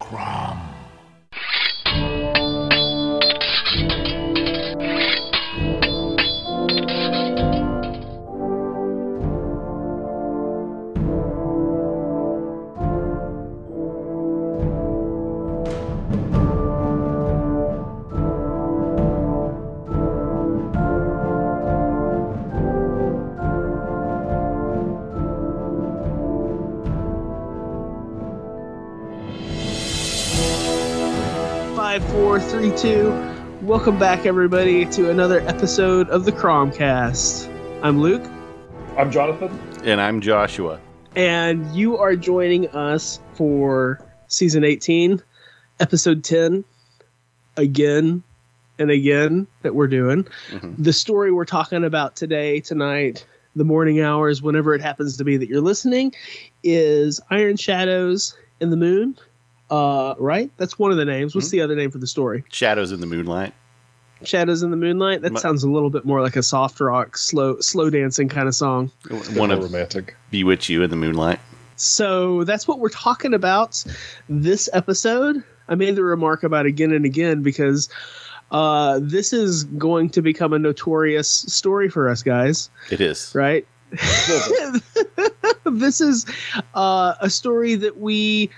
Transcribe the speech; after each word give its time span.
Five, 0.00 0.57
Welcome 33.78 34.00
back, 34.00 34.26
everybody, 34.26 34.86
to 34.86 35.08
another 35.08 35.38
episode 35.42 36.08
of 36.10 36.24
the 36.24 36.32
Cromcast. 36.32 37.48
I'm 37.80 38.00
Luke, 38.00 38.28
I'm 38.96 39.08
Jonathan. 39.12 39.56
And 39.84 40.00
I'm 40.00 40.20
Joshua. 40.20 40.80
and 41.14 41.64
you 41.76 41.96
are 41.96 42.16
joining 42.16 42.66
us 42.70 43.20
for 43.34 44.00
season 44.26 44.64
18, 44.64 45.22
episode 45.78 46.24
10, 46.24 46.64
again 47.56 48.24
and 48.80 48.90
again 48.90 49.46
that 49.62 49.76
we're 49.76 49.86
doing. 49.86 50.26
Mhm. 50.50 50.74
The 50.76 50.92
story 50.92 51.30
we're 51.30 51.44
talking 51.44 51.84
about 51.84 52.16
today, 52.16 52.58
tonight, 52.58 53.24
the 53.54 53.64
morning 53.64 54.00
hours, 54.00 54.42
whenever 54.42 54.74
it 54.74 54.80
happens 54.82 55.16
to 55.18 55.24
be 55.24 55.36
that 55.36 55.48
you're 55.48 55.60
listening, 55.60 56.12
is 56.64 57.20
Iron 57.30 57.56
Shadows 57.56 58.36
in 58.60 58.70
the 58.70 58.76
Moon. 58.76 59.16
Uh, 59.70 60.14
right? 60.18 60.50
That's 60.56 60.80
one 60.80 60.90
of 60.90 60.96
the 60.96 61.04
names. 61.04 61.32
What's 61.34 61.46
Mhm. 61.48 61.52
the 61.52 61.60
other 61.60 61.76
name 61.76 61.92
for 61.92 61.98
the 61.98 62.06
story? 62.08 62.42
Shadows 62.50 62.90
in 62.90 63.00
the 63.00 63.06
Moonlight. 63.06 63.54
Shadows 64.24 64.62
in 64.62 64.70
the 64.70 64.76
Moonlight. 64.76 65.22
That 65.22 65.32
My- 65.34 65.40
sounds 65.40 65.62
a 65.62 65.70
little 65.70 65.90
bit 65.90 66.04
more 66.04 66.20
like 66.22 66.36
a 66.36 66.42
soft 66.42 66.80
rock, 66.80 67.16
slow, 67.16 67.60
slow 67.60 67.90
dancing 67.90 68.28
kind 68.28 68.48
of 68.48 68.54
song. 68.54 68.90
One 69.08 69.48
More 69.50 69.52
of 69.52 69.62
romantic. 69.64 70.16
Bewitch 70.30 70.68
You 70.68 70.82
in 70.82 70.90
the 70.90 70.96
Moonlight. 70.96 71.40
So 71.76 72.42
that's 72.44 72.66
what 72.66 72.80
we're 72.80 72.88
talking 72.88 73.34
about 73.34 73.84
this 74.28 74.68
episode. 74.72 75.42
I 75.68 75.74
made 75.76 75.94
the 75.96 76.02
remark 76.02 76.42
about 76.42 76.66
again 76.66 76.92
and 76.92 77.04
again 77.04 77.42
because 77.42 77.88
uh, 78.50 78.98
this 79.02 79.32
is 79.32 79.64
going 79.64 80.10
to 80.10 80.22
become 80.22 80.52
a 80.52 80.58
notorious 80.58 81.28
story 81.28 81.88
for 81.88 82.08
us 82.08 82.22
guys, 82.22 82.70
It 82.90 83.00
is. 83.00 83.32
right? 83.34 83.66
this 85.64 86.00
is 86.00 86.26
uh, 86.74 87.14
a 87.20 87.30
story 87.30 87.74
that 87.76 87.98
we 87.98 88.50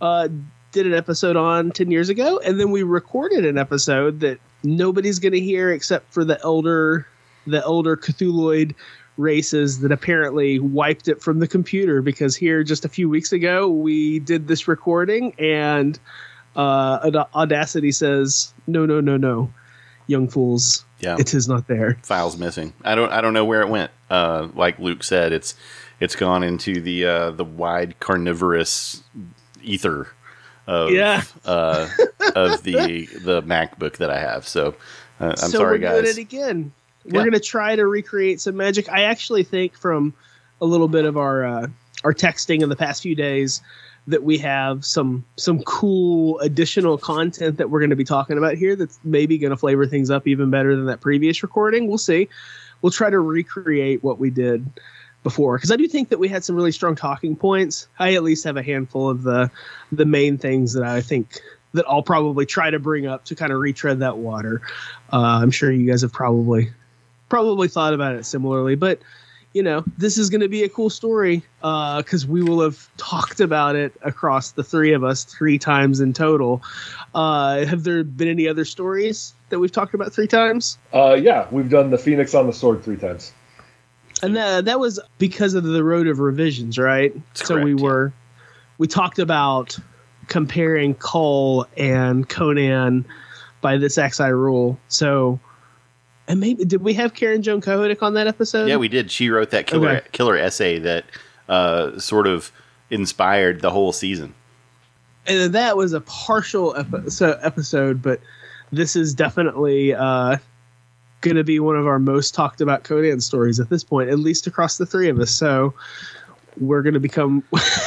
uh, 0.00 0.28
did 0.72 0.86
an 0.86 0.94
episode 0.94 1.36
on 1.36 1.70
10 1.70 1.90
years 1.90 2.08
ago, 2.08 2.38
and 2.44 2.60
then 2.60 2.70
we 2.70 2.82
recorded 2.82 3.44
an 3.44 3.58
episode 3.58 4.20
that 4.20 4.38
nobody's 4.62 5.18
going 5.18 5.32
to 5.32 5.40
hear 5.40 5.70
except 5.72 6.12
for 6.12 6.24
the 6.24 6.40
elder, 6.42 7.06
the 7.46 7.62
elder 7.62 7.96
Cthulhuid 7.96 8.74
races 9.16 9.80
that 9.80 9.90
apparently 9.90 10.58
wiped 10.60 11.08
it 11.08 11.20
from 11.20 11.40
the 11.40 11.48
computer 11.48 12.00
because 12.02 12.36
here 12.36 12.62
just 12.62 12.84
a 12.84 12.88
few 12.88 13.08
weeks 13.08 13.32
ago 13.32 13.68
we 13.68 14.20
did 14.20 14.46
this 14.46 14.68
recording 14.68 15.34
and 15.40 15.98
uh, 16.54 17.24
Audacity 17.34 17.90
says, 17.92 18.52
no, 18.66 18.86
no, 18.86 19.00
no, 19.00 19.16
no, 19.16 19.52
young 20.06 20.28
fools, 20.28 20.84
Yeah. 21.00 21.16
it 21.18 21.34
is 21.34 21.48
not 21.48 21.66
there. 21.68 21.98
Files 22.02 22.36
missing. 22.36 22.72
I 22.84 22.94
don't 22.94 23.12
I 23.12 23.20
don't 23.20 23.32
know 23.32 23.44
where 23.44 23.60
it 23.62 23.68
went. 23.68 23.90
Uh, 24.10 24.48
like 24.54 24.78
Luke 24.78 25.02
said, 25.04 25.32
it's 25.32 25.54
it's 26.00 26.16
gone 26.16 26.42
into 26.42 26.80
the 26.80 27.04
uh, 27.04 27.30
the 27.32 27.44
wide 27.44 27.98
carnivorous 28.00 29.02
ether 29.62 30.08
of 30.68 30.90
Yeah. 30.90 31.22
uh, 31.44 31.88
of 32.36 32.62
the 32.62 33.06
the 33.22 33.42
MacBook 33.42 33.96
that 33.96 34.10
I 34.10 34.20
have. 34.20 34.46
So 34.46 34.74
uh, 35.20 35.30
I'm 35.30 35.36
so 35.36 35.58
sorry 35.58 35.80
we're 35.80 35.90
doing 36.00 36.06
it 36.06 36.18
again. 36.18 36.72
We're 37.04 37.20
Yeah. 37.20 37.24
gonna 37.24 37.40
try 37.40 37.74
to 37.74 37.86
recreate 37.86 38.40
some 38.40 38.56
magic. 38.56 38.88
I 38.88 39.02
actually 39.04 39.42
think 39.42 39.74
from 39.76 40.14
a 40.60 40.66
little 40.66 40.88
bit 40.88 41.04
of 41.04 41.16
our 41.16 41.44
uh, 41.44 41.66
our 42.04 42.14
texting 42.14 42.62
in 42.62 42.68
the 42.68 42.76
past 42.76 43.02
few 43.02 43.14
days 43.16 43.60
that 44.06 44.22
we 44.22 44.38
have 44.38 44.84
some 44.84 45.24
some 45.36 45.62
cool 45.64 46.38
additional 46.40 46.98
content 46.98 47.56
that 47.58 47.70
we're 47.70 47.80
going 47.80 47.90
to 47.90 47.96
be 47.96 48.04
talking 48.04 48.38
about 48.38 48.54
here 48.54 48.76
that's 48.76 48.98
maybe 49.04 49.38
going 49.38 49.50
to 49.50 49.56
flavor 49.56 49.86
things 49.86 50.10
up 50.10 50.26
even 50.26 50.50
better 50.50 50.76
than 50.76 50.86
that 50.86 51.00
previous 51.00 51.42
recording. 51.42 51.88
We'll 51.88 51.98
see. 51.98 52.28
We'll 52.80 52.92
try 52.92 53.10
to 53.10 53.18
recreate 53.20 54.02
what 54.04 54.18
we 54.18 54.30
did 54.30 54.64
before 55.28 55.58
because 55.58 55.70
I 55.70 55.76
do 55.76 55.86
think 55.86 56.08
that 56.08 56.18
we 56.18 56.28
had 56.28 56.42
some 56.42 56.56
really 56.56 56.72
strong 56.72 56.96
talking 56.96 57.36
points. 57.36 57.86
I 57.98 58.14
at 58.14 58.22
least 58.22 58.44
have 58.44 58.56
a 58.56 58.62
handful 58.62 59.10
of 59.10 59.22
the 59.22 59.50
the 59.92 60.06
main 60.06 60.38
things 60.38 60.72
that 60.72 60.84
I 60.84 61.02
think 61.02 61.40
that 61.74 61.84
I'll 61.86 62.02
probably 62.02 62.46
try 62.46 62.70
to 62.70 62.78
bring 62.78 63.06
up 63.06 63.26
to 63.26 63.34
kind 63.34 63.52
of 63.52 63.60
retread 63.60 64.00
that 64.00 64.16
water. 64.16 64.62
Uh, 65.12 65.40
I'm 65.42 65.50
sure 65.50 65.70
you 65.70 65.90
guys 65.90 66.00
have 66.00 66.12
probably 66.12 66.70
probably 67.28 67.68
thought 67.68 67.92
about 67.92 68.14
it 68.14 68.24
similarly, 68.24 68.74
but 68.74 69.00
you 69.52 69.62
know, 69.62 69.82
this 69.96 70.18
is 70.18 70.30
going 70.30 70.40
to 70.42 70.48
be 70.48 70.62
a 70.62 70.68
cool 70.68 70.90
story 70.90 71.42
because 71.60 72.26
we 72.26 72.42
will 72.42 72.60
have 72.60 72.88
talked 72.96 73.40
about 73.40 73.76
it 73.76 73.92
across 74.02 74.52
the 74.52 74.62
three 74.62 74.92
of 74.92 75.04
us 75.04 75.24
three 75.24 75.58
times 75.58 76.00
in 76.00 76.12
total. 76.12 76.62
Uh, 77.14 77.64
have 77.64 77.82
there 77.82 78.04
been 78.04 78.28
any 78.28 78.46
other 78.46 78.64
stories 78.64 79.34
that 79.48 79.58
we've 79.58 79.72
talked 79.72 79.94
about 79.94 80.12
three 80.12 80.26
times? 80.26 80.78
Uh, 80.94 81.14
yeah, 81.20 81.46
we've 81.50 81.70
done 81.70 81.90
the 81.90 81.98
Phoenix 81.98 82.34
on 82.34 82.46
the 82.46 82.52
Sword 82.52 82.82
three 82.84 82.96
times. 82.96 83.32
And 84.22 84.36
that 84.36 84.64
that 84.64 84.80
was 84.80 84.98
because 85.18 85.54
of 85.54 85.64
the 85.64 85.84
road 85.84 86.06
of 86.08 86.18
revisions, 86.18 86.78
right? 86.78 87.12
That's 87.34 87.46
so 87.46 87.56
we 87.56 87.60
correct, 87.72 87.78
yeah. 87.80 87.84
were 87.84 88.12
we 88.78 88.86
talked 88.86 89.18
about 89.18 89.78
comparing 90.26 90.94
Kull 90.94 91.66
and 91.76 92.28
Conan 92.28 93.06
by 93.60 93.76
this 93.76 93.96
Axe 93.98 94.20
I 94.20 94.28
rule. 94.28 94.78
So 94.88 95.38
and 96.26 96.40
maybe 96.40 96.64
did 96.64 96.82
we 96.82 96.92
have 96.94 97.14
Karen 97.14 97.42
Joan 97.42 97.60
Kohoutek 97.60 98.02
on 98.02 98.14
that 98.14 98.26
episode? 98.26 98.68
Yeah, 98.68 98.76
we 98.76 98.88
did. 98.88 99.10
She 99.10 99.30
wrote 99.30 99.50
that 99.50 99.66
killer 99.66 99.88
Okay. 99.88 100.06
killer 100.12 100.36
essay 100.36 100.78
that 100.80 101.04
uh, 101.48 101.98
sort 101.98 102.26
of 102.26 102.52
inspired 102.90 103.60
the 103.62 103.70
whole 103.70 103.92
season. 103.92 104.34
and 105.26 105.52
that 105.54 105.76
was 105.76 105.92
a 105.92 106.00
partial 106.02 106.74
epi- 106.76 107.08
so- 107.10 107.38
episode, 107.42 108.02
but 108.02 108.20
this 108.72 108.96
is 108.96 109.14
definitely 109.14 109.94
uh, 109.94 110.36
going 111.20 111.36
to 111.36 111.44
be 111.44 111.58
one 111.60 111.76
of 111.76 111.86
our 111.86 111.98
most 111.98 112.34
talked 112.34 112.60
about 112.60 112.84
Conan 112.84 113.20
stories 113.20 113.58
at 113.60 113.68
this 113.70 113.82
point, 113.84 114.08
at 114.10 114.18
least 114.18 114.46
across 114.46 114.78
the 114.78 114.86
three 114.86 115.08
of 115.08 115.18
us. 115.18 115.30
So 115.30 115.74
we're 116.58 116.82
going 116.82 116.94
to 116.94 117.00
become 117.00 117.42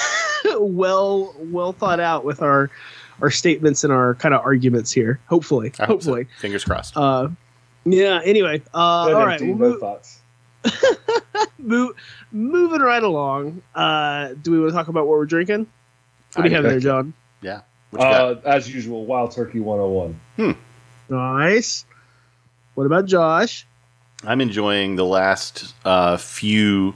well 0.60 1.34
well 1.40 1.74
thought 1.74 2.00
out 2.00 2.26
with 2.26 2.42
our 2.42 2.70
our 3.22 3.30
statements 3.32 3.84
and 3.84 3.94
our 3.94 4.16
kind 4.16 4.34
of 4.34 4.42
arguments 4.42 4.92
here. 4.92 5.20
Hopefully, 5.28 5.72
I 5.80 5.86
hope 5.86 6.02
so. 6.02 6.12
hopefully. 6.12 6.28
Fingers 6.40 6.64
crossed. 6.64 6.98
Uh, 6.98 7.30
yeah. 7.86 8.20
Anyway, 8.24 8.62
uh, 8.74 8.78
all 8.78 9.14
right. 9.26 9.34
empty, 9.42 9.54
We'll 9.54 9.72
move, 9.72 9.80
thoughts. 9.80 10.20
move, 11.58 11.96
moving 12.32 12.82
right 12.82 13.04
along. 13.04 13.62
Uh, 13.76 14.34
do 14.42 14.52
we 14.52 14.60
want 14.60 14.72
to 14.72 14.76
talk 14.76 14.88
about 14.88 15.08
what 15.08 15.18
we're 15.18 15.26
drinking? 15.26 15.68
What 16.34 16.44
do 16.44 16.50
you 16.50 16.56
I- 16.56 16.62
have 16.62 16.64
there, 16.70 16.80
John? 16.80 17.14
yeah. 17.42 17.62
What 17.92 18.02
you 18.04 18.08
got? 18.08 18.46
Uh, 18.46 18.50
as 18.50 18.74
usual, 18.74 19.06
Wild 19.06 19.32
Turkey 19.32 19.60
101. 19.60 20.56
Nice. 21.10 21.86
What 22.76 22.86
about 22.86 23.06
Josh? 23.06 23.66
I'm 24.24 24.42
enjoying 24.42 24.96
the 24.96 25.06
last 25.06 25.74
uh, 25.84 26.18
few 26.18 26.96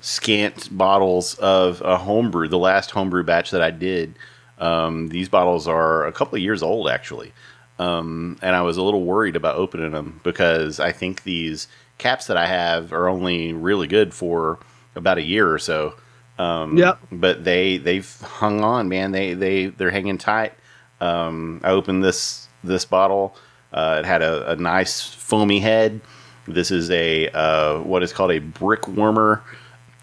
scant 0.00 0.68
bottles 0.76 1.34
of 1.34 1.80
a 1.82 1.96
homebrew. 1.96 2.48
The 2.48 2.58
last 2.58 2.90
homebrew 2.90 3.24
batch 3.24 3.50
that 3.50 3.62
I 3.62 3.70
did. 3.70 4.14
Um, 4.58 5.08
these 5.08 5.28
bottles 5.28 5.66
are 5.66 6.06
a 6.06 6.12
couple 6.12 6.36
of 6.36 6.42
years 6.42 6.62
old, 6.62 6.88
actually, 6.88 7.32
um, 7.78 8.38
and 8.40 8.56
I 8.56 8.62
was 8.62 8.78
a 8.78 8.82
little 8.82 9.04
worried 9.04 9.36
about 9.36 9.56
opening 9.56 9.92
them 9.92 10.20
because 10.22 10.80
I 10.80 10.92
think 10.92 11.24
these 11.24 11.68
caps 11.98 12.26
that 12.28 12.36
I 12.38 12.46
have 12.46 12.92
are 12.92 13.08
only 13.08 13.52
really 13.52 13.86
good 13.86 14.14
for 14.14 14.58
about 14.94 15.18
a 15.18 15.22
year 15.22 15.52
or 15.52 15.58
so. 15.58 15.94
Um, 16.38 16.76
Yep. 16.76 16.98
But 17.12 17.44
they 17.44 17.78
they've 17.78 18.20
hung 18.20 18.62
on, 18.62 18.88
man. 18.88 19.12
They 19.12 19.34
they 19.34 19.66
they're 19.66 19.90
hanging 19.90 20.18
tight. 20.18 20.54
Um, 21.00 21.60
I 21.64 21.70
opened 21.70 22.04
this 22.04 22.48
this 22.64 22.84
bottle. 22.84 23.36
Uh, 23.76 23.98
it 24.00 24.06
had 24.06 24.22
a, 24.22 24.52
a 24.52 24.56
nice 24.56 25.02
foamy 25.02 25.60
head. 25.60 26.00
This 26.48 26.70
is 26.70 26.90
a 26.90 27.28
uh, 27.28 27.80
what 27.80 28.02
is 28.02 28.12
called 28.12 28.30
a 28.30 28.40
Brickwarmer 28.40 29.42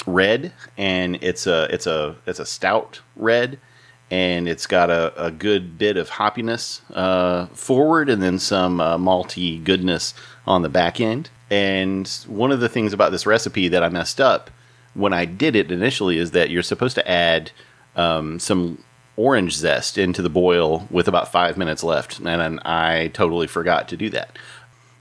red, 0.06 0.54
and 0.78 1.18
it's 1.22 1.48
a 1.48 1.68
it's 1.74 1.88
a 1.88 2.16
it's 2.28 2.40
a 2.40 2.46
stout 2.46 3.02
red, 3.16 3.60
and 4.12 4.48
it's 4.48 4.68
got 4.68 4.90
a, 4.90 5.14
a 5.22 5.32
good 5.32 5.78
bit 5.78 5.98
of 5.98 6.10
hoppiness 6.10 6.82
uh, 6.94 7.48
forward, 7.48 8.10
and 8.10 8.22
then 8.22 8.38
some 8.38 8.80
uh, 8.80 8.98
malty 8.98 9.64
goodness 9.64 10.14
on 10.46 10.62
the 10.62 10.70
back 10.70 11.02
end. 11.02 11.30
And 11.50 12.08
one 12.28 12.52
of 12.52 12.60
the 12.60 12.70
things 12.70 12.94
about 12.94 13.12
this 13.12 13.26
recipe 13.26 13.68
that 13.70 13.84
I 13.84 13.90
messed 13.90 14.22
up 14.22 14.52
when 14.94 15.14
I 15.14 15.26
did 15.26 15.56
it 15.56 15.72
initially 15.72 16.18
is 16.18 16.32
that 16.32 16.50
you're 16.50 16.64
supposed 16.64 16.96
to 16.96 17.10
add 17.10 17.52
um, 17.96 18.40
some 18.40 18.84
orange 19.16 19.54
zest 19.56 19.98
into 19.98 20.22
the 20.22 20.30
boil 20.30 20.88
with 20.90 21.08
about 21.08 21.32
five 21.32 21.58
minutes 21.58 21.84
left, 21.84 22.20
and 22.20 22.60
I 22.62 23.10
totally 23.14 23.48
forgot 23.48 23.88
to 23.90 23.98
do 23.98 24.10
that. 24.12 24.38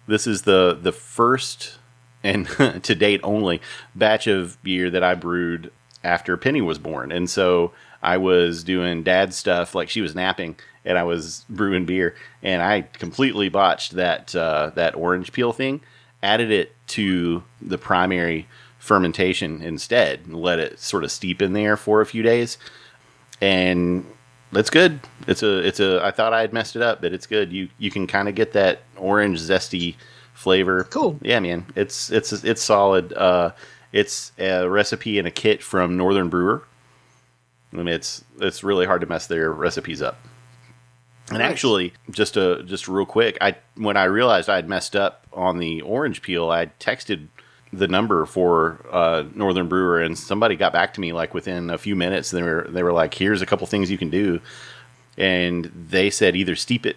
This 0.06 0.26
is 0.26 0.43
the 0.43 0.79
the 0.81 0.93
first 0.93 1.79
and 2.23 2.47
to 2.82 2.94
date 2.94 3.20
only 3.23 3.61
batch 3.94 4.26
of 4.26 4.62
beer 4.62 4.91
that 4.91 5.03
I 5.03 5.14
brewed 5.14 5.73
after 6.05 6.37
Penny 6.37 6.61
was 6.61 6.79
born, 6.79 7.12
and 7.12 7.29
so 7.29 7.73
I 8.03 8.17
was 8.17 8.64
doing 8.64 9.03
dad 9.03 9.32
stuff, 9.32 9.75
like 9.75 9.88
she 9.88 10.00
was 10.00 10.14
napping, 10.14 10.56
and 10.85 10.99
I 10.99 11.05
was 11.05 11.44
brewing 11.49 11.87
beer, 11.87 12.14
and 12.43 12.62
I 12.62 12.82
completely 12.82 13.49
botched 13.49 13.93
that 13.93 14.35
uh, 14.35 14.73
that 14.75 14.94
orange 14.94 15.32
peel 15.32 15.53
thing. 15.53 15.81
Added 16.23 16.53
it 16.53 16.76
to 16.88 17.43
the 17.61 17.79
primary 17.79 18.47
fermentation 18.79 19.62
instead, 19.62 20.20
and 20.26 20.37
let 20.37 20.59
it 20.59 20.79
sort 20.81 21.05
of 21.05 21.11
steep 21.11 21.41
in 21.41 21.53
there 21.53 21.76
for 21.76 22.00
a 22.00 22.06
few 22.06 22.23
days, 22.23 22.59
and 23.43 24.06
it's 24.53 24.71
good. 24.71 25.00
It's 25.27 25.43
a 25.43 25.59
it's 25.59 25.81
a. 25.81 26.00
I 26.03 26.11
thought 26.12 26.33
I 26.33 26.41
had 26.41 26.53
messed 26.53 26.77
it 26.77 26.83
up, 26.83 27.03
but 27.03 27.12
it's 27.12 27.27
good. 27.27 27.53
You 27.53 27.69
you 27.79 27.91
can 27.91 28.06
kind 28.06 28.29
of 28.29 28.35
get 28.35 28.53
that 28.53 28.83
orange 28.97 29.41
zesty 29.41 29.97
flavor. 30.33 30.85
Cool. 30.85 31.19
Yeah, 31.21 31.41
man. 31.41 31.67
It's 31.75 32.11
it's 32.11 32.33
it's 32.33 32.62
solid. 32.62 33.12
Uh, 33.12 33.50
it's 33.93 34.33
a 34.39 34.69
recipe 34.69 35.19
and 35.19 35.27
a 35.29 35.31
kit 35.31 35.62
from 35.62 35.97
Northern 35.97 36.29
Brewer. 36.29 36.62
I 37.73 37.77
mean, 37.77 37.89
it's 37.89 38.25
it's 38.41 38.62
really 38.62 38.87
hard 38.87 39.00
to 39.00 39.06
mess 39.06 39.27
their 39.27 39.50
recipes 39.50 40.00
up. 40.00 40.19
And 41.29 41.38
Nice. 41.38 41.50
actually, 41.50 41.93
just 42.11 42.37
a 42.37 42.62
just 42.65 42.88
real 42.88 43.06
quick, 43.06 43.38
I 43.41 43.56
when 43.77 43.97
I 43.97 44.05
realized 44.05 44.49
I 44.49 44.56
had 44.56 44.69
messed 44.69 44.95
up 44.95 45.27
on 45.33 45.59
the 45.59 45.81
orange 45.81 46.23
peel, 46.23 46.50
I 46.50 46.67
texted 46.79 47.27
the 47.73 47.89
number 47.89 48.27
for 48.27 48.85
uh, 48.91 49.25
Northern 49.35 49.69
Brewer, 49.69 50.01
and 50.01 50.19
somebody 50.19 50.57
got 50.57 50.73
back 50.73 50.95
to 50.95 51.01
me 51.01 51.13
like 51.13 51.35
within 51.35 51.71
a 51.71 51.79
few 51.79 51.97
minutes. 51.97 52.31
They 52.31 52.43
were 52.43 52.67
they 52.69 52.83
were 52.83 52.93
like, 52.93 53.15
"Here's 53.15 53.43
a 53.43 53.47
couple 53.47 53.67
things 53.67 53.91
you 53.91 53.99
can 53.99 54.11
do," 54.11 54.41
and 55.17 55.65
they 55.89 56.11
said 56.11 56.37
either 56.37 56.57
steep 56.57 56.87
it 56.87 56.97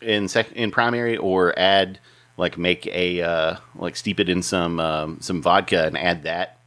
in 0.00 0.28
sec- 0.28 0.52
in 0.52 0.70
primary 0.70 1.16
or 1.16 1.58
add 1.58 1.98
like 2.36 2.58
make 2.58 2.86
a 2.86 3.22
uh, 3.22 3.56
like 3.76 3.96
steep 3.96 4.20
it 4.20 4.28
in 4.28 4.42
some 4.42 4.80
um, 4.80 5.18
some 5.20 5.42
vodka 5.42 5.86
and 5.86 5.98
add 5.98 6.22
that. 6.24 6.58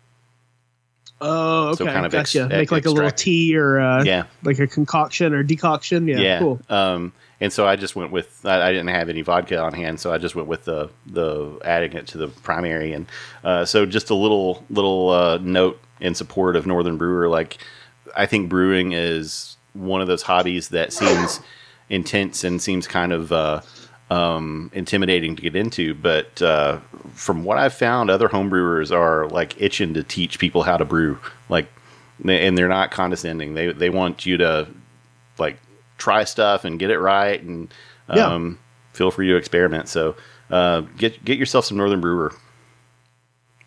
Oh, 1.19 1.69
okay. 1.69 1.77
So 1.77 1.85
kind 1.85 2.05
of 2.05 2.13
ex- 2.13 2.33
gotcha. 2.33 2.47
Make 2.49 2.71
like 2.71 2.85
a 2.85 2.91
little 2.91 3.09
tea 3.11 3.57
or 3.57 3.79
uh, 3.79 4.03
Yeah, 4.03 4.25
like 4.43 4.59
a 4.59 4.67
concoction 4.67 5.33
or 5.33 5.41
decoction. 5.41 6.07
Yeah, 6.07 6.19
yeah. 6.19 6.39
cool. 6.39 6.59
Um, 6.69 7.13
and 7.39 7.53
so 7.53 7.67
I 7.67 7.75
just 7.75 7.95
went 7.95 8.11
with 8.11 8.45
I, 8.45 8.67
I 8.67 8.71
didn't 8.71 8.89
have 8.89 9.09
any 9.09 9.21
vodka 9.21 9.59
on 9.59 9.73
hand, 9.73 9.99
so 9.99 10.11
I 10.11 10.17
just 10.17 10.35
went 10.35 10.47
with 10.47 10.65
the 10.65 10.89
the 11.05 11.59
adding 11.63 11.93
it 11.93 12.07
to 12.07 12.17
the 12.17 12.27
primary, 12.27 12.93
and 12.93 13.05
uh, 13.43 13.65
so 13.65 13.85
just 13.85 14.09
a 14.09 14.15
little 14.15 14.63
little 14.69 15.09
uh, 15.09 15.37
note 15.37 15.79
in 15.99 16.15
support 16.15 16.55
of 16.55 16.65
Northern 16.65 16.97
Brewer. 16.97 17.29
Like 17.29 17.57
I 18.15 18.25
think 18.25 18.49
brewing 18.49 18.93
is 18.93 19.57
one 19.73 20.01
of 20.01 20.07
those 20.07 20.23
hobbies 20.23 20.69
that 20.69 20.93
seems 20.93 21.39
intense 21.89 22.43
and 22.43 22.61
seems 22.61 22.87
kind 22.87 23.13
of 23.13 23.31
uh, 23.31 23.61
um, 24.09 24.71
intimidating 24.73 25.35
to 25.35 25.41
get 25.41 25.55
into, 25.55 25.93
but 25.93 26.41
uh, 26.41 26.79
from 27.13 27.43
what 27.43 27.57
I've 27.57 27.73
found, 27.73 28.09
other 28.09 28.29
homebrewers 28.29 28.91
are 28.91 29.27
like 29.27 29.61
itching 29.61 29.93
to 29.93 30.03
teach 30.03 30.39
people 30.39 30.63
how 30.63 30.77
to 30.77 30.85
brew, 30.85 31.19
like, 31.49 31.67
and 32.27 32.57
they're 32.57 32.67
not 32.67 32.89
condescending. 32.89 33.53
They 33.53 33.71
they 33.73 33.91
want 33.91 34.25
you 34.25 34.37
to 34.37 34.67
like 35.37 35.59
try 35.97 36.23
stuff 36.23 36.65
and 36.65 36.79
get 36.79 36.89
it 36.91 36.99
right, 36.99 37.41
and 37.41 37.73
Yeah. 38.13 38.27
um, 38.27 38.59
feel 38.93 39.11
free 39.11 39.27
to 39.29 39.35
experiment. 39.35 39.87
So 39.89 40.15
uh, 40.49 40.81
get 40.97 41.23
get 41.25 41.37
yourself 41.37 41.65
some 41.65 41.77
Northern 41.77 42.01
Brewer. 42.01 42.33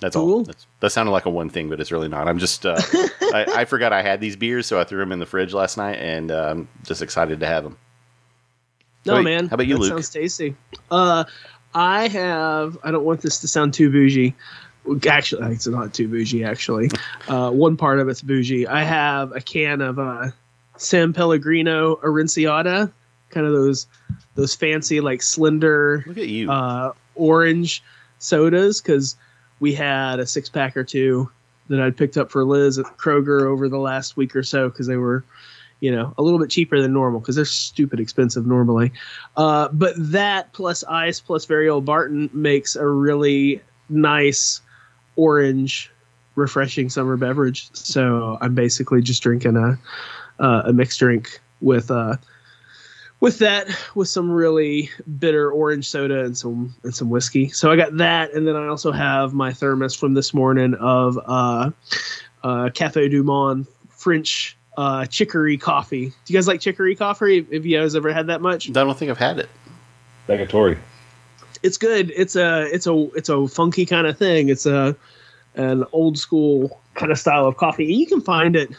That's 0.00 0.16
all. 0.16 0.24
Cool. 0.26 0.44
That's, 0.44 0.66
that 0.80 0.90
sounded 0.90 1.12
like 1.12 1.26
a 1.26 1.30
one 1.30 1.50
thing, 1.50 1.68
but 1.68 1.78
it's 1.78 1.92
really 1.92 2.08
not. 2.08 2.26
I'm 2.26 2.38
just 2.38 2.64
uh, 2.64 2.76
I, 3.34 3.44
I 3.58 3.64
forgot 3.66 3.92
I 3.92 4.00
had 4.02 4.20
these 4.20 4.34
beers, 4.36 4.66
so 4.66 4.80
I 4.80 4.84
threw 4.84 4.98
them 4.98 5.12
in 5.12 5.18
the 5.18 5.26
fridge 5.26 5.52
last 5.52 5.76
night, 5.76 5.96
and 5.98 6.30
uh, 6.30 6.48
I'm 6.50 6.68
just 6.84 7.02
excited 7.02 7.40
to 7.40 7.46
have 7.46 7.64
them. 7.64 7.76
No, 9.04 9.16
How 9.16 9.22
man. 9.22 9.48
how 9.48 9.54
about 9.54 9.66
you, 9.66 9.74
that 9.74 9.80
Luke? 9.80 9.90
Sounds 9.90 10.10
tasty. 10.10 10.56
Uh, 10.90 11.24
I 11.74 12.08
have. 12.08 12.78
I 12.82 12.90
don't 12.90 13.04
want 13.04 13.20
this 13.20 13.40
to 13.40 13.48
sound 13.48 13.74
too 13.74 13.90
bougie. 13.90 14.34
Actually, 15.06 15.52
it's 15.52 15.66
not 15.66 15.92
too 15.92 16.08
bougie. 16.08 16.44
Actually, 16.44 16.88
uh, 17.28 17.50
one 17.50 17.76
part 17.76 17.98
of 18.00 18.08
it's 18.08 18.22
bougie. 18.22 18.66
I 18.66 18.82
have 18.84 19.32
a 19.36 19.40
can 19.40 19.82
of 19.82 19.98
uh, 19.98 20.28
San 20.80 21.12
Pellegrino 21.12 21.96
Aranciata, 21.96 22.90
kind 23.28 23.46
of 23.46 23.52
those 23.52 23.86
those 24.34 24.54
fancy 24.54 25.00
like 25.00 25.22
slender 25.22 26.02
Look 26.06 26.16
at 26.18 26.28
you. 26.28 26.50
uh, 26.50 26.92
orange 27.14 27.82
sodas 28.18 28.80
because 28.80 29.16
we 29.60 29.74
had 29.74 30.18
a 30.20 30.26
six 30.26 30.48
pack 30.48 30.76
or 30.76 30.84
two 30.84 31.30
that 31.68 31.80
I'd 31.80 31.96
picked 31.96 32.16
up 32.16 32.30
for 32.30 32.44
Liz 32.44 32.78
at 32.78 32.86
Kroger 32.96 33.42
over 33.42 33.68
the 33.68 33.78
last 33.78 34.16
week 34.16 34.34
or 34.34 34.42
so 34.42 34.70
because 34.70 34.86
they 34.86 34.96
were, 34.96 35.22
you 35.80 35.94
know, 35.94 36.14
a 36.16 36.22
little 36.22 36.38
bit 36.38 36.48
cheaper 36.48 36.80
than 36.80 36.94
normal 36.94 37.20
because 37.20 37.36
they're 37.36 37.44
stupid 37.44 38.00
expensive 38.00 38.46
normally. 38.46 38.90
Uh, 39.36 39.68
but 39.72 39.94
that 39.98 40.52
plus 40.54 40.82
ice 40.84 41.20
plus 41.20 41.44
very 41.44 41.68
old 41.68 41.84
Barton 41.84 42.30
makes 42.32 42.74
a 42.74 42.86
really 42.86 43.60
nice 43.90 44.62
orange, 45.16 45.92
refreshing 46.36 46.88
summer 46.88 47.18
beverage. 47.18 47.68
So 47.74 48.38
I'm 48.40 48.54
basically 48.54 49.02
just 49.02 49.22
drinking 49.22 49.56
a 49.56 49.78
uh, 50.40 50.62
a 50.64 50.72
mixed 50.72 50.98
drink 50.98 51.40
with 51.60 51.90
uh, 51.90 52.16
with 53.20 53.38
that 53.38 53.68
with 53.94 54.08
some 54.08 54.30
really 54.30 54.90
bitter 55.18 55.50
orange 55.52 55.88
soda 55.88 56.24
and 56.24 56.36
some 56.36 56.74
and 56.82 56.94
some 56.94 57.10
whiskey. 57.10 57.48
So 57.48 57.70
I 57.70 57.76
got 57.76 57.96
that, 57.98 58.32
and 58.32 58.46
then 58.46 58.56
I 58.56 58.66
also 58.66 58.92
have 58.92 59.34
my 59.34 59.52
thermos 59.52 59.94
from 59.94 60.14
this 60.14 60.34
morning 60.34 60.74
of 60.74 61.18
uh, 61.24 61.70
uh, 62.42 62.70
Cafe 62.70 63.08
Du 63.08 63.22
Monde 63.22 63.66
French 63.90 64.56
uh, 64.76 65.04
chicory 65.06 65.58
coffee. 65.58 66.06
Do 66.06 66.32
you 66.32 66.38
guys 66.38 66.48
like 66.48 66.60
chicory 66.60 66.96
coffee? 66.96 67.46
Have 67.52 67.66
you 67.66 67.78
guys 67.78 67.94
ever 67.94 68.12
had 68.12 68.26
that 68.28 68.40
much? 68.40 68.68
I 68.70 68.72
don't 68.72 68.96
think 68.96 69.10
I've 69.10 69.18
had 69.18 69.38
it. 69.38 69.48
Negatory. 70.28 70.78
It's 71.62 71.76
good. 71.76 72.10
It's 72.16 72.36
a 72.36 72.62
it's 72.72 72.86
a 72.86 73.10
it's 73.14 73.28
a 73.28 73.46
funky 73.46 73.84
kind 73.84 74.06
of 74.06 74.16
thing. 74.16 74.48
It's 74.48 74.64
a 74.64 74.96
an 75.56 75.84
old 75.92 76.16
school 76.16 76.80
kind 76.94 77.12
of 77.12 77.18
style 77.18 77.46
of 77.46 77.56
coffee. 77.58 77.84
You 77.84 78.06
can 78.06 78.20
find 78.22 78.56
it 78.56 78.70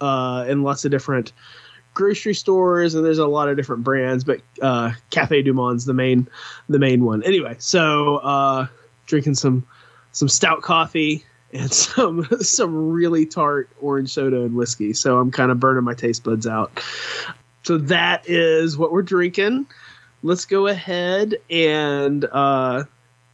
uh, 0.00 0.44
in 0.48 0.62
lots 0.62 0.84
of 0.84 0.90
different 0.90 1.32
grocery 1.94 2.34
stores, 2.34 2.94
and 2.94 3.04
there's 3.04 3.18
a 3.18 3.26
lot 3.26 3.48
of 3.48 3.56
different 3.56 3.82
brands. 3.82 4.22
But 4.22 4.40
uh, 4.62 4.92
Cafe 5.10 5.42
Du 5.42 5.52
Monde's 5.52 5.84
the 5.84 5.94
main 5.94 6.28
the 6.68 6.78
main 6.78 7.04
one. 7.04 7.22
Anyway, 7.24 7.56
so 7.58 8.16
uh, 8.18 8.66
drinking 9.06 9.34
some 9.34 9.66
some 10.12 10.28
stout 10.28 10.62
coffee 10.62 11.24
and 11.52 11.72
some 11.72 12.24
some 12.40 12.90
really 12.90 13.26
tart 13.26 13.68
orange 13.80 14.10
soda 14.10 14.42
and 14.42 14.54
whiskey. 14.54 14.92
So 14.92 15.18
I'm 15.18 15.30
kind 15.30 15.50
of 15.50 15.58
burning 15.58 15.84
my 15.84 15.94
taste 15.94 16.22
buds 16.22 16.46
out. 16.46 16.82
So 17.64 17.78
that 17.78 18.28
is 18.28 18.78
what 18.78 18.92
we're 18.92 19.02
drinking. 19.02 19.66
Let's 20.22 20.44
go 20.44 20.68
ahead 20.68 21.34
and 21.50 22.24
uh, 22.30 22.84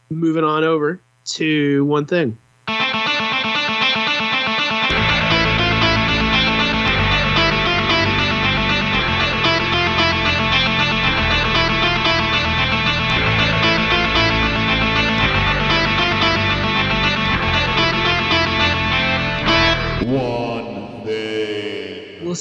moving 0.09 0.43
on 0.43 0.63
over 0.63 0.99
to 1.25 1.85
one 1.85 2.05
thing. 2.05 2.37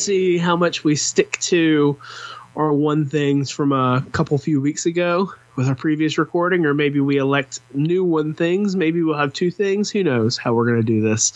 See 0.02 0.38
how 0.38 0.56
much 0.56 0.84
we 0.84 0.96
stick 0.96 1.38
to 1.40 1.98
our 2.56 2.72
one 2.72 3.06
things 3.06 3.50
from 3.50 3.72
a 3.72 4.04
couple 4.12 4.36
few 4.38 4.60
weeks 4.60 4.86
ago 4.86 5.32
with 5.56 5.68
our 5.68 5.74
previous 5.74 6.18
recording, 6.18 6.64
or 6.64 6.74
maybe 6.74 7.00
we 7.00 7.18
elect 7.18 7.60
new 7.74 8.04
one 8.04 8.34
things. 8.34 8.74
Maybe 8.74 9.02
we'll 9.02 9.18
have 9.18 9.32
two 9.32 9.50
things. 9.50 9.90
Who 9.90 10.02
knows 10.02 10.36
how 10.36 10.54
we're 10.54 10.66
gonna 10.66 10.82
do 10.82 11.00
this? 11.00 11.32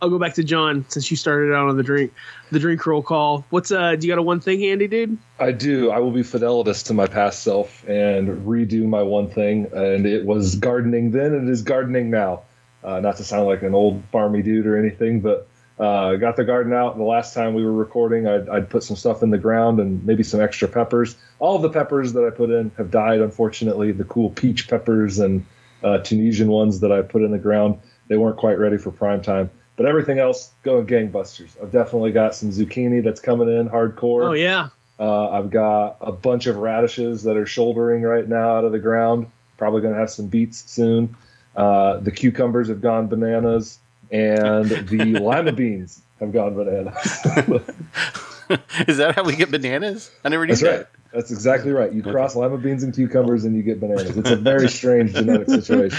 I'll 0.00 0.10
go 0.10 0.18
back 0.18 0.34
to 0.34 0.44
John 0.44 0.84
since 0.88 1.10
you 1.10 1.16
started 1.16 1.54
out 1.54 1.68
on 1.68 1.76
the 1.76 1.82
drink, 1.82 2.12
the 2.50 2.58
drink 2.58 2.84
roll 2.86 3.02
call. 3.02 3.44
What's 3.50 3.72
uh? 3.72 3.96
Do 3.96 4.06
you 4.06 4.12
got 4.12 4.18
a 4.18 4.22
one 4.22 4.40
thing 4.40 4.60
handy, 4.60 4.86
dude? 4.86 5.18
I 5.38 5.52
do. 5.52 5.90
I 5.90 5.98
will 5.98 6.10
be 6.10 6.22
fidelitous 6.22 6.82
to 6.84 6.94
my 6.94 7.06
past 7.06 7.42
self 7.42 7.86
and 7.88 8.46
redo 8.46 8.86
my 8.86 9.02
one 9.02 9.28
thing. 9.28 9.66
And 9.72 10.06
it 10.06 10.24
was 10.24 10.54
gardening 10.56 11.10
then, 11.10 11.34
and 11.34 11.48
it 11.48 11.52
is 11.52 11.62
gardening 11.62 12.10
now. 12.10 12.42
Uh, 12.84 13.00
not 13.00 13.16
to 13.16 13.24
sound 13.24 13.46
like 13.46 13.62
an 13.62 13.74
old 13.74 14.08
farmy 14.12 14.42
dude 14.42 14.66
or 14.66 14.76
anything, 14.76 15.20
but 15.20 15.48
uh, 15.78 16.16
got 16.16 16.36
the 16.36 16.44
garden 16.44 16.72
out. 16.72 16.96
The 16.96 17.04
last 17.04 17.34
time 17.34 17.54
we 17.54 17.64
were 17.64 17.72
recording, 17.72 18.26
I'd, 18.26 18.48
I'd 18.48 18.68
put 18.70 18.82
some 18.82 18.96
stuff 18.96 19.22
in 19.22 19.30
the 19.30 19.38
ground 19.38 19.78
and 19.80 20.04
maybe 20.04 20.22
some 20.22 20.40
extra 20.40 20.68
peppers. 20.68 21.16
All 21.38 21.56
of 21.56 21.62
the 21.62 21.70
peppers 21.70 22.12
that 22.14 22.24
I 22.24 22.30
put 22.30 22.50
in 22.50 22.70
have 22.76 22.90
died, 22.90 23.20
unfortunately. 23.20 23.92
The 23.92 24.04
cool 24.04 24.30
peach 24.30 24.68
peppers 24.68 25.18
and 25.18 25.44
uh, 25.84 25.98
Tunisian 25.98 26.48
ones 26.48 26.80
that 26.80 26.90
I 26.90 27.02
put 27.02 27.22
in 27.22 27.30
the 27.30 27.38
ground, 27.38 27.78
they 28.08 28.16
weren't 28.16 28.36
quite 28.36 28.58
ready 28.58 28.78
for 28.78 28.90
prime 28.90 29.22
time. 29.22 29.50
But 29.76 29.86
everything 29.86 30.18
else 30.18 30.50
going 30.64 30.86
gangbusters. 30.88 31.50
I've 31.62 31.70
definitely 31.70 32.10
got 32.10 32.34
some 32.34 32.50
zucchini 32.50 33.04
that's 33.04 33.20
coming 33.20 33.48
in 33.48 33.68
hardcore. 33.68 34.30
Oh 34.30 34.32
yeah, 34.32 34.70
Uh, 34.98 35.30
I've 35.30 35.50
got 35.50 35.98
a 36.00 36.10
bunch 36.10 36.46
of 36.48 36.56
radishes 36.56 37.22
that 37.22 37.36
are 37.36 37.46
shouldering 37.46 38.02
right 38.02 38.28
now 38.28 38.56
out 38.56 38.64
of 38.64 38.72
the 38.72 38.80
ground. 38.80 39.30
Probably 39.56 39.80
going 39.80 39.94
to 39.94 40.00
have 40.00 40.10
some 40.10 40.26
beets 40.26 40.68
soon. 40.68 41.14
Uh, 41.54 41.98
the 41.98 42.10
cucumbers 42.10 42.68
have 42.68 42.80
gone 42.80 43.06
bananas, 43.06 43.78
and 44.10 44.68
the 44.68 45.04
lima 45.20 45.52
beans 45.52 46.02
have 46.20 46.32
gone 46.32 46.54
bananas. 46.54 46.96
Is 48.88 48.96
that 48.96 49.14
how 49.14 49.24
we 49.24 49.36
get 49.36 49.50
bananas? 49.50 50.10
I 50.24 50.30
never 50.30 50.46
knew 50.46 50.52
That's 50.52 50.62
that. 50.62 50.76
right. 50.76 50.86
That's 51.12 51.30
exactly 51.30 51.72
right. 51.72 51.92
You 51.92 52.02
cross 52.02 52.34
lima 52.36 52.58
beans 52.58 52.82
and 52.82 52.94
cucumbers, 52.94 53.44
and 53.44 53.56
you 53.56 53.62
get 53.62 53.80
bananas. 53.80 54.16
It's 54.16 54.30
a 54.30 54.36
very 54.36 54.68
strange 54.70 55.14
genetic 55.14 55.48
situation. 55.48 55.98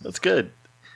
That's 0.00 0.18
good. 0.18 0.50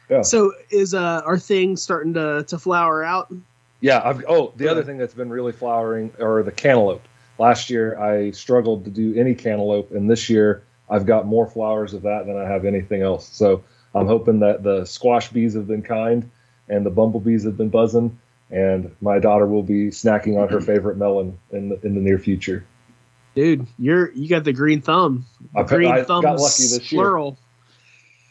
Yeah. 0.08 0.22
So 0.22 0.52
is 0.70 0.94
uh 0.94 1.22
our 1.24 1.38
thing 1.38 1.76
starting 1.76 2.14
to 2.14 2.44
to 2.44 2.58
flower 2.58 3.02
out? 3.04 3.32
Yeah. 3.80 4.00
I've, 4.04 4.24
oh, 4.28 4.52
the 4.56 4.68
other 4.68 4.84
thing 4.84 4.98
that's 4.98 5.14
been 5.14 5.30
really 5.30 5.52
flowering 5.52 6.12
are 6.20 6.42
the 6.42 6.52
cantaloupe. 6.52 7.02
Last 7.38 7.70
year 7.70 7.98
I 7.98 8.30
struggled 8.30 8.84
to 8.84 8.90
do 8.90 9.14
any 9.18 9.34
cantaloupe, 9.34 9.90
and 9.90 10.08
this 10.10 10.28
year 10.28 10.62
I've 10.88 11.06
got 11.06 11.26
more 11.26 11.46
flowers 11.46 11.94
of 11.94 12.02
that 12.02 12.26
than 12.26 12.36
I 12.36 12.46
have 12.48 12.64
anything 12.64 13.02
else. 13.02 13.28
So 13.28 13.64
I'm 13.94 14.06
hoping 14.06 14.40
that 14.40 14.62
the 14.62 14.84
squash 14.84 15.30
bees 15.30 15.54
have 15.54 15.66
been 15.66 15.82
kind 15.82 16.30
and 16.72 16.86
the 16.86 16.90
bumblebees 16.90 17.44
have 17.44 17.56
been 17.56 17.68
buzzing, 17.68 18.18
and 18.50 18.94
my 19.00 19.18
daughter 19.18 19.46
will 19.46 19.62
be 19.62 19.88
snacking 19.88 20.40
on 20.40 20.48
her 20.48 20.60
favorite 20.60 20.96
melon 20.96 21.38
in 21.50 21.68
the, 21.68 21.80
in 21.86 21.94
the 21.94 22.00
near 22.00 22.18
future. 22.18 22.64
Dude, 23.34 23.66
you're 23.78 24.10
you 24.12 24.28
got 24.28 24.44
the 24.44 24.52
green 24.52 24.82
thumb. 24.82 25.26
I, 25.54 25.62
green 25.62 25.90
I 25.90 26.02
thumb 26.02 26.22
got 26.22 26.38
lucky 26.38 26.64
this 26.64 26.92
year. 26.92 27.32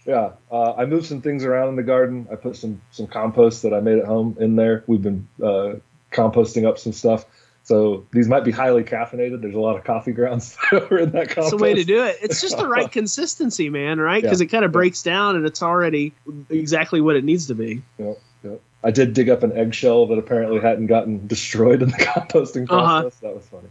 Yeah, 0.06 0.32
uh, 0.52 0.74
I 0.74 0.86
moved 0.86 1.06
some 1.06 1.22
things 1.22 1.44
around 1.44 1.70
in 1.70 1.76
the 1.76 1.84
garden. 1.84 2.28
I 2.32 2.36
put 2.36 2.56
some 2.56 2.82
some 2.92 3.08
compost 3.08 3.62
that 3.64 3.74
I 3.74 3.80
made 3.80 4.00
at 4.00 4.06
home 4.06 4.36
in 4.40 4.56
there. 4.56 4.84
We've 4.88 5.02
been 5.02 5.28
uh, 5.42 5.74
composting 6.12 6.68
up 6.68 6.78
some 6.78 6.94
stuff. 6.94 7.26
So 7.64 8.06
these 8.12 8.28
might 8.28 8.44
be 8.44 8.52
highly 8.52 8.84
caffeinated. 8.84 9.42
There's 9.42 9.56
a 9.56 9.60
lot 9.60 9.78
of 9.78 9.84
coffee 9.84 10.12
grounds 10.12 10.58
that 10.72 10.92
are 10.92 10.98
in 11.00 11.12
that 11.12 11.30
compost. 11.30 11.38
It's 11.38 11.50
the 11.52 11.58
way 11.58 11.74
to 11.76 11.84
do 11.84 12.04
it. 12.04 12.18
It's 12.22 12.42
just 12.42 12.58
the 12.58 12.68
right 12.68 12.92
consistency, 13.00 13.70
man. 13.70 14.00
Right? 14.00 14.22
Because 14.22 14.42
Yeah. 14.42 14.46
it 14.46 14.50
kind 14.50 14.66
of 14.66 14.72
breaks 14.72 15.04
down 15.04 15.36
and 15.36 15.46
it's 15.46 15.62
already 15.62 16.14
exactly 16.50 17.02
what 17.02 17.16
it 17.16 17.24
needs 17.24 17.48
to 17.48 17.56
be. 17.56 17.82
Yep, 18.00 18.20
yep. 18.44 18.62
I 18.84 18.92
did 18.92 19.14
dig 19.14 19.30
up 19.30 19.44
an 19.44 19.56
eggshell 19.58 20.08
that 20.08 20.18
apparently 20.18 20.60
hadn't 20.60 20.88
gotten 20.88 21.28
destroyed 21.36 21.82
in 21.82 21.90
the 21.90 21.98
composting 21.98 22.68
Uh-huh. 22.70 23.02
process. 23.02 23.20
That 23.20 23.36
was 23.36 23.46
funny. 23.46 23.70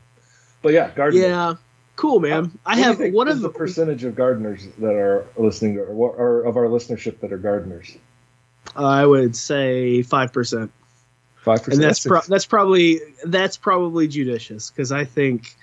But 0.63 0.73
yeah, 0.73 0.91
gardening. 0.95 1.23
Yeah, 1.25 1.55
cool, 1.97 2.21
man. 2.21 2.59
I 2.67 2.75
do 2.75 2.81
you 2.81 2.87
have 2.87 3.15
one 3.15 3.29
is 3.29 3.37
of 3.37 3.43
the 3.43 3.49
percentage 3.51 4.05
of 4.05 4.15
gardeners 4.15 4.67
that 4.79 4.95
are 4.95 5.27
listening 5.37 5.75
to, 5.77 5.83
or, 5.83 6.11
or 6.15 6.43
of 6.45 6.57
our 6.57 6.65
listenership 6.67 7.21
that 7.21 7.33
are 7.33 7.39
gardeners. 7.39 7.97
I 8.77 9.05
would 9.07 9.35
say 9.37 10.03
five 10.03 10.33
percent. 10.33 10.71
Five 11.37 11.63
percent. 11.63 11.83
and 11.83 11.91
that's 11.91 12.07
pro- 12.07 12.21
that's 12.21 12.45
probably 12.47 13.01
that's 13.25 13.57
probably 13.57 14.07
judicious 14.07 14.71
because 14.71 14.93
I 14.93 15.07
think 15.07 15.57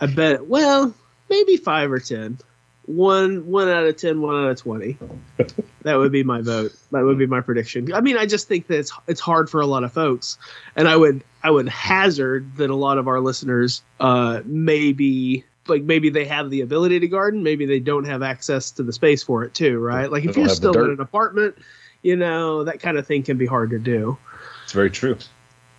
I 0.00 0.06
bet 0.06 0.46
well 0.46 0.94
maybe 1.28 1.58
five 1.58 1.92
or 1.92 2.00
ten. 2.00 2.38
One 2.86 3.46
one 3.46 3.68
out 3.68 3.86
of 3.86 3.96
ten, 3.96 4.20
one 4.20 4.44
out 4.44 4.50
of 4.50 4.58
twenty. 4.58 4.98
that 5.82 5.96
would 5.96 6.12
be 6.12 6.22
my 6.22 6.42
vote. 6.42 6.72
That 6.92 7.02
would 7.04 7.18
be 7.18 7.26
my 7.26 7.40
prediction. 7.40 7.92
I 7.94 8.00
mean, 8.00 8.16
I 8.18 8.26
just 8.26 8.46
think 8.46 8.66
that 8.66 8.78
it's 8.78 8.92
it's 9.06 9.20
hard 9.20 9.48
for 9.48 9.60
a 9.60 9.66
lot 9.66 9.84
of 9.84 9.92
folks, 9.92 10.38
and 10.76 10.86
I 10.86 10.96
would 10.96 11.24
I 11.42 11.50
would 11.50 11.68
hazard 11.68 12.56
that 12.56 12.70
a 12.70 12.74
lot 12.74 12.98
of 12.98 13.08
our 13.08 13.20
listeners 13.20 13.82
uh, 14.00 14.42
maybe 14.44 15.44
like 15.68 15.82
maybe 15.82 16.10
they 16.10 16.24
have 16.26 16.50
the 16.50 16.60
ability 16.60 17.00
to 17.00 17.08
garden, 17.08 17.42
maybe 17.42 17.66
they 17.66 17.80
don't 17.80 18.04
have 18.04 18.22
access 18.22 18.70
to 18.72 18.82
the 18.82 18.92
space 18.92 19.22
for 19.22 19.44
it 19.44 19.54
too, 19.54 19.78
right? 19.78 20.10
Like 20.10 20.24
if 20.24 20.36
you're 20.36 20.48
still 20.48 20.76
in 20.84 20.90
an 20.90 21.00
apartment, 21.00 21.56
you 22.02 22.16
know 22.16 22.64
that 22.64 22.80
kind 22.80 22.98
of 22.98 23.06
thing 23.06 23.22
can 23.22 23.38
be 23.38 23.46
hard 23.46 23.70
to 23.70 23.78
do. 23.78 24.18
It's 24.64 24.72
very 24.72 24.90
true. 24.90 25.16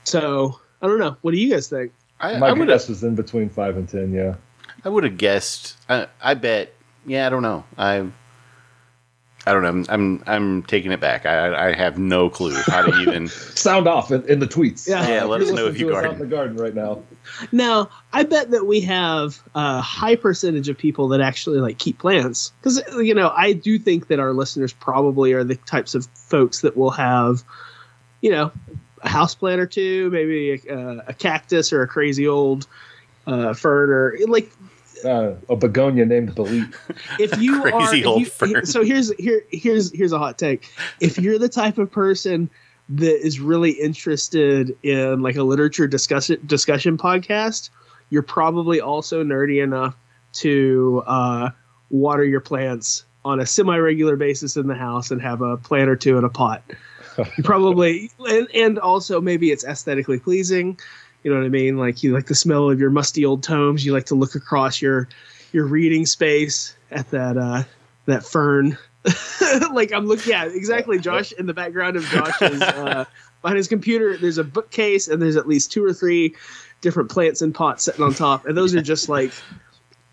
So 0.03 0.59
I 0.81 0.87
don't 0.87 0.99
know. 0.99 1.17
What 1.21 1.31
do 1.31 1.37
you 1.37 1.51
guys 1.51 1.67
think? 1.67 1.91
I, 2.19 2.37
My 2.37 2.49
I 2.49 2.65
guess 2.65 2.89
was 2.89 3.03
in 3.03 3.15
between 3.15 3.49
five 3.49 3.77
and 3.77 3.87
ten. 3.87 4.13
Yeah. 4.13 4.35
I 4.83 4.89
would 4.89 5.03
have 5.03 5.17
guessed. 5.17 5.77
I, 5.89 6.07
I 6.21 6.35
bet. 6.35 6.74
Yeah, 7.05 7.27
I 7.27 7.29
don't 7.29 7.43
know. 7.43 7.63
I. 7.77 8.07
I 9.47 9.53
don't 9.53 9.61
know. 9.61 9.69
I'm 9.69 9.85
I'm, 9.89 10.23
I'm 10.25 10.63
taking 10.63 10.91
it 10.91 10.99
back. 10.99 11.27
I 11.27 11.69
I 11.69 11.73
have 11.75 11.99
no 11.99 12.31
clue 12.31 12.55
how 12.65 12.81
to 12.81 12.99
even. 13.01 13.27
Sound 13.55 13.87
off 13.87 14.09
in, 14.09 14.27
in 14.27 14.39
the 14.39 14.47
tweets. 14.47 14.87
Yeah. 14.87 15.07
Yeah, 15.07 15.23
let 15.25 15.41
you're 15.41 15.49
us 15.51 15.55
know 15.55 15.67
if 15.67 15.79
you 15.79 15.89
to 15.89 15.93
us 15.93 15.97
out 15.97 16.01
garden. 16.01 16.21
in 16.23 16.29
the 16.29 16.35
garden 16.35 16.57
right 16.57 16.73
now. 16.73 17.03
Now, 17.51 17.89
I 18.11 18.23
bet 18.23 18.49
that 18.51 18.65
we 18.65 18.81
have 18.81 19.39
a 19.53 19.81
high 19.81 20.15
percentage 20.15 20.67
of 20.67 20.79
people 20.79 21.09
that 21.09 21.21
actually 21.21 21.59
like 21.59 21.77
keep 21.77 21.99
plants 21.99 22.53
because 22.59 22.81
you 22.95 23.13
know 23.13 23.31
I 23.35 23.53
do 23.53 23.77
think 23.77 24.07
that 24.07 24.19
our 24.19 24.33
listeners 24.33 24.73
probably 24.73 25.33
are 25.33 25.43
the 25.43 25.57
types 25.57 25.93
of 25.93 26.07
folks 26.15 26.61
that 26.61 26.75
will 26.75 26.91
have, 26.91 27.43
you 28.21 28.31
know, 28.31 28.51
a 29.03 29.09
house 29.09 29.35
plant 29.35 29.61
or 29.61 29.67
two, 29.67 30.09
maybe 30.09 30.59
a, 30.67 31.03
a 31.07 31.13
cactus 31.13 31.71
or 31.71 31.83
a 31.83 31.87
crazy 31.87 32.27
old 32.27 32.65
uh, 33.27 33.53
fern 33.53 33.91
or 33.91 34.17
like 34.27 34.51
Uh, 35.05 35.35
a 35.49 35.55
begonia 35.55 36.05
named 36.05 36.35
Belit. 36.35 36.73
if 37.19 37.37
you 37.39 37.63
are 37.63 37.71
Crazy 37.71 37.99
if 38.01 38.07
old 38.07 38.19
you- 38.21 38.25
fern. 38.25 38.65
so 38.65 38.83
here's 38.83 39.13
here 39.17 39.43
here's 39.51 39.91
here's 39.93 40.11
a 40.11 40.17
hot 40.19 40.37
take 40.37 40.67
if 40.99 41.17
you're 41.19 41.37
the 41.37 41.49
type 41.49 41.77
of 41.77 41.91
person 41.91 42.49
that 42.89 43.25
is 43.25 43.39
really 43.39 43.71
interested 43.71 44.75
in 44.83 45.21
like 45.21 45.35
a 45.35 45.43
literature 45.43 45.87
discussion 45.87 46.39
discussion 46.45 46.97
podcast 46.97 47.69
you're 48.09 48.21
probably 48.23 48.79
also 48.81 49.23
nerdy 49.23 49.63
enough 49.63 49.95
to 50.33 51.01
uh, 51.07 51.49
water 51.89 52.23
your 52.23 52.41
plants 52.41 53.05
on 53.23 53.39
a 53.39 53.45
semi-regular 53.45 54.15
basis 54.15 54.55
in 54.57 54.67
the 54.67 54.75
house 54.75 55.09
and 55.11 55.21
have 55.21 55.41
a 55.41 55.57
plant 55.57 55.89
or 55.89 55.95
two 55.95 56.17
in 56.17 56.23
a 56.23 56.29
pot 56.29 56.61
you 57.37 57.43
probably 57.43 58.11
and, 58.27 58.47
and 58.53 58.77
also 58.79 59.21
maybe 59.21 59.49
it's 59.51 59.63
aesthetically 59.63 60.19
pleasing 60.19 60.77
you 61.25 61.31
know 61.31 61.39
what 61.39 61.45
i 61.45 61.49
mean? 61.49 61.77
Like 61.77 62.03
you 62.03 62.13
like 62.13 62.27
the 62.27 62.35
smell 62.35 62.69
of 62.69 62.79
your 62.79 62.91
musty 62.91 63.25
old 63.25 63.41
tomes. 63.41 63.83
You 63.83 63.93
like 63.93 64.05
to 64.05 64.15
look 64.15 64.35
across 64.35 64.79
your 64.79 65.09
your 65.51 65.65
reading 65.65 66.05
space 66.05 66.75
at 66.91 67.09
that 67.09 67.35
uh 67.35 67.63
that 68.05 68.23
fern. 68.23 68.77
Like 69.71 69.91
i'm 69.93 70.05
looking 70.05 70.31
yeah 70.31 70.45
exactly. 70.45 70.99
Josh 70.99 71.31
in 71.33 71.45
the 71.45 71.53
background 71.53 71.95
of 71.97 72.03
josh's 72.05 72.61
uh 72.61 73.05
behind 73.41 73.57
his 73.57 73.67
computer 73.67 74.17
there's 74.17 74.37
a 74.37 74.43
bookcase 74.43 75.07
and 75.07 75.21
there's 75.21 75.35
at 75.35 75.47
least 75.47 75.71
two 75.71 75.83
or 75.83 75.93
three 75.93 76.35
different 76.81 77.09
plants 77.09 77.41
and 77.41 77.53
pots 77.53 77.83
sitting 77.83 78.03
on 78.03 78.13
top. 78.13 78.45
And 78.45 78.57
those 78.57 78.75
are 78.75 78.81
just 78.81 79.09
like 79.09 79.31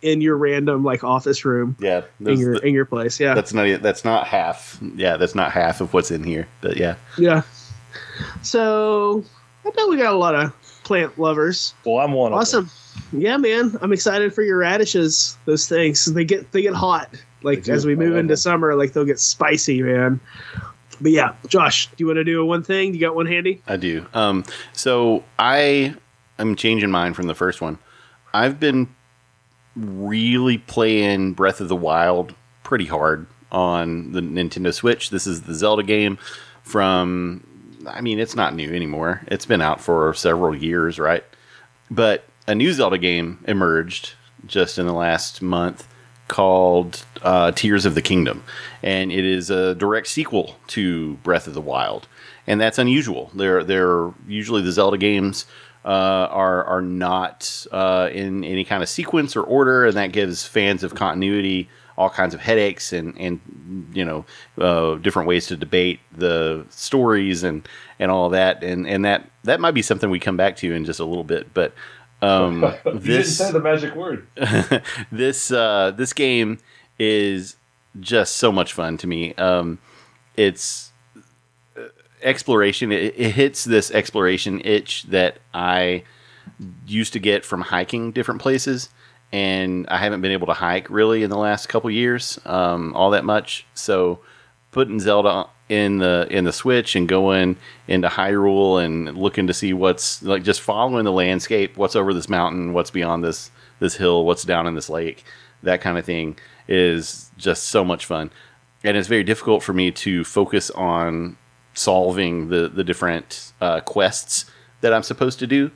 in 0.02 0.20
your 0.20 0.36
random 0.36 0.84
like 0.84 1.04
office 1.04 1.44
room 1.44 1.76
Yeah, 1.80 2.02
in 2.20 2.38
your 2.38 2.56
in 2.56 2.74
your 2.74 2.84
place. 2.84 3.20
Yeah. 3.20 3.34
That's 3.34 3.52
not 3.52 3.82
that's 3.82 4.04
not 4.04 4.26
half. 4.26 4.78
Yeah, 4.96 5.16
that's 5.16 5.34
not 5.34 5.52
half 5.52 5.80
of 5.80 5.92
what's 5.94 6.10
in 6.10 6.24
here. 6.24 6.48
But 6.60 6.76
yeah, 6.76 6.96
yeah. 7.18 7.42
So 8.42 9.24
i 9.64 9.70
bet 9.70 9.88
we 9.88 9.96
got 9.96 10.12
a 10.12 10.18
lot 10.18 10.34
of 10.34 10.52
plant 10.84 11.18
lovers 11.18 11.74
Well, 11.84 11.98
I'm 11.98 12.12
one. 12.12 12.32
awesome 12.32 12.70
yeah 13.12 13.36
man 13.38 13.76
i'm 13.80 13.92
excited 13.92 14.34
for 14.34 14.42
your 14.42 14.58
radishes 14.58 15.36
those 15.46 15.66
things 15.68 16.04
they 16.06 16.24
get 16.24 16.50
they 16.52 16.60
get 16.62 16.74
hot 16.74 17.08
like 17.42 17.66
as 17.68 17.86
we 17.86 17.94
move 17.96 18.16
into 18.16 18.36
summer 18.36 18.74
like 18.74 18.92
they'll 18.92 19.04
get 19.06 19.18
spicy 19.18 19.82
man 19.82 20.20
but 21.00 21.10
yeah 21.12 21.34
josh 21.48 21.86
do 21.86 21.94
you 21.98 22.06
want 22.06 22.16
to 22.18 22.24
do 22.24 22.40
a 22.40 22.44
one 22.44 22.62
thing 22.62 22.92
you 22.92 23.00
got 23.00 23.14
one 23.14 23.26
handy 23.26 23.62
I 23.66 23.76
do. 23.76 24.04
Um, 24.12 24.44
so 24.74 25.24
I 25.38 25.94
am 26.38 26.54
changing 26.56 26.90
mine 26.90 27.14
from 27.14 27.26
the 27.28 27.34
first 27.34 27.60
one. 27.62 27.78
I've 28.34 28.60
been 28.60 28.94
really 29.74 30.58
playing 30.58 31.32
Breath 31.32 31.60
of 31.60 31.68
the 31.68 31.76
Wild 31.76 32.34
pretty 32.62 32.86
hard 32.86 33.26
on 33.50 34.12
the 34.12 34.20
Nintendo 34.20 34.72
Switch. 34.72 35.10
This 35.10 35.26
is 35.26 35.42
the 35.42 35.54
Zelda 35.54 35.82
game 35.82 36.18
from. 36.62 37.46
I 37.86 38.00
mean, 38.00 38.18
it's 38.18 38.36
not 38.36 38.54
new 38.54 38.72
anymore. 38.74 39.22
It's 39.28 39.46
been 39.46 39.60
out 39.60 39.80
for 39.80 40.14
several 40.14 40.54
years, 40.54 40.98
right? 40.98 41.24
But 41.90 42.24
a 42.46 42.54
new 42.54 42.72
Zelda 42.72 42.98
game 42.98 43.44
emerged 43.46 44.14
just 44.46 44.78
in 44.78 44.86
the 44.86 44.92
last 44.92 45.42
month 45.42 45.88
called 46.28 47.04
uh, 47.22 47.52
Tears 47.52 47.84
of 47.84 47.94
the 47.94 48.02
Kingdom, 48.02 48.42
and 48.82 49.12
it 49.12 49.24
is 49.24 49.50
a 49.50 49.74
direct 49.74 50.06
sequel 50.06 50.56
to 50.68 51.14
Breath 51.16 51.46
of 51.46 51.54
the 51.54 51.60
Wild, 51.60 52.08
and 52.46 52.60
that's 52.60 52.78
unusual. 52.78 53.30
They're 53.34 53.62
they're 53.62 54.12
usually 54.26 54.62
the 54.62 54.72
Zelda 54.72 54.98
games 54.98 55.46
uh, 55.84 55.88
are 56.30 56.64
are 56.64 56.82
not 56.82 57.66
uh, 57.70 58.08
in 58.12 58.44
any 58.44 58.64
kind 58.64 58.82
of 58.82 58.88
sequence 58.88 59.36
or 59.36 59.42
order, 59.42 59.84
and 59.84 59.96
that 59.96 60.12
gives 60.12 60.46
fans 60.46 60.82
of 60.82 60.94
continuity 60.94 61.68
all 61.96 62.10
kinds 62.10 62.34
of 62.34 62.40
headaches 62.40 62.92
and 62.92 63.16
and 63.18 63.90
you 63.92 64.04
know 64.04 64.24
uh, 64.58 64.96
different 64.96 65.28
ways 65.28 65.46
to 65.46 65.56
debate 65.56 66.00
the 66.16 66.64
stories 66.70 67.42
and 67.42 67.68
and 67.98 68.10
all 68.10 68.30
that, 68.30 68.62
and 68.62 68.86
and 68.86 69.04
that 69.04 69.28
that 69.44 69.60
might 69.60 69.72
be 69.72 69.82
something 69.82 70.10
we 70.10 70.18
come 70.18 70.36
back 70.36 70.56
to 70.56 70.72
in 70.72 70.84
just 70.84 71.00
a 71.00 71.04
little 71.04 71.24
bit, 71.24 71.52
but. 71.54 71.72
Um, 72.20 72.62
you 72.86 73.00
didn't 73.00 73.24
say 73.24 73.50
the 73.50 73.58
magic 73.58 73.96
word. 73.96 74.28
this 75.10 75.50
uh, 75.50 75.90
this 75.90 76.12
game 76.12 76.60
is 76.96 77.56
just 77.98 78.36
so 78.36 78.52
much 78.52 78.72
fun 78.72 78.96
to 78.98 79.08
me. 79.08 79.34
Um, 79.34 79.78
it's 80.36 80.92
uh, 81.76 81.88
exploration. 82.22 82.92
It, 82.92 83.14
it 83.16 83.32
hits 83.32 83.64
this 83.64 83.90
exploration 83.90 84.60
itch 84.64 85.04
that 85.04 85.38
I 85.52 86.04
used 86.86 87.12
to 87.14 87.18
get 87.18 87.44
from 87.44 87.62
hiking 87.62 88.12
different 88.12 88.40
places, 88.40 88.88
and 89.32 89.86
I 89.88 89.98
haven't 89.98 90.20
been 90.20 90.32
able 90.32 90.46
to 90.48 90.52
hike 90.52 90.90
really 90.90 91.22
in 91.22 91.30
the 91.30 91.38
last 91.38 91.68
couple 91.68 91.90
years, 91.90 92.38
um, 92.44 92.94
all 92.94 93.10
that 93.10 93.24
much. 93.24 93.66
So 93.74 94.20
putting 94.70 95.00
Zelda 95.00 95.48
in 95.68 95.98
the 95.98 96.26
in 96.30 96.44
the 96.44 96.52
Switch 96.52 96.94
and 96.94 97.08
going 97.08 97.56
into 97.88 98.08
Hyrule 98.08 98.84
and 98.84 99.16
looking 99.16 99.46
to 99.46 99.54
see 99.54 99.72
what's 99.72 100.22
like 100.22 100.42
just 100.42 100.60
following 100.60 101.04
the 101.04 101.12
landscape, 101.12 101.76
what's 101.76 101.96
over 101.96 102.12
this 102.12 102.28
mountain, 102.28 102.74
what's 102.74 102.90
beyond 102.90 103.24
this 103.24 103.50
this 103.78 103.96
hill, 103.96 104.24
what's 104.26 104.44
down 104.44 104.66
in 104.66 104.74
this 104.74 104.90
lake, 104.90 105.24
that 105.62 105.80
kind 105.80 105.96
of 105.96 106.04
thing 106.04 106.36
is 106.68 107.30
just 107.36 107.64
so 107.64 107.84
much 107.84 108.06
fun. 108.06 108.30
And 108.84 108.96
it's 108.96 109.08
very 109.08 109.24
difficult 109.24 109.62
for 109.62 109.72
me 109.72 109.90
to 109.92 110.24
focus 110.24 110.70
on 110.70 111.38
solving 111.74 112.48
the 112.48 112.68
the 112.68 112.84
different 112.84 113.52
uh, 113.60 113.80
quests 113.80 114.44
that 114.82 114.92
I'm 114.92 115.02
supposed 115.02 115.38
to 115.38 115.46
do 115.46 115.70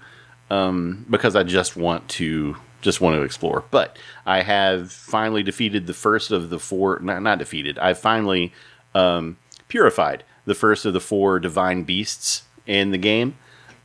um, 0.51 1.07
because 1.09 1.35
I 1.37 1.43
just 1.43 1.77
want 1.77 2.09
to 2.11 2.57
just 2.83 3.01
want 3.01 3.17
to 3.17 3.23
explore. 3.23 3.65
But 3.71 3.97
I 4.25 4.43
have 4.43 4.93
finally 4.93 5.43
defeated 5.43 5.87
the 5.87 5.95
first 5.95 6.31
of 6.31 6.51
the 6.51 6.59
four. 6.59 6.99
Not, 7.01 7.23
not 7.23 7.39
defeated. 7.39 7.79
I've 7.79 7.99
finally 7.99 8.53
um, 8.95 9.37
purified 9.69 10.25
the 10.45 10.55
first 10.55 10.85
of 10.87 10.93
the 10.93 11.01
four 11.01 11.41
divine 11.41 11.83
beasts 11.85 12.43
in 12.67 12.91
the 12.91 12.99
game. 12.99 13.37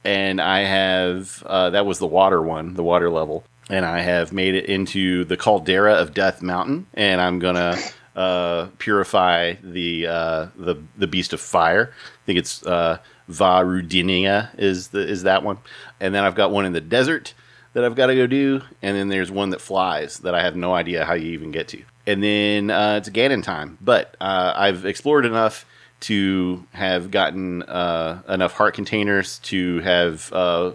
and 0.04 0.42
I 0.42 0.60
have 0.62 1.44
uh, 1.46 1.70
that 1.72 1.86
was 1.86 2.00
the 2.00 2.08
water 2.08 2.42
one, 2.42 2.74
the 2.74 2.84
water 2.84 3.10
level, 3.10 3.44
and 3.70 3.86
I 3.86 4.02
have 4.02 4.32
made 4.34 4.56
it 4.56 4.66
into 4.66 5.26
the 5.26 5.38
caldera 5.38 5.94
of 5.94 6.14
Death 6.14 6.42
Mountain, 6.42 6.88
and 6.94 7.22
I'm 7.22 7.40
gonna 7.40 7.78
uh, 8.16 8.68
purify 8.78 9.56
the 9.64 10.08
uh, 10.08 10.48
the 10.56 10.76
the 10.98 11.08
beast 11.08 11.34
of 11.34 11.42
fire. 11.42 11.94
I 11.94 12.26
think 12.26 12.40
it's 12.40 12.66
uh, 12.66 12.98
Vah 13.28 13.62
Rudania 13.62 14.58
is 14.58 14.90
the 14.90 15.08
is 15.08 15.24
that 15.24 15.44
one, 15.44 15.60
and 16.00 16.14
then 16.16 16.24
I've 16.24 16.36
got 16.36 16.52
one 16.52 16.66
in 16.66 16.74
the 16.74 16.82
desert 16.82 17.34
that 17.74 17.84
I've 17.86 17.96
got 17.96 18.08
to 18.08 18.16
go 18.16 18.28
do, 18.28 18.62
and 18.82 18.98
then 18.98 19.08
there's 19.08 19.32
one 19.32 19.52
that 19.52 19.62
flies 19.62 20.20
that 20.20 20.36
I 20.36 20.42
have 20.44 20.56
no 20.56 20.74
idea 20.74 21.06
how 21.06 21.14
you 21.14 21.32
even 21.32 21.52
get 21.52 21.68
to, 21.70 21.84
and 22.06 22.24
then 22.24 22.70
uh, 22.70 22.96
it's 22.98 23.10
Ganon 23.10 23.44
time. 23.44 23.78
But 23.82 24.16
uh, 24.20 24.54
I've 24.56 24.86
explored 24.86 25.26
enough 25.26 25.66
to 26.02 26.66
have 26.74 27.12
gotten 27.12 27.64
uh, 27.64 28.22
enough 28.28 28.54
heart 28.54 28.74
containers 28.74 29.40
to 29.40 29.80
have 29.80 30.32
uh, 30.34 30.72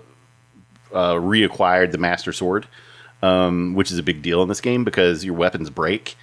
uh, 0.92 1.14
reacquired 1.14 1.92
the 1.92 1.98
Master 1.98 2.32
Sword, 2.32 2.66
um, 3.22 3.74
which 3.74 3.90
is 3.90 3.98
a 3.98 4.02
big 4.02 4.22
deal 4.22 4.42
in 4.42 4.48
this 4.48 4.60
game 4.60 4.84
because 4.84 5.24
your 5.24 5.34
weapons 5.34 5.68
break. 5.68 6.16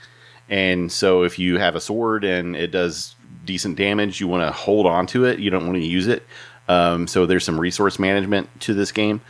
And 0.50 0.92
so 0.92 1.24
if 1.24 1.38
you 1.38 1.58
have 1.58 1.76
a 1.76 1.82
sword 1.82 2.24
and 2.24 2.56
it 2.56 2.72
does 2.72 3.16
decent 3.46 3.78
damage, 3.78 4.20
you 4.20 4.28
want 4.28 4.48
to 4.48 4.52
hold 4.52 4.86
on 4.86 5.08
to 5.08 5.26
it. 5.26 5.40
You 5.40 5.50
don't 5.50 5.66
want 5.66 5.78
to 5.78 5.86
use 5.86 6.08
it. 6.08 6.24
Um, 6.68 7.08
so 7.08 7.26
there's 7.26 7.44
some 7.44 7.60
resource 7.60 8.00
management 8.00 8.50
to 8.62 8.74
this 8.74 8.92
game. 8.92 9.22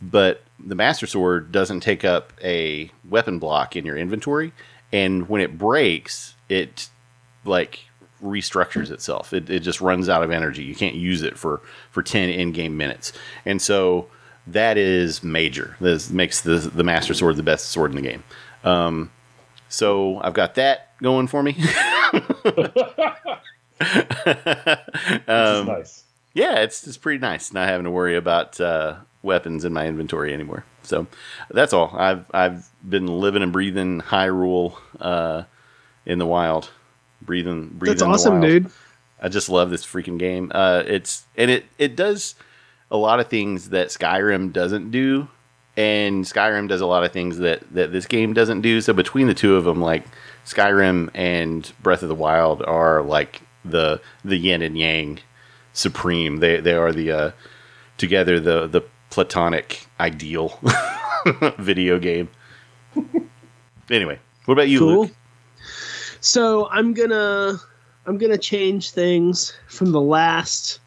But 0.00 0.42
the 0.58 0.74
Master 0.74 1.06
Sword 1.06 1.52
doesn't 1.52 1.80
take 1.80 2.04
up 2.04 2.32
a 2.42 2.90
weapon 3.08 3.38
block 3.38 3.76
in 3.76 3.86
your 3.86 3.96
inventory. 3.96 4.52
And 4.92 5.28
when 5.28 5.40
it 5.40 5.58
breaks, 5.58 6.34
it 6.48 6.88
like 7.44 7.80
restructures 8.22 8.90
itself. 8.90 9.32
It, 9.32 9.48
it 9.48 9.60
just 9.60 9.80
runs 9.80 10.08
out 10.08 10.22
of 10.22 10.30
energy. 10.30 10.64
You 10.64 10.74
can't 10.74 10.96
use 10.96 11.22
it 11.22 11.38
for, 11.38 11.60
for 11.90 12.02
10 12.02 12.30
in 12.30 12.52
game 12.52 12.76
minutes. 12.76 13.12
And 13.44 13.62
so 13.62 14.08
that 14.46 14.76
is 14.76 15.22
major. 15.22 15.76
This 15.80 16.10
makes 16.10 16.40
the, 16.40 16.56
the 16.56 16.84
Master 16.84 17.14
Sword 17.14 17.36
the 17.36 17.42
best 17.42 17.66
sword 17.66 17.90
in 17.90 17.96
the 17.96 18.02
game. 18.02 18.24
Um, 18.64 19.10
so 19.68 20.20
I've 20.22 20.34
got 20.34 20.54
that 20.56 20.98
going 21.02 21.26
for 21.28 21.42
me. 21.42 21.52
um, 25.28 25.66
nice. 25.66 26.04
Yeah, 26.34 26.60
it's 26.60 26.86
it's 26.86 26.96
pretty 26.96 27.18
nice 27.18 27.52
not 27.52 27.68
having 27.68 27.84
to 27.84 27.90
worry 27.90 28.16
about 28.16 28.60
uh, 28.60 28.96
weapons 29.22 29.64
in 29.64 29.72
my 29.72 29.86
inventory 29.86 30.32
anymore. 30.32 30.64
So 30.82 31.06
that's 31.50 31.72
all. 31.72 31.94
I've 31.96 32.24
I've 32.32 32.68
been 32.88 33.06
living 33.06 33.42
and 33.42 33.52
breathing 33.52 34.00
Hyrule 34.00 34.76
uh, 35.00 35.44
in 36.06 36.18
the 36.18 36.26
wild, 36.26 36.70
breathing 37.22 37.68
breathing. 37.68 37.98
That's 37.98 38.02
awesome, 38.02 38.40
dude. 38.40 38.70
I 39.20 39.28
just 39.28 39.48
love 39.48 39.70
this 39.70 39.84
freaking 39.84 40.18
game. 40.18 40.50
Uh, 40.54 40.82
it's 40.86 41.24
and 41.36 41.50
it 41.50 41.66
it 41.78 41.96
does 41.96 42.34
a 42.90 42.96
lot 42.96 43.20
of 43.20 43.28
things 43.28 43.70
that 43.70 43.88
Skyrim 43.88 44.52
doesn't 44.52 44.90
do, 44.90 45.28
and 45.76 46.24
Skyrim 46.24 46.68
does 46.68 46.80
a 46.80 46.86
lot 46.86 47.04
of 47.04 47.12
things 47.12 47.38
that 47.38 47.62
that 47.74 47.92
this 47.92 48.06
game 48.06 48.32
doesn't 48.32 48.60
do. 48.60 48.80
So 48.80 48.92
between 48.92 49.26
the 49.26 49.34
two 49.34 49.56
of 49.56 49.64
them, 49.64 49.80
like 49.80 50.04
Skyrim 50.46 51.10
and 51.14 51.70
Breath 51.82 52.02
of 52.02 52.08
the 52.08 52.14
Wild 52.14 52.62
are 52.62 53.02
like 53.02 53.42
the 53.64 54.00
the 54.24 54.36
yin 54.36 54.62
and 54.62 54.78
yang 54.78 55.18
supreme. 55.72 56.38
They 56.38 56.60
they 56.60 56.74
are 56.74 56.92
the 56.92 57.10
uh, 57.10 57.30
together 57.96 58.40
the 58.40 58.66
the 58.66 58.82
platonic 59.10 59.86
ideal 60.00 60.58
video 61.58 61.98
game. 61.98 62.28
anyway, 63.90 64.18
what 64.44 64.54
about 64.54 64.68
you, 64.68 64.78
Cool. 64.78 65.00
Luke? 65.02 65.10
So 66.20 66.68
I'm 66.70 66.94
gonna 66.94 67.58
I'm 68.06 68.18
gonna 68.18 68.38
change 68.38 68.90
things 68.90 69.52
from 69.68 69.92
the 69.92 70.00
last 70.00 70.80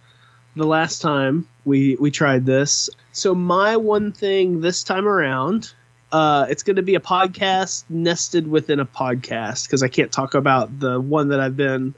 the 0.56 0.66
last 0.66 1.02
time 1.02 1.48
we 1.66 1.96
we 2.00 2.12
tried 2.12 2.46
this. 2.46 2.90
So 3.12 3.34
my 3.34 3.78
one 3.78 4.12
thing 4.12 4.62
this 4.62 4.84
time 4.84 5.08
around, 5.08 5.74
uh, 6.12 6.46
it's 6.50 6.64
going 6.64 6.76
to 6.76 6.82
be 6.82 6.96
a 6.96 7.00
podcast 7.00 7.84
nested 7.90 8.48
within 8.48 8.80
a 8.80 8.86
podcast 8.86 9.68
because 9.68 9.84
I 9.84 9.88
can't 9.88 10.12
talk 10.12 10.34
about 10.34 10.80
the 10.80 11.00
one 11.00 11.30
that 11.30 11.40
I've 11.40 11.56
been 11.58 11.94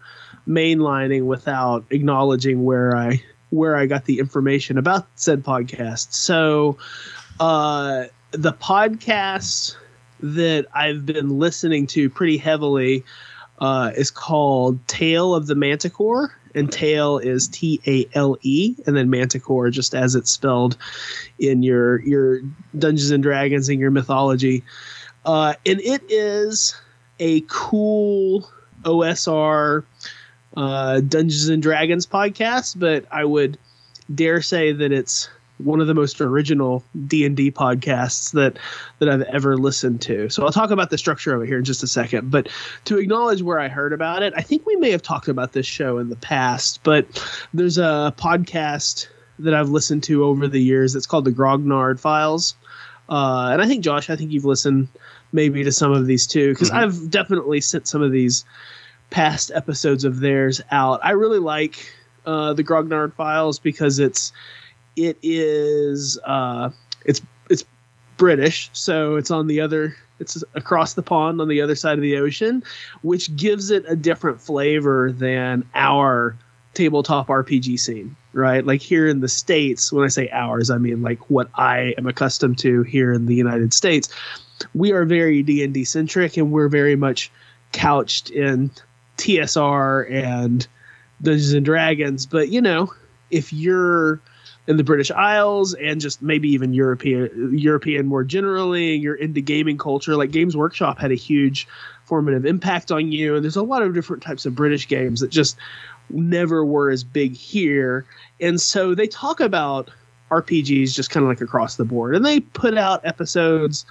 mainlining 0.47 1.25
without 1.25 1.85
acknowledging 1.89 2.63
where 2.63 2.95
I 2.95 3.23
where 3.53 3.75
I 3.75 3.85
got 3.85 4.05
the 4.05 4.17
information 4.19 4.77
about 4.77 5.07
said 5.15 5.43
podcast. 5.43 6.13
So 6.13 6.77
uh, 7.39 8.05
the 8.31 8.53
podcast 8.53 9.75
that 10.21 10.65
I've 10.73 11.05
been 11.05 11.37
listening 11.37 11.85
to 11.87 12.09
pretty 12.09 12.37
heavily 12.37 13.03
uh, 13.59 13.91
is 13.95 14.09
called 14.09 14.85
Tale 14.87 15.35
of 15.35 15.45
the 15.45 15.53
Manticore, 15.53 16.35
and 16.55 16.71
Tale 16.71 17.19
is 17.19 17.47
T 17.47 17.79
A 17.85 18.07
L 18.15 18.37
E, 18.41 18.75
and 18.87 18.97
then 18.97 19.11
Manticore 19.11 19.69
just 19.69 19.93
as 19.93 20.15
it's 20.15 20.31
spelled 20.31 20.75
in 21.37 21.61
your 21.61 22.01
your 22.01 22.41
Dungeons 22.77 23.11
and 23.11 23.21
Dragons 23.21 23.69
and 23.69 23.79
your 23.79 23.91
mythology. 23.91 24.63
Uh, 25.25 25.53
and 25.65 25.79
it 25.81 26.01
is 26.09 26.75
a 27.19 27.41
cool 27.47 28.49
OSR 28.81 29.83
uh, 30.55 30.99
Dungeons 31.01 31.49
and 31.49 31.61
Dragons 31.61 32.05
podcast, 32.05 32.79
but 32.79 33.05
I 33.11 33.25
would 33.25 33.57
dare 34.13 34.41
say 34.41 34.71
that 34.71 34.91
it's 34.91 35.29
one 35.59 35.79
of 35.79 35.87
the 35.87 35.93
most 35.93 36.19
original 36.19 36.83
D 37.07 37.25
and 37.25 37.37
D 37.37 37.51
podcasts 37.51 38.31
that 38.33 38.57
that 38.99 39.07
I've 39.07 39.21
ever 39.21 39.55
listened 39.55 40.01
to. 40.01 40.29
So 40.29 40.43
I'll 40.43 40.51
talk 40.51 40.71
about 40.71 40.89
the 40.89 40.97
structure 40.97 41.33
of 41.35 41.41
it 41.41 41.47
here 41.47 41.59
in 41.59 41.63
just 41.63 41.83
a 41.83 41.87
second. 41.87 42.31
But 42.31 42.49
to 42.85 42.97
acknowledge 42.97 43.41
where 43.41 43.59
I 43.59 43.67
heard 43.67 43.93
about 43.93 44.23
it, 44.23 44.33
I 44.35 44.41
think 44.41 44.65
we 44.65 44.75
may 44.75 44.91
have 44.91 45.01
talked 45.01 45.27
about 45.27 45.53
this 45.53 45.65
show 45.65 45.99
in 45.99 46.09
the 46.09 46.15
past. 46.17 46.81
But 46.83 47.05
there's 47.53 47.77
a 47.77 48.13
podcast 48.17 49.07
that 49.39 49.53
I've 49.53 49.69
listened 49.69 50.03
to 50.03 50.25
over 50.25 50.47
the 50.47 50.61
years. 50.61 50.95
It's 50.95 51.05
called 51.07 51.25
the 51.25 51.31
Grognard 51.31 51.99
Files, 51.99 52.55
uh, 53.09 53.49
and 53.51 53.61
I 53.61 53.67
think 53.67 53.83
Josh, 53.83 54.09
I 54.09 54.15
think 54.15 54.31
you've 54.31 54.45
listened 54.45 54.87
maybe 55.31 55.63
to 55.63 55.71
some 55.71 55.91
of 55.91 56.05
these 56.07 56.27
too, 56.27 56.49
because 56.53 56.71
Mhm. 56.71 56.75
I've 56.75 57.09
definitely 57.09 57.61
sent 57.61 57.87
some 57.87 58.01
of 58.01 58.11
these 58.11 58.43
past 59.13 59.51
episodes 59.53 60.03
of 60.03 60.19
theirs 60.19 60.59
out. 60.71 60.99
I 61.03 61.11
really 61.11 61.39
like 61.39 61.87
uh, 62.25 62.53
the 62.53 62.63
Grognard 62.63 63.13
Files 63.13 63.59
because 63.59 63.99
it's 63.99 64.33
it 64.95 65.17
is 65.21 66.19
uh, 66.25 66.71
it's 67.05 67.21
it's 67.49 67.63
British, 68.17 68.69
so 68.73 69.15
it's 69.15 69.31
on 69.31 69.47
the 69.47 69.61
other 69.61 69.95
it's 70.19 70.43
across 70.55 70.95
the 70.95 71.03
pond 71.03 71.39
on 71.39 71.47
the 71.47 71.61
other 71.61 71.75
side 71.75 71.97
of 71.97 72.01
the 72.01 72.17
ocean, 72.17 72.63
which 73.03 73.33
gives 73.35 73.69
it 73.69 73.85
a 73.87 73.95
different 73.95 74.41
flavor 74.41 75.11
than 75.11 75.63
our 75.75 76.35
tabletop 76.73 77.27
RPG 77.27 77.79
scene, 77.79 78.15
right? 78.33 78.65
Like 78.65 78.81
here 78.81 79.07
in 79.07 79.19
the 79.19 79.27
states, 79.27 79.93
when 79.93 80.03
I 80.03 80.07
say 80.07 80.27
ours, 80.31 80.71
I 80.71 80.79
mean 80.79 81.03
like 81.03 81.29
what 81.29 81.49
I 81.53 81.93
am 81.99 82.07
accustomed 82.07 82.57
to 82.59 82.81
here 82.81 83.13
in 83.13 83.27
the 83.27 83.35
United 83.35 83.75
States. 83.75 84.09
We 84.73 84.91
are 84.91 85.05
very 85.05 85.43
D 85.43 85.63
and 85.63 85.71
D 85.71 85.85
centric, 85.85 86.35
and 86.35 86.51
we're 86.51 86.69
very 86.69 86.95
much 86.95 87.31
couched 87.73 88.31
in 88.31 88.71
TSR 89.17 90.11
and 90.11 90.67
Dungeons 91.21 91.53
and 91.53 91.65
Dragons. 91.65 92.25
But 92.25 92.49
you 92.49 92.61
know, 92.61 92.93
if 93.31 93.51
you're 93.53 94.21
in 94.67 94.77
the 94.77 94.83
British 94.83 95.11
Isles 95.11 95.73
and 95.73 95.99
just 95.99 96.21
maybe 96.21 96.49
even 96.49 96.73
European 96.73 97.57
European 97.57 98.07
more 98.07 98.23
generally, 98.23 98.95
you're 98.95 99.15
into 99.15 99.41
gaming 99.41 99.77
culture. 99.77 100.15
Like 100.15 100.31
Games 100.31 100.55
Workshop 100.55 100.99
had 100.99 101.11
a 101.11 101.15
huge 101.15 101.67
formative 102.05 102.45
impact 102.45 102.91
on 102.91 103.11
you, 103.11 103.35
and 103.35 103.43
there's 103.43 103.55
a 103.55 103.63
lot 103.63 103.81
of 103.81 103.93
different 103.93 104.23
types 104.23 104.45
of 104.45 104.55
British 104.55 104.87
games 104.87 105.19
that 105.19 105.29
just 105.29 105.57
never 106.09 106.65
were 106.65 106.89
as 106.89 107.03
big 107.03 107.35
here. 107.35 108.05
And 108.39 108.59
so 108.59 108.95
they 108.95 109.07
talk 109.07 109.39
about 109.39 109.89
RPGs 110.31 110.93
just 110.93 111.09
kind 111.09 111.23
of 111.23 111.29
like 111.29 111.41
across 111.41 111.75
the 111.75 111.85
board, 111.85 112.15
and 112.15 112.25
they 112.25 112.39
put 112.39 112.77
out 112.77 113.05
episodes. 113.05 113.85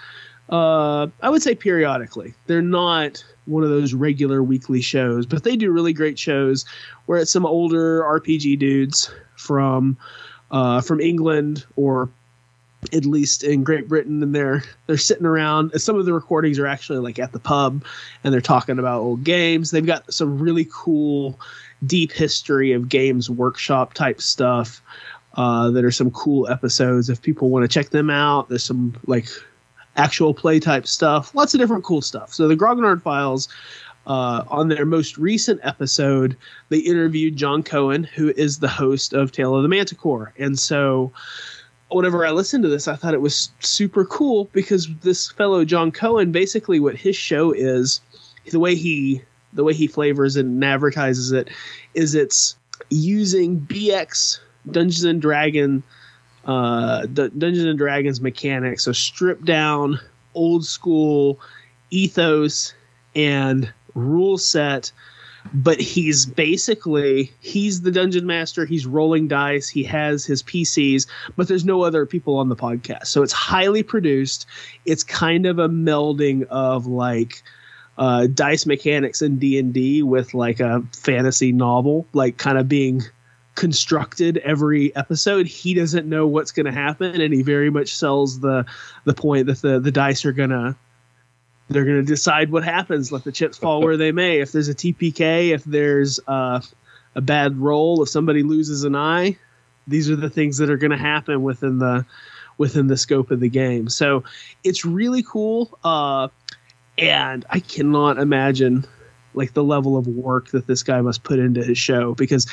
Uh, 0.53 1.07
I 1.23 1.31
would 1.31 1.43
say 1.43 1.55
periodically. 1.55 2.35
They're 2.47 2.61
not 2.61 3.25
one 3.47 3.65
of 3.65 3.71
those 3.71 3.95
regular 3.95 4.43
weekly 4.43 4.83
shows, 4.83 5.25
but 5.25 5.45
they 5.45 5.57
do 5.57 5.73
really 5.73 5.95
great 5.95 6.19
shows 6.19 6.67
where 7.07 7.19
it's 7.19 7.31
some 7.31 7.47
older 7.47 8.03
RPG 8.03 8.59
dudes 8.59 9.11
from 9.37 9.97
uh, 10.51 10.83
from 10.83 11.01
England 11.01 11.65
or 11.77 12.11
at 12.93 13.07
least 13.07 13.45
in 13.45 13.65
Great 13.65 13.89
Britain, 13.89 14.23
and 14.23 14.35
they're 14.35 14.63
they're 14.87 14.99
sitting 14.99 15.25
around. 15.25 15.73
Some 15.81 15.99
of 15.99 16.05
the 16.05 16.13
recordings 16.13 16.59
are 16.59 16.67
actually 16.67 16.99
like 16.99 17.19
at 17.19 17.33
the 17.33 17.39
pub, 17.39 17.83
and 18.23 18.35
they're 18.35 18.43
talking 18.43 18.79
about 18.79 19.01
old 19.01 19.25
games. 19.25 19.71
They've 19.71 19.87
got 19.87 20.13
some 20.13 20.39
really 20.39 20.69
cool, 20.71 21.41
deep 21.87 22.13
history 22.13 22.73
of 22.73 22.91
games 22.91 23.31
workshop 23.31 23.95
type 23.95 24.21
stuff. 24.21 24.83
Uh, 25.35 25.71
that 25.71 25.83
are 25.83 25.91
some 25.91 26.11
cool 26.11 26.47
episodes. 26.49 27.09
If 27.09 27.23
people 27.23 27.49
want 27.49 27.63
to 27.63 27.69
check 27.69 27.89
them 27.89 28.11
out, 28.11 28.51
there's 28.51 28.65
some 28.65 28.95
like 29.07 29.31
actual 29.97 30.35
play 30.35 30.59
type 30.61 30.87
stuff. 30.87 31.35
Lots 31.35 31.55
of 31.55 31.61
different 31.61 31.85
cool 31.85 32.03
stuff. 32.03 32.33
So 32.33 32.49
the 32.49 32.57
Grognard 32.57 33.03
Files. 33.03 33.49
Uh, 34.05 34.43
on 34.49 34.67
their 34.67 34.85
most 34.85 35.17
recent 35.17 35.61
episode, 35.63 36.37
they 36.71 36.79
interviewed 36.79 37.37
John 37.37 37.63
Cohen, 37.63 38.03
who 38.03 38.31
is 38.31 38.59
the 38.59 38.67
host 38.67 39.13
of 39.13 39.31
Tale 39.31 39.55
of 39.55 39.63
the 39.63 39.69
Manticore. 39.69 40.33
And 40.41 40.59
so, 40.59 41.13
whenever 41.89 42.27
I 42.27 42.33
listened 42.33 42.65
to 42.65 42.69
this, 42.69 42.89
I 42.89 42.97
thought 42.97 43.15
it 43.15 43.21
was 43.21 43.53
super 43.61 44.05
cool 44.05 44.49
because 44.53 44.89
this 45.03 45.31
fellow 45.31 45.65
John 45.65 45.93
Cohen, 45.93 46.33
basically, 46.33 46.81
what 46.81 46.97
his 46.97 47.15
show 47.15 47.53
is, 47.53 48.01
the 48.51 48.59
way 48.59 48.75
he 48.75 49.23
the 49.53 49.63
way 49.63 49.75
he 49.75 49.87
flavors 49.87 50.35
and 50.35 50.65
advertises 50.65 51.31
it, 51.31 51.49
is 51.95 52.15
it's 52.15 52.57
using 52.91 53.61
BX 53.61 54.41
Dungeons 54.71 55.05
and 55.05 55.21
Dragon 55.21 55.83
uh, 56.45 57.07
the 57.13 57.29
Dungeons 57.31 57.67
and 57.67 57.79
Dragons 57.79 58.21
mechanics, 58.21 58.85
so 58.85 58.93
stripped 58.93 59.45
down, 59.45 60.01
old 60.35 60.65
school 60.65 61.41
ethos 61.91 62.75
and 63.15 63.73
rule 63.95 64.39
set. 64.39 64.93
But 65.53 65.81
he's 65.81 66.25
basically 66.25 67.33
he's 67.41 67.83
the 67.83 67.91
dungeon 67.91 68.27
master. 68.27 68.65
He's 68.65 68.87
rolling 68.87 69.27
dice. 69.27 69.69
He 69.69 69.83
has 69.85 70.25
his 70.25 70.41
PCs, 70.43 71.09
but 71.37 71.49
there's 71.49 71.65
no 71.65 71.83
other 71.83 72.07
people 72.07 72.37
on 72.37 72.49
the 72.49 72.55
podcast. 72.55 73.07
So 73.07 73.25
it's 73.25 73.33
highly 73.33 73.83
produced. 73.83 74.47
It's 74.85 75.03
kind 75.03 75.47
of 75.47 75.59
a 75.59 75.69
melding 75.69 76.47
of 76.47 76.87
like 76.87 77.43
uh, 77.99 78.29
dice 78.29 78.67
mechanics 78.67 79.21
and 79.21 79.41
D 79.41 79.59
and 79.59 79.75
D 79.75 80.05
with 80.05 80.33
like 80.33 80.61
a 80.61 80.83
fantasy 80.93 81.51
novel, 81.51 82.07
like 82.13 82.37
kind 82.37 82.57
of 82.57 82.69
being 82.69 83.03
constructed 83.55 84.39
every 84.39 84.95
episode. 84.97 85.47
He 85.47 85.75
doesn't 85.75 86.09
know 86.09 86.27
what's 86.27 86.53
going 86.53 86.67
to 86.67 86.73
happen, 86.73 87.21
and 87.21 87.33
he 87.33 87.43
very 87.43 87.71
much 87.71 87.95
sells 87.95 88.41
the 88.41 88.65
the 89.05 89.15
point 89.15 89.47
that 89.47 89.61
the 89.63 89.79
the 89.79 89.91
dice 89.91 90.25
are 90.25 90.33
gonna 90.33 90.77
they're 91.69 91.85
gonna 91.85 92.03
decide 92.03 92.51
what 92.51 92.65
happens. 92.65 93.13
Let 93.13 93.25
the 93.25 93.33
chips 93.33 93.59
fall 93.59 93.83
where 93.83 93.97
they 93.97 94.13
may. 94.13 94.41
If 94.41 94.53
there's 94.53 94.69
a 94.69 94.75
TPK, 94.75 95.51
if 95.51 95.65
there's 95.65 96.21
uh, 96.27 96.61
a 97.15 97.21
bad 97.21 97.59
roll, 97.59 98.03
if 98.03 98.09
somebody 98.09 98.43
loses 98.43 98.85
an 98.85 98.95
eye, 98.95 99.37
these 99.87 100.11
are 100.11 100.17
the 100.17 100.31
things 100.31 100.59
that 100.59 100.71
are 100.71 100.77
going 100.77 100.91
to 100.91 100.97
happen 100.97 101.43
within 101.43 101.79
the 101.79 102.07
within 102.59 102.87
the 102.87 102.97
scope 102.97 103.31
of 103.31 103.41
the 103.41 103.49
game. 103.49 103.89
So 103.89 104.25
it's 104.63 104.85
really 104.85 105.23
cool, 105.23 105.79
uh, 105.85 106.29
and 106.99 107.45
I 107.51 107.61
cannot 107.61 108.19
imagine 108.19 108.87
like 109.35 109.55
the 109.55 109.65
level 109.65 109.97
of 109.97 110.07
work 110.07 110.49
that 110.49 110.67
this 110.67 110.83
guy 110.83 111.01
must 111.01 111.23
put 111.23 111.39
into 111.39 111.63
his 111.63 111.79
show 111.79 112.15
because 112.15 112.47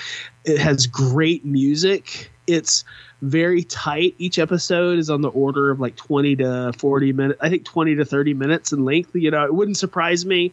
it 0.46 0.60
has 0.60 0.88
great 0.88 1.46
music. 1.46 2.32
It's 2.48 2.84
very 3.22 3.64
tight. 3.64 4.16
Each 4.18 4.40
episode 4.40 5.00
is 5.00 5.10
on 5.10 5.22
the 5.22 5.30
order 5.30 5.72
of 5.72 5.80
like 5.80 5.96
20 5.96 6.38
to 6.38 6.74
40 6.78 7.14
minutes. 7.14 7.40
I 7.42 7.50
think 7.50 7.66
20 7.66 7.96
to 7.96 8.06
30 8.06 8.34
minutes 8.34 8.72
in 8.72 8.86
length. 8.86 9.16
You 9.16 9.32
know, 9.32 9.46
it 9.46 9.54
wouldn't 9.54 9.78
surprise 9.78 10.26
me 10.26 10.52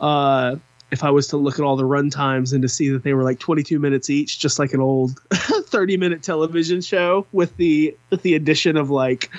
uh, 0.00 0.56
if 0.90 1.04
I 1.04 1.10
was 1.10 1.28
to 1.28 1.36
look 1.36 1.58
at 1.58 1.64
all 1.64 1.76
the 1.76 1.84
run 1.84 2.10
times 2.10 2.52
and 2.52 2.62
to 2.62 2.68
see 2.68 2.88
that 2.90 3.02
they 3.02 3.12
were 3.12 3.22
like 3.22 3.38
22 3.38 3.78
minutes 3.78 4.08
each, 4.08 4.38
just 4.38 4.58
like 4.58 4.72
an 4.72 4.80
old 4.80 5.20
30 5.32 5.96
minute 5.96 6.22
television 6.22 6.80
show 6.80 7.26
with 7.32 7.56
the 7.56 7.96
with 8.10 8.22
the 8.22 8.34
addition 8.34 8.76
of 8.76 8.90
like 8.90 9.30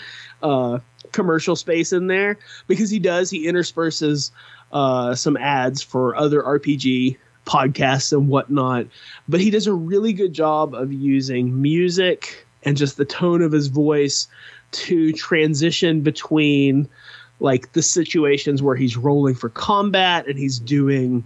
uh, 0.44 0.80
commercial 1.12 1.56
space 1.56 1.92
in 1.92 2.08
there 2.08 2.38
because 2.68 2.90
he 2.90 3.00
does 3.00 3.30
he 3.30 3.48
intersperses 3.48 4.32
uh, 4.72 5.16
some 5.16 5.38
ads 5.38 5.82
for 5.82 6.16
other 6.16 6.42
RPG 6.42 7.18
podcasts 7.46 8.14
and 8.14 8.28
whatnot. 8.28 8.86
But 9.28 9.42
he 9.42 9.50
does 9.50 9.68
a 9.68 9.74
really 9.74 10.14
good 10.14 10.34
job 10.34 10.76
of 10.76 10.94
using 10.94 11.62
music 11.62 12.46
and 12.64 12.78
just 12.78 12.98
the 12.98 13.06
tone 13.06 13.42
of 13.42 13.52
his 13.52 13.68
voice 13.68 14.28
to 14.72 15.12
transition 15.14 16.02
between 16.02 16.88
like 17.40 17.72
the 17.74 17.82
situations 17.82 18.62
where 18.62 18.76
he's 18.76 18.98
rolling 18.98 19.34
for 19.34 19.50
combat 19.50 20.28
and 20.28 20.38
he's 20.38 20.60
doing 20.60 21.24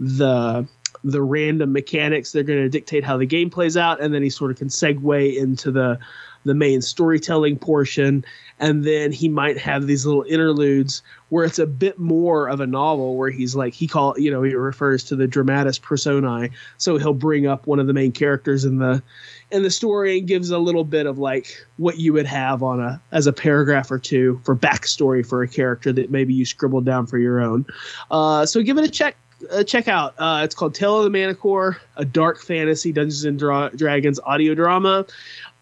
the 0.00 0.66
the 1.04 1.22
random 1.22 1.72
mechanics 1.72 2.32
they're 2.32 2.42
going 2.42 2.58
to 2.58 2.68
dictate 2.68 3.04
how 3.04 3.16
the 3.16 3.26
game 3.26 3.50
plays 3.50 3.76
out 3.76 4.00
and 4.00 4.14
then 4.14 4.22
he 4.22 4.30
sort 4.30 4.50
of 4.50 4.56
can 4.56 4.68
segue 4.68 5.36
into 5.36 5.70
the 5.70 5.98
the 6.46 6.54
main 6.54 6.80
storytelling 6.80 7.58
portion 7.58 8.24
and 8.58 8.84
then 8.84 9.12
he 9.12 9.28
might 9.28 9.58
have 9.58 9.86
these 9.86 10.06
little 10.06 10.22
interludes 10.22 11.02
where 11.28 11.44
it's 11.44 11.58
a 11.58 11.66
bit 11.66 11.98
more 11.98 12.48
of 12.48 12.60
a 12.60 12.66
novel 12.66 13.16
where 13.16 13.30
he's 13.30 13.54
like 13.54 13.74
he 13.74 13.86
call 13.86 14.18
you 14.18 14.30
know 14.30 14.42
he 14.42 14.54
refers 14.54 15.04
to 15.04 15.16
the 15.16 15.26
dramatis 15.26 15.78
personae 15.78 16.50
so 16.78 16.96
he'll 16.96 17.12
bring 17.12 17.46
up 17.46 17.66
one 17.66 17.78
of 17.78 17.86
the 17.86 17.92
main 17.92 18.12
characters 18.12 18.64
in 18.64 18.78
the 18.78 19.02
in 19.50 19.62
the 19.62 19.70
story 19.70 20.18
and 20.18 20.28
gives 20.28 20.50
a 20.50 20.58
little 20.58 20.84
bit 20.84 21.06
of 21.06 21.18
like 21.18 21.66
what 21.76 21.98
you 21.98 22.12
would 22.12 22.26
have 22.26 22.62
on 22.62 22.80
a 22.80 23.00
as 23.12 23.26
a 23.26 23.32
paragraph 23.32 23.90
or 23.90 23.98
two 23.98 24.40
for 24.44 24.56
backstory 24.56 25.26
for 25.26 25.42
a 25.42 25.48
character 25.48 25.92
that 25.92 26.10
maybe 26.10 26.32
you 26.32 26.44
scribbled 26.44 26.84
down 26.84 27.06
for 27.06 27.18
your 27.18 27.40
own 27.40 27.66
uh, 28.10 28.46
so 28.46 28.62
give 28.62 28.78
it 28.78 28.84
a 28.84 28.90
check 28.90 29.16
uh, 29.50 29.62
check 29.62 29.88
out. 29.88 30.14
Uh, 30.18 30.40
it's 30.44 30.54
called 30.54 30.74
Tale 30.74 30.98
of 30.98 31.04
the 31.04 31.10
Manticore, 31.10 31.78
a 31.96 32.04
dark 32.04 32.40
fantasy 32.40 32.92
Dungeons 32.92 33.24
and 33.24 33.38
Dra- 33.38 33.70
Dragons 33.74 34.18
audio 34.24 34.54
drama. 34.54 35.06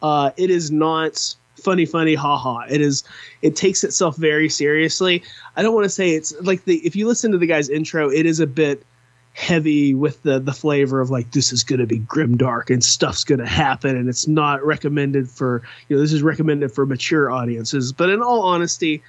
Uh, 0.05 0.33
it 0.37 0.51
is 0.51 0.71
not 0.71 1.35
funny, 1.57 1.87
funny, 1.87 2.15
haha. 2.15 2.67
It 2.69 2.83
is. 2.83 3.05
It 3.41 3.57
takes 3.57 3.83
itself 3.83 4.19
very 4.19 4.51
seriously. 4.51 5.23
I 5.57 5.63
don't 5.63 5.75
want 5.75 5.85
to 5.85 5.91
say 5.91 6.11
it's 6.11 6.35
like 6.43 6.67
the. 6.67 6.77
If 6.87 6.95
you 6.95 7.09
listen 7.09 7.33
to 7.33 7.39
the 7.39 7.47
guy's 7.47 7.71
intro, 7.71 8.11
it 8.11 8.27
is 8.27 8.39
a 8.39 8.47
bit 8.47 8.85
heavy 9.33 9.95
with 9.95 10.23
the 10.23 10.39
the 10.39 10.53
flavor 10.53 11.01
of 11.01 11.09
like 11.09 11.33
this 11.33 11.55
is 11.55 11.65
going 11.65 11.81
to 11.81 11.87
be 11.87 11.99
grim 11.99 12.37
dark 12.37 12.69
and 12.69 12.85
stuff's 12.85 13.25
going 13.25 13.41
to 13.41 13.47
happen 13.47 13.97
and 13.97 14.09
it's 14.09 14.29
not 14.29 14.65
recommended 14.65 15.29
for 15.29 15.61
you 15.89 15.97
know 15.97 16.01
this 16.01 16.13
is 16.13 16.23
recommended 16.23 16.71
for 16.71 16.87
mature 16.87 17.33
audiences 17.33 17.93
but 17.93 18.09
in 18.11 18.23
all 18.23 18.43
honesty 18.43 19.03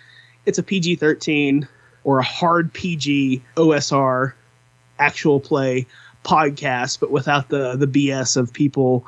it's 0.47 0.57
a 0.57 0.63
PG-13 0.63 1.67
or 2.03 2.17
a 2.17 2.23
hard 2.23 2.73
PG 2.73 3.43
OSR 3.55 4.33
actual 4.97 5.39
play 5.39 5.85
podcast, 6.25 6.99
but 6.99 7.11
without 7.11 7.49
the 7.49 7.75
the 7.75 7.87
BS 7.87 8.35
of 8.35 8.51
people 8.51 9.05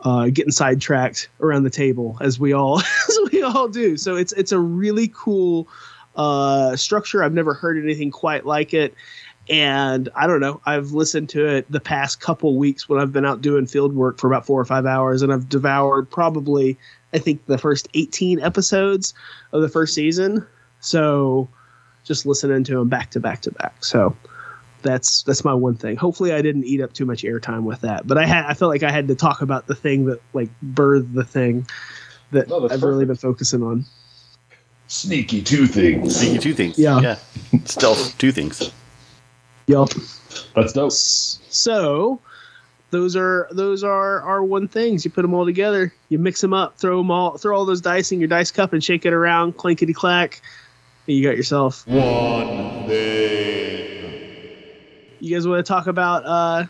uh, 0.00 0.28
getting 0.28 0.52
sidetracked 0.52 1.28
around 1.40 1.64
the 1.64 1.70
table, 1.70 2.16
as 2.20 2.38
we 2.38 2.52
all 2.52 2.80
as 3.08 3.18
we 3.32 3.42
all 3.42 3.68
do. 3.68 3.96
So 3.96 4.16
it's 4.16 4.32
it's 4.34 4.52
a 4.52 4.58
really 4.58 5.10
cool 5.14 5.68
uh, 6.16 6.76
structure. 6.76 7.22
I've 7.22 7.32
never 7.32 7.54
heard 7.54 7.82
anything 7.82 8.10
quite 8.10 8.44
like 8.44 8.74
it. 8.74 8.94
And 9.50 10.10
I 10.14 10.26
don't 10.26 10.40
know. 10.40 10.60
I've 10.66 10.92
listened 10.92 11.30
to 11.30 11.46
it 11.46 11.70
the 11.72 11.80
past 11.80 12.20
couple 12.20 12.56
weeks 12.56 12.86
when 12.86 13.00
I've 13.00 13.12
been 13.12 13.24
out 13.24 13.40
doing 13.40 13.66
field 13.66 13.94
work 13.94 14.18
for 14.18 14.26
about 14.26 14.44
four 14.44 14.60
or 14.60 14.64
five 14.66 14.84
hours, 14.84 15.22
and 15.22 15.32
I've 15.32 15.48
devoured 15.48 16.10
probably, 16.10 16.76
I 17.14 17.18
think, 17.18 17.46
the 17.46 17.56
first 17.56 17.88
18 17.94 18.40
episodes 18.40 19.14
of 19.52 19.62
the 19.62 19.68
first 19.68 19.94
season. 19.94 20.46
So 20.80 21.48
just 22.04 22.26
listening 22.26 22.64
to 22.64 22.74
them 22.74 22.88
back 22.88 23.10
to 23.12 23.20
back 23.20 23.40
to 23.42 23.50
back. 23.52 23.82
So 23.82 24.14
that's 24.82 25.22
that's 25.22 25.44
my 25.44 25.54
one 25.54 25.76
thing. 25.76 25.96
Hopefully, 25.96 26.32
I 26.32 26.42
didn't 26.42 26.64
eat 26.64 26.80
up 26.80 26.92
too 26.92 27.06
much 27.06 27.22
airtime 27.22 27.62
with 27.62 27.80
that, 27.82 28.06
but 28.06 28.18
I 28.18 28.26
had 28.26 28.46
I 28.46 28.54
felt 28.54 28.70
like 28.70 28.82
I 28.82 28.90
had 28.90 29.08
to 29.08 29.14
talk 29.14 29.42
about 29.42 29.66
the 29.66 29.74
thing 29.74 30.06
that 30.06 30.20
like 30.32 30.48
birthed 30.64 31.14
the 31.14 31.24
thing 31.24 31.66
that 32.30 32.48
No, 32.48 32.64
I've 32.64 32.70
that's 32.70 32.82
really 32.82 33.04
been 33.04 33.16
focusing 33.16 33.62
on. 33.62 33.84
Sneaky 34.86 35.42
two 35.42 35.66
things. 35.66 36.16
Sneaky 36.16 36.38
two 36.38 36.54
things. 36.54 36.78
Yeah. 36.78 37.00
Yeah. 37.00 37.18
Stealth 37.64 38.16
two 38.18 38.32
things. 38.32 38.72
Yup. 39.66 39.90
That's 40.54 40.72
dope. 40.72 40.92
So 40.92 42.20
those 42.90 43.16
are 43.16 43.48
those 43.50 43.84
are 43.84 44.22
our 44.22 44.42
one 44.42 44.66
things. 44.66 45.04
You 45.04 45.10
put 45.10 45.22
them 45.22 45.34
all 45.34 45.44
together, 45.44 45.92
you 46.08 46.18
mix 46.18 46.40
them 46.40 46.54
up, 46.54 46.78
throw 46.78 46.98
them 46.98 47.10
all, 47.10 47.36
throw 47.36 47.56
all 47.56 47.66
those 47.66 47.82
dice 47.82 48.12
in 48.12 48.18
your 48.18 48.28
dice 48.28 48.50
cup, 48.50 48.72
and 48.72 48.82
shake 48.82 49.04
it 49.04 49.12
around, 49.12 49.56
clankety 49.56 49.94
clack. 49.94 50.40
And 51.06 51.16
you 51.16 51.22
got 51.22 51.36
yourself. 51.36 51.86
One 51.86 52.86
thing. 52.86 53.67
You 55.20 55.34
guys 55.34 55.46
want 55.48 55.64
to 55.64 55.68
talk 55.68 55.86
about 55.86 56.24
uh, 56.24 56.66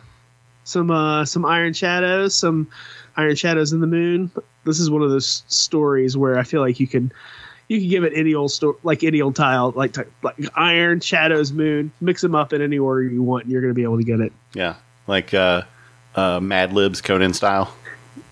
some 0.65 0.91
uh, 0.91 1.25
some 1.25 1.45
Iron 1.45 1.73
Shadows, 1.73 2.35
some 2.35 2.69
Iron 3.17 3.37
Shadows 3.37 3.73
in 3.73 3.81
the 3.81 3.87
Moon? 3.87 4.31
This 4.65 4.81
is 4.81 4.91
one 4.91 5.03
of 5.03 5.11
those 5.11 5.43
stories 5.49 6.17
where 6.17 6.39
I 6.39 6.43
feel 6.43 6.61
like 6.61 6.81
you 6.81 6.87
can 6.87 7.13
you 7.69 7.79
can 7.81 7.89
give 7.89 8.05
it 8.05 8.13
any 8.15 8.35
old 8.35 8.51
story, 8.51 8.77
like 8.83 9.05
any 9.05 9.21
old 9.21 9.37
tile, 9.37 9.73
like 9.77 9.97
like 10.23 10.37
Iron 10.57 11.01
Shadows 11.01 11.53
Moon. 11.53 11.93
Mix 12.01 12.23
them 12.23 12.35
up 12.35 12.53
in 12.53 12.63
any 12.63 12.79
order 12.79 13.03
you 13.03 13.23
want, 13.23 13.45
and 13.45 13.53
you're 13.53 13.61
going 13.61 13.71
to 13.71 13.75
be 13.75 13.83
able 13.83 13.99
to 13.99 14.05
get 14.05 14.21
it. 14.21 14.33
Yeah. 14.55 14.77
Like 15.07 15.33
uh, 15.35 15.63
uh, 16.15 16.41
Mad 16.41 16.73
Libs 16.73 17.01
Conan 17.01 17.33
style. 17.35 17.75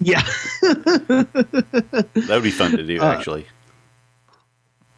Yeah. 0.01 0.23
That 0.63 2.27
would 2.29 2.43
be 2.43 2.51
fun 2.51 2.73
to 2.73 2.83
do, 2.83 3.01
Uh, 3.01 3.07
actually. 3.13 3.47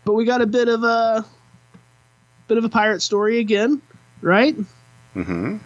but 0.04 0.14
we 0.14 0.24
got 0.24 0.40
a 0.40 0.46
bit 0.46 0.68
of 0.68 0.82
a 0.82 1.24
bit 2.48 2.58
of 2.58 2.64
a 2.64 2.68
pirate 2.68 3.00
story 3.02 3.38
again, 3.38 3.80
right? 4.22 4.56
Hmm 5.24 5.56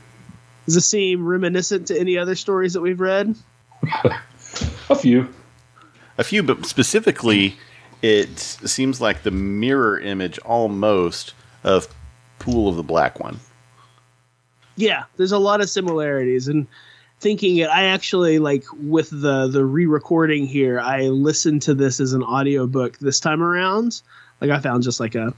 Does 0.67 0.75
this 0.75 0.87
seem 0.87 1.27
reminiscent 1.27 1.89
to 1.89 1.99
any 1.99 2.17
other 2.19 2.35
stories 2.35 2.73
that 2.73 2.81
we've 2.81 3.01
read? 3.01 3.35
A 4.91 4.95
few. 4.95 5.33
A 6.19 6.25
few, 6.25 6.43
but 6.43 6.67
specifically, 6.67 7.57
it 8.03 8.39
seems 8.39 9.01
like 9.01 9.23
the 9.23 9.31
mirror 9.31 9.99
image 9.99 10.39
almost 10.41 11.35
of 11.65 11.89
Pool 12.39 12.69
of 12.69 12.77
the 12.77 12.83
Black 12.83 13.21
One. 13.21 13.41
Yeah, 14.77 15.05
there's 15.17 15.33
a 15.33 15.39
lot 15.39 15.61
of 15.61 15.71
similarities 15.71 16.49
and 16.49 16.67
thinking 17.21 17.59
it 17.59 17.69
I 17.69 17.85
actually 17.85 18.41
like 18.41 18.65
with 18.81 19.09
the 19.11 19.47
the 19.47 19.65
re-recording 19.65 20.47
here, 20.47 20.81
I 20.81 21.03
listened 21.09 21.63
to 21.63 21.75
this 21.75 22.01
as 22.01 22.13
an 22.13 22.23
audiobook 22.23 22.99
this 22.99 23.21
time 23.21 23.43
around. 23.43 24.03
Like 24.41 24.51
I 24.51 24.59
found 24.59 24.83
just 24.83 25.01
like 25.01 25.15
a 25.15 25.33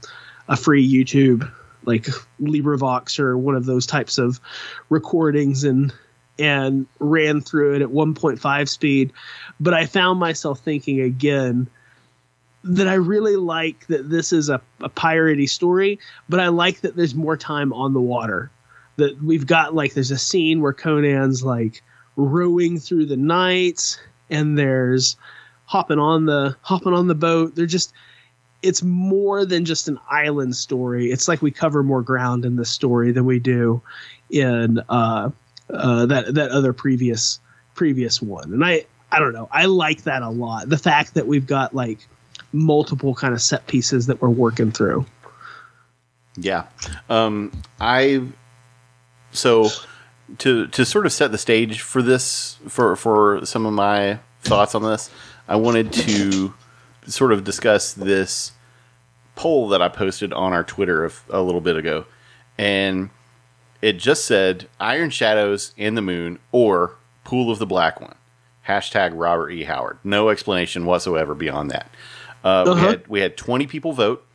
a 0.47 0.57
free 0.57 0.87
YouTube 0.87 1.49
like 1.85 2.07
LibriVox 2.41 3.19
or 3.19 3.37
one 3.37 3.55
of 3.55 3.65
those 3.65 3.85
types 3.85 4.17
of 4.17 4.39
recordings 4.89 5.63
and 5.63 5.93
and 6.37 6.85
ran 6.99 7.39
through 7.39 7.75
it 7.75 7.81
at 7.81 7.89
1.5 7.89 8.69
speed. 8.69 9.13
But 9.59 9.73
I 9.73 9.85
found 9.85 10.19
myself 10.19 10.59
thinking 10.59 10.99
again 10.99 11.67
that 12.65 12.87
I 12.87 12.95
really 12.95 13.35
like 13.35 13.87
that 13.87 14.09
this 14.09 14.33
is 14.33 14.49
a, 14.49 14.59
a 14.81 14.89
piratey 14.89 15.47
story, 15.47 15.99
but 16.27 16.39
I 16.39 16.47
like 16.47 16.81
that 16.81 16.95
there's 16.95 17.15
more 17.15 17.37
time 17.37 17.71
on 17.73 17.93
the 17.93 18.01
water. 18.01 18.51
That 18.97 19.21
we've 19.21 19.45
got 19.45 19.75
like 19.75 19.93
there's 19.93 20.11
a 20.11 20.17
scene 20.17 20.61
where 20.61 20.73
Conan's 20.73 21.43
like 21.43 21.83
rowing 22.15 22.79
through 22.79 23.05
the 23.05 23.17
night, 23.17 23.99
and 24.29 24.57
there's 24.57 25.15
hopping 25.65 25.99
on 25.99 26.25
the 26.25 26.55
hopping 26.61 26.93
on 26.93 27.07
the 27.07 27.15
boat. 27.15 27.55
They're 27.55 27.65
just 27.65 27.93
it's 28.65 28.81
more 28.83 29.45
than 29.45 29.63
just 29.63 29.87
an 29.87 29.99
island 30.09 30.55
story. 30.55 31.11
It's 31.11 31.27
like 31.27 31.41
we 31.41 31.51
cover 31.51 31.83
more 31.83 32.01
ground 32.01 32.45
in 32.45 32.55
this 32.55 32.69
story 32.69 33.11
than 33.11 33.25
we 33.25 33.39
do 33.39 33.81
in 34.29 34.79
uh, 34.89 35.29
uh, 35.69 36.05
that 36.07 36.33
that 36.33 36.51
other 36.51 36.73
previous 36.73 37.39
previous 37.75 38.21
one. 38.21 38.51
And 38.51 38.65
I 38.65 38.85
I 39.11 39.19
don't 39.19 39.33
know. 39.33 39.47
I 39.51 39.65
like 39.65 40.03
that 40.03 40.23
a 40.23 40.29
lot. 40.29 40.69
The 40.69 40.77
fact 40.77 41.13
that 41.13 41.27
we've 41.27 41.45
got 41.45 41.75
like 41.75 41.99
multiple 42.51 43.13
kind 43.13 43.33
of 43.33 43.41
set 43.41 43.67
pieces 43.67 44.07
that 44.07 44.21
we're 44.21 44.29
working 44.29 44.71
through. 44.71 45.05
Yeah. 46.37 46.65
Um, 47.09 47.51
I 47.79 48.23
so 49.31 49.69
to 50.39 50.67
to 50.67 50.85
sort 50.85 51.05
of 51.05 51.13
set 51.13 51.31
the 51.31 51.37
stage 51.37 51.81
for 51.81 52.01
this 52.01 52.57
for 52.67 52.95
for 52.95 53.45
some 53.45 53.65
of 53.65 53.73
my 53.73 54.19
thoughts 54.41 54.73
on 54.73 54.83
this, 54.83 55.11
I 55.47 55.55
wanted 55.55 55.93
to 55.93 56.53
sort 57.07 57.31
of 57.31 57.43
discuss 57.43 57.93
this 57.93 58.51
poll 59.35 59.67
that 59.69 59.81
I 59.81 59.89
posted 59.89 60.31
on 60.33 60.53
our 60.53 60.63
Twitter 60.63 61.05
a, 61.05 61.11
a 61.29 61.41
little 61.41 61.61
bit 61.61 61.75
ago, 61.77 62.05
and 62.57 63.09
it 63.81 63.93
just 63.93 64.25
said 64.25 64.67
Iron 64.79 65.09
Shadows 65.09 65.73
in 65.77 65.95
the 65.95 66.01
Moon 66.01 66.39
or 66.51 66.95
Pool 67.23 67.51
of 67.51 67.59
the 67.59 67.65
Black 67.65 67.99
One. 68.01 68.15
Hashtag 68.67 69.11
Robert 69.13 69.51
E. 69.51 69.63
Howard. 69.65 69.99
No 70.03 70.29
explanation 70.29 70.85
whatsoever 70.85 71.35
beyond 71.35 71.69
that. 71.71 71.89
Uh, 72.43 72.63
we, 72.65 72.71
Uh-huh. 72.71 72.87
had, 72.89 73.07
we 73.07 73.19
had 73.19 73.37
20 73.37 73.67
people 73.67 73.93
vote, 73.93 74.25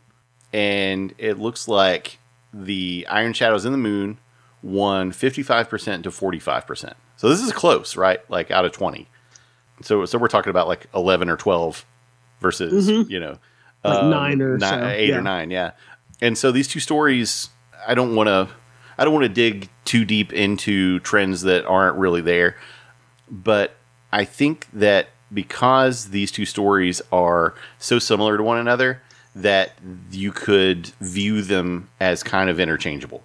and 0.52 1.14
it 1.18 1.38
looks 1.38 1.66
like 1.68 2.18
the 2.52 3.06
Iron 3.10 3.32
Shadows 3.32 3.64
in 3.64 3.72
the 3.72 3.78
Moon 3.78 4.18
won 4.62 5.10
55% 5.12 6.02
to 6.02 6.10
45%. 6.10 6.94
So 7.16 7.28
this 7.28 7.40
is 7.40 7.52
close, 7.52 7.96
right? 7.96 8.20
Like 8.30 8.50
out 8.50 8.64
of 8.64 8.72
20. 8.72 9.08
So 9.82 10.04
so 10.04 10.18
we're 10.18 10.28
talking 10.28 10.50
about 10.50 10.68
like 10.68 10.86
11 10.94 11.30
or 11.30 11.36
12 11.36 11.84
versus, 12.40 12.88
Mhm. 12.88 13.08
you 13.08 13.18
know, 13.20 13.38
Like 13.84 14.02
um, 14.02 14.10
nine 14.10 14.42
or 14.42 14.58
ni- 14.58 14.66
so, 14.66 14.88
eight 14.88 15.08
yeah. 15.08 15.16
or 15.16 15.22
nine, 15.22 15.50
yeah. 15.50 15.72
And 16.20 16.36
so 16.36 16.52
these 16.52 16.68
two 16.68 16.80
stories, 16.80 17.48
I 17.86 17.94
don't 17.94 18.14
want 18.14 18.28
to 18.28 18.48
I 18.98 19.04
don't 19.04 19.14
want 19.14 19.24
to 19.24 19.30
dig 19.30 19.70
too 19.84 20.04
deep 20.04 20.32
into 20.32 21.00
trends 21.00 21.42
that 21.42 21.64
aren't 21.64 21.96
really 21.96 22.20
there, 22.20 22.56
but 23.30 23.76
I 24.12 24.24
think 24.24 24.66
that 24.74 25.08
because 25.32 26.10
these 26.10 26.30
two 26.30 26.44
stories 26.44 27.00
are 27.10 27.54
so 27.78 27.98
similar 27.98 28.36
to 28.36 28.42
one 28.42 28.58
another 28.58 29.00
that 29.34 29.72
you 30.10 30.32
could 30.32 30.88
view 31.00 31.40
them 31.40 31.88
as 32.00 32.22
kind 32.22 32.50
of 32.50 32.58
interchangeable. 32.58 33.22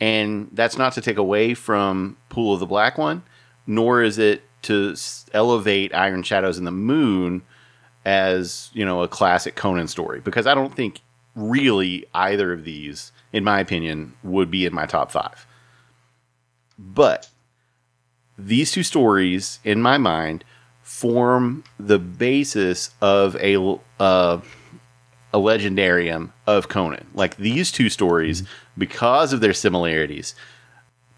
And 0.00 0.48
that's 0.52 0.78
not 0.78 0.92
to 0.94 1.00
take 1.00 1.16
away 1.16 1.54
from 1.54 2.16
Pool 2.28 2.54
of 2.54 2.60
the 2.60 2.66
Black 2.66 2.96
One, 2.96 3.22
nor 3.66 4.02
is 4.02 4.18
it 4.18 4.42
to 4.62 4.94
elevate 5.34 5.94
Iron 5.94 6.22
Shadows 6.22 6.58
in 6.58 6.64
the 6.64 6.70
Moon 6.70 7.42
as, 8.04 8.70
you 8.72 8.84
know, 8.84 9.02
a 9.02 9.08
classic 9.08 9.54
Conan 9.54 9.88
story 9.88 10.20
because 10.20 10.46
I 10.46 10.54
don't 10.54 10.74
think 10.74 11.00
really 11.34 12.06
either 12.14 12.52
of 12.52 12.64
these 12.64 13.12
in 13.32 13.44
my 13.44 13.60
opinion 13.60 14.14
would 14.22 14.50
be 14.50 14.66
in 14.66 14.74
my 14.74 14.86
top 14.86 15.10
5. 15.10 15.46
But 16.78 17.28
these 18.38 18.70
two 18.70 18.82
stories 18.82 19.58
in 19.64 19.82
my 19.82 19.98
mind 19.98 20.44
form 20.82 21.64
the 21.78 21.98
basis 21.98 22.90
of 23.00 23.36
a 23.36 23.78
uh, 24.00 24.40
a 25.32 25.38
legendarium 25.38 26.32
of 26.46 26.68
Conan. 26.68 27.06
Like 27.14 27.36
these 27.36 27.70
two 27.70 27.90
stories, 27.90 28.44
because 28.78 29.32
of 29.32 29.40
their 29.40 29.52
similarities, 29.52 30.34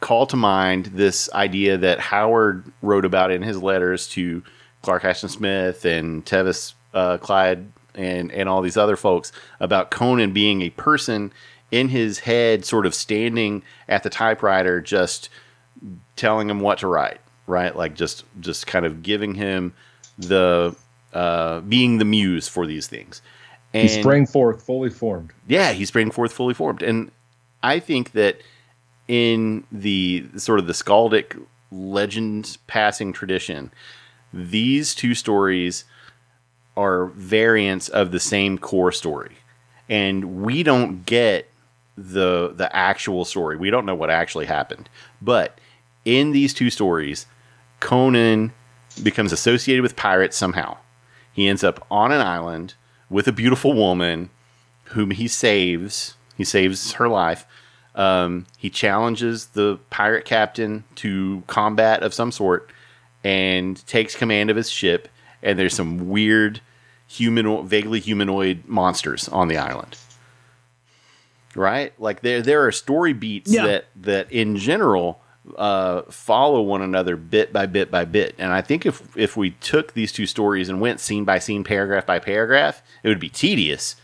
call 0.00 0.26
to 0.26 0.36
mind 0.36 0.86
this 0.86 1.30
idea 1.32 1.76
that 1.76 2.00
Howard 2.00 2.64
wrote 2.82 3.04
about 3.04 3.30
in 3.30 3.42
his 3.42 3.62
letters 3.62 4.08
to 4.08 4.42
Clark 4.82 5.04
Ashton 5.04 5.28
Smith 5.28 5.84
and 5.84 6.24
Tevis 6.24 6.74
uh, 6.94 7.18
Clyde 7.18 7.66
and 7.94 8.30
and 8.32 8.48
all 8.48 8.62
these 8.62 8.76
other 8.76 8.96
folks 8.96 9.32
about 9.58 9.90
Conan 9.90 10.32
being 10.32 10.62
a 10.62 10.70
person 10.70 11.32
in 11.70 11.88
his 11.88 12.20
head, 12.20 12.64
sort 12.64 12.86
of 12.86 12.94
standing 12.94 13.62
at 13.88 14.02
the 14.02 14.10
typewriter, 14.10 14.80
just 14.80 15.28
telling 16.16 16.50
him 16.50 16.60
what 16.60 16.78
to 16.78 16.86
write, 16.86 17.20
right? 17.46 17.74
Like 17.74 17.94
just 17.94 18.24
just 18.40 18.66
kind 18.66 18.86
of 18.86 19.02
giving 19.02 19.34
him 19.34 19.74
the 20.18 20.74
uh, 21.12 21.60
being 21.60 21.98
the 21.98 22.04
muse 22.04 22.48
for 22.48 22.66
these 22.66 22.86
things. 22.86 23.22
He 23.72 23.86
sprang 23.86 24.26
forth 24.26 24.62
fully 24.62 24.90
formed. 24.90 25.32
Yeah, 25.46 25.72
he 25.72 25.84
sprang 25.84 26.10
forth 26.10 26.32
fully 26.32 26.54
formed, 26.54 26.82
and 26.82 27.12
I 27.62 27.78
think 27.78 28.12
that 28.12 28.40
in 29.06 29.64
the 29.70 30.26
sort 30.36 30.58
of 30.58 30.66
the 30.66 30.72
skaldic 30.72 31.40
legend 31.70 32.58
passing 32.66 33.12
tradition, 33.12 33.70
these 34.32 34.94
two 34.94 35.14
stories 35.14 35.84
are 36.76 37.06
variants 37.06 37.88
of 37.88 38.10
the 38.10 38.20
same 38.20 38.58
core 38.58 38.92
story, 38.92 39.36
and 39.88 40.42
we 40.42 40.62
don't 40.62 41.04
get 41.04 41.50
the 41.96 42.52
the 42.54 42.74
actual 42.74 43.24
story. 43.24 43.56
We 43.56 43.70
don't 43.70 43.86
know 43.86 43.94
what 43.94 44.10
actually 44.10 44.46
happened, 44.46 44.88
but 45.20 45.58
in 46.04 46.32
these 46.32 46.54
two 46.54 46.70
stories, 46.70 47.26
Conan 47.80 48.52
becomes 49.02 49.32
associated 49.32 49.82
with 49.82 49.96
pirates 49.96 50.36
somehow. 50.36 50.78
He 51.32 51.48
ends 51.48 51.62
up 51.62 51.86
on 51.90 52.12
an 52.12 52.20
island 52.20 52.74
with 53.08 53.26
a 53.28 53.32
beautiful 53.32 53.72
woman 53.72 54.30
whom 54.84 55.10
he 55.10 55.28
saves. 55.28 56.14
He 56.36 56.44
saves 56.44 56.92
her 56.92 57.08
life. 57.08 57.46
Um, 57.94 58.46
he 58.56 58.70
challenges 58.70 59.46
the 59.46 59.78
pirate 59.90 60.24
captain 60.24 60.84
to 60.96 61.42
combat 61.46 62.02
of 62.02 62.14
some 62.14 62.32
sort 62.32 62.70
and 63.24 63.84
takes 63.86 64.14
command 64.16 64.50
of 64.50 64.56
his 64.56 64.70
ship. 64.70 65.08
And 65.42 65.58
there's 65.58 65.74
some 65.74 66.08
weird, 66.10 66.60
humanoid, 67.06 67.66
vaguely 67.66 68.00
humanoid 68.00 68.64
monsters 68.66 69.28
on 69.28 69.48
the 69.48 69.56
island. 69.56 69.96
Right? 71.54 71.92
Like 71.98 72.20
there, 72.20 72.42
there 72.42 72.64
are 72.66 72.72
story 72.72 73.12
beats 73.12 73.52
Yeah. 73.52 73.66
that 73.66 73.84
that 73.96 74.30
in 74.30 74.56
general 74.56 75.20
uh, 75.56 76.02
follow 76.02 76.60
one 76.62 76.80
another 76.82 77.16
bit 77.16 77.52
by 77.52 77.66
bit 77.66 77.90
by 77.90 78.04
bit. 78.04 78.36
And 78.38 78.52
I 78.52 78.60
think 78.60 78.86
if 78.86 79.16
if 79.16 79.36
we 79.36 79.50
took 79.52 79.94
these 79.94 80.12
two 80.12 80.26
stories 80.26 80.68
and 80.68 80.80
went 80.80 81.00
scene 81.00 81.24
by 81.24 81.40
scene, 81.40 81.64
paragraph 81.64 82.06
by 82.06 82.20
paragraph, 82.20 82.82
it 83.02 83.08
would 83.08 83.18
be 83.18 83.28
tedious. 83.30 83.96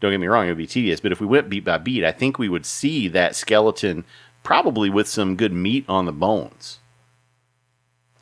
Don't 0.00 0.10
get 0.10 0.20
me 0.20 0.26
wrong, 0.26 0.44
it 0.46 0.50
would 0.50 0.58
be 0.58 0.66
tedious. 0.66 1.00
But 1.00 1.12
if 1.12 1.20
we 1.20 1.26
went 1.26 1.48
beat 1.48 1.64
by 1.64 1.78
beat, 1.78 2.04
I 2.04 2.12
think 2.12 2.38
we 2.38 2.50
would 2.50 2.66
see 2.66 3.08
that 3.08 3.34
skeleton 3.34 4.04
probably 4.42 4.90
with 4.90 5.08
some 5.08 5.36
good 5.36 5.52
meat 5.54 5.86
on 5.88 6.04
the 6.04 6.12
bones. 6.12 6.80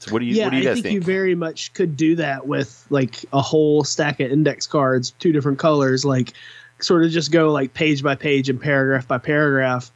So 0.03 0.13
what 0.13 0.19
do 0.19 0.25
you 0.25 0.35
yeah, 0.35 0.47
what 0.47 0.51
do 0.51 0.57
you 0.57 0.63
I 0.63 0.67
guys 0.67 0.75
think, 0.75 0.83
think? 0.85 0.95
you 0.95 1.01
very 1.01 1.37
much 1.37 1.73
could 1.75 1.97
do 1.97 2.17
that 2.17 2.49
with 2.49 2.85
like 2.91 3.25
a 3.33 3.41
whole 3.41 3.85
stack 3.85 4.19
of 4.19 4.33
index 4.33 4.67
cards, 4.67 5.13
two 5.21 5.31
different 5.31 5.61
colors, 5.61 6.05
like 6.05 6.33
sort 6.81 7.05
of 7.05 7.13
just 7.13 7.31
go 7.31 7.53
like 7.53 7.73
page 7.75 8.03
by 8.03 8.17
page 8.17 8.49
and 8.49 8.61
paragraph 8.61 9.07
by 9.07 9.19
paragraph 9.19 9.93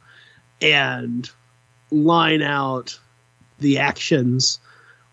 and 0.61 1.29
line 1.91 2.41
out 2.41 2.97
the 3.59 3.77
actions 3.77 4.59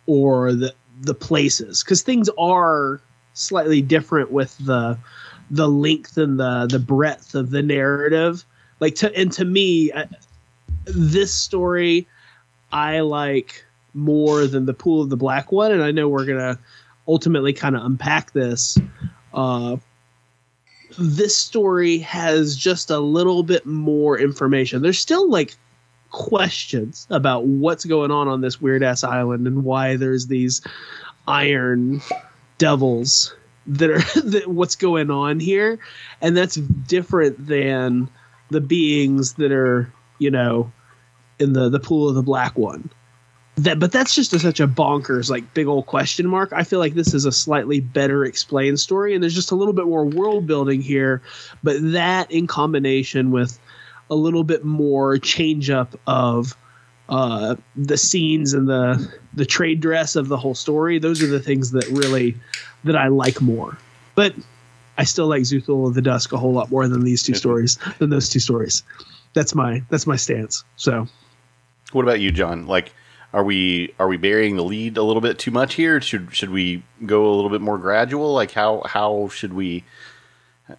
or 0.07 0.53
the 0.53 0.73
the 1.01 1.15
places 1.15 1.83
because 1.83 2.03
things 2.03 2.31
are 2.39 3.01
slightly 3.33 3.83
different 3.83 4.31
with 4.31 4.57
the 4.59 4.97
the 5.51 5.69
length 5.69 6.17
and 6.17 6.39
the 6.39 6.69
the 6.71 6.79
breadth 6.79 7.35
of 7.35 7.51
the 7.51 7.63
narrative 7.63 8.45
like 8.79 8.95
to 8.95 9.13
and 9.17 9.33
to 9.33 9.45
me 9.45 9.93
I, 9.93 10.07
this 10.85 11.35
story 11.35 12.07
i 12.71 13.01
like 13.01 13.63
more 13.95 14.47
than 14.47 14.67
the 14.67 14.75
pool 14.75 15.03
of 15.03 15.09
the 15.09 15.17
black 15.17 15.53
one 15.53 15.73
and 15.73 15.83
i 15.83 15.91
know 15.91 16.09
we're 16.09 16.27
gonna 16.27 16.59
ultimately 17.07 17.53
kind 17.53 17.77
of 17.77 17.85
unpack 17.85 18.33
this. 18.33 18.79
Uh 19.33 19.77
this 20.97 21.37
story 21.37 21.99
has 21.99 22.57
just 22.57 22.89
a 22.91 23.01
little 23.01 23.43
bit 23.43 23.67
more 23.67 24.17
information. 24.17 24.81
There's 24.81 24.99
still 24.99 25.29
like 25.29 25.57
questions 26.11 27.09
about 27.11 27.45
what's 27.45 27.85
going 27.85 28.13
on 28.13 28.29
on 28.29 28.41
this 28.41 28.61
weird 28.61 28.85
ass 28.85 29.03
island 29.03 29.49
and 29.49 29.65
why 29.65 29.97
there's 29.97 30.29
these 30.29 30.63
iron 31.27 32.01
devils 32.59 33.35
that 33.67 33.91
are 33.91 33.99
that 34.21 34.47
what's 34.47 34.77
going 34.77 35.11
on 35.11 35.41
here. 35.41 35.81
And 36.21 36.37
that's 36.37 36.55
different 36.55 37.45
than 37.45 38.09
the 38.51 38.61
beings 38.61 39.35
that 39.35 39.51
are 39.51 39.93
you 40.19 40.31
know 40.31 40.71
in 41.41 41.55
the 41.55 41.69
the 41.69 41.81
pool 41.81 42.09
of 42.09 42.15
the 42.15 42.23
black 42.23 42.57
one 42.57 42.89
that 43.57 43.79
but 43.79 43.93
that's 43.93 44.14
just 44.14 44.33
a, 44.33 44.38
such 44.38 44.59
a 44.59 44.67
bonkers 44.67 45.31
like 45.31 45.55
big 45.55 45.67
old 45.67 45.87
question 45.87 46.27
mark 46.27 46.53
i 46.53 46.64
feel 46.64 46.81
like 46.81 46.95
this 46.95 47.14
is 47.14 47.25
a 47.25 47.33
slightly 47.33 47.79
better 47.81 48.25
explained 48.25 48.81
story 48.81 49.14
and 49.14 49.23
there's 49.23 49.35
just 49.35 49.53
a 49.53 49.55
little 49.55 49.75
bit 49.75 49.87
more 49.87 50.05
world 50.05 50.47
building 50.47 50.83
here 50.83 51.23
but 51.62 51.77
that 51.81 52.31
in 52.31 52.47
combination 52.47 53.31
with 53.31 53.59
a 54.11 54.14
little 54.14 54.45
bit 54.45 54.64
more 54.64 55.19
change 55.19 55.71
up 55.71 55.99
of 56.07 56.57
uh, 57.09 57.55
the 57.77 57.97
scenes 57.97 58.55
and 58.55 58.69
the 58.69 59.12
the 59.35 59.45
trade 59.45 59.81
dress 59.81 60.17
of 60.17 60.29
the 60.29 60.37
whole 60.37 60.55
story. 60.55 60.99
Those 60.99 61.23
are 61.23 61.27
the 61.27 61.40
things 61.40 61.71
that 61.73 61.87
really 61.88 62.35
that 62.85 62.97
I 62.97 63.09
like 63.09 63.40
more. 63.40 63.77
But 64.14 64.35
I 64.97 65.05
still 65.05 65.27
like 65.27 65.43
Xuthal 65.43 65.88
of 65.88 65.95
the 65.95 66.03
Dusk 66.03 66.33
a 66.33 66.38
whole 66.38 66.53
lot 66.53 66.71
more 66.71 66.87
than 66.88 67.05
these 67.05 67.23
two 67.23 67.35
stories 67.35 67.79
than 67.99 68.11
those 68.11 68.29
two 68.29 68.38
stories. 68.40 68.83
That's 69.35 69.55
my 69.55 69.83
that's 69.90 70.07
my 70.07 70.17
stance. 70.17 70.64
So 70.77 71.07
What 71.93 72.03
about 72.03 72.21
you, 72.21 72.31
John? 72.31 72.67
Like, 72.67 72.93
are 73.35 73.42
we 73.42 73.92
are 73.99 74.07
we 74.07 74.16
burying 74.16 74.55
the 74.55 74.62
lead 74.62 74.97
a 74.97 75.03
little 75.03 75.20
bit 75.20 75.40
too 75.40 75.51
much 75.51 75.75
here? 75.75 76.01
Should 76.01 76.35
should 76.35 76.51
we 76.51 76.85
go 77.05 77.27
a 77.27 77.35
little 77.35 77.51
bit 77.51 77.61
more 77.61 77.79
gradual? 77.79 78.33
Like 78.33 78.53
how 78.53 78.83
how 78.87 79.29
should 79.29 79.53
we 79.53 79.83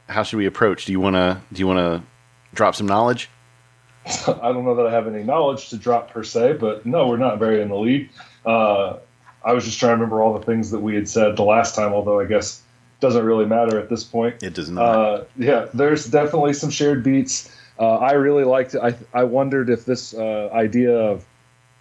how 0.08 0.24
should 0.24 0.38
we 0.38 0.46
approach? 0.46 0.86
Do 0.86 0.94
you 0.94 1.02
want 1.02 1.18
to 1.18 1.42
do 1.52 1.60
you 1.60 1.68
want 1.68 1.80
to 1.80 2.08
drop 2.56 2.74
some 2.74 2.88
knowledge? 2.88 3.30
I 4.06 4.54
don't 4.54 4.64
know 4.64 4.76
that 4.76 4.88
I 4.88 4.92
have 4.92 5.06
any 5.06 5.22
knowledge 5.22 5.70
to 5.70 5.78
drop 5.78 6.12
per 6.12 6.24
se, 6.24 6.54
but 6.54 6.86
no, 6.86 7.10
we're 7.10 7.18
not 7.18 7.40
very 7.40 7.62
in 7.62 7.68
the 7.68 7.76
lead. 7.76 8.10
Uh, 8.46 8.98
I 9.44 9.52
was 9.52 9.66
just 9.66 9.78
trying 9.78 9.90
to 9.90 9.96
remember 9.96 10.22
all 10.22 10.40
the 10.40 10.46
things 10.46 10.72
that 10.72 10.80
we 10.80 10.96
had 10.96 11.10
said 11.10 11.36
the 11.36 11.44
last 11.44 11.76
time, 11.76 11.92
although 11.92 12.22
I 12.22 12.26
guess 12.26 12.62
it 12.98 13.02
doesn't 13.02 13.26
really 13.26 13.46
matter 13.46 13.78
at 13.78 13.90
this 13.90 14.06
point. 14.06 14.42
It 14.42 14.54
does 14.54 14.70
not. 14.70 14.82
Uh, 14.82 15.24
yeah, 15.36 15.68
there's 15.74 16.06
definitely 16.06 16.54
some 16.54 16.70
shared 16.70 17.04
beats. 17.04 17.54
Uh, 17.78 17.96
I 17.98 18.14
really 18.14 18.46
liked. 18.46 18.76
I 18.76 18.96
I 19.14 19.26
wondered 19.26 19.70
if 19.70 19.84
this 19.84 20.14
uh, 20.14 20.50
idea 20.54 20.98
of 20.98 21.26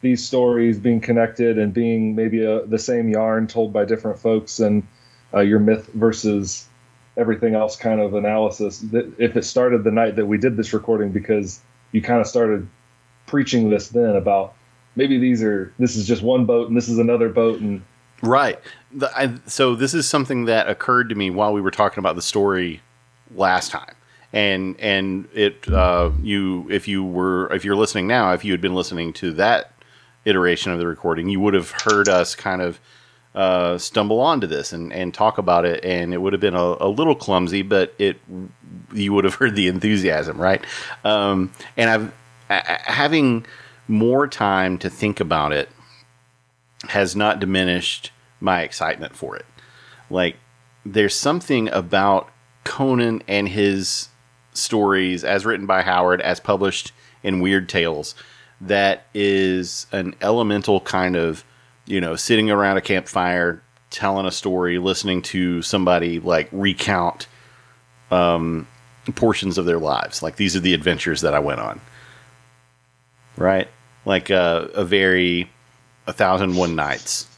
these 0.04 0.24
stories 0.24 0.78
being 0.78 1.00
connected 1.00 1.58
and 1.58 1.72
being 1.72 2.14
maybe 2.14 2.44
a, 2.44 2.64
the 2.66 2.78
same 2.78 3.08
yarn 3.08 3.46
told 3.46 3.72
by 3.72 3.84
different 3.84 4.18
folks 4.18 4.60
and 4.60 4.86
uh, 5.32 5.40
your 5.40 5.58
myth 5.58 5.90
versus 5.94 6.68
everything 7.16 7.54
else 7.54 7.74
kind 7.74 8.00
of 8.00 8.14
analysis. 8.14 8.80
That 8.92 9.12
if 9.18 9.36
it 9.36 9.44
started 9.44 9.82
the 9.82 9.90
night 9.90 10.16
that 10.16 10.26
we 10.26 10.38
did 10.38 10.56
this 10.56 10.72
recording 10.72 11.10
because 11.10 11.60
you 11.90 12.02
kind 12.02 12.20
of 12.20 12.26
started 12.26 12.68
preaching 13.26 13.70
this 13.70 13.88
then 13.88 14.14
about 14.14 14.54
maybe 14.94 15.18
these 15.18 15.42
are 15.42 15.72
this 15.78 15.96
is 15.96 16.06
just 16.06 16.22
one 16.22 16.44
boat 16.44 16.68
and 16.68 16.76
this 16.76 16.88
is 16.88 16.98
another 16.98 17.30
boat 17.30 17.60
and 17.60 17.82
Right. 18.22 18.58
The, 18.92 19.10
I, 19.18 19.34
so 19.46 19.74
this 19.74 19.92
is 19.92 20.08
something 20.08 20.46
that 20.46 20.68
occurred 20.68 21.08
to 21.08 21.14
me 21.14 21.30
while 21.30 21.52
we 21.52 21.60
were 21.60 21.70
talking 21.70 21.98
about 21.98 22.16
the 22.16 22.22
story 22.22 22.80
last 23.34 23.70
time, 23.70 23.94
and 24.32 24.78
and 24.78 25.28
it 25.34 25.68
uh, 25.68 26.10
you 26.22 26.66
if 26.70 26.88
you 26.88 27.04
were 27.04 27.52
if 27.52 27.64
you're 27.64 27.76
listening 27.76 28.06
now, 28.06 28.32
if 28.32 28.44
you 28.44 28.52
had 28.52 28.60
been 28.60 28.74
listening 28.74 29.12
to 29.14 29.32
that 29.32 29.73
iteration 30.24 30.72
of 30.72 30.78
the 30.78 30.87
recording, 30.87 31.28
you 31.28 31.40
would 31.40 31.54
have 31.54 31.70
heard 31.70 32.08
us 32.08 32.34
kind 32.34 32.62
of 32.62 32.80
uh, 33.34 33.76
stumble 33.78 34.20
onto 34.20 34.46
this 34.46 34.72
and 34.72 34.92
and 34.92 35.12
talk 35.12 35.38
about 35.38 35.64
it, 35.64 35.84
and 35.84 36.14
it 36.14 36.18
would 36.18 36.32
have 36.32 36.40
been 36.40 36.54
a, 36.54 36.76
a 36.80 36.88
little 36.88 37.16
clumsy, 37.16 37.62
but 37.62 37.94
it 37.98 38.16
you 38.92 39.12
would 39.12 39.24
have 39.24 39.34
heard 39.34 39.56
the 39.56 39.66
enthusiasm, 39.66 40.40
right? 40.40 40.64
Um, 41.04 41.52
and 41.76 41.90
I've 41.90 42.12
having 42.48 43.46
more 43.88 44.26
time 44.28 44.78
to 44.78 44.88
think 44.88 45.20
about 45.20 45.52
it 45.52 45.68
has 46.88 47.16
not 47.16 47.40
diminished 47.40 48.12
my 48.40 48.62
excitement 48.62 49.16
for 49.16 49.37
it. 49.37 49.46
Like, 50.10 50.37
there's 50.84 51.14
something 51.14 51.68
about 51.70 52.28
Conan 52.64 53.22
and 53.26 53.48
his 53.48 54.08
stories, 54.52 55.24
as 55.24 55.44
written 55.44 55.66
by 55.66 55.82
Howard, 55.82 56.20
as 56.20 56.40
published 56.40 56.92
in 57.22 57.40
Weird 57.40 57.68
Tales, 57.68 58.14
that 58.66 59.07
is 59.14 59.87
an 59.92 60.14
elemental 60.20 60.81
kind 60.81 61.16
of, 61.16 61.44
you 61.87 62.00
know, 62.00 62.16
sitting 62.16 62.50
around 62.50 62.77
a 62.77 62.81
campfire, 62.81 63.62
telling 63.90 64.27
a 64.27 64.31
story, 64.31 64.79
listening 64.79 65.22
to 65.22 65.62
somebody 65.62 66.18
like 66.20 66.48
recount 66.53 67.27
um, 68.11 68.66
portions 69.14 69.59
of 69.59 69.64
their 69.66 69.79
lives. 69.79 70.22
Like, 70.22 70.37
these 70.37 70.57
are 70.57 70.61
the 70.61 70.74
adventures 70.74 71.20
that 71.20 71.35
I 71.35 71.38
went 71.38 71.61
on. 71.61 71.81
Right? 73.37 73.68
Like 74.05 74.31
uh, 74.31 74.68
a 74.74 74.85
very 74.85 75.50
a 76.07 76.12
thousand 76.12 76.57
one 76.57 76.74
nights. 76.74 77.29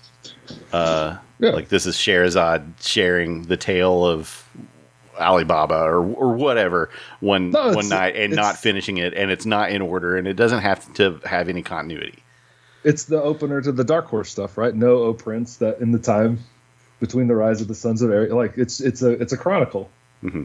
Uh, 0.73 1.17
Yeah. 1.39 1.51
Like 1.51 1.69
this 1.69 1.87
is 1.87 1.97
Scheherazade 1.99 2.63
sharing 2.81 3.43
the 3.43 3.57
tale 3.57 4.05
of 4.07 4.46
Ali 5.19 5.45
Baba 5.45 5.75
or 5.77 6.01
or 6.01 6.33
whatever 6.35 6.91
one 7.21 7.51
No, 7.51 7.73
one 7.73 7.89
night 7.89 8.17
and 8.17 8.35
not 8.35 8.57
finishing 8.57 8.99
it, 8.99 9.15
and 9.15 9.31
it's 9.31 9.47
not 9.47 9.71
in 9.71 9.83
order, 9.83 10.17
and 10.17 10.27
it 10.29 10.35
doesn't 10.35 10.61
have 10.61 10.93
to 10.95 11.21
have 11.25 11.49
any 11.49 11.63
continuity. 11.63 12.23
it's 12.85 13.05
the 13.05 13.21
opener 13.21 13.61
to 13.61 13.73
the 13.73 13.85
Dark 13.85 14.07
Horse 14.07 14.31
stuff, 14.31 14.57
right? 14.57 14.75
No, 14.75 14.99
O 15.05 15.15
Prince, 15.15 15.57
that 15.57 15.81
in 15.81 15.93
the 15.93 15.99
time 15.99 16.39
between 17.01 17.27
the 17.29 17.35
rise 17.35 17.61
of 17.61 17.69
the 17.69 17.75
Sons 17.75 18.01
of 18.03 18.11
Aryas, 18.11 18.33
like 18.33 18.57
it's 18.57 18.81
it's 18.81 19.03
a 19.03 19.11
it's 19.11 19.33
a 19.33 19.37
chronicle. 19.37 19.91
Mm-hmm. 20.23 20.45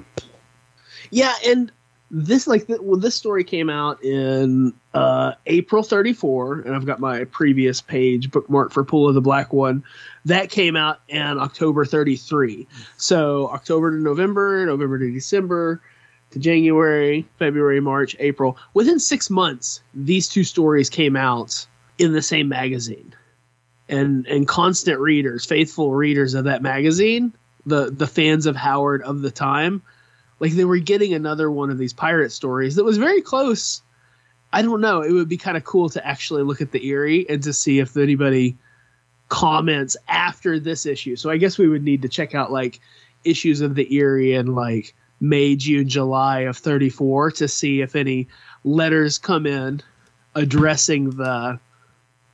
Yeah, 1.12 1.34
and 1.46 1.72
this 2.14 2.46
like 2.46 2.68
th- 2.68 2.82
well, 2.82 3.00
this 3.00 3.16
story 3.16 3.46
came 3.46 3.70
out 3.70 4.04
in 4.04 4.74
uh, 4.94 5.34
April 5.46 5.82
34, 5.82 6.62
and 6.62 6.76
I've 6.76 6.86
got 6.86 7.00
my 7.00 7.24
previous 7.24 7.80
page 7.80 8.30
bookmarked 8.30 8.74
for 8.74 8.84
Pool 8.84 9.08
of 9.08 9.16
the 9.16 9.22
Black 9.22 9.54
One. 9.54 9.84
That 10.26 10.50
came 10.50 10.76
out 10.76 11.00
in 11.08 11.40
October 11.40 11.86
33. 11.86 12.68
So 12.98 13.50
October 13.50 13.92
to 13.92 13.98
November, 13.98 14.66
November 14.66 15.00
to 15.00 15.12
December, 15.12 15.82
to 16.32 16.40
January, 16.40 17.26
February, 17.40 17.80
March, 17.80 18.18
April. 18.20 18.58
Within 18.74 19.00
six 19.00 19.30
months, 19.30 19.82
these 19.94 20.28
two 20.28 20.44
stories 20.44 20.90
came 20.90 21.16
out 21.16 21.66
in 21.98 22.12
the 22.12 22.22
same 22.22 22.50
magazine. 22.50 23.16
And 23.88 24.26
and 24.28 24.46
constant 24.48 25.00
readers, 25.00 25.46
faithful 25.46 25.94
readers 25.94 26.34
of 26.34 26.44
that 26.44 26.62
magazine, 26.62 27.34
the 27.66 27.90
the 27.90 28.08
fans 28.08 28.48
of 28.48 28.58
Howard 28.58 29.02
of 29.02 29.22
the 29.22 29.32
time, 29.32 29.82
like 30.42 30.54
they 30.54 30.66
were 30.66 30.80
getting 30.80 31.14
another 31.14 31.52
one 31.52 31.70
of 31.70 31.78
these 31.78 31.94
pirate 31.94 32.32
stories 32.32 32.76
that 32.76 32.84
was 32.84 32.98
very 32.98 33.22
close. 33.22 33.84
I 34.52 34.64
don't 34.64 34.82
know. 34.82 35.02
It 35.02 35.12
would 35.12 35.30
be 35.30 35.38
kind 35.38 35.56
of 35.56 35.64
cool 35.64 35.88
to 35.90 36.06
actually 36.06 36.42
look 36.42 36.62
at 36.62 36.72
the 36.72 36.84
Eyrie 36.90 37.30
and 37.30 37.42
to 37.44 37.54
see 37.54 37.78
if 37.78 37.96
anybody 37.96 38.58
comments 39.30 39.96
after 40.10 40.60
this 40.60 40.88
issue. 40.88 41.16
So 41.16 41.30
I 41.30 41.38
guess 41.38 41.60
we 41.60 41.70
would 41.70 41.84
need 41.84 42.02
to 42.02 42.10
check 42.10 42.34
out 42.34 42.52
like 42.52 42.82
issues 43.24 43.62
of 43.62 43.76
the 43.76 43.88
Eyrie 43.96 44.34
in 44.34 44.56
like 44.56 44.96
May, 45.22 45.56
June, 45.56 45.88
July 45.88 46.40
of 46.40 46.58
34 46.58 47.32
to 47.34 47.48
see 47.48 47.82
if 47.82 47.96
any 47.96 48.28
letters 48.64 49.20
come 49.20 49.46
in 49.46 49.82
addressing 50.34 51.12
the 51.12 51.60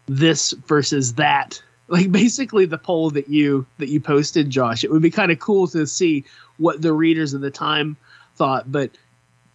this 0.07 0.53
versus 0.65 1.15
that. 1.15 1.61
Like 1.89 2.11
basically 2.11 2.65
the 2.65 2.77
poll 2.77 3.11
that 3.11 3.29
you 3.29 3.65
that 3.77 3.87
you 3.87 4.01
posted, 4.01 4.49
Josh. 4.49 4.83
It 4.83 4.91
would 4.91 5.01
be 5.01 5.09
kind 5.09 5.31
of 5.31 5.39
cool 5.39 5.67
to 5.67 5.87
see 5.87 6.25
what 6.57 6.81
the 6.81 6.93
readers 6.93 7.33
of 7.33 7.41
the 7.41 7.51
time 7.51 7.97
thought, 8.35 8.71
but 8.71 8.91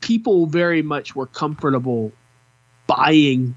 people 0.01 0.47
very 0.47 0.83
much 0.83 1.15
were 1.15 1.27
comfortable 1.27 2.13
buying 2.87 3.55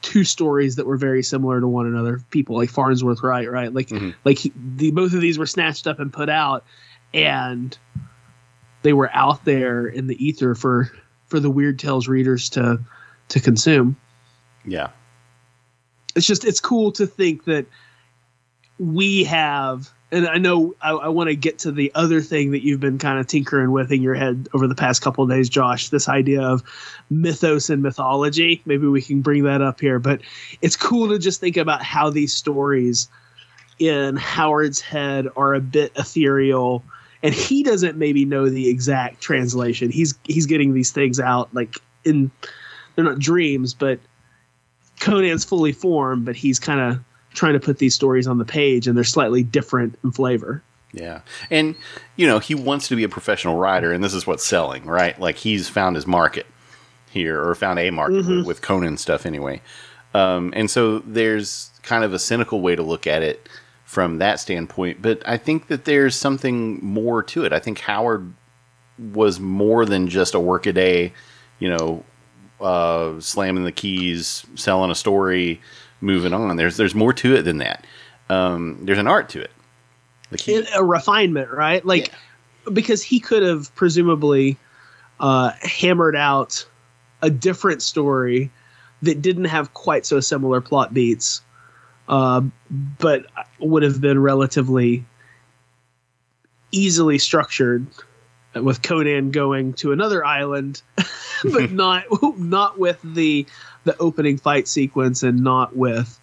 two 0.00 0.24
stories 0.24 0.76
that 0.76 0.86
were 0.86 0.96
very 0.96 1.22
similar 1.22 1.60
to 1.60 1.68
one 1.68 1.86
another. 1.86 2.20
People 2.30 2.56
like 2.56 2.70
Farnsworth 2.70 3.22
Wright, 3.22 3.50
right? 3.50 3.72
Like 3.72 3.88
Mhm. 3.88 4.14
like 4.24 4.38
he, 4.38 4.52
the 4.76 4.90
both 4.90 5.12
of 5.12 5.20
these 5.20 5.38
were 5.38 5.46
snatched 5.46 5.86
up 5.86 6.00
and 6.00 6.12
put 6.12 6.28
out, 6.28 6.64
and 7.14 7.76
they 8.82 8.92
were 8.92 9.10
out 9.12 9.44
there 9.44 9.86
in 9.86 10.06
the 10.08 10.24
ether 10.24 10.54
for 10.54 10.90
for 11.26 11.38
the 11.38 11.50
Weird 11.50 11.78
Tales 11.78 12.08
readers 12.08 12.48
to 12.50 12.80
to 13.28 13.40
consume. 13.40 13.96
Yeah, 14.64 14.88
It's 16.16 16.26
just 16.26 16.44
it's 16.44 16.60
cool 16.60 16.92
to 16.92 17.06
think 17.06 17.44
that 17.44 17.66
we 18.78 19.24
have 19.24 19.90
and 20.12 20.28
I 20.28 20.36
know 20.36 20.74
I, 20.82 20.90
I 20.92 21.08
want 21.08 21.30
to 21.30 21.36
get 21.36 21.58
to 21.60 21.72
the 21.72 21.90
other 21.94 22.20
thing 22.20 22.50
that 22.50 22.62
you've 22.62 22.80
been 22.80 22.98
kind 22.98 23.18
of 23.18 23.26
tinkering 23.26 23.72
with 23.72 23.90
in 23.90 24.02
your 24.02 24.14
head 24.14 24.46
over 24.52 24.68
the 24.68 24.74
past 24.74 25.00
couple 25.00 25.26
days, 25.26 25.48
Josh. 25.48 25.88
This 25.88 26.06
idea 26.06 26.42
of 26.42 26.62
mythos 27.08 27.70
and 27.70 27.82
mythology. 27.82 28.60
Maybe 28.66 28.86
we 28.86 29.00
can 29.00 29.22
bring 29.22 29.44
that 29.44 29.62
up 29.62 29.80
here, 29.80 29.98
but 29.98 30.20
it's 30.60 30.76
cool 30.76 31.08
to 31.08 31.18
just 31.18 31.40
think 31.40 31.56
about 31.56 31.82
how 31.82 32.10
these 32.10 32.34
stories 32.34 33.08
in 33.78 34.16
Howard's 34.16 34.80
head 34.82 35.28
are 35.34 35.54
a 35.54 35.60
bit 35.60 35.92
ethereal, 35.96 36.84
and 37.22 37.34
he 37.34 37.62
doesn't 37.62 37.96
maybe 37.96 38.26
know 38.26 38.50
the 38.50 38.68
exact 38.68 39.22
translation. 39.22 39.90
He's 39.90 40.14
he's 40.24 40.44
getting 40.44 40.74
these 40.74 40.90
things 40.90 41.20
out 41.20 41.52
like 41.54 41.78
in 42.04 42.30
they're 42.94 43.04
not 43.04 43.18
dreams, 43.18 43.72
but 43.72 43.98
Conan's 45.00 45.44
fully 45.44 45.72
formed, 45.72 46.26
but 46.26 46.36
he's 46.36 46.58
kind 46.58 46.80
of 46.80 47.00
trying 47.34 47.54
to 47.54 47.60
put 47.60 47.78
these 47.78 47.94
stories 47.94 48.26
on 48.26 48.38
the 48.38 48.44
page, 48.44 48.86
and 48.86 48.96
they're 48.96 49.04
slightly 49.04 49.42
different 49.42 49.98
in 50.04 50.12
flavor. 50.12 50.62
yeah, 50.92 51.20
and 51.50 51.74
you 52.16 52.26
know 52.26 52.38
he 52.38 52.54
wants 52.54 52.88
to 52.88 52.96
be 52.96 53.04
a 53.04 53.08
professional 53.08 53.56
writer, 53.56 53.92
and 53.92 54.02
this 54.02 54.14
is 54.14 54.26
what's 54.26 54.44
selling, 54.44 54.84
right? 54.84 55.18
Like 55.18 55.36
he's 55.36 55.68
found 55.68 55.96
his 55.96 56.06
market 56.06 56.46
here, 57.10 57.42
or 57.42 57.54
found 57.54 57.78
a 57.78 57.90
market 57.90 58.26
with, 58.26 58.46
with 58.46 58.62
Conan 58.62 58.96
stuff 58.96 59.26
anyway. 59.26 59.60
Um, 60.14 60.52
and 60.54 60.70
so 60.70 60.98
there's 61.00 61.70
kind 61.82 62.04
of 62.04 62.12
a 62.12 62.18
cynical 62.18 62.60
way 62.60 62.76
to 62.76 62.82
look 62.82 63.06
at 63.06 63.22
it 63.22 63.48
from 63.84 64.18
that 64.18 64.40
standpoint, 64.40 65.02
but 65.02 65.22
I 65.26 65.36
think 65.36 65.68
that 65.68 65.84
there's 65.84 66.14
something 66.14 66.82
more 66.84 67.22
to 67.24 67.44
it. 67.44 67.52
I 67.52 67.58
think 67.58 67.80
Howard 67.80 68.32
was 69.12 69.40
more 69.40 69.84
than 69.84 70.08
just 70.08 70.34
a 70.34 70.40
workaday, 70.40 71.12
you 71.58 71.68
know, 71.68 72.04
uh, 72.60 73.20
slamming 73.20 73.64
the 73.64 73.72
keys, 73.72 74.46
selling 74.54 74.90
a 74.90 74.94
story, 74.94 75.60
moving 76.02 76.34
on. 76.34 76.56
There's 76.56 76.76
there's 76.76 76.94
more 76.94 77.12
to 77.14 77.34
it 77.36 77.42
than 77.42 77.58
that. 77.58 77.86
Um, 78.28 78.78
there's 78.82 78.98
an 78.98 79.06
art 79.06 79.28
to 79.30 79.40
it. 79.40 79.50
The 80.30 80.38
key, 80.38 80.56
In 80.56 80.66
a 80.74 80.84
refinement, 80.84 81.50
right? 81.50 81.84
Like 81.84 82.12
because 82.72 83.02
he 83.02 83.20
could 83.20 83.42
have 83.42 83.74
presumably 83.74 84.56
uh, 85.20 85.52
hammered 85.62 86.16
out 86.16 86.66
a 87.22 87.30
different 87.30 87.82
story 87.82 88.50
that 89.02 89.22
didn't 89.22 89.46
have 89.46 89.74
quite 89.74 90.06
so 90.06 90.20
similar 90.20 90.60
plot 90.60 90.94
beats, 90.94 91.42
uh, 92.08 92.40
but 92.98 93.26
would 93.58 93.82
have 93.82 94.00
been 94.00 94.20
relatively 94.20 95.04
easily 96.70 97.18
structured 97.18 97.86
with 98.54 98.82
Conan 98.82 99.30
going 99.30 99.74
to 99.74 99.92
another 99.92 100.24
island, 100.24 100.82
but 101.44 101.70
not 101.72 102.04
not 102.38 102.78
with 102.78 103.00
the 103.02 103.46
the 103.84 103.96
opening 103.98 104.36
fight 104.38 104.68
sequence 104.68 105.22
and 105.22 105.42
not 105.42 105.76
with 105.76 106.18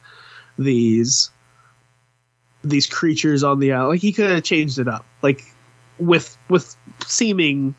these 0.57 1.29
these 2.63 2.87
creatures 2.87 3.43
on 3.43 3.59
the 3.59 3.71
island. 3.71 3.89
Like 3.91 4.01
he 4.01 4.11
could 4.11 4.29
have 4.29 4.43
changed 4.43 4.79
it 4.79 4.87
up, 4.87 5.05
like 5.21 5.43
with 5.97 6.37
with 6.49 6.75
seeming 7.07 7.75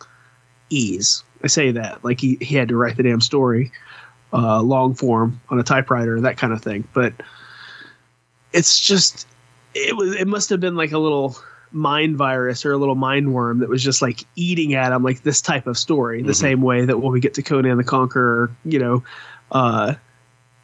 ease. 0.70 1.22
I 1.42 1.46
say 1.48 1.70
that 1.72 2.04
like 2.04 2.20
he, 2.20 2.36
he 2.40 2.54
had 2.56 2.68
to 2.68 2.76
write 2.76 2.96
the 2.96 3.02
damn 3.02 3.20
story, 3.20 3.72
uh, 4.32 4.60
long 4.62 4.94
form 4.94 5.40
on 5.50 5.58
a 5.58 5.62
typewriter, 5.62 6.20
that 6.20 6.36
kind 6.36 6.52
of 6.52 6.62
thing. 6.62 6.86
But 6.92 7.12
it's 8.52 8.80
just 8.80 9.26
it 9.74 9.96
was 9.96 10.14
it 10.14 10.26
must 10.26 10.50
have 10.50 10.60
been 10.60 10.76
like 10.76 10.92
a 10.92 10.98
little 10.98 11.36
mind 11.72 12.16
virus 12.16 12.64
or 12.66 12.72
a 12.72 12.76
little 12.76 12.96
mind 12.96 13.32
worm 13.32 13.60
that 13.60 13.68
was 13.68 13.82
just 13.82 14.02
like 14.02 14.24
eating 14.34 14.74
at 14.74 14.90
him 14.92 15.04
like 15.04 15.22
this 15.22 15.40
type 15.40 15.68
of 15.68 15.78
story 15.78 16.20
the 16.20 16.32
Mhm. 16.32 16.36
same 16.36 16.62
way 16.62 16.84
that 16.84 16.98
when 16.98 17.12
we 17.12 17.20
get 17.20 17.34
to 17.34 17.42
conan 17.42 17.76
the 17.78 17.84
conqueror 17.84 18.50
you 18.64 18.80
know 18.80 19.04
uh 19.52 19.94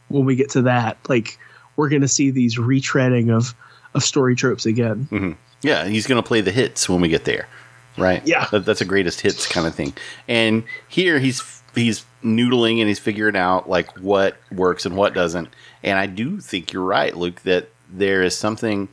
when 0.08 0.24
we 0.24 0.36
get 0.36 0.50
to 0.50 0.62
that 0.62 0.96
like 1.08 1.38
we're 1.76 1.88
gonna 1.88 2.08
see 2.08 2.30
these 2.30 2.56
retreading 2.56 3.30
of 3.30 3.54
of 3.94 4.02
story 4.04 4.34
tropes 4.36 4.66
again 4.66 5.36
Yeah, 5.62 5.86
he's 5.86 6.06
going 6.06 6.22
to 6.22 6.26
play 6.26 6.42
the 6.42 6.52
hits 6.52 6.86
when 6.86 7.00
we 7.00 7.08
get 7.08 7.24
there, 7.24 7.48
right? 7.96 8.24
Yeah. 8.26 8.46
that, 8.52 8.66
that's 8.66 8.82
a 8.82 8.84
greatest 8.84 9.22
hits 9.22 9.48
kind 9.48 9.66
of 9.66 9.74
thing. 9.74 9.94
And 10.28 10.64
here 10.88 11.18
he's 11.18 11.62
he's 11.74 12.04
noodling 12.22 12.78
and 12.78 12.88
he's 12.88 12.98
figuring 12.98 13.36
out 13.36 13.68
like 13.68 13.90
what 13.98 14.36
works 14.52 14.84
and 14.84 14.96
what 14.96 15.14
doesn't. 15.14 15.48
And 15.82 15.98
I 15.98 16.06
do 16.06 16.40
think 16.40 16.72
you're 16.72 16.84
right, 16.84 17.16
Luke, 17.16 17.40
that 17.42 17.70
there 17.90 18.22
is 18.22 18.36
something 18.36 18.88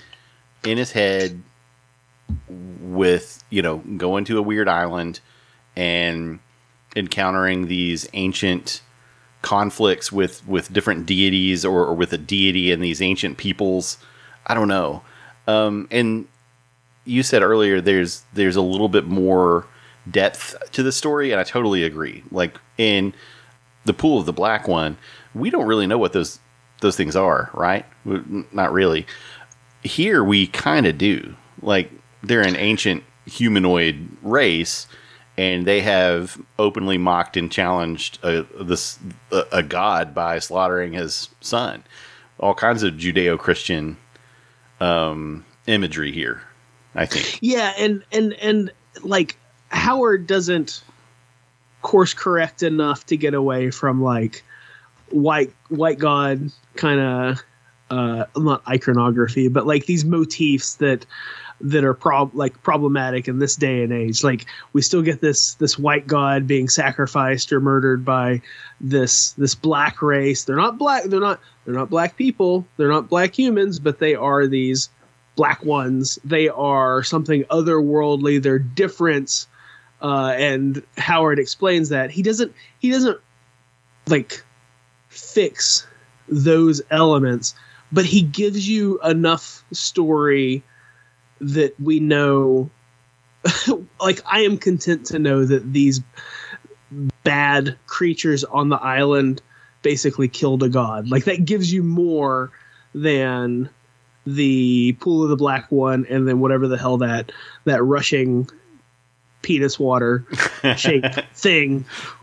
in 0.63 0.77
his 0.77 0.93
head 0.93 1.43
with 2.47 3.43
you 3.49 3.61
know 3.61 3.77
going 3.97 4.23
to 4.25 4.37
a 4.37 4.41
weird 4.41 4.69
island 4.69 5.19
and 5.75 6.39
encountering 6.95 7.67
these 7.67 8.07
ancient 8.13 8.81
conflicts 9.43 10.11
with 10.11 10.45
with 10.47 10.73
different 10.73 11.05
deities 11.05 11.63
or, 11.63 11.85
or 11.85 11.93
with 11.93 12.11
a 12.13 12.17
deity 12.17 12.71
and 12.71 12.83
these 12.83 13.01
ancient 13.01 13.37
peoples. 13.37 13.99
I 14.47 14.55
don't 14.55 14.67
know. 14.67 15.03
Um, 15.47 15.87
and 15.91 16.27
you 17.05 17.21
said 17.21 17.43
earlier 17.43 17.79
there's 17.79 18.23
there's 18.33 18.55
a 18.55 18.61
little 18.61 18.89
bit 18.89 19.05
more 19.05 19.67
depth 20.09 20.55
to 20.71 20.81
the 20.81 20.91
story, 20.91 21.31
and 21.31 21.39
I 21.39 21.43
totally 21.43 21.83
agree. 21.83 22.23
Like 22.31 22.57
in 22.77 23.13
the 23.85 23.93
pool 23.93 24.19
of 24.19 24.25
the 24.25 24.33
black 24.33 24.67
one, 24.67 24.97
we 25.35 25.49
don't 25.49 25.67
really 25.67 25.85
know 25.85 25.99
what 25.99 26.13
those 26.13 26.39
those 26.81 26.95
things 26.97 27.15
are, 27.15 27.51
right? 27.53 27.85
Not 28.51 28.73
really. 28.73 29.05
Here 29.83 30.23
we 30.23 30.47
kind 30.47 30.85
of 30.85 30.97
do. 30.97 31.35
Like 31.61 31.91
they're 32.23 32.41
an 32.41 32.55
ancient 32.55 33.03
humanoid 33.25 34.07
race, 34.21 34.87
and 35.37 35.65
they 35.65 35.81
have 35.81 36.39
openly 36.59 36.97
mocked 36.97 37.37
and 37.37 37.51
challenged 37.51 38.19
a, 38.23 38.43
this 38.63 38.99
a, 39.31 39.43
a 39.51 39.63
god 39.63 40.13
by 40.13 40.39
slaughtering 40.39 40.93
his 40.93 41.29
son. 41.41 41.83
All 42.39 42.53
kinds 42.53 42.83
of 42.83 42.95
Judeo-Christian 42.95 43.97
um, 44.79 45.45
imagery 45.67 46.11
here. 46.11 46.41
I 46.95 47.07
think. 47.07 47.39
yeah 47.41 47.73
and 47.77 48.03
and 48.11 48.33
and 48.33 48.71
like 49.01 49.35
howard 49.69 50.27
doesn't 50.27 50.83
course 51.81 52.13
correct 52.13 52.61
enough 52.61 53.05
to 53.07 53.17
get 53.17 53.33
away 53.33 53.71
from 53.71 54.01
like 54.01 54.43
white 55.09 55.51
white 55.69 55.97
god 55.97 56.51
kind 56.75 56.99
of 56.99 57.43
uh 57.89 58.25
not 58.37 58.61
iconography 58.67 59.47
but 59.47 59.65
like 59.65 59.87
these 59.87 60.05
motifs 60.05 60.75
that 60.75 61.05
that 61.63 61.85
are 61.85 61.93
prob 61.93 62.35
like 62.35 62.61
problematic 62.61 63.27
in 63.27 63.39
this 63.39 63.55
day 63.55 63.83
and 63.83 63.93
age. 63.93 64.23
Like 64.23 64.45
we 64.73 64.81
still 64.81 65.01
get 65.01 65.21
this 65.21 65.55
this 65.55 65.79
white 65.79 66.05
god 66.05 66.45
being 66.45 66.67
sacrificed 66.67 67.51
or 67.53 67.61
murdered 67.61 68.03
by 68.03 68.41
this 68.81 69.31
this 69.31 69.55
black 69.55 70.01
race. 70.01 70.43
They're 70.43 70.57
not 70.57 70.77
black 70.77 71.05
they're 71.05 71.21
not 71.21 71.39
they're 71.65 71.73
not 71.73 71.89
black 71.89 72.17
people. 72.17 72.67
They're 72.77 72.89
not 72.89 73.09
black 73.09 73.37
humans 73.37 73.79
but 73.79 73.99
they 73.99 74.13
are 74.13 74.45
these 74.45 74.89
black 75.35 75.63
ones. 75.63 76.19
They 76.25 76.49
are 76.49 77.01
something 77.01 77.45
otherworldly. 77.45 78.43
They're 78.43 78.59
different 78.59 79.47
uh, 80.01 80.35
and 80.37 80.83
howard 80.97 81.39
explains 81.39 81.89
that. 81.89 82.11
He 82.11 82.21
doesn't 82.21 82.53
he 82.79 82.91
doesn't 82.91 83.19
like 84.07 84.43
fix 85.07 85.87
those 86.27 86.81
elements 86.91 87.55
but 87.93 88.05
he 88.05 88.21
gives 88.21 88.67
you 88.67 88.99
enough 89.01 89.63
story 89.71 90.63
that 91.43 91.79
we 91.79 91.99
know 91.99 92.69
like 93.99 94.21
i 94.25 94.41
am 94.41 94.57
content 94.57 95.05
to 95.07 95.19
know 95.19 95.45
that 95.45 95.71
these 95.71 96.01
bad 97.23 97.77
creatures 97.87 98.43
on 98.43 98.69
the 98.69 98.77
island 98.77 99.41
basically 99.81 100.27
killed 100.27 100.63
a 100.63 100.69
god. 100.69 101.09
Like 101.09 101.25
that 101.25 101.45
gives 101.45 101.71
you 101.71 101.83
more 101.83 102.51
than 102.95 103.69
the 104.25 104.93
pool 104.93 105.23
of 105.23 105.29
the 105.29 105.35
black 105.35 105.71
one 105.71 106.05
and 106.09 106.27
then 106.27 106.39
whatever 106.39 106.67
the 106.67 106.77
hell 106.77 106.97
that 106.99 107.31
that 107.65 107.83
rushing 107.83 108.47
penis 109.43 109.77
water 109.77 110.25
shaped 110.75 111.19
thing 111.35 111.85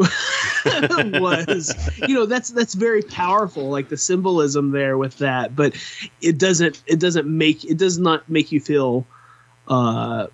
was 1.21 1.75
you 2.09 2.15
know 2.15 2.27
that's 2.27 2.51
that's 2.51 2.75
very 2.75 3.03
powerful 3.03 3.69
like 3.69 3.89
the 3.89 3.97
symbolism 3.97 4.73
there 4.73 4.99
with 4.99 5.19
that 5.19 5.55
but 5.55 5.75
it 6.21 6.39
doesn't 6.39 6.83
it 6.87 6.99
doesn't 6.99 7.29
make 7.29 7.65
it 7.65 7.79
does 7.79 7.99
not 7.99 8.29
make 8.29 8.51
you 8.51 8.59
feel 8.59 9.07
uh 9.69 10.27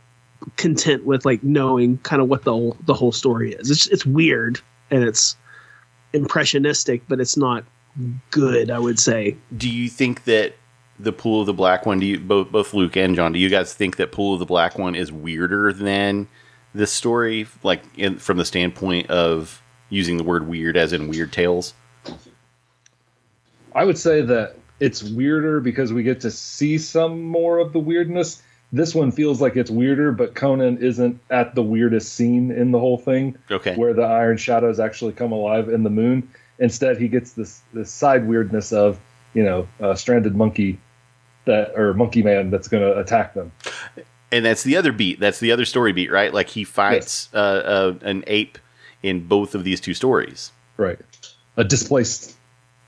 content 0.56 1.04
with 1.04 1.24
like 1.24 1.42
knowing 1.42 1.98
kind 1.98 2.22
of 2.22 2.28
what 2.28 2.44
the 2.44 2.52
whole, 2.52 2.76
the 2.84 2.94
whole 2.94 3.12
story 3.12 3.54
is. 3.54 3.70
It's 3.70 3.86
it's 3.88 4.06
weird 4.06 4.60
and 4.90 5.02
it's 5.02 5.36
impressionistic 6.12 7.02
but 7.08 7.20
it's 7.20 7.36
not 7.36 7.64
good 8.30 8.70
i 8.70 8.78
would 8.78 8.98
say. 8.98 9.36
Do 9.56 9.68
you 9.68 9.88
think 9.88 10.24
that 10.24 10.54
the 10.98 11.12
pool 11.12 11.40
of 11.40 11.46
the 11.46 11.52
black 11.52 11.84
one 11.84 11.98
do 11.98 12.06
you 12.06 12.18
both 12.18 12.50
both 12.50 12.72
luke 12.72 12.96
and 12.96 13.14
john 13.14 13.30
do 13.30 13.38
you 13.38 13.50
guys 13.50 13.74
think 13.74 13.96
that 13.96 14.12
pool 14.12 14.32
of 14.32 14.38
the 14.38 14.46
black 14.46 14.78
one 14.78 14.94
is 14.94 15.12
weirder 15.12 15.70
than 15.70 16.26
this 16.76 16.92
story 16.92 17.46
like 17.62 17.82
in, 17.96 18.18
from 18.18 18.36
the 18.36 18.44
standpoint 18.44 19.08
of 19.10 19.62
using 19.88 20.16
the 20.16 20.24
word 20.24 20.46
weird 20.46 20.76
as 20.76 20.92
in 20.92 21.08
weird 21.08 21.32
tales 21.32 21.74
I 23.74 23.84
would 23.84 23.98
say 23.98 24.22
that 24.22 24.56
it's 24.80 25.02
weirder 25.02 25.60
because 25.60 25.92
we 25.92 26.02
get 26.02 26.20
to 26.22 26.30
see 26.30 26.78
some 26.78 27.22
more 27.22 27.58
of 27.58 27.72
the 27.74 27.78
weirdness. 27.78 28.42
This 28.72 28.94
one 28.94 29.12
feels 29.12 29.40
like 29.40 29.54
it's 29.54 29.70
weirder, 29.70 30.12
but 30.12 30.34
Conan 30.34 30.78
isn't 30.78 31.20
at 31.30 31.54
the 31.54 31.62
weirdest 31.62 32.14
scene 32.14 32.50
in 32.50 32.72
the 32.72 32.78
whole 32.78 32.98
thing, 32.98 33.36
okay 33.50 33.76
where 33.76 33.94
the 33.94 34.02
Iron 34.02 34.38
Shadows 34.38 34.80
actually 34.80 35.12
come 35.12 35.30
alive 35.30 35.68
in 35.68 35.82
the 35.82 35.90
moon. 35.90 36.28
Instead, 36.58 36.98
he 36.98 37.06
gets 37.06 37.32
this 37.32 37.60
this 37.74 37.90
side 37.90 38.26
weirdness 38.26 38.72
of 38.72 38.98
you 39.34 39.44
know 39.44 39.68
a 39.78 39.96
stranded 39.96 40.34
monkey 40.34 40.80
that 41.44 41.78
or 41.78 41.94
monkey 41.94 42.22
man 42.22 42.50
that's 42.50 42.66
going 42.66 42.82
to 42.82 42.98
attack 42.98 43.34
them. 43.34 43.52
And 44.32 44.44
that's 44.44 44.62
the 44.64 44.76
other 44.76 44.92
beat 44.92 45.20
that's 45.20 45.38
the 45.40 45.52
other 45.52 45.64
story 45.64 45.92
beat 45.92 46.10
right 46.10 46.34
like 46.34 46.48
he 46.48 46.64
fights 46.64 47.28
uh, 47.32 47.36
uh, 47.36 47.94
an 48.02 48.24
ape 48.26 48.58
in 49.02 49.26
both 49.26 49.54
of 49.54 49.64
these 49.64 49.80
two 49.80 49.94
stories 49.94 50.50
Right, 50.76 50.98
a 51.56 51.64
displaced 51.64 52.36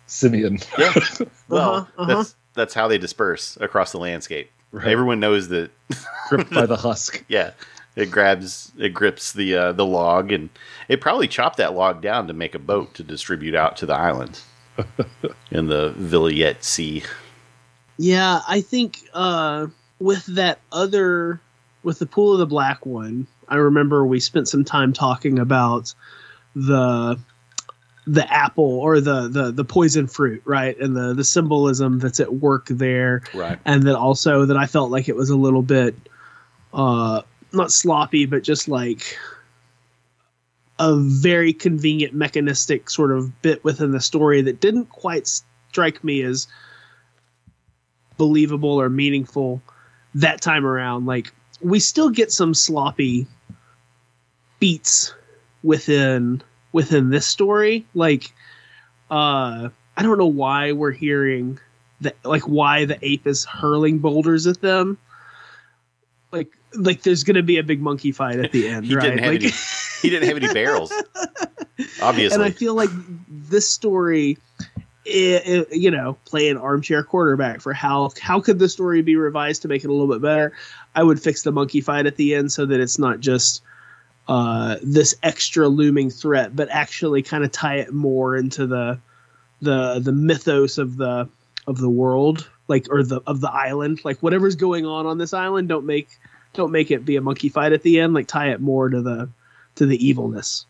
simian. 0.07 0.59
Yeah. 0.78 0.93
well 1.49 1.74
Uh-huh, 1.74 2.03
uh-huh. 2.03 2.14
that's 2.16 2.34
that's 2.55 2.74
how 2.74 2.89
they 2.89 2.99
disperse 2.99 3.57
across 3.61 3.93
the 3.93 3.99
landscape 3.99 4.51
Right. 4.72 4.89
everyone 4.89 5.20
knows 5.20 5.49
that 5.49 5.70
gripped 6.28 6.51
by 6.51 6.66
the 6.66 6.76
husk. 6.76 7.24
yeah 7.28 7.53
it 7.97 8.11
grabs 8.11 8.70
it 8.78 8.91
grips 8.91 9.32
the 9.32 9.55
uh, 9.57 9.72
the 9.72 9.86
log 9.86 10.30
and 10.32 10.51
it 10.89 11.01
probably 11.01 11.28
chopped 11.28 11.57
that 11.59 11.74
log 11.74 12.03
down 12.03 12.26
to 12.26 12.32
make 12.34 12.55
a 12.55 12.59
boat 12.59 12.95
to 12.95 13.03
distribute 13.03 13.55
out 13.55 13.76
to 13.78 13.86
the 13.86 13.95
island 13.95 14.41
in 15.51 15.66
the 15.68 15.93
Vilayet 15.99 16.62
Sea. 16.62 17.03
Yeah, 17.97 18.43
I 18.47 18.61
think 18.61 19.09
uh, 19.12 19.66
with 19.99 20.26
that 20.26 20.59
other, 20.72 21.40
with 21.82 21.99
the 21.99 22.07
pool 22.07 22.32
of 22.32 22.38
the 22.38 22.46
black 22.46 22.86
one, 22.86 23.26
I 23.49 23.57
remember 23.57 24.05
we 24.07 24.20
spent 24.20 24.49
some 24.49 24.64
time 24.64 24.92
talking 24.92 25.38
about 25.38 25.94
the 26.55 27.18
the 28.07 28.32
apple 28.32 28.64
or 28.64 29.01
the 29.01 29.28
the 29.28 29.51
the 29.53 29.64
poison 29.64 30.07
fruit, 30.07 30.42
right, 30.44 30.78
and 30.78 30.96
the 30.96 31.14
the 31.14 31.24
symbolism 31.24 31.99
that's 31.99 32.20
at 32.20 32.34
work 32.34 32.66
there, 32.66 33.22
Right. 33.34 33.59
and 33.64 33.82
then 33.82 33.94
also 33.94 34.46
that 34.46 34.57
I 34.57 34.66
felt 34.66 34.90
like 34.90 35.09
it 35.09 35.16
was 35.16 35.30
a 35.30 35.36
little 35.36 35.62
bit, 35.62 35.94
uh, 36.72 37.22
not 37.53 37.70
sloppy, 37.70 38.24
but 38.26 38.42
just 38.42 38.68
like 38.68 39.18
a 40.78 40.96
very 40.96 41.53
convenient 41.53 42.14
mechanistic 42.14 42.88
sort 42.88 43.11
of 43.11 43.42
bit 43.42 43.64
within 43.64 43.90
the 43.90 44.01
story 44.01 44.42
that 44.42 44.61
didn't 44.61 44.86
quite 44.90 45.26
strike 45.26 46.03
me 46.05 46.22
as 46.22 46.46
believable 48.16 48.80
or 48.80 48.88
meaningful 48.88 49.61
that 50.18 50.40
time 50.40 50.66
around. 50.66 51.06
Like 51.06 51.32
we 51.60 51.80
still 51.80 52.10
get 52.10 52.30
some 52.32 52.54
sloppy 52.54 53.26
beats 54.60 55.14
within 55.62 56.42
within 56.72 57.10
this 57.10 57.26
story. 57.26 57.86
Like 57.94 58.32
uh 59.10 59.68
I 59.96 60.02
don't 60.02 60.18
know 60.18 60.26
why 60.26 60.72
we're 60.72 60.92
hearing 60.92 61.58
that 62.00 62.16
like 62.24 62.42
why 62.42 62.84
the 62.84 62.98
ape 63.02 63.26
is 63.26 63.44
hurling 63.44 63.98
boulders 63.98 64.46
at 64.46 64.60
them. 64.60 64.98
Like 66.32 66.48
like 66.74 67.02
there's 67.02 67.24
gonna 67.24 67.42
be 67.42 67.58
a 67.58 67.62
big 67.62 67.80
monkey 67.80 68.12
fight 68.12 68.38
at 68.38 68.52
the 68.52 68.68
end, 68.68 68.86
He 68.86 68.94
right? 68.94 69.02
didn't 69.02 69.18
have 69.20 69.32
like, 69.32 69.42
any. 69.42 69.52
He 70.02 70.10
didn't 70.10 70.28
have 70.28 70.36
any 70.36 70.52
barrels. 70.52 70.92
Obviously. 72.02 72.34
and 72.34 72.42
I 72.42 72.50
feel 72.50 72.74
like 72.74 72.90
this 73.28 73.68
story 73.68 74.38
i 75.09 75.42
i 75.46 75.66
you 75.72 75.90
know, 75.90 76.16
play 76.24 76.48
an 76.48 76.56
armchair 76.56 77.02
quarterback 77.02 77.61
for 77.61 77.72
how 77.72 78.11
how 78.20 78.40
could 78.40 78.59
the 78.59 78.68
story 78.68 79.02
be 79.02 79.16
revised 79.16 79.62
to 79.62 79.68
make 79.68 79.84
it 79.84 79.90
a 79.90 79.92
little 79.92 80.09
bit 80.09 80.22
better. 80.22 80.52
I 80.94 81.02
would 81.02 81.20
fix 81.20 81.42
the 81.42 81.52
monkey 81.52 81.80
fight 81.80 82.06
at 82.06 82.16
the 82.16 82.34
end 82.34 82.52
so 82.52 82.66
that 82.66 82.80
it's 82.80 82.98
not 82.98 83.20
just 83.20 83.62
uh, 84.28 84.76
this 84.82 85.14
extra 85.22 85.68
looming 85.68 86.11
threat, 86.11 86.54
but 86.54 86.68
actually 86.70 87.22
kind 87.22 87.44
of 87.44 87.50
tie 87.50 87.76
it 87.76 87.92
more 87.92 88.36
into 88.36 88.66
the 88.66 88.98
the 89.61 90.00
the 90.00 90.12
mythos 90.12 90.78
of 90.78 90.96
the 90.96 91.28
of 91.66 91.78
the 91.78 91.90
world, 91.90 92.48
like 92.68 92.86
or 92.90 93.02
the 93.02 93.20
of 93.26 93.40
the 93.40 93.50
island, 93.50 94.00
like 94.04 94.18
whatever's 94.18 94.56
going 94.56 94.86
on 94.86 95.06
on 95.06 95.18
this 95.18 95.32
island. 95.32 95.68
Don't 95.68 95.86
make 95.86 96.09
don't 96.52 96.72
make 96.72 96.90
it 96.90 97.04
be 97.04 97.16
a 97.16 97.20
monkey 97.20 97.48
fight 97.48 97.72
at 97.72 97.82
the 97.82 98.00
end. 98.00 98.14
Like 98.14 98.26
tie 98.26 98.50
it 98.50 98.61
more 98.61 98.88
to 98.88 99.00
the 99.00 99.28
to 99.76 99.86
the 99.86 100.06
evilness. 100.06 100.66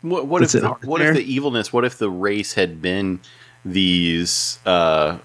What, 0.00 0.26
what 0.28 0.42
if 0.42 0.52
the, 0.52 0.68
what 0.84 0.98
there. 1.00 1.10
if 1.10 1.16
the 1.16 1.32
evilness? 1.32 1.72
What 1.72 1.84
if 1.84 1.98
the 1.98 2.10
race 2.10 2.54
had 2.54 2.80
been 2.80 3.20
these, 3.72 4.58
uh, 4.66 5.18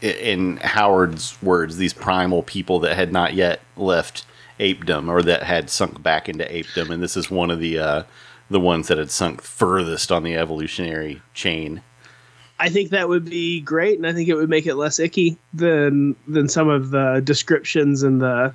in 0.00 0.56
Howard's 0.58 1.40
words, 1.42 1.76
these 1.76 1.92
primal 1.92 2.42
people 2.42 2.80
that 2.80 2.96
had 2.96 3.12
not 3.12 3.34
yet 3.34 3.60
left 3.76 4.24
apedom 4.58 5.08
or 5.08 5.22
that 5.22 5.42
had 5.42 5.70
sunk 5.70 6.02
back 6.02 6.28
into 6.28 6.44
apedom, 6.44 6.90
and 6.90 7.02
this 7.02 7.16
is 7.16 7.30
one 7.30 7.50
of 7.50 7.60
the 7.60 7.78
uh, 7.78 8.02
the 8.50 8.60
ones 8.60 8.88
that 8.88 8.98
had 8.98 9.10
sunk 9.10 9.42
furthest 9.42 10.10
on 10.10 10.22
the 10.22 10.36
evolutionary 10.36 11.22
chain. 11.34 11.82
I 12.58 12.68
think 12.68 12.90
that 12.90 13.08
would 13.08 13.24
be 13.24 13.60
great, 13.60 13.96
and 13.96 14.06
I 14.06 14.12
think 14.12 14.28
it 14.28 14.34
would 14.34 14.50
make 14.50 14.66
it 14.66 14.74
less 14.74 14.98
icky 14.98 15.38
than 15.54 16.14
than 16.28 16.48
some 16.48 16.68
of 16.68 16.90
the 16.90 17.20
descriptions 17.24 18.02
and 18.02 18.20
the 18.20 18.54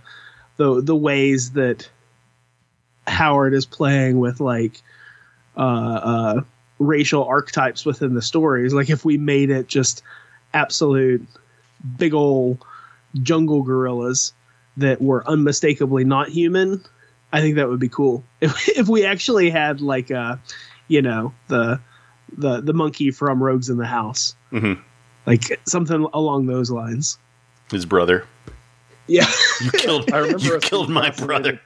the 0.57 0.81
the 0.81 0.95
ways 0.95 1.51
that 1.51 1.89
Howard 3.07 3.53
is 3.53 3.65
playing 3.65 4.19
with 4.19 4.39
like 4.39 4.81
uh, 5.57 5.59
uh, 5.61 6.41
racial 6.79 7.23
archetypes 7.25 7.85
within 7.85 8.13
the 8.15 8.21
stories. 8.21 8.73
Like 8.73 8.89
if 8.89 9.05
we 9.05 9.17
made 9.17 9.49
it 9.49 9.67
just 9.67 10.03
absolute 10.53 11.25
big 11.97 12.13
old 12.13 12.63
jungle 13.21 13.61
gorillas 13.63 14.33
that 14.77 15.01
were 15.01 15.27
unmistakably 15.27 16.03
not 16.03 16.29
human, 16.29 16.83
I 17.31 17.41
think 17.41 17.55
that 17.55 17.69
would 17.69 17.79
be 17.79 17.89
cool. 17.89 18.23
If 18.41 18.67
if 18.69 18.87
we 18.87 19.05
actually 19.05 19.49
had 19.49 19.81
like 19.81 20.11
uh, 20.11 20.35
you 20.87 21.01
know 21.01 21.33
the 21.47 21.79
the 22.37 22.61
the 22.61 22.73
monkey 22.73 23.11
from 23.11 23.41
Rogues 23.41 23.69
in 23.69 23.77
the 23.77 23.85
House, 23.85 24.35
Mhm. 24.51 24.79
like 25.25 25.59
something 25.67 26.07
along 26.13 26.47
those 26.47 26.69
lines. 26.71 27.17
His 27.71 27.85
brother, 27.85 28.25
Yeah, 29.07 29.27
you 29.61 29.71
killed, 29.71 30.09
I 30.13 30.17
remember 30.17 30.45
you 30.45 30.59
killed 30.59 30.89
my 30.89 31.09
brother. 31.11 31.59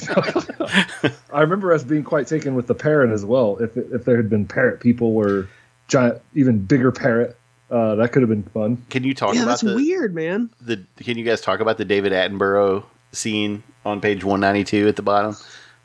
I 0.00 1.40
remember 1.40 1.72
us 1.72 1.84
being 1.84 2.04
quite 2.04 2.26
taken 2.26 2.54
with 2.54 2.66
the 2.66 2.74
parrot 2.74 3.10
as 3.10 3.24
well. 3.24 3.58
If 3.58 3.76
if 3.76 4.04
there 4.04 4.16
had 4.16 4.30
been 4.30 4.46
parrot 4.46 4.80
people 4.80 5.14
or 5.16 5.48
giant, 5.88 6.22
even 6.34 6.64
bigger 6.64 6.90
parrot, 6.90 7.36
uh, 7.70 7.96
that 7.96 8.12
could 8.12 8.22
have 8.22 8.30
been 8.30 8.42
fun. 8.42 8.84
Can 8.88 9.04
you 9.04 9.14
talk 9.14 9.34
yeah, 9.34 9.42
about 9.42 9.48
that's 9.50 9.62
the, 9.62 9.74
weird, 9.74 10.14
man. 10.14 10.50
the? 10.60 10.84
Can 10.98 11.18
you 11.18 11.24
guys 11.24 11.40
talk 11.42 11.60
about 11.60 11.76
the 11.76 11.84
David 11.84 12.12
Attenborough 12.12 12.84
scene 13.12 13.62
on 13.84 14.00
page 14.00 14.24
one 14.24 14.40
ninety 14.40 14.64
two 14.64 14.88
at 14.88 14.96
the 14.96 15.02
bottom? 15.02 15.36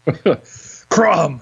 Crom! 0.89 1.41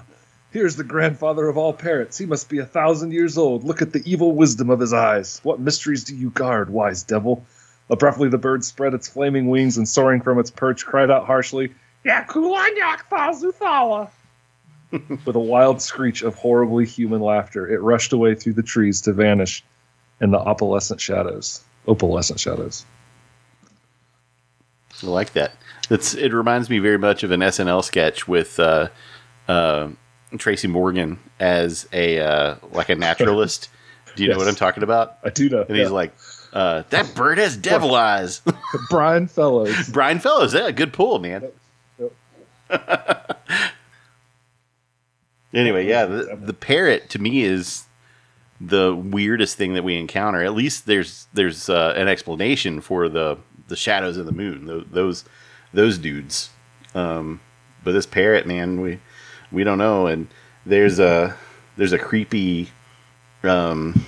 Here's 0.50 0.74
the 0.76 0.84
grandfather 0.84 1.48
of 1.48 1.56
all 1.56 1.72
parrots. 1.72 2.18
He 2.18 2.26
must 2.26 2.48
be 2.48 2.58
a 2.58 2.66
thousand 2.66 3.12
years 3.12 3.38
old. 3.38 3.62
Look 3.62 3.82
at 3.82 3.92
the 3.92 4.02
evil 4.10 4.32
wisdom 4.32 4.70
of 4.70 4.80
his 4.80 4.92
eyes. 4.92 5.40
What 5.42 5.60
mysteries 5.60 6.02
do 6.02 6.16
you 6.16 6.30
guard, 6.30 6.70
wise 6.70 7.02
devil? 7.02 7.44
Abruptly, 7.90 8.28
the 8.28 8.38
bird 8.38 8.64
spread 8.64 8.94
its 8.94 9.06
flaming 9.06 9.48
wings 9.48 9.76
and, 9.76 9.88
soaring 9.88 10.20
from 10.20 10.40
its 10.40 10.50
perch, 10.50 10.84
cried 10.84 11.10
out 11.10 11.26
harshly, 11.26 11.72
Yakulanyak 12.06 13.00
Thazuthala! 13.10 14.10
With 15.24 15.34
a 15.34 15.40
wild 15.40 15.82
screech 15.82 16.22
of 16.22 16.34
horribly 16.36 16.86
human 16.86 17.20
laughter, 17.20 17.68
it 17.68 17.82
rushed 17.82 18.12
away 18.12 18.34
through 18.34 18.52
the 18.52 18.62
trees 18.62 19.00
to 19.02 19.12
vanish 19.12 19.64
in 20.20 20.30
the 20.30 20.38
opalescent 20.38 21.00
shadows. 21.00 21.62
Opalescent 21.88 22.38
shadows. 22.38 22.86
I 25.02 25.06
like 25.06 25.32
that. 25.32 25.52
It's 25.90 26.14
it 26.14 26.32
reminds 26.32 26.70
me 26.70 26.78
very 26.78 26.98
much 26.98 27.22
of 27.22 27.30
an 27.30 27.40
SNL 27.40 27.84
sketch 27.84 28.26
with 28.26 28.58
uh, 28.58 28.88
uh, 29.48 29.88
Tracy 30.38 30.68
Morgan 30.68 31.18
as 31.38 31.88
a 31.92 32.20
uh, 32.20 32.56
like 32.72 32.88
a 32.88 32.94
naturalist. 32.96 33.68
Do 34.14 34.22
you 34.22 34.30
know 34.30 34.38
what 34.38 34.48
I'm 34.48 34.54
talking 34.54 34.82
about? 34.82 35.18
I 35.22 35.30
do 35.30 35.50
know. 35.50 35.62
And 35.62 35.76
he's 35.76 35.88
yeah. 35.88 35.92
like, 35.92 36.14
uh, 36.52 36.84
"That 36.90 37.14
bird 37.14 37.38
has 37.38 37.56
devil 37.56 37.94
eyes." 37.94 38.40
Brian 38.88 39.26
Fellows. 39.26 39.88
Brian 39.92 40.20
Fellows, 40.20 40.54
yeah, 40.54 40.70
good 40.70 40.92
pull, 40.92 41.18
man. 41.18 41.48
Anyway, 45.54 45.86
yeah, 45.86 46.04
the, 46.04 46.38
the 46.40 46.52
parrot 46.52 47.08
to 47.08 47.18
me 47.18 47.42
is 47.42 47.84
the 48.60 48.94
weirdest 48.94 49.56
thing 49.56 49.72
that 49.74 49.84
we 49.84 49.96
encounter. 49.96 50.42
At 50.42 50.54
least 50.54 50.86
there's 50.86 51.26
there's 51.32 51.70
uh, 51.70 51.94
an 51.96 52.08
explanation 52.08 52.82
for 52.82 53.08
the 53.08 53.38
the 53.68 53.76
shadows 53.76 54.18
of 54.18 54.26
the 54.26 54.32
moon. 54.32 54.66
Those 54.66 54.84
those, 54.90 55.24
those 55.72 55.98
dudes. 55.98 56.50
Um, 56.94 57.40
but 57.82 57.92
this 57.92 58.06
parrot, 58.06 58.46
man, 58.46 58.82
we 58.82 59.00
we 59.50 59.64
don't 59.64 59.78
know. 59.78 60.06
And 60.06 60.28
there's 60.66 60.98
a 60.98 61.36
there's 61.78 61.92
a 61.92 61.98
creepy 61.98 62.70
um, 63.42 64.04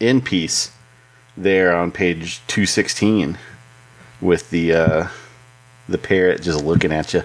end 0.00 0.24
piece 0.24 0.70
there 1.36 1.76
on 1.76 1.90
page 1.90 2.40
two 2.46 2.64
sixteen 2.64 3.36
with 4.20 4.48
the 4.48 4.72
uh, 4.72 5.08
the 5.88 5.98
parrot 5.98 6.40
just 6.40 6.64
looking 6.64 6.92
at 6.92 7.12
you. 7.12 7.22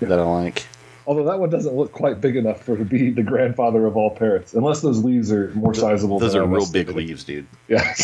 That 0.00 0.18
I 0.18 0.22
like. 0.24 0.66
Although 1.06 1.24
that 1.24 1.38
one 1.38 1.50
doesn't 1.50 1.74
look 1.74 1.92
quite 1.92 2.20
big 2.20 2.34
enough 2.36 2.62
for 2.62 2.76
to 2.76 2.84
be 2.84 3.10
the 3.10 3.22
grandfather 3.22 3.86
of 3.86 3.96
all 3.96 4.10
parrots, 4.10 4.54
unless 4.54 4.80
those 4.80 5.04
leaves 5.04 5.30
are 5.30 5.50
more 5.54 5.74
sizable. 5.74 6.18
Those 6.18 6.32
than 6.32 6.42
are 6.42 6.46
real 6.46 6.70
big 6.70 6.88
leaves, 6.90 7.24
dude. 7.24 7.46
Yeah, 7.68 7.94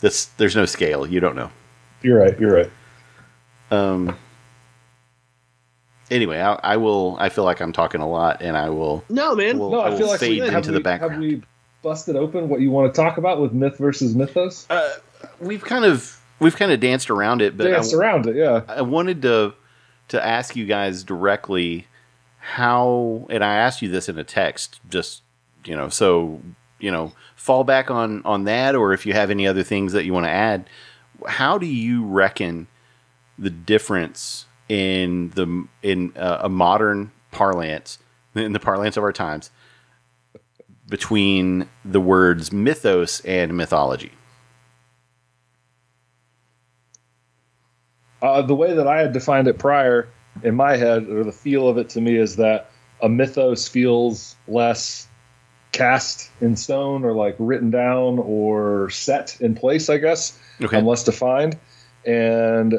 This 0.00 0.26
there's 0.38 0.56
no 0.56 0.64
scale. 0.64 1.06
You 1.06 1.20
don't 1.20 1.36
know. 1.36 1.50
you're 2.02 2.18
right. 2.18 2.38
You're 2.40 2.54
right. 2.54 2.70
Um. 3.70 4.16
Anyway, 6.10 6.40
I, 6.40 6.54
I 6.54 6.76
will. 6.78 7.16
I 7.20 7.28
feel 7.28 7.44
like 7.44 7.60
I'm 7.60 7.72
talking 7.72 8.00
a 8.00 8.08
lot, 8.08 8.42
and 8.42 8.56
I 8.56 8.70
will. 8.70 9.04
No, 9.08 9.34
man. 9.36 9.58
Well, 9.58 9.70
No, 9.70 9.80
I 9.80 9.86
I, 9.86 9.90
will 9.90 9.98
feel 9.98 10.08
like 10.08 10.20
fade 10.20 10.40
we, 10.40 10.46
have 10.48 10.54
into 10.54 10.72
the 10.72 10.78
we- 10.78 10.82
background. 10.82 11.12
Have 11.12 11.22
we 11.22 11.42
busted 11.82 12.16
open 12.16 12.48
what 12.48 12.60
you 12.60 12.70
want 12.70 12.92
to 12.92 13.00
talk 13.00 13.16
about 13.18 13.40
with 13.40 13.52
myth 13.52 13.78
versus 13.78 14.14
mythos? 14.14 14.66
Uh, 14.70 14.94
we've 15.40 15.62
kind 15.62 15.84
of 15.84 16.18
we've 16.40 16.56
kind 16.56 16.72
of 16.72 16.80
danced 16.80 17.10
around 17.10 17.42
it, 17.42 17.56
but 17.56 17.66
I, 17.72 17.96
around 17.96 18.26
it, 18.26 18.34
yeah. 18.36 18.62
I 18.66 18.82
wanted 18.82 19.22
to 19.22 19.54
to 20.10 20.24
ask 20.24 20.56
you 20.56 20.66
guys 20.66 21.02
directly 21.04 21.86
how, 22.38 23.26
and 23.30 23.44
I 23.44 23.54
asked 23.54 23.80
you 23.80 23.88
this 23.88 24.08
in 24.08 24.18
a 24.18 24.24
text, 24.24 24.80
just 24.88 25.22
you 25.64 25.76
know, 25.76 25.88
so 25.88 26.40
you 26.78 26.90
know, 26.90 27.12
fall 27.36 27.64
back 27.64 27.90
on 27.90 28.22
on 28.24 28.44
that, 28.44 28.74
or 28.74 28.92
if 28.92 29.06
you 29.06 29.12
have 29.12 29.30
any 29.30 29.46
other 29.46 29.62
things 29.62 29.92
that 29.92 30.04
you 30.04 30.12
want 30.12 30.26
to 30.26 30.30
add. 30.30 30.68
How 31.26 31.58
do 31.58 31.66
you 31.66 32.04
reckon 32.04 32.66
the 33.38 33.50
difference 33.50 34.46
in 34.68 35.30
the 35.30 35.66
in 35.82 36.12
uh, 36.16 36.40
a 36.42 36.48
modern 36.48 37.12
parlance, 37.30 37.98
in 38.34 38.52
the 38.52 38.60
parlance 38.60 38.96
of 38.96 39.04
our 39.04 39.12
times, 39.12 39.50
between 40.88 41.68
the 41.84 42.00
words 42.00 42.52
mythos 42.52 43.20
and 43.20 43.56
mythology? 43.56 44.12
Uh, 48.22 48.42
the 48.42 48.54
way 48.54 48.74
that 48.74 48.86
I 48.86 49.00
had 49.00 49.12
defined 49.12 49.48
it 49.48 49.58
prior 49.58 50.08
in 50.42 50.54
my 50.54 50.76
head, 50.76 51.08
or 51.08 51.24
the 51.24 51.32
feel 51.32 51.68
of 51.68 51.78
it 51.78 51.88
to 51.90 52.00
me, 52.00 52.16
is 52.16 52.36
that 52.36 52.70
a 53.02 53.08
mythos 53.08 53.66
feels 53.66 54.36
less 54.46 55.06
cast 55.72 56.30
in 56.40 56.56
stone 56.56 57.04
or 57.04 57.12
like 57.12 57.36
written 57.38 57.70
down 57.70 58.18
or 58.18 58.90
set 58.90 59.40
in 59.40 59.54
place, 59.54 59.88
I 59.88 59.98
guess, 59.98 60.38
Okay. 60.60 60.76
and 60.78 60.86
less 60.86 61.04
defined. 61.04 61.56
And 62.04 62.74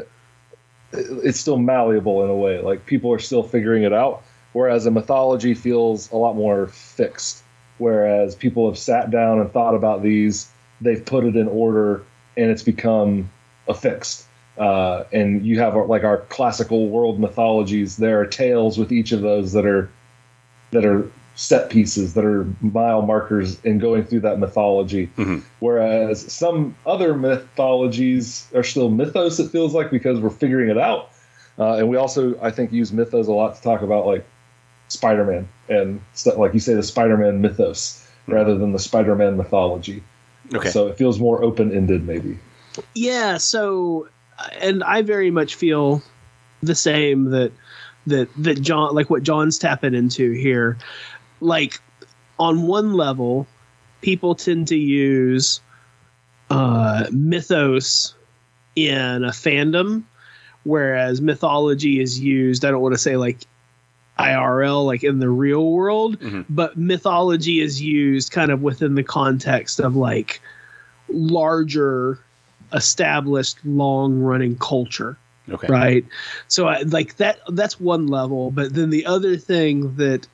it's 0.93 1.39
still 1.39 1.57
malleable 1.57 2.23
in 2.23 2.29
a 2.29 2.35
way. 2.35 2.59
Like 2.59 2.85
people 2.85 3.11
are 3.13 3.19
still 3.19 3.43
figuring 3.43 3.83
it 3.83 3.93
out. 3.93 4.23
Whereas 4.53 4.85
a 4.85 4.91
mythology 4.91 5.53
feels 5.53 6.11
a 6.11 6.17
lot 6.17 6.35
more 6.35 6.67
fixed. 6.67 7.43
Whereas 7.77 8.35
people 8.35 8.67
have 8.69 8.77
sat 8.77 9.09
down 9.09 9.39
and 9.39 9.51
thought 9.51 9.73
about 9.73 10.03
these, 10.03 10.49
they've 10.81 11.03
put 11.03 11.23
it 11.23 11.35
in 11.35 11.47
order, 11.47 12.03
and 12.37 12.51
it's 12.51 12.61
become 12.61 13.31
a 13.67 13.73
fixed. 13.73 14.25
Uh, 14.61 15.05
and 15.11 15.43
you 15.43 15.57
have 15.57 15.75
like 15.87 16.03
our 16.03 16.19
classical 16.29 16.87
world 16.87 17.19
mythologies. 17.19 17.97
There 17.97 18.19
are 18.21 18.27
tales 18.27 18.77
with 18.77 18.91
each 18.91 19.11
of 19.11 19.21
those 19.21 19.53
that 19.53 19.65
are 19.65 19.89
that 20.69 20.85
are 20.85 21.09
set 21.33 21.71
pieces 21.71 22.13
that 22.13 22.23
are 22.23 22.45
mile 22.61 23.01
markers 23.01 23.59
in 23.65 23.79
going 23.79 24.03
through 24.03 24.19
that 24.19 24.37
mythology. 24.37 25.09
Mhm. 25.17 25.41
Whereas 25.61 26.31
some 26.31 26.75
other 26.85 27.15
mythologies 27.15 28.45
are 28.53 28.61
still 28.61 28.91
mythos. 28.91 29.39
It 29.39 29.49
feels 29.49 29.73
like 29.73 29.89
because 29.89 30.19
we're 30.19 30.29
figuring 30.29 30.69
it 30.69 30.77
out. 30.77 31.09
Uh, 31.57 31.77
and 31.77 31.89
we 31.89 31.97
also, 31.97 32.37
I 32.39 32.51
think, 32.51 32.71
use 32.71 32.93
mythos 32.93 33.27
a 33.27 33.31
lot 33.31 33.55
to 33.55 33.61
talk 33.63 33.81
about 33.81 34.05
like 34.05 34.23
Spider-Man 34.89 35.47
and 35.69 36.01
stuff 36.13 36.37
like 36.37 36.53
you 36.53 36.59
say 36.59 36.75
the 36.75 36.83
Spider-Man 36.83 37.41
mythos 37.41 38.07
rather 38.27 38.55
than 38.55 38.73
the 38.73 38.79
Spider-Man 38.79 39.37
mythology. 39.37 40.03
Okay. 40.53 40.69
So 40.69 40.85
it 40.87 40.97
feels 40.97 41.19
more 41.19 41.43
open-ended, 41.43 42.05
maybe. 42.05 42.37
Yeah, 42.93 43.37
so 43.37 44.07
and 44.61 44.83
I 44.83 45.01
very 45.01 45.31
much 45.31 45.55
feel 45.55 46.01
the 46.61 46.75
same 46.75 47.25
that 47.31 47.51
that 48.07 48.29
that 48.37 48.61
John 48.61 48.93
like 48.95 49.09
what 49.09 49.23
John's 49.23 49.57
tapping 49.57 49.93
into 49.93 50.31
here. 50.31 50.77
Like 51.39 51.79
on 52.39 52.63
one 52.67 52.93
level, 52.93 53.47
people 54.01 54.35
tend 54.35 54.67
to 54.69 54.77
use 54.77 55.59
uh, 56.49 57.07
mythos 57.11 58.13
in 58.75 59.23
a 59.23 59.29
fandom, 59.29 60.03
whereas 60.63 61.21
mythology 61.21 61.99
is 61.99 62.19
used. 62.19 62.65
I 62.65 62.71
don't 62.71 62.81
want 62.81 62.93
to 62.93 62.99
say 62.99 63.17
like 63.17 63.39
IRL, 64.19 64.85
like 64.85 65.03
in 65.03 65.19
the 65.19 65.29
real 65.29 65.71
world, 65.71 66.19
Mhm. 66.19 66.45
but 66.49 66.77
mythology 66.77 67.59
is 67.61 67.81
used 67.81 68.31
kind 68.31 68.51
of 68.51 68.61
within 68.61 68.95
the 68.95 69.03
context 69.03 69.79
of 69.79 69.95
like 69.95 70.41
larger, 71.09 72.19
established, 72.73 73.57
long 73.65 74.19
running 74.19 74.57
culture 74.57 75.17
Okay. 75.49 75.67
right? 75.67 76.05
So 76.47 76.67
I, 76.67 76.81
like 76.81 77.17
that 77.17 77.39
that's 77.49 77.79
one 77.79 78.07
level 78.07 78.51
but 78.51 78.73
then 78.73 78.89
the 78.89 79.05
other 79.05 79.37
thing 79.37 79.95
that 79.95 80.27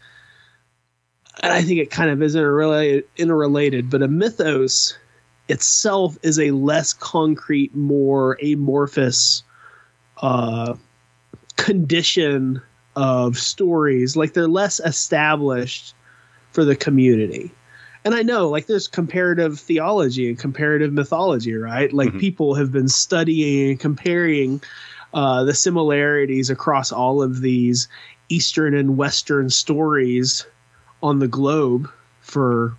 and 1.41 1.53
i 1.53 1.61
think 1.61 1.79
it 1.79 1.89
kind 1.89 2.09
of 2.09 2.21
is 2.21 2.35
interrelated, 2.35 3.05
interrelated 3.15 3.89
but 3.89 4.01
a 4.01 4.07
mythos 4.07 4.97
itself 5.47 6.17
is 6.23 6.39
a 6.39 6.51
less 6.51 6.93
concrete 6.93 7.73
more 7.75 8.37
amorphous 8.43 9.43
uh 10.17 10.75
condition 11.57 12.61
of 12.95 13.37
stories. 13.37 14.15
Like 14.15 14.33
they're 14.33 14.47
less 14.47 14.79
established 14.79 15.93
for 16.51 16.65
the 16.65 16.75
community 16.75 17.51
and 18.07 18.15
i 18.15 18.23
know 18.23 18.47
like 18.49 18.65
there's 18.67 18.87
comparative 18.87 19.59
theology 19.59 20.29
and 20.29 20.39
comparative 20.39 20.93
mythology 20.93 21.53
right 21.53 21.91
like 21.93 22.13
Mhm. 22.13 22.19
people 22.19 22.55
have 22.55 22.71
been 22.71 22.87
studying 22.87 23.71
and 23.71 23.79
comparing 23.79 24.61
uh, 25.13 25.43
the 25.43 25.53
similarities 25.53 26.49
across 26.49 26.91
all 26.91 27.21
of 27.21 27.41
these 27.41 27.87
eastern 28.29 28.73
and 28.73 28.97
western 28.97 29.49
stories 29.49 30.45
on 31.03 31.19
the 31.19 31.27
globe 31.27 31.89
for 32.21 32.73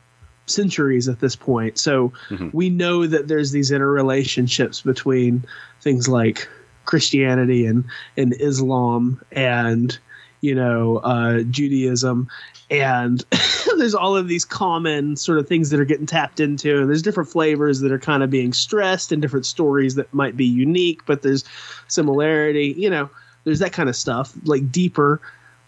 centuries 0.46 1.08
at 1.08 1.20
this 1.20 1.36
point 1.36 1.78
so 1.78 2.12
Mhm. 2.30 2.52
we 2.54 2.70
know 2.70 3.06
that 3.06 3.28
there's 3.28 3.50
these 3.52 3.70
interrelationships 3.70 4.82
between 4.82 5.44
things 5.82 6.08
like 6.08 6.48
christianity 6.86 7.66
and 7.66 7.84
and 8.16 8.34
islam 8.40 9.20
and 9.32 9.98
you 10.40 10.54
know 10.54 10.98
uh, 10.98 11.42
judaism. 11.42 12.28
And 12.70 13.24
there's 13.78 13.94
all 13.94 14.14
of 14.14 14.28
these 14.28 14.44
common 14.44 15.16
sort 15.16 15.38
of 15.38 15.48
things 15.48 15.70
that 15.70 15.80
are 15.80 15.86
getting 15.86 16.04
tapped 16.04 16.38
into. 16.38 16.80
And 16.80 16.88
there's 16.88 17.00
different 17.00 17.30
flavors 17.30 17.80
that 17.80 17.90
are 17.90 17.98
kind 17.98 18.22
of 18.22 18.28
being 18.28 18.52
stressed 18.52 19.10
and 19.10 19.22
different 19.22 19.46
stories 19.46 19.94
that 19.94 20.12
might 20.12 20.36
be 20.36 20.44
unique 20.44 21.06
but 21.06 21.22
there's 21.22 21.44
similarity 21.88 22.74
you 22.76 22.90
know 22.90 23.08
there's 23.48 23.60
that 23.60 23.72
kind 23.72 23.88
of 23.88 23.96
stuff 23.96 24.34
like 24.44 24.70
deeper. 24.70 25.22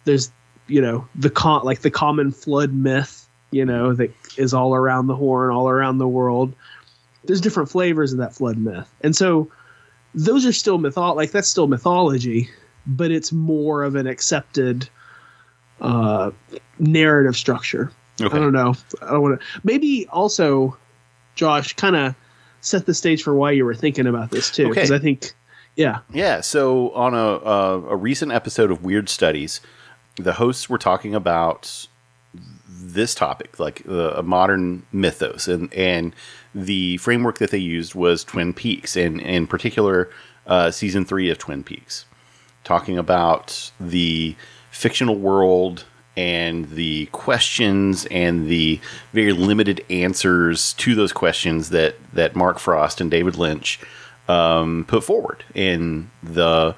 There's 0.04 0.30
you 0.66 0.82
know 0.82 1.08
the 1.14 1.30
con 1.30 1.64
like 1.64 1.80
the 1.80 1.90
common 1.90 2.30
flood 2.30 2.72
myth 2.72 3.26
you 3.50 3.64
know 3.64 3.94
that 3.94 4.12
is 4.36 4.54
all 4.54 4.74
around 4.74 5.06
the 5.06 5.16
horn 5.16 5.50
all 5.50 5.68
around 5.68 5.96
the 5.96 6.06
world. 6.08 6.54
There's 7.24 7.40
different 7.40 7.70
flavors 7.70 8.12
of 8.12 8.18
that 8.18 8.34
flood 8.34 8.58
myth. 8.58 8.92
And 9.00 9.16
so 9.16 9.50
those 10.14 10.44
are 10.44 10.52
still 10.52 10.78
mytho 10.78 11.16
like 11.16 11.30
that's 11.30 11.48
still 11.48 11.68
mythology 11.68 12.50
but 12.86 13.10
it's 13.10 13.32
more 13.32 13.82
of 13.82 13.94
an 13.96 14.06
accepted 14.06 14.88
uh 15.80 16.30
narrative 16.78 17.36
structure 17.36 17.90
Okay. 18.22 18.36
I 18.36 18.38
don't 18.40 18.52
know. 18.52 18.74
I 19.00 19.12
don't 19.12 19.22
want 19.22 19.40
to. 19.40 19.46
Maybe 19.64 20.06
also, 20.10 20.76
Josh, 21.36 21.72
kind 21.72 21.96
of 21.96 22.14
set 22.60 22.84
the 22.84 22.92
stage 22.92 23.22
for 23.22 23.34
why 23.34 23.50
you 23.52 23.64
were 23.64 23.74
thinking 23.74 24.06
about 24.06 24.30
this 24.30 24.50
too, 24.50 24.64
Okay. 24.64 24.74
because 24.74 24.90
I 24.90 24.98
think, 24.98 25.32
yeah, 25.76 26.00
Yeah. 26.12 26.42
So 26.42 26.90
on 26.90 27.14
a, 27.14 27.16
a 27.16 27.80
a 27.92 27.96
recent 27.96 28.30
episode 28.30 28.70
of 28.70 28.84
Weird 28.84 29.08
Studies, 29.08 29.62
the 30.16 30.34
hosts 30.34 30.68
were 30.68 30.76
talking 30.76 31.14
about 31.14 31.86
this 32.68 33.14
topic, 33.14 33.58
like 33.58 33.84
uh, 33.88 34.10
a 34.16 34.22
modern 34.22 34.84
mythos, 34.92 35.48
and 35.48 35.72
and 35.72 36.14
the 36.54 36.98
framework 36.98 37.38
that 37.38 37.50
they 37.52 37.56
used 37.58 37.94
was 37.94 38.22
Twin 38.22 38.52
Peaks, 38.52 38.96
and 38.96 39.18
in 39.22 39.46
particular, 39.46 40.10
uh, 40.46 40.70
season 40.70 41.06
three 41.06 41.30
of 41.30 41.38
Twin 41.38 41.64
Peaks, 41.64 42.04
talking 42.64 42.98
about 42.98 43.70
the 43.80 44.36
fictional 44.70 45.16
world 45.16 45.84
and 46.16 46.68
the 46.70 47.06
questions 47.06 48.06
and 48.06 48.48
the 48.48 48.80
very 49.12 49.32
limited 49.32 49.84
answers 49.88 50.72
to 50.74 50.94
those 50.94 51.12
questions 51.12 51.70
that 51.70 51.96
that 52.12 52.36
Mark 52.36 52.58
Frost 52.58 53.00
and 53.00 53.10
David 53.10 53.36
Lynch 53.36 53.80
um, 54.28 54.84
put 54.86 55.04
forward 55.04 55.44
in 55.54 56.10
the 56.22 56.74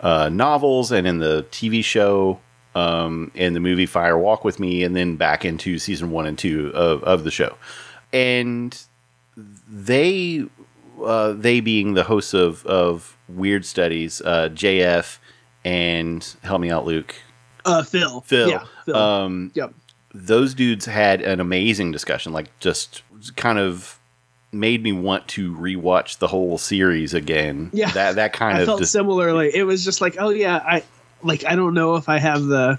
uh, 0.00 0.28
novels 0.28 0.92
and 0.92 1.06
in 1.06 1.18
the 1.18 1.46
TV 1.50 1.82
show, 1.84 2.40
um, 2.74 3.30
in 3.34 3.54
the 3.54 3.60
movie 3.60 3.86
Fire 3.86 4.18
Walk 4.18 4.44
with 4.44 4.60
Me, 4.60 4.82
and 4.82 4.94
then 4.94 5.16
back 5.16 5.44
into 5.44 5.78
season 5.78 6.10
one 6.10 6.26
and 6.26 6.38
two 6.38 6.70
of, 6.74 7.02
of 7.04 7.24
the 7.24 7.30
show. 7.30 7.56
And 8.12 8.78
they, 9.36 10.44
uh, 11.02 11.32
they 11.32 11.60
being 11.60 11.94
the 11.94 12.04
hosts 12.04 12.34
of, 12.34 12.64
of 12.66 13.16
Weird 13.28 13.64
Studies, 13.64 14.20
uh, 14.22 14.48
JF 14.52 15.18
and 15.66 16.36
help 16.44 16.60
me 16.60 16.70
out, 16.70 16.86
Luke, 16.86 17.14
uh, 17.64 17.82
Phil, 17.82 18.20
Phil. 18.20 18.48
yeah, 18.48 18.64
Phil. 18.84 18.96
Um, 18.96 19.50
yep, 19.54 19.74
those 20.14 20.54
dudes 20.54 20.86
had 20.86 21.20
an 21.20 21.40
amazing 21.40 21.90
discussion, 21.90 22.32
like 22.32 22.56
just 22.60 23.02
kind 23.36 23.58
of 23.58 23.98
made 24.52 24.82
me 24.82 24.92
want 24.92 25.26
to 25.28 25.52
rewatch 25.56 26.18
the 26.18 26.28
whole 26.28 26.56
series 26.56 27.12
again. 27.12 27.70
Yeah. 27.72 27.90
that 27.90 28.14
that 28.14 28.32
kind 28.42 28.58
I 28.58 28.60
of 28.60 28.66
felt 28.66 28.80
just 28.80 28.92
similarly. 28.92 29.50
It 29.54 29.64
was 29.64 29.84
just 29.84 30.00
like, 30.00 30.16
oh 30.20 30.30
yeah, 30.30 30.58
I 30.58 30.84
like 31.22 31.44
I 31.44 31.56
don't 31.56 31.74
know 31.74 31.96
if 31.96 32.08
I 32.08 32.18
have 32.18 32.44
the 32.44 32.78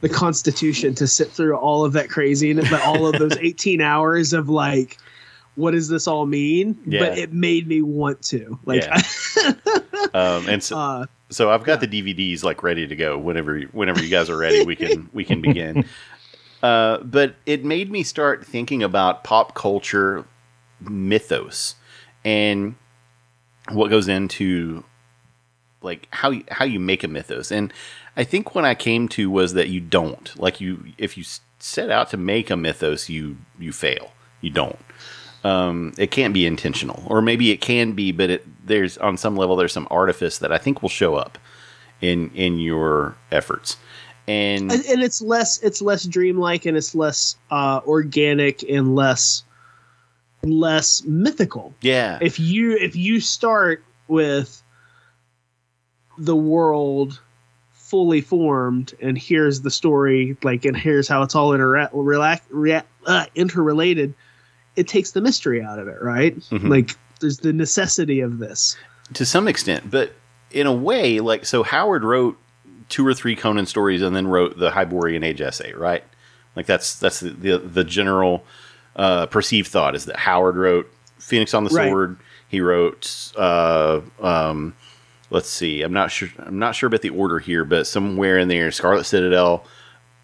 the 0.00 0.08
constitution 0.08 0.94
to 0.96 1.06
sit 1.06 1.30
through 1.30 1.56
all 1.56 1.84
of 1.84 1.92
that 1.92 2.10
craziness, 2.10 2.68
but 2.68 2.82
all 2.82 3.06
of 3.06 3.18
those 3.18 3.36
18 3.40 3.80
hours 3.80 4.32
of 4.32 4.48
like. 4.48 4.98
What 5.54 5.70
does 5.70 5.88
this 5.88 6.06
all 6.06 6.26
mean? 6.26 6.78
Yeah. 6.84 7.00
But 7.00 7.16
it 7.16 7.32
made 7.32 7.66
me 7.66 7.80
want 7.80 8.20
to. 8.24 8.58
Like, 8.66 8.82
Yeah. 8.84 9.00
um, 10.12 10.46
and 10.50 10.62
so, 10.62 10.76
uh, 10.76 11.06
so 11.30 11.50
I've 11.50 11.64
got 11.64 11.80
the 11.80 11.88
DVDs 11.88 12.42
like 12.42 12.62
ready 12.62 12.86
to 12.86 12.96
go. 12.96 13.18
Whenever 13.18 13.60
whenever 13.72 14.02
you 14.02 14.08
guys 14.08 14.30
are 14.30 14.36
ready, 14.36 14.64
we 14.64 14.76
can 14.76 15.08
we 15.12 15.24
can 15.24 15.40
begin. 15.40 15.84
Uh, 16.62 16.98
but 17.02 17.36
it 17.44 17.64
made 17.64 17.92
me 17.92 18.02
start 18.02 18.44
thinking 18.44 18.82
about 18.82 19.22
pop 19.22 19.54
culture 19.54 20.24
mythos 20.80 21.74
and 22.24 22.74
what 23.70 23.88
goes 23.88 24.08
into 24.08 24.82
like 25.82 26.08
how 26.10 26.30
you, 26.30 26.44
how 26.50 26.64
you 26.64 26.80
make 26.80 27.04
a 27.04 27.08
mythos. 27.08 27.52
And 27.52 27.72
I 28.16 28.24
think 28.24 28.54
what 28.54 28.64
I 28.64 28.74
came 28.74 29.06
to 29.10 29.30
was 29.30 29.52
that 29.52 29.68
you 29.68 29.80
don't 29.80 30.36
like 30.40 30.60
you 30.60 30.82
if 30.98 31.16
you 31.16 31.24
set 31.58 31.90
out 31.90 32.10
to 32.10 32.16
make 32.16 32.50
a 32.50 32.56
mythos, 32.56 33.08
you 33.08 33.36
you 33.58 33.72
fail. 33.72 34.12
You 34.40 34.50
don't. 34.50 34.78
Um, 35.44 35.92
it 35.96 36.10
can't 36.10 36.34
be 36.34 36.46
intentional, 36.46 37.04
or 37.06 37.22
maybe 37.22 37.50
it 37.50 37.60
can 37.60 37.92
be, 37.92 38.10
but 38.10 38.30
it, 38.30 38.55
there's 38.66 38.98
on 38.98 39.16
some 39.16 39.36
level 39.36 39.56
there's 39.56 39.72
some 39.72 39.88
artifice 39.90 40.38
that 40.38 40.52
I 40.52 40.58
think 40.58 40.82
will 40.82 40.88
show 40.88 41.14
up 41.14 41.38
in 42.00 42.30
in 42.34 42.58
your 42.58 43.16
efforts. 43.32 43.76
And 44.28 44.70
and, 44.72 44.84
and 44.86 45.02
it's 45.02 45.22
less 45.22 45.62
it's 45.62 45.80
less 45.80 46.04
dreamlike 46.04 46.66
and 46.66 46.76
it's 46.76 46.94
less 46.94 47.36
uh, 47.50 47.80
organic 47.86 48.62
and 48.68 48.94
less 48.94 49.44
less 50.42 51.02
mythical. 51.04 51.74
yeah, 51.80 52.18
If 52.20 52.38
you 52.38 52.76
if 52.76 52.94
you 52.96 53.20
start 53.20 53.82
with 54.08 54.62
the 56.18 56.36
world 56.36 57.20
fully 57.72 58.20
formed 58.20 58.94
and 59.00 59.16
here's 59.16 59.60
the 59.62 59.70
story 59.70 60.36
like 60.42 60.64
and 60.64 60.76
here's 60.76 61.06
how 61.06 61.22
it's 61.22 61.34
all 61.36 61.50
intera- 61.50 61.90
rela- 61.92 62.82
uh, 63.06 63.26
interrelated 63.36 64.12
it 64.76 64.88
takes 64.88 65.12
the 65.12 65.20
mystery 65.20 65.62
out 65.62 65.78
of 65.78 65.86
it 65.86 66.00
right 66.02 66.36
Mhm. 66.50 66.68
like 66.68 66.96
there's 67.20 67.38
the 67.38 67.52
necessity 67.52 68.20
of 68.20 68.38
this 68.38 68.76
to 69.14 69.24
some 69.24 69.46
extent, 69.48 69.90
but 69.90 70.12
in 70.50 70.66
a 70.66 70.72
way, 70.72 71.20
like 71.20 71.44
so, 71.44 71.62
Howard 71.62 72.02
wrote 72.04 72.36
two 72.88 73.06
or 73.06 73.14
three 73.14 73.34
Conan 73.36 73.66
stories 73.66 74.02
and 74.02 74.14
then 74.14 74.26
wrote 74.26 74.58
the 74.58 74.70
Hyborian 74.70 75.22
Age 75.24 75.40
essay, 75.40 75.72
right? 75.72 76.04
Like 76.54 76.66
that's 76.66 76.98
that's 76.98 77.20
the 77.20 77.30
the, 77.30 77.58
the 77.58 77.84
general 77.84 78.44
uh, 78.96 79.26
perceived 79.26 79.68
thought 79.68 79.94
is 79.94 80.06
that 80.06 80.16
Howard 80.16 80.56
wrote 80.56 80.90
Phoenix 81.18 81.52
on 81.54 81.64
the 81.64 81.70
Right. 81.70 81.88
Sword. 81.90 82.18
He 82.48 82.60
wrote. 82.60 83.32
Uh, 83.36 84.00
um, 84.20 84.74
let's 85.30 85.48
see. 85.48 85.82
I'm 85.82 85.92
not 85.92 86.10
sure. 86.10 86.28
I'm 86.38 86.58
not 86.58 86.74
sure 86.74 86.86
about 86.86 87.02
the 87.02 87.10
order 87.10 87.38
here, 87.38 87.64
but 87.64 87.86
somewhere 87.86 88.38
in 88.38 88.48
there, 88.48 88.70
Scarlet 88.70 89.04
Citadel, 89.04 89.64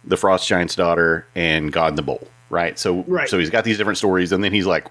The 0.04 0.16
Frost 0.16 0.46
Giant's 0.48 0.76
Daughter, 0.76 1.26
and 1.34 1.72
God 1.72 1.88
in 1.90 1.94
the 1.96 2.02
Bowl. 2.02 2.26
Right. 2.48 2.78
So 2.78 3.02
Right. 3.08 3.28
so 3.28 3.38
he's 3.38 3.50
got 3.50 3.64
these 3.64 3.76
different 3.76 3.98
stories, 3.98 4.30
and 4.32 4.42
then 4.44 4.52
he's 4.52 4.66
like, 4.66 4.86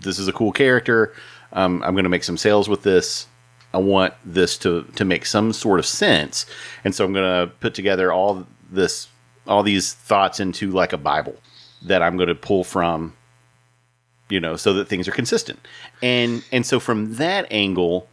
"This 0.00 0.18
is 0.18 0.28
a 0.28 0.32
cool 0.32 0.52
character. 0.52 1.14
Um, 1.52 1.82
I'm 1.82 1.94
going 1.94 2.04
to 2.04 2.10
make 2.10 2.24
some 2.24 2.36
sales 2.36 2.68
with 2.68 2.82
this. 2.82 3.26
I 3.74 3.78
want 3.78 4.14
this 4.24 4.56
to 4.58 4.84
to 4.94 5.04
make 5.04 5.26
some 5.26 5.52
sort 5.52 5.78
of 5.78 5.86
sense, 5.86 6.46
and 6.84 6.94
so 6.94 7.04
I'm 7.04 7.12
going 7.12 7.48
to 7.48 7.52
put 7.56 7.74
together 7.74 8.12
all 8.12 8.46
this 8.70 9.08
all 9.46 9.62
these 9.62 9.92
thoughts 9.92 10.40
into 10.40 10.70
like 10.70 10.92
a 10.92 10.98
Bible 10.98 11.36
that 11.82 12.02
I'm 12.02 12.16
going 12.16 12.28
to 12.28 12.34
pull 12.34 12.64
from." 12.64 13.14
You 14.28 14.40
know, 14.40 14.56
so 14.56 14.72
that 14.74 14.88
things 14.88 15.06
are 15.06 15.12
consistent, 15.12 15.60
and 16.02 16.42
and 16.50 16.64
so 16.64 16.80
from 16.80 17.14
that 17.14 17.46
angle, 17.50 18.08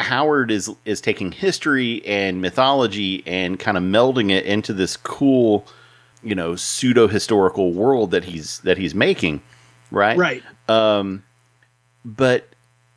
Howard 0.00 0.50
is 0.50 0.70
is 0.84 1.00
taking 1.00 1.32
history 1.32 2.04
and 2.06 2.40
mythology 2.40 3.22
and 3.26 3.58
kind 3.58 3.76
of 3.76 3.82
melding 3.82 4.30
it 4.30 4.44
into 4.46 4.72
this 4.72 4.96
cool 4.96 5.66
you 6.22 6.34
know 6.34 6.56
pseudo 6.56 7.08
historical 7.08 7.72
world 7.72 8.10
that 8.12 8.24
he's 8.24 8.60
that 8.60 8.78
he's 8.78 8.94
making, 8.94 9.42
right? 9.90 10.16
Right. 10.16 10.42
Um, 10.68 11.24
but 12.16 12.46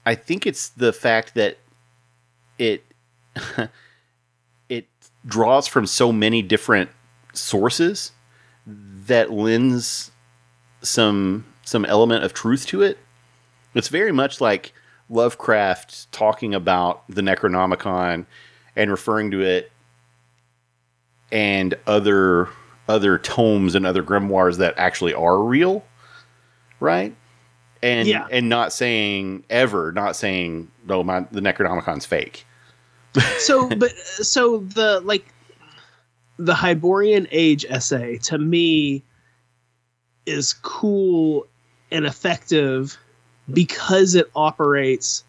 I 0.05 0.15
think 0.15 0.47
it's 0.47 0.69
the 0.69 0.93
fact 0.93 1.35
that 1.35 1.57
it 2.57 2.85
it 4.69 4.87
draws 5.25 5.67
from 5.67 5.85
so 5.85 6.13
many 6.13 6.41
different 6.41 6.89
sources 7.33 8.13
that 8.65 9.31
lends 9.31 10.11
some 10.81 11.45
some 11.63 11.83
element 11.85 12.23
of 12.23 12.33
truth 12.33 12.65
to 12.67 12.81
it. 12.81 12.97
It's 13.75 13.89
very 13.89 14.13
much 14.13 14.39
like 14.39 14.71
Lovecraft 15.09 16.09
talking 16.13 16.55
about 16.55 17.03
the 17.09 17.21
Necronomicon 17.21 18.25
and 18.77 18.89
referring 18.89 19.31
to 19.31 19.41
it 19.41 19.73
and 21.33 21.75
other 21.85 22.47
other 22.87 23.17
tomes 23.17 23.75
and 23.75 23.85
other 23.85 24.03
grimoires 24.03 24.57
that 24.57 24.73
actually 24.77 25.13
are 25.13 25.43
real, 25.43 25.83
right? 26.79 27.13
And 27.83 28.07
Yeah. 28.07 28.27
and 28.29 28.47
not 28.47 28.73
saying 28.73 29.43
ever, 29.49 29.91
not 29.91 30.15
saying 30.15 30.69
no, 30.87 31.03
my 31.03 31.21
the 31.31 31.41
Necronomicon's 31.41 32.05
fake. 32.05 32.45
so 33.39 33.67
but 33.69 33.97
so 33.97 34.59
the 34.59 35.01
like 35.01 35.33
the 36.37 36.53
Hyborian 36.53 37.27
Age 37.31 37.65
essay 37.69 38.17
to 38.19 38.37
me 38.37 39.03
is 40.25 40.53
cool 40.53 41.45
and 41.91 42.05
effective 42.05 42.97
because 43.51 44.15
it 44.15 44.29
operates 44.35 45.23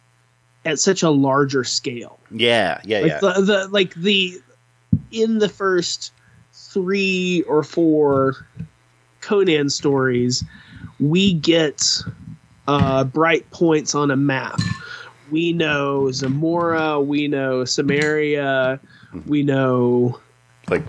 at 0.65 0.79
such 0.79 1.03
a 1.03 1.11
larger 1.11 1.65
scale. 1.65 2.21
Yeah, 2.31 2.81
yeah, 2.85 3.01
Like 3.01 3.11
yeah. 3.11 3.19
the, 3.21 3.33
the 3.43 3.69
like 3.69 3.95
the 3.95 4.41
in 5.11 5.39
the 5.39 5.49
first 5.49 6.13
three 6.53 7.43
or 7.49 7.63
four 7.63 8.47
Conan 9.23 9.71
stories, 9.71 10.45
we 11.01 11.35
get 11.35 11.83
uh, 12.69 13.05
bright 13.05 13.51
points 13.51 13.95
on 13.95 14.11
a 14.11 14.17
map. 14.17 14.61
We 15.31 15.53
know 15.53 16.11
Zamora, 16.13 17.01
we 17.01 17.29
know 17.29 17.65
Samaria, 17.65 18.79
we 19.27 19.43
know 19.43 20.21
like 20.69 20.83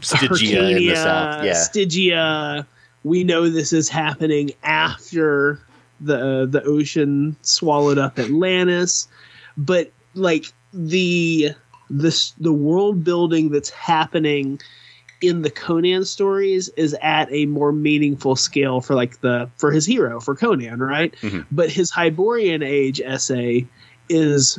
Stygia 0.00 0.68
in 0.68 0.76
the 0.76 0.94
south. 0.94 1.44
Yeah. 1.44 1.54
Stygia. 1.54 2.66
We 3.02 3.24
know 3.24 3.48
this 3.48 3.72
is 3.72 3.88
happening 3.88 4.50
after 4.62 5.60
the 6.00 6.46
the 6.46 6.62
ocean 6.64 7.36
swallowed 7.42 7.98
up 7.98 8.18
Atlantis, 8.18 9.08
but 9.56 9.90
like 10.14 10.46
the 10.72 11.50
this 11.88 12.32
the 12.32 12.52
world 12.52 13.02
building 13.02 13.50
that's 13.50 13.70
happening 13.70 14.60
in 15.20 15.42
the 15.42 15.50
Conan 15.50 16.04
stories 16.04 16.68
is 16.70 16.96
at 17.02 17.28
a 17.30 17.46
more 17.46 17.72
meaningful 17.72 18.36
scale 18.36 18.80
for 18.80 18.94
like 18.94 19.20
the 19.20 19.50
for 19.56 19.70
his 19.70 19.84
hero 19.84 20.20
for 20.20 20.34
Conan, 20.34 20.80
right? 20.80 21.14
Mhm. 21.20 21.46
But 21.50 21.70
his 21.70 21.90
Hyborian 21.90 22.62
Age 22.62 23.00
essay 23.00 23.66
is 24.08 24.58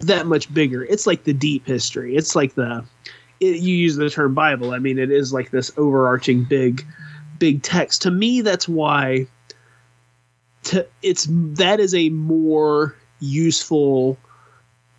that 0.00 0.26
much 0.26 0.52
bigger. 0.52 0.84
It's 0.84 1.06
like 1.06 1.24
the 1.24 1.32
deep 1.32 1.66
history. 1.66 2.16
It's 2.16 2.36
like 2.36 2.54
the 2.54 2.84
it, 3.40 3.60
you 3.60 3.74
use 3.74 3.96
the 3.96 4.10
term 4.10 4.34
Bible. 4.34 4.72
I 4.72 4.78
mean, 4.78 4.98
it 4.98 5.10
is 5.10 5.32
like 5.32 5.50
this 5.50 5.72
overarching 5.76 6.44
big, 6.44 6.84
big 7.38 7.62
text. 7.62 8.02
To 8.02 8.10
me, 8.10 8.40
that's 8.40 8.68
why. 8.68 9.26
To 10.64 10.86
it's 11.02 11.26
that 11.30 11.80
is 11.80 11.94
a 11.94 12.08
more 12.10 12.94
useful 13.20 14.18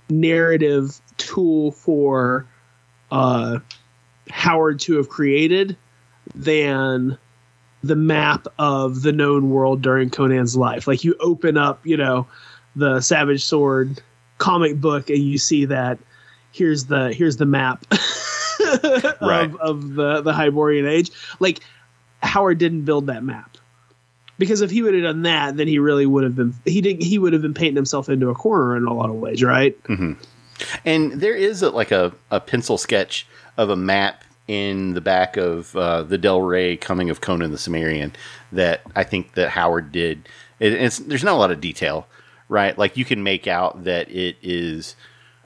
narrative 0.09 0.99
tool 1.17 1.71
for 1.71 2.45
uh, 3.11 3.59
Howard 4.29 4.79
to 4.81 4.97
have 4.97 5.09
created 5.09 5.77
than 6.33 7.17
the 7.83 7.95
map 7.95 8.47
of 8.57 9.03
the 9.03 9.11
known 9.11 9.49
world 9.51 9.81
during 9.81 10.09
Conan's 10.09 10.55
life. 10.57 10.87
Like 10.87 11.03
you 11.03 11.15
open 11.19 11.57
up, 11.57 11.85
you 11.85 11.97
know, 11.97 12.25
the 12.75 12.99
Savage 13.01 13.43
Sword 13.43 14.01
comic 14.37 14.81
book 14.81 15.09
and 15.09 15.19
you 15.19 15.37
see 15.37 15.65
that 15.65 15.97
here's 16.51 16.85
the 16.85 17.13
here's 17.13 17.37
the 17.37 17.45
map 17.45 17.85
of, 17.91 19.21
Right. 19.21 19.51
of 19.59 19.93
the 19.93 20.21
the 20.21 20.33
Hyborian 20.33 20.87
age. 20.87 21.11
Like 21.39 21.59
Howard 22.23 22.57
didn't 22.57 22.85
build 22.85 23.07
that 23.07 23.23
map. 23.23 23.57
Because 24.37 24.59
if 24.61 24.69
he 24.69 24.81
would 24.81 24.93
have 24.93 25.03
done 25.03 25.21
that, 25.21 25.55
then 25.55 25.67
he 25.67 25.79
really 25.79 26.05
would 26.05 26.23
have 26.25 26.35
been 26.35 26.53
he 26.65 26.81
didn't 26.81 27.03
he 27.03 27.17
would 27.19 27.31
have 27.33 27.41
been 27.41 27.53
painting 27.53 27.75
himself 27.77 28.09
into 28.09 28.29
a 28.29 28.35
corner 28.35 28.75
in 28.75 28.85
a 28.85 28.93
lot 28.93 29.09
of 29.09 29.15
ways, 29.15 29.41
right? 29.43 29.81
Mm-hmm. 29.83 30.13
And 30.83 31.13
there 31.13 31.35
is 31.35 31.61
a, 31.61 31.69
like 31.69 31.91
a, 31.91 32.13
a 32.31 32.39
pencil 32.39 32.77
sketch 32.77 33.27
of 33.57 33.69
a 33.69 33.75
map 33.75 34.23
in 34.47 34.93
the 34.93 35.01
back 35.01 35.37
of 35.37 35.75
uh, 35.75 36.03
the 36.03 36.17
Del 36.17 36.41
Rey 36.41 36.77
Coming 36.77 37.09
of 37.09 37.21
Conan 37.21 37.51
the 37.51 37.57
Cimmerian 37.57 38.13
that 38.51 38.81
I 38.95 39.03
think 39.03 39.33
that 39.33 39.49
Howard 39.49 39.91
did. 39.91 40.27
It, 40.59 40.73
it's 40.73 40.99
there's 40.99 41.23
not 41.23 41.33
a 41.33 41.37
lot 41.37 41.51
of 41.51 41.59
detail, 41.61 42.07
right? 42.47 42.77
Like 42.77 42.95
you 42.97 43.05
can 43.05 43.23
make 43.23 43.47
out 43.47 43.83
that 43.85 44.09
it 44.11 44.37
is 44.41 44.95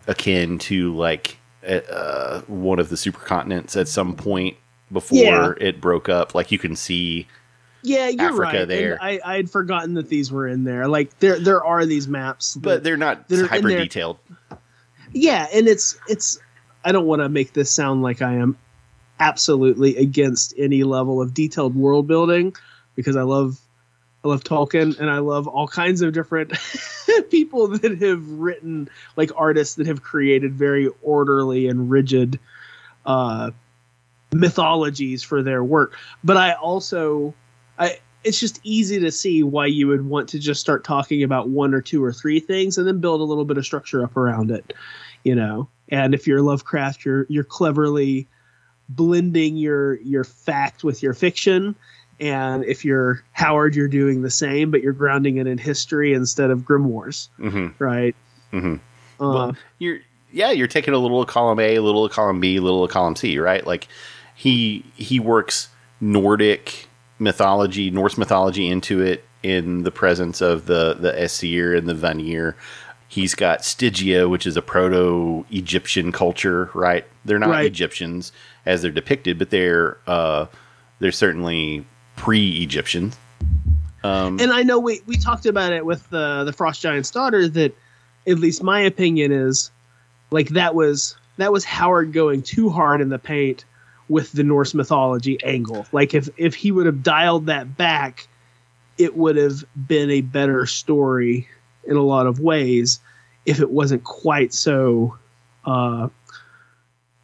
akin 0.07 0.57
to 0.59 0.93
like 0.95 1.37
uh, 1.65 2.41
one 2.41 2.79
of 2.79 2.89
the 2.89 2.95
supercontinents 2.95 3.79
at 3.79 3.87
some 3.87 4.15
point 4.15 4.57
before 4.91 5.17
Yeah. 5.17 5.53
it 5.59 5.79
broke 5.79 6.09
up. 6.09 6.33
Like 6.35 6.51
you 6.51 6.57
can 6.59 6.75
see 6.75 7.27
Yeah, 7.83 8.07
you're 8.09 8.21
Africa 8.21 8.41
right. 8.59 8.67
there. 8.67 8.93
And 9.01 9.01
I 9.23 9.35
I'd 9.35 9.49
forgotten 9.49 9.93
that 9.93 10.09
these 10.09 10.31
were 10.31 10.47
in 10.47 10.63
there. 10.65 10.87
Like 10.87 11.17
there 11.19 11.39
there 11.39 11.63
are 11.63 11.85
these 11.85 12.07
maps, 12.07 12.55
but 12.55 12.83
they're 12.83 12.97
not 12.97 13.25
hyper 13.29 13.69
detailed. 13.69 14.17
yeah, 15.13 15.47
and 15.53 15.67
it's 15.67 15.97
it's. 16.09 16.39
I 16.83 16.91
don't 16.91 17.05
want 17.05 17.21
to 17.21 17.29
make 17.29 17.53
this 17.53 17.71
sound 17.71 18.01
like 18.01 18.21
I 18.21 18.35
am 18.35 18.57
absolutely 19.19 19.97
against 19.97 20.53
any 20.57 20.83
level 20.83 21.21
of 21.21 21.33
detailed 21.33 21.75
world 21.75 22.07
building 22.07 22.55
because 22.95 23.15
I 23.15 23.23
love 23.23 23.59
I 24.23 24.27
love 24.27 24.43
Tolkien 24.43 24.99
and 24.99 25.09
I 25.09 25.19
love 25.19 25.47
all 25.47 25.67
kinds 25.67 26.01
of 26.01 26.13
different 26.13 26.51
people 27.29 27.67
that 27.67 28.01
have 28.01 28.29
written 28.29 28.89
like 29.15 29.31
artists 29.35 29.75
that 29.75 29.87
have 29.87 30.01
created 30.01 30.53
very 30.53 30.89
orderly 31.01 31.67
and 31.67 31.89
rigid 31.89 32.39
uh 33.05 33.51
mythologies 34.31 35.23
for 35.23 35.41
their 35.41 35.63
work. 35.63 35.97
But 36.23 36.37
I 36.37 36.53
also 36.53 37.33
I 37.77 37.99
it's 38.23 38.39
just 38.39 38.59
easy 38.63 38.99
to 38.99 39.11
see 39.11 39.43
why 39.43 39.65
you 39.65 39.87
would 39.87 40.05
want 40.05 40.27
to 40.29 40.39
just 40.39 40.59
start 40.59 40.83
talking 40.83 41.23
about 41.23 41.49
one 41.49 41.73
or 41.73 41.81
two 41.81 42.03
or 42.03 42.11
three 42.11 42.39
things 42.39 42.77
and 42.77 42.85
then 42.85 42.99
build 42.99 43.21
a 43.21 43.23
little 43.23 43.45
bit 43.45 43.57
of 43.57 43.65
structure 43.65 44.03
up 44.03 44.17
around 44.17 44.51
it, 44.51 44.73
you 45.23 45.35
know. 45.35 45.69
And 45.89 46.13
if 46.13 46.27
you're 46.27 46.41
Lovecraft, 46.41 47.05
you're 47.05 47.25
you're 47.29 47.43
cleverly 47.43 48.27
blending 48.89 49.57
your 49.57 49.95
your 50.01 50.23
fact 50.23 50.83
with 50.83 51.03
your 51.03 51.13
fiction. 51.13 51.75
And 52.19 52.65
if 52.65 52.83
you're 52.83 53.23
Howard, 53.31 53.75
you're 53.75 53.87
doing 53.87 54.21
the 54.21 54.29
same, 54.29 54.71
but 54.71 54.81
you're 54.81 54.93
grounding 54.93 55.37
it 55.37 55.47
in 55.47 55.57
history 55.57 56.13
instead 56.13 56.49
of 56.51 56.61
grimoires, 56.61 57.29
hmm 57.37 57.67
right? 57.79 58.15
hmm 58.51 58.75
Uh, 59.19 59.33
well, 59.33 59.55
you're 59.79 59.99
yeah, 60.31 60.51
you're 60.51 60.67
taking 60.67 60.93
a 60.93 60.97
little 60.97 61.21
of 61.21 61.27
column 61.27 61.59
A, 61.59 61.75
a 61.75 61.81
little 61.81 62.05
of 62.05 62.11
column 62.11 62.39
B, 62.39 62.57
a 62.57 62.61
little 62.61 62.83
of 62.83 62.91
column 62.91 63.15
C, 63.15 63.39
right? 63.39 63.65
Like 63.65 63.87
he 64.35 64.83
he 64.95 65.19
works 65.19 65.69
Nordic 66.01 66.87
mythology, 67.19 67.89
Norse 67.89 68.17
mythology 68.17 68.67
into 68.67 69.01
it 69.01 69.25
in 69.43 69.83
the 69.83 69.91
presence 69.91 70.41
of 70.41 70.65
the 70.65 70.95
the 70.95 71.17
Aesir 71.19 71.73
and 71.73 71.87
the 71.87 71.93
Vanir. 71.93 72.55
He's 73.09 73.33
got 73.33 73.65
Stygia, 73.65 74.29
which 74.29 74.45
is 74.45 74.55
a 74.55 74.61
proto 74.61 75.43
Egyptian 75.49 76.11
culture, 76.11 76.69
right? 76.75 77.05
They're 77.25 77.39
not 77.39 77.49
Right. 77.49 77.65
Egyptians 77.65 78.31
as 78.67 78.83
they're 78.83 78.91
depicted, 78.91 79.39
but 79.39 79.49
they're 79.49 79.97
uh, 80.05 80.45
they're 80.99 81.11
certainly 81.11 81.85
pre-Egyptian. 82.15 83.13
Um, 84.03 84.39
and 84.39 84.51
I 84.53 84.61
know 84.61 84.79
we 84.79 85.01
we 85.07 85.17
talked 85.17 85.47
about 85.47 85.73
it 85.73 85.85
with 85.85 86.07
the 86.11 86.43
the 86.45 86.53
Frost 86.53 86.81
Giant's 86.81 87.09
daughter 87.09 87.47
that 87.49 87.75
at 88.27 88.37
least 88.37 88.61
my 88.61 88.79
opinion 88.79 89.31
is 89.31 89.71
like 90.29 90.49
that 90.49 90.75
was 90.75 91.17
that 91.37 91.51
was 91.51 91.65
Howard 91.65 92.13
going 92.13 92.43
too 92.43 92.69
hard 92.69 93.01
in 93.01 93.09
the 93.09 93.17
paint 93.19 93.65
with 94.07 94.31
the 94.33 94.43
Norse 94.43 94.75
mythology 94.75 95.39
angle. 95.43 95.87
Like 95.91 96.13
if 96.13 96.29
if 96.37 96.53
he 96.53 96.71
would 96.71 96.85
have 96.85 97.01
dialed 97.01 97.47
that 97.47 97.75
back, 97.75 98.27
it 98.99 99.17
would 99.17 99.35
have 99.35 99.63
been 99.87 100.11
a 100.11 100.21
better 100.21 100.67
story 100.67 101.47
in 101.85 101.95
a 101.95 102.01
lot 102.01 102.27
of 102.27 102.39
ways 102.39 102.99
if 103.45 103.59
it 103.59 103.71
wasn't 103.71 104.03
quite 104.03 104.53
so 104.53 105.17
uh 105.65 106.07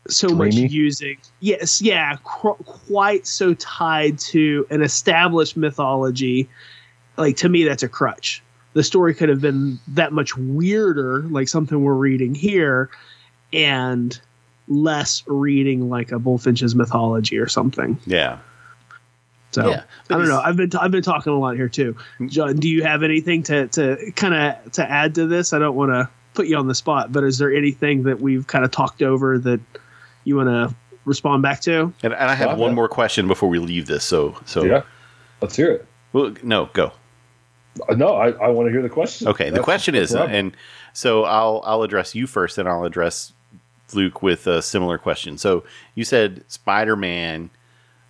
so 0.07 0.29
much 0.29 0.53
using 0.53 1.17
yes 1.39 1.81
yeah 1.81 2.17
qu- 2.23 2.55
quite 2.65 3.25
so 3.25 3.53
tied 3.55 4.19
to 4.19 4.65
an 4.69 4.81
established 4.81 5.57
mythology. 5.57 6.47
Like 7.17 7.37
to 7.37 7.49
me 7.49 7.63
that's 7.63 7.83
a 7.83 7.89
crutch. 7.89 8.43
The 8.73 8.83
story 8.83 9.13
could 9.13 9.29
have 9.29 9.41
been 9.41 9.79
that 9.87 10.11
much 10.11 10.35
weirder 10.37 11.23
like 11.23 11.47
something 11.47 11.83
we're 11.83 11.93
reading 11.93 12.35
here 12.35 12.89
and 13.53 14.19
less 14.67 15.23
reading 15.27 15.89
like 15.89 16.11
a 16.11 16.19
Bulfinch's 16.19 16.75
mythology 16.75 17.37
or 17.37 17.47
something. 17.47 17.97
Yeah, 18.05 18.39
so 19.55 19.69
Yeah, 19.69 19.83
i 20.09 20.17
don't 20.17 20.27
know 20.27 20.39
i've 20.39 20.55
been 20.57 20.69
t- 20.69 20.77
i've 20.79 20.91
been 20.91 21.01
talking 21.03 21.31
a 21.33 21.39
lot 21.39 21.55
here 21.55 21.69
too 21.69 21.95
john 22.27 22.55
do 22.57 22.67
you 22.69 22.83
have 22.83 23.01
anything 23.03 23.41
to 23.43 23.67
to 23.69 24.11
kind 24.15 24.33
of 24.35 24.71
to 24.73 24.89
add 24.89 25.15
to 25.15 25.25
this 25.27 25.53
i 25.53 25.59
don't 25.59 25.75
want 25.75 25.91
to 25.91 26.09
put 26.33 26.47
you 26.47 26.57
on 26.57 26.67
the 26.67 26.75
spot 26.75 27.11
but 27.11 27.23
is 27.23 27.37
there 27.37 27.51
anything 27.53 28.03
that 28.03 28.19
we've 28.19 28.45
kind 28.47 28.63
of 28.65 28.71
talked 28.71 29.01
over 29.01 29.37
that 29.39 29.59
you 30.25 30.35
want 30.35 30.49
to 30.49 30.75
respond 31.05 31.43
back 31.43 31.61
to. 31.61 31.93
And, 32.01 32.13
and 32.13 32.31
I 32.31 32.33
have 32.33 32.49
Okay. 32.53 32.59
one 32.61 32.73
more 32.73 32.87
question 32.89 33.27
before 33.27 33.47
we 33.47 33.59
leave 33.59 33.85
this. 33.85 34.03
So, 34.03 34.35
so 34.45 34.63
Yeah, 34.63 34.81
let's 35.39 35.55
hear 35.55 35.69
it. 35.71 35.85
well, 36.13 36.33
no, 36.41 36.65
go. 36.73 36.91
Uh, 37.87 37.93
No, 37.93 38.15
I, 38.15 38.29
I 38.31 38.47
want 38.49 38.65
to 38.67 38.71
hear 38.71 38.81
the 38.81 38.89
question. 38.89 39.27
Okay, 39.27 39.51
the 39.51 39.59
question 39.61 39.93
is, 39.93 40.11
what 40.13 40.23
I'm- 40.23 40.31
and 40.35 40.57
so 40.93 41.23
I'll 41.25 41.61
I'll 41.63 41.83
address 41.83 42.15
you 42.15 42.25
first, 42.25 42.57
and 42.57 42.67
I'll 42.67 42.85
address 42.85 43.33
Luke 43.93 44.23
with 44.23 44.47
a 44.47 44.63
similar 44.63 44.97
question. 44.97 45.37
So 45.37 45.63
you 45.93 46.03
said 46.05 46.43
Spider 46.47 46.95
Man 46.95 47.51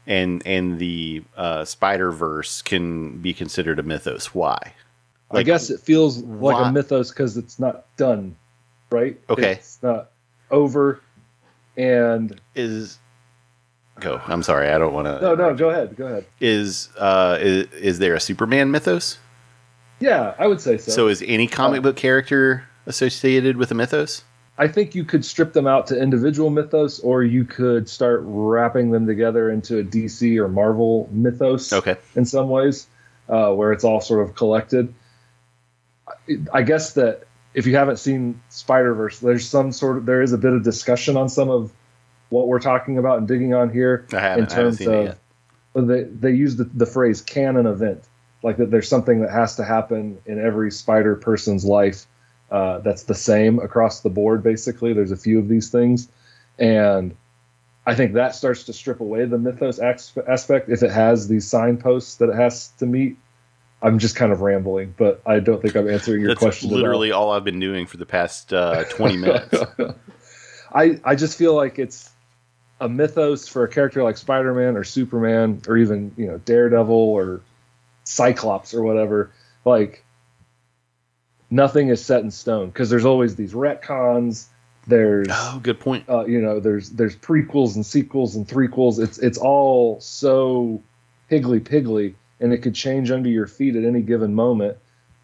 and 0.07 0.41
and 0.45 0.79
the 0.79 1.23
uh, 1.37 1.65
Spider 1.65 2.11
Verse 2.11 2.61
can 2.61 3.17
be 3.19 3.33
considered 3.33 3.79
a 3.79 3.83
mythos. 3.83 4.33
Why? 4.33 4.57
I 5.31 5.43
guess 5.43 5.69
it 5.69 5.79
feels 5.79 6.19
like 6.19 6.65
a 6.65 6.71
mythos 6.71 7.09
because 7.09 7.35
it's 7.35 7.59
not 7.59 7.85
done, 7.97 8.35
right? 8.91 9.19
Okay. 9.29 9.53
it's 9.53 9.79
not 9.81 10.11
over, 10.51 11.01
and 11.75 12.39
is 12.53 12.99
go. 13.99 14.21
I'm 14.27 14.43
sorry, 14.43 14.69
I 14.69 14.77
don't 14.77 14.93
want 14.93 15.07
to. 15.07 15.19
no, 15.21 15.35
no, 15.35 15.53
go 15.55 15.69
ahead, 15.71 15.95
go 15.95 16.05
ahead. 16.05 16.25
Is 16.39 16.89
uh 16.97 17.37
is, 17.41 17.67
is 17.73 17.99
there 17.99 18.13
a 18.15 18.19
Superman 18.19 18.71
mythos? 18.71 19.17
Yeah, 19.99 20.35
I 20.37 20.47
would 20.47 20.61
say 20.61 20.77
so. 20.77 20.91
So 20.91 21.07
is 21.07 21.23
any 21.25 21.47
comic 21.47 21.79
Uh, 21.79 21.83
book 21.83 21.95
character 21.95 22.65
associated 22.85 23.57
with 23.57 23.71
a 23.71 23.75
mythos? 23.75 24.23
I 24.57 24.67
think 24.67 24.95
you 24.95 25.03
could 25.03 25.25
strip 25.25 25.53
them 25.53 25.67
out 25.67 25.87
to 25.87 26.01
individual 26.01 26.49
mythos, 26.49 26.99
or 26.99 27.23
you 27.23 27.43
could 27.43 27.89
start 27.89 28.21
wrapping 28.23 28.91
them 28.91 29.05
together 29.05 29.49
into 29.49 29.79
a 29.79 29.83
DC 29.83 30.37
or 30.37 30.47
Marvel 30.47 31.09
mythos. 31.11 31.73
Okay. 31.73 31.97
in 32.15 32.25
some 32.25 32.49
ways, 32.49 32.87
uh, 33.27 33.51
where 33.51 33.73
it's 33.73 33.83
all 33.83 33.99
sort 33.99 34.27
of 34.27 34.35
collected. 34.35 34.93
I- 36.53 36.61
guess 36.61 36.93
that 36.93 37.23
if 37.53 37.65
you 37.65 37.75
haven't 37.75 37.97
seen 37.97 38.41
Spider 38.49 38.93
Verse, 38.93 39.19
there's 39.19 39.47
some 39.47 39.71
sort 39.71 39.97
of 39.97 40.05
there 40.05 40.21
is 40.21 40.33
a 40.33 40.37
bit 40.37 40.53
of 40.53 40.63
discussion 40.63 41.17
on 41.17 41.29
some 41.29 41.49
of 41.49 41.71
what 42.29 42.47
we're 42.47 42.59
talking 42.59 42.97
about 42.97 43.17
and 43.17 43.27
digging 43.27 43.53
on 43.53 43.69
here 43.69 44.05
I 44.13 44.19
haven't, 44.19 44.51
I 44.51 44.55
haven't 44.55 44.81
it 44.81 45.03
yet. 45.03 45.17
they 45.75 46.03
they 46.03 46.31
use 46.31 46.55
the, 46.55 46.65
the 46.65 46.85
phrase 46.85 47.21
canon 47.21 47.65
event 47.65 48.03
like 48.43 48.57
that 48.57 48.71
there's 48.71 48.89
something 48.89 49.21
that 49.21 49.31
has 49.31 49.55
to 49.57 49.63
happen 49.63 50.17
in 50.25 50.43
every 50.43 50.71
spider 50.71 51.15
person's 51.15 51.65
life 51.65 52.07
uh, 52.55 52.79
that's 52.79 53.03
the 53.03 53.15
same 53.15 53.59
across 53.59 53.99
the 53.99 54.09
board 54.09 54.41
basically 54.41 54.93
there's 54.93 55.11
a 55.11 55.17
few 55.17 55.37
of 55.37 55.47
these 55.49 55.69
things 55.69 56.07
and 56.57 57.15
i 57.85 57.93
think 57.93 58.13
that 58.13 58.33
starts 58.33 58.63
to 58.63 58.71
strip 58.71 59.01
away 59.01 59.25
the 59.25 59.37
mythos 59.37 59.77
aspect 59.79 60.69
if 60.69 60.81
it 60.81 60.91
has 60.91 61.27
these 61.27 61.45
signposts 61.45 62.15
that 62.15 62.29
it 62.29 62.35
has 62.35 62.69
to 62.79 62.85
meet 62.85 63.17
i'm 63.81 63.99
just 63.99 64.15
kind 64.15 64.31
of 64.31 64.39
rambling 64.39 64.93
but 64.97 65.21
i 65.25 65.39
don't 65.39 65.61
think 65.61 65.75
i'm 65.75 65.89
answering 65.89 66.21
your 66.21 66.29
That's 66.29 66.39
question 66.39 66.69
at 66.69 66.73
all. 66.73 66.77
literally 66.79 67.11
all 67.11 67.31
I've 67.31 67.43
been 67.43 67.59
doing 67.59 67.87
for 67.87 67.97
the 67.97 68.05
past 68.05 68.53
uh, 68.53 68.85
20 68.85 69.17
minutes. 69.17 69.57
I 70.73 70.99
I 71.03 71.15
just 71.15 71.37
feel 71.37 71.55
like 71.55 71.77
it's 71.77 72.09
a 72.79 72.87
mythos 72.87 73.47
for 73.47 73.63
a 73.63 73.67
character 73.67 74.01
like 74.03 74.17
Spider-Man 74.17 74.77
or 74.77 74.83
Superman 74.85 75.61
or 75.67 75.75
even 75.77 76.13
you 76.15 76.27
know 76.27 76.37
Daredevil 76.37 76.95
or 76.95 77.41
Cyclops 78.05 78.73
or 78.73 78.81
whatever. 78.81 79.31
Like 79.65 80.04
nothing 81.49 81.89
is 81.89 82.03
set 82.03 82.21
in 82.21 82.31
stone 82.31 82.67
because 82.67 82.89
there's 82.89 83.05
always 83.05 83.35
these 83.35 83.53
retcons. 83.53 84.47
There's 84.87 85.27
oh, 85.31 85.59
good 85.63 85.79
point. 85.79 86.07
uh, 86.09 86.25
you 86.25 86.41
know 86.41 86.59
there's 86.59 86.91
there's 86.91 87.15
prequels 87.15 87.75
and 87.75 87.85
sequels 87.85 88.35
and 88.35 88.47
threequels. 88.47 88.99
It's 88.99 89.17
it's 89.17 89.37
all 89.37 89.99
so 89.99 90.81
higgly 91.27 91.59
piggly 91.59 92.13
and 92.39 92.53
it 92.53 92.59
could 92.59 92.75
change 92.75 93.09
under 93.11 93.29
your 93.29 93.47
feet 93.47 93.75
at 93.75 93.83
any 93.83 94.01
given 94.01 94.35
moment 94.35 94.77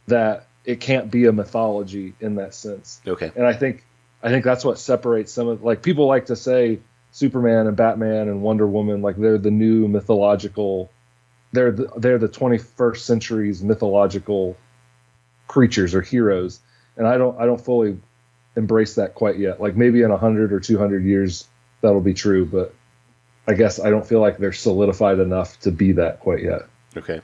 that 0.08 0.48
it 0.66 0.80
can't 0.80 1.12
be 1.12 1.26
a 1.26 1.32
mythology 1.32 2.14
in 2.20 2.36
that 2.36 2.56
sense 2.56 3.02
Okay. 3.06 3.32
and 3.36 3.46
I 3.46 3.54
think 3.54 3.86
I 4.24 4.30
think 4.30 4.44
that's 4.44 4.66
what 4.66 4.80
separates 4.80 5.32
some 5.32 5.48
of 5.48 5.64
like 5.64 5.84
people 5.84 6.08
like 6.08 6.28
to 6.28 6.36
say 6.36 6.80
Superman 7.12 7.68
and 7.68 7.78
Batman 7.78 8.30
and 8.30 8.42
Wonder 8.42 8.66
Woman 8.66 9.04
like 9.04 9.16
they're 9.18 9.38
the 9.38 9.52
new 9.52 9.88
mythological 9.88 10.90
they're 11.52 11.72
the, 11.72 11.92
they're 11.98 12.18
the 12.18 12.30
21st 12.30 12.98
century's 12.98 13.62
mythological 13.62 14.58
creatures 15.52 15.94
or 15.94 16.02
heroes 16.02 16.62
and 16.96 17.06
I 17.06 17.18
don't 17.18 17.38
I 17.38 17.46
don't 17.46 17.60
fully 17.60 17.98
embrace 18.56 18.96
that 18.96 19.16
quite 19.16 19.38
yet 19.38 19.60
like 19.60 19.76
maybe 19.76 20.02
in 20.02 20.10
100 20.10 20.54
or 20.54 20.62
200 20.62 21.04
years 21.04 21.46
that'll 21.82 22.00
be 22.00 22.14
true 22.14 22.46
but 22.46 22.74
I 23.50 23.56
guess 23.56 23.78
I 23.78 23.90
don't 23.90 24.08
feel 24.08 24.22
like 24.22 24.38
they're 24.38 24.54
solidified 24.54 25.20
enough 25.20 25.60
to 25.60 25.72
be 25.72 25.92
that 25.94 26.22
quite 26.22 26.42
yet 26.42 26.62
Okay. 26.96 27.20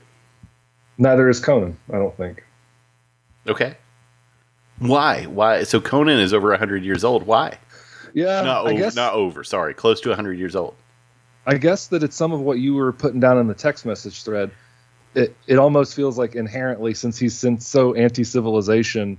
neither 0.98 1.26
is 1.30 1.40
Conan 1.40 1.78
I 1.90 1.96
don't 1.96 2.14
think 2.18 2.44
Okay. 3.46 3.76
Why? 4.78 5.24
Why? 5.24 5.62
So 5.62 5.80
Conan 5.80 6.18
is 6.18 6.34
over 6.34 6.50
100 6.50 6.84
years 6.84 7.02
old. 7.02 7.22
Why? 7.22 7.56
yeah 8.12 8.42
not, 8.42 8.66
I 8.66 8.72
over, 8.72 8.78
guess 8.78 8.94
not 8.94 9.14
over. 9.14 9.42
Sorry. 9.42 9.72
Close 9.72 10.02
to 10.02 10.10
100 10.10 10.38
years 10.38 10.54
old. 10.54 10.74
I 11.46 11.56
guess 11.56 11.86
that 11.86 12.02
it's 12.02 12.14
some 12.14 12.32
of 12.32 12.40
what 12.40 12.58
you 12.58 12.74
were 12.74 12.92
putting 12.92 13.20
down 13.20 13.38
in 13.38 13.46
the 13.46 13.54
text 13.54 13.86
message 13.86 14.22
thread. 14.22 14.50
It 15.14 15.34
it 15.46 15.58
almost 15.58 15.94
feels 15.94 16.18
like 16.18 16.34
inherently, 16.34 16.94
since 16.94 17.18
he's 17.18 17.44
so 17.60 17.94
anti-civilization, 17.94 19.18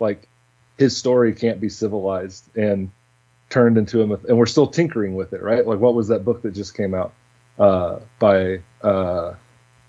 like 0.00 0.28
his 0.76 0.96
story 0.96 1.32
can't 1.34 1.60
be 1.60 1.68
civilized 1.68 2.44
and 2.56 2.90
turned 3.50 3.78
into 3.78 4.02
a 4.02 4.06
myth. 4.06 4.24
And 4.28 4.36
we're 4.38 4.46
still 4.46 4.66
tinkering 4.66 5.14
with 5.14 5.32
it, 5.32 5.42
right? 5.42 5.66
Like 5.66 5.80
what 5.80 5.94
was 5.94 6.08
that 6.08 6.24
book 6.24 6.42
that 6.42 6.52
just 6.52 6.76
came 6.76 6.94
out 6.94 7.12
uh, 7.58 7.98
by 8.18 8.60
uh, 8.82 9.34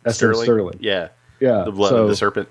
S.M. 0.05 0.33
Stirling? 0.35 0.77
Yeah. 0.79 1.09
Yeah, 1.41 1.63
The 1.63 1.71
blood 1.71 1.89
so, 1.89 2.03
of 2.03 2.09
the 2.09 2.15
serpent. 2.17 2.49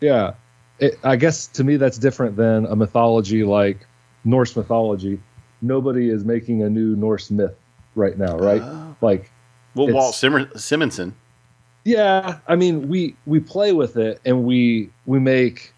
yeah, 0.00 0.32
it, 0.78 0.98
I 1.04 1.16
guess 1.16 1.46
to 1.48 1.64
me 1.64 1.76
that's 1.76 1.98
different 1.98 2.36
than 2.36 2.64
a 2.66 2.74
mythology 2.76 3.44
like 3.44 3.86
Norse 4.24 4.56
mythology. 4.56 5.20
Nobody 5.60 6.08
is 6.08 6.24
making 6.24 6.62
a 6.62 6.70
new 6.70 6.96
Norse 6.96 7.30
myth 7.30 7.54
right 7.94 8.16
now, 8.16 8.38
right? 8.38 8.62
Oh. 8.62 8.96
Like 9.02 9.30
Well, 9.74 9.92
Walt 9.92 10.14
Simmer- 10.14 10.56
Simonson. 10.56 11.14
Yeah, 11.84 12.38
I 12.48 12.56
mean, 12.56 12.88
we 12.88 13.14
we 13.26 13.40
play 13.40 13.72
with 13.72 13.96
it 13.96 14.20
and 14.24 14.44
we 14.44 14.88
we 15.06 15.18
make 15.18 15.72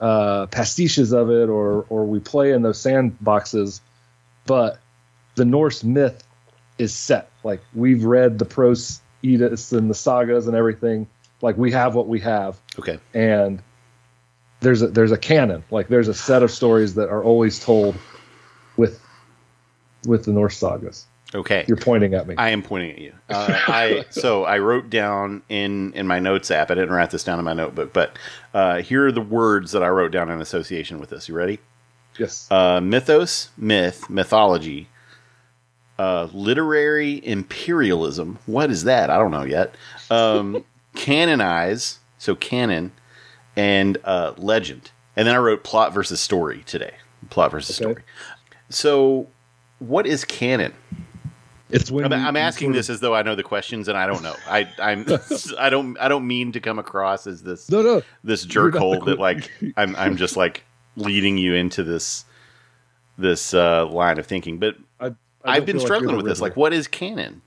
uh, 0.00 0.46
pastiches 0.48 1.12
of 1.12 1.30
it, 1.30 1.48
or 1.48 1.86
or 1.88 2.04
we 2.04 2.18
play 2.18 2.52
in 2.52 2.62
those 2.62 2.78
sandboxes. 2.78 3.80
But 4.46 4.78
the 5.36 5.44
Norse 5.44 5.84
myth 5.84 6.26
is 6.78 6.92
set. 6.94 7.30
Like 7.44 7.62
we've 7.74 8.04
read 8.04 8.38
the 8.38 8.44
Prose 8.44 9.00
Eddas 9.24 9.72
and 9.72 9.88
the 9.88 9.94
sagas 9.94 10.46
and 10.46 10.56
everything. 10.56 11.06
Like 11.40 11.56
we 11.56 11.70
have 11.72 11.94
what 11.94 12.08
we 12.08 12.18
have, 12.20 12.58
Okay. 12.78 12.98
and 13.12 13.62
there's 14.60 14.82
a 14.82 14.88
there's 14.88 15.12
a 15.12 15.18
canon. 15.18 15.62
Like 15.70 15.88
there's 15.88 16.08
a 16.08 16.14
set 16.14 16.42
of 16.42 16.50
stories 16.50 16.94
that 16.94 17.08
are 17.10 17.22
always 17.22 17.60
told 17.60 17.94
with 18.76 19.00
with 20.06 20.24
the 20.24 20.32
Norse 20.32 20.56
sagas. 20.56 21.06
Okay. 21.34 21.64
You're 21.66 21.76
pointing 21.76 22.14
at 22.14 22.26
me. 22.28 22.36
I 22.38 22.50
am 22.50 22.62
pointing 22.62 22.92
at 22.92 22.98
you. 22.98 23.12
Uh, 23.28 23.58
I 23.66 24.04
so 24.10 24.44
I 24.44 24.58
wrote 24.58 24.88
down 24.88 25.42
in 25.48 25.92
in 25.94 26.06
my 26.06 26.18
notes 26.20 26.50
app. 26.50 26.70
I 26.70 26.74
didn't 26.74 26.92
write 26.92 27.10
this 27.10 27.24
down 27.24 27.38
in 27.40 27.44
my 27.44 27.54
notebook, 27.54 27.92
but 27.92 28.16
uh, 28.54 28.82
here 28.82 29.06
are 29.06 29.12
the 29.12 29.20
words 29.20 29.72
that 29.72 29.82
I 29.82 29.88
wrote 29.88 30.12
down 30.12 30.30
in 30.30 30.40
association 30.40 31.00
with 31.00 31.10
this. 31.10 31.28
You 31.28 31.34
ready? 31.34 31.58
yes. 32.18 32.46
Uh, 32.50 32.80
mythos, 32.80 33.50
myth, 33.56 34.08
mythology, 34.08 34.88
uh, 35.98 36.28
literary 36.32 37.24
imperialism. 37.26 38.38
What 38.46 38.70
is 38.70 38.84
that? 38.84 39.10
I 39.10 39.18
don't 39.18 39.32
know 39.32 39.42
yet. 39.44 39.74
Um, 40.10 40.64
canonize, 40.94 41.98
so 42.18 42.36
canon, 42.36 42.92
and 43.56 43.98
uh, 44.04 44.34
legend. 44.36 44.92
And 45.16 45.26
then 45.26 45.34
I 45.34 45.38
wrote 45.38 45.64
plot 45.64 45.92
versus 45.92 46.20
story 46.20 46.62
today. 46.66 46.94
Plot 47.30 47.50
versus 47.50 47.80
Okay. 47.80 47.90
story. 47.92 48.04
So, 48.68 49.26
what 49.80 50.06
is 50.06 50.24
canon? 50.24 50.74
It's 51.74 51.90
when 51.90 52.04
I'm, 52.04 52.12
I'm 52.12 52.36
asking 52.36 52.66
sort 52.68 52.70
of- 52.70 52.76
this 52.76 52.90
as 52.90 53.00
though 53.00 53.14
I 53.14 53.22
know 53.22 53.34
the 53.34 53.42
questions, 53.42 53.88
and 53.88 53.96
I 53.98 54.06
don't 54.06 54.22
know. 54.22 54.36
I 54.48 54.68
I'm 54.78 55.06
I 55.58 55.70
don't 55.70 55.98
I 55.98 56.08
don't 56.08 56.26
mean 56.26 56.52
to 56.52 56.60
come 56.60 56.78
across 56.78 57.26
as 57.26 57.42
this 57.42 57.70
No, 57.70 57.82
no. 57.82 58.02
this 58.22 58.44
You're 58.44 58.70
jerk 58.70 58.80
hole 58.80 59.00
that 59.04 59.18
like 59.18 59.50
I'm 59.76 59.94
I'm 59.96 60.16
just 60.16 60.36
like 60.36 60.64
leading 60.96 61.38
you 61.38 61.54
into 61.54 61.82
this 61.82 62.24
this 63.18 63.54
uh, 63.54 63.86
line 63.86 64.18
of 64.18 64.26
thinking. 64.26 64.58
But 64.58 64.76
I, 65.00 65.06
I 65.06 65.12
I've 65.44 65.66
been 65.66 65.76
feel 65.76 65.82
like 65.82 65.86
struggling 65.86 66.16
with 66.16 66.26
this. 66.26 66.40
Like, 66.40 66.56
what 66.56 66.72
is 66.72 66.86
canon? 66.88 67.42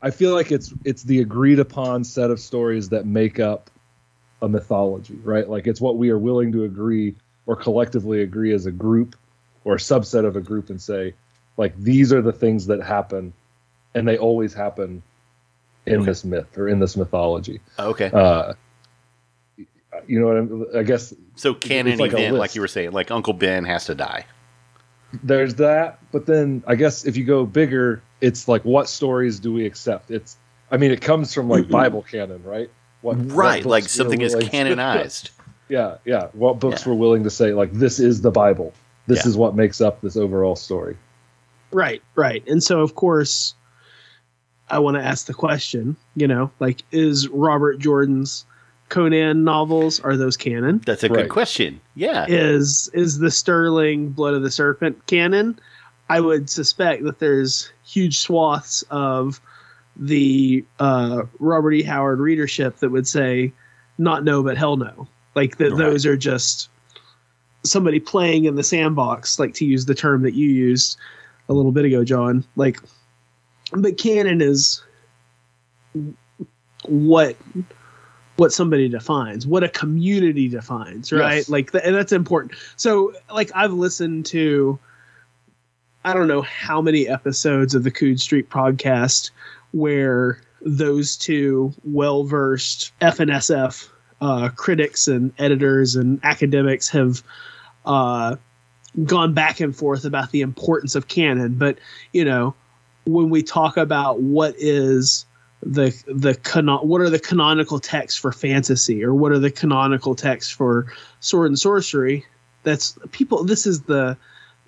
I 0.00 0.10
feel 0.10 0.32
like 0.32 0.52
it's 0.52 0.72
it's 0.84 1.02
the 1.02 1.20
agreed 1.20 1.58
upon 1.58 2.04
set 2.04 2.30
of 2.30 2.38
stories 2.40 2.88
that 2.90 3.06
make 3.06 3.40
up 3.40 3.70
a 4.42 4.48
mythology, 4.48 5.18
right? 5.24 5.48
Like 5.48 5.66
it's 5.66 5.80
what 5.80 5.96
we 5.96 6.10
are 6.10 6.18
willing 6.18 6.52
to 6.52 6.64
agree 6.64 7.16
or 7.46 7.56
collectively 7.56 8.22
agree 8.22 8.52
as 8.52 8.66
a 8.66 8.70
group 8.72 9.16
or 9.64 9.74
a 9.74 9.78
subset 9.78 10.24
of 10.24 10.36
a 10.36 10.40
group 10.40 10.70
and 10.70 10.80
say, 10.80 11.14
like 11.58 11.76
these 11.78 12.10
are 12.14 12.22
the 12.22 12.32
things 12.32 12.66
that 12.68 12.82
happen, 12.82 13.34
and 13.94 14.08
they 14.08 14.16
always 14.16 14.54
happen 14.54 15.02
in 15.84 15.96
Okay. 15.96 16.04
this 16.06 16.24
myth 16.24 16.56
or 16.56 16.68
in 16.68 16.78
this 16.80 16.96
mythology. 16.96 17.60
Okay, 17.78 18.10
Uh, 18.14 18.54
you 20.06 20.18
know 20.20 20.26
what 20.26 20.36
I'm, 20.36 20.66
I 20.78 20.82
guess 20.84 21.12
so 21.34 21.54
canon 21.54 21.98
like 21.98 22.12
event, 22.12 22.36
like 22.36 22.54
you 22.54 22.60
were 22.60 22.68
saying, 22.68 22.92
like 22.92 23.10
Uncle 23.10 23.32
Ben 23.32 23.64
has 23.64 23.84
to 23.86 23.94
die. 23.94 24.24
there's 25.24 25.54
that 25.54 25.98
but 26.12 26.26
then 26.26 26.62
i 26.66 26.74
guess 26.74 27.06
if 27.06 27.16
you 27.16 27.24
go 27.24 27.46
bigger 27.46 28.02
it's 28.20 28.46
like 28.46 28.62
what 28.66 28.86
stories 28.90 29.40
do 29.40 29.50
we 29.50 29.64
accept 29.64 30.10
it's 30.10 30.36
i 30.70 30.76
mean 30.76 30.90
it 30.90 31.00
comes 31.00 31.32
from 31.32 31.48
like 31.48 31.66
bible 31.70 32.02
canon 32.02 32.42
right 32.44 32.68
what 33.00 33.16
what 33.16 33.34
Right, 33.34 33.62
books 33.62 33.66
like 33.66 33.84
we're 33.84 33.88
something 33.88 34.20
is 34.20 34.34
willing- 34.34 34.48
canonized. 34.50 35.30
yeah 35.70 35.96
yeah 36.04 36.26
what 36.34 36.60
books 36.60 36.84
Yeah. 36.84 36.90
we're 36.92 36.98
willing 36.98 37.24
to 37.24 37.30
say 37.30 37.54
like 37.54 37.72
this 37.72 37.98
is 37.98 38.20
the 38.20 38.30
bible 38.30 38.74
this 39.06 39.24
Yeah. 39.24 39.28
is 39.30 39.36
what 39.38 39.56
makes 39.56 39.80
up 39.80 40.02
this 40.02 40.14
overall 40.18 40.56
story 40.56 40.98
Right, 41.70 42.02
right. 42.14 42.42
And 42.48 42.62
so, 42.62 42.80
of 42.80 42.94
course, 42.94 43.54
I 44.70 44.78
want 44.78 44.96
to 44.96 45.02
ask 45.02 45.26
the 45.26 45.34
question, 45.34 45.96
you 46.16 46.26
know, 46.26 46.50
like, 46.60 46.82
is 46.92 47.28
Robert 47.28 47.78
Jordan's 47.78 48.44
Conan 48.88 49.44
novels, 49.44 50.00
are 50.00 50.16
those 50.16 50.36
canon? 50.36 50.80
That's 50.86 51.04
a 51.04 51.08
Right. 51.08 51.22
good 51.22 51.30
question. 51.30 51.78
Yeah. 51.94 52.24
Is 52.28 52.90
is 52.94 53.18
the 53.18 53.30
Stirling 53.30 54.10
Blood 54.10 54.32
of 54.34 54.42
the 54.42 54.50
Serpent 54.50 55.06
canon? 55.06 55.58
I 56.08 56.20
would 56.20 56.48
suspect 56.48 57.04
that 57.04 57.18
there's 57.18 57.70
huge 57.84 58.18
swaths 58.18 58.82
of 58.90 59.42
the 59.94 60.64
uh, 60.80 61.24
Robert 61.38 61.72
E. 61.72 61.82
Howard 61.82 62.18
readership 62.18 62.78
that 62.78 62.88
would 62.90 63.06
say, 63.06 63.52
not 63.98 64.24
no, 64.24 64.42
but 64.42 64.56
hell 64.56 64.78
no. 64.78 65.06
Like 65.34 65.58
that, 65.58 65.72
Right. 65.72 65.78
those 65.78 66.06
are 66.06 66.16
just 66.16 66.70
somebody 67.64 68.00
playing 68.00 68.46
in 68.46 68.54
the 68.54 68.62
sandbox, 68.62 69.38
like 69.38 69.52
to 69.54 69.66
use 69.66 69.84
the 69.84 69.94
term 69.94 70.22
that 70.22 70.32
you 70.34 70.48
used 70.48 70.96
a 71.48 71.52
little 71.52 71.72
bit 71.72 71.84
ago, 71.84 72.04
John. 72.04 72.44
Like, 72.56 72.80
but 73.72 73.98
canon 73.98 74.40
is 74.40 74.82
what 76.86 77.36
what 78.36 78.52
somebody 78.52 78.88
defines, 78.88 79.48
what 79.48 79.64
a 79.64 79.68
community 79.68 80.48
defines, 80.48 81.10
right? 81.10 81.38
Yes. 81.38 81.48
Like, 81.48 81.72
th- 81.72 81.82
and 81.84 81.94
that's 81.94 82.12
important. 82.12 82.52
So, 82.76 83.12
like, 83.34 83.50
I've 83.52 83.72
listened 83.72 84.26
to, 84.26 84.78
I 86.04 86.14
don't 86.14 86.28
know 86.28 86.42
how 86.42 86.80
many 86.80 87.08
episodes 87.08 87.74
of 87.74 87.82
the 87.82 87.90
Coode 87.90 88.20
Street 88.20 88.48
podcast 88.48 89.32
where 89.72 90.40
those 90.60 91.16
two 91.16 91.74
well 91.84 92.22
versed 92.22 92.92
FNSF 93.00 93.88
uh, 94.20 94.50
critics 94.50 95.08
and 95.08 95.32
editors 95.38 95.96
and 95.96 96.20
academics 96.22 96.88
have 96.90 97.24
uh, 97.86 98.36
gone 99.04 99.34
back 99.34 99.60
and 99.60 99.74
forth 99.74 100.04
about 100.04 100.30
the 100.30 100.40
importance 100.40 100.94
of 100.94 101.08
canon. 101.08 101.54
But, 101.54 101.78
you 102.12 102.24
know, 102.24 102.54
when 103.04 103.30
we 103.30 103.42
talk 103.42 103.76
about 103.76 104.20
what 104.20 104.54
is 104.58 105.24
the 105.62 105.90
the 106.06 106.34
canon 106.34 106.78
what 106.86 107.00
are 107.00 107.10
the 107.10 107.18
canonical 107.18 107.80
texts 107.80 108.18
for 108.18 108.30
fantasy 108.30 109.02
or 109.02 109.12
what 109.12 109.32
are 109.32 109.40
the 109.40 109.50
canonical 109.50 110.14
texts 110.14 110.52
for 110.52 110.86
sword 111.18 111.48
and 111.48 111.58
sorcery 111.58 112.24
that's 112.62 112.96
people 113.10 113.42
this 113.42 113.66
is 113.66 113.82
the 113.82 114.16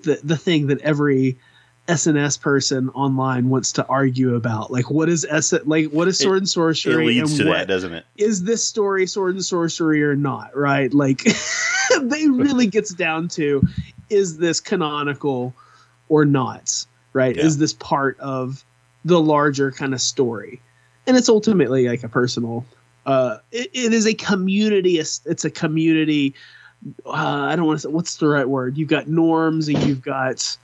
the, 0.02 0.18
the 0.24 0.36
thing 0.36 0.66
that 0.68 0.80
every 0.80 1.38
SNS 1.86 2.40
person 2.40 2.88
online 2.90 3.50
wants 3.50 3.72
to 3.72 3.86
argue 3.86 4.34
about 4.34 4.70
like 4.70 4.90
what 4.90 5.08
is 5.08 5.26
S 5.28 5.52
like 5.64 5.90
what 5.90 6.08
is 6.08 6.18
sword 6.18 6.38
and 6.38 6.48
sorcery? 6.48 7.04
It 7.04 7.06
leads 7.06 7.32
and 7.32 7.40
to 7.40 7.48
what, 7.48 7.58
that, 7.58 7.68
doesn't 7.68 7.92
it? 7.92 8.04
is 8.16 8.44
this 8.44 8.64
story 8.64 9.06
sword 9.06 9.34
and 9.34 9.44
sorcery 9.44 10.02
or 10.02 10.14
not 10.14 10.56
right 10.56 10.92
like 10.94 11.24
they 12.02 12.28
really 12.28 12.66
gets 12.66 12.94
down 12.94 13.28
to 13.28 13.62
is 14.10 14.38
this 14.38 14.60
canonical 14.60 15.54
or 16.08 16.24
not 16.24 16.84
right 17.12 17.36
Yeah. 17.36 17.44
is 17.44 17.58
this 17.58 17.72
part 17.74 18.18
of 18.20 18.64
the 19.04 19.20
larger 19.20 19.70
kind 19.72 19.94
of 19.94 20.00
story 20.00 20.60
and 21.06 21.16
it's 21.16 21.28
ultimately 21.28 21.88
like 21.88 22.02
a 22.02 22.08
personal 22.08 22.64
uh 23.06 23.38
it, 23.52 23.70
it 23.72 23.92
is 23.92 24.06
a 24.06 24.14
community 24.14 24.98
it's 24.98 25.44
a 25.44 25.50
community 25.50 26.34
uh, 27.06 27.10
i 27.48 27.56
don't 27.56 27.66
want 27.66 27.78
to 27.80 27.88
say 27.88 27.92
what's 27.92 28.16
the 28.16 28.28
right 28.28 28.48
word 28.48 28.76
you've 28.76 28.88
got 28.88 29.08
norms 29.08 29.68
and 29.68 29.78
you've 29.84 30.02
got 30.02 30.56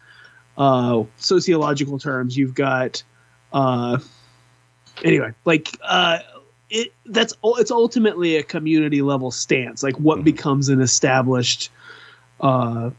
uh 0.58 1.02
sociological 1.16 1.98
terms 1.98 2.36
you've 2.36 2.54
got 2.54 3.02
uh 3.52 3.98
anyway 5.04 5.30
like 5.44 5.78
uh 5.82 6.18
it 6.70 6.92
that's 7.06 7.34
it's 7.42 7.70
ultimately 7.70 8.36
a 8.36 8.42
community 8.42 9.02
level 9.02 9.30
stance 9.30 9.82
like 9.82 9.96
what 9.98 10.18
Mhm. 10.20 10.24
becomes 10.24 10.68
an 10.68 10.80
established 10.80 11.70
uh 12.40 12.90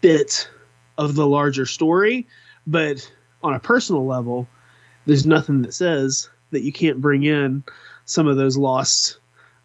bit 0.00 0.48
of 0.96 1.14
the 1.14 1.26
larger 1.26 1.66
story 1.66 2.26
but 2.66 3.10
on 3.42 3.54
a 3.54 3.60
personal 3.60 4.06
level 4.06 4.46
there's 5.06 5.26
nothing 5.26 5.62
that 5.62 5.72
says 5.72 6.28
that 6.50 6.62
you 6.62 6.72
can't 6.72 7.00
bring 7.00 7.24
in 7.24 7.62
some 8.04 8.26
of 8.26 8.36
those 8.36 8.56
lost 8.56 9.18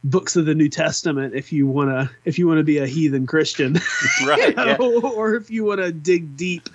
books 0.04 0.36
of 0.36 0.46
the 0.46 0.54
New 0.54 0.70
Testament 0.70 1.34
if 1.34 1.54
you 1.54 1.66
want 1.66 1.90
to 1.90 2.10
if 2.26 2.38
you 2.38 2.48
want 2.48 2.58
to 2.58 2.64
be 2.64 2.78
a 2.78 2.88
heathen 2.88 3.26
Christian 3.26 3.74
Right. 4.26 4.50
you 4.50 4.64
yeah. 4.66 4.78
know, 4.78 5.02
or 5.02 5.36
if 5.36 5.50
you 5.50 5.64
want 5.64 5.80
to 5.80 5.92
dig 5.92 6.36
deep 6.36 6.70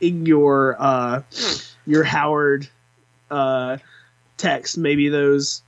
in 0.00 0.26
your 0.26 0.76
uh, 0.78 1.22
your 1.86 2.04
Howard 2.04 2.68
uh, 3.30 3.78
text, 4.36 4.76
maybe 4.76 5.08
those 5.08 5.62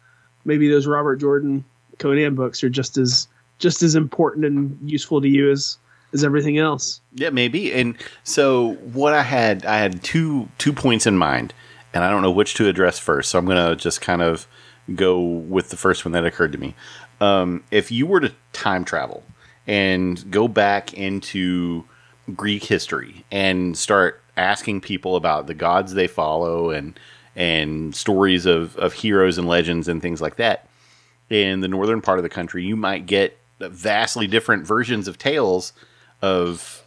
maybe 0.44 0.68
those 0.68 0.86
Robert 0.86 1.16
Jordan 1.16 1.64
Conan 1.98 2.34
books 2.34 2.62
are 2.62 2.68
just 2.68 2.98
as 2.98 3.28
just 3.58 3.82
as 3.82 3.94
important 3.94 4.44
and 4.44 4.78
useful 4.90 5.20
to 5.22 5.28
you 5.28 5.50
as 5.50 5.78
as 6.16 6.24
everything 6.24 6.58
else. 6.58 7.00
Yeah, 7.14 7.30
maybe. 7.30 7.72
And 7.72 7.96
so 8.24 8.74
what 8.92 9.12
I 9.12 9.22
had, 9.22 9.64
I 9.64 9.78
had 9.78 10.02
two 10.02 10.48
two 10.58 10.72
points 10.72 11.06
in 11.06 11.16
mind, 11.16 11.54
and 11.94 12.02
I 12.02 12.10
don't 12.10 12.22
know 12.22 12.30
which 12.30 12.54
to 12.54 12.68
address 12.68 12.98
first. 12.98 13.30
So 13.30 13.38
I'm 13.38 13.46
gonna 13.46 13.76
just 13.76 14.00
kind 14.00 14.22
of 14.22 14.46
go 14.94 15.20
with 15.20 15.70
the 15.70 15.76
first 15.76 16.04
one 16.04 16.12
that 16.12 16.24
occurred 16.24 16.52
to 16.52 16.58
me. 16.58 16.74
Um, 17.20 17.64
if 17.70 17.90
you 17.90 18.06
were 18.06 18.20
to 18.20 18.32
time 18.52 18.84
travel 18.84 19.22
and 19.66 20.30
go 20.30 20.48
back 20.48 20.94
into 20.94 21.84
Greek 22.34 22.64
history 22.64 23.24
and 23.30 23.76
start 23.76 24.22
asking 24.36 24.80
people 24.80 25.16
about 25.16 25.46
the 25.46 25.54
gods 25.54 25.94
they 25.94 26.06
follow 26.06 26.70
and 26.70 26.98
and 27.34 27.94
stories 27.94 28.46
of, 28.46 28.76
of 28.76 28.94
heroes 28.94 29.36
and 29.36 29.46
legends 29.46 29.88
and 29.88 30.00
things 30.00 30.22
like 30.22 30.36
that 30.36 30.66
in 31.30 31.60
the 31.60 31.68
northern 31.68 32.00
part 32.00 32.18
of 32.18 32.22
the 32.22 32.28
country, 32.28 32.64
you 32.64 32.76
might 32.76 33.06
get 33.06 33.36
vastly 33.58 34.26
different 34.26 34.66
versions 34.66 35.08
of 35.08 35.18
tales 35.18 35.72
of 36.22 36.82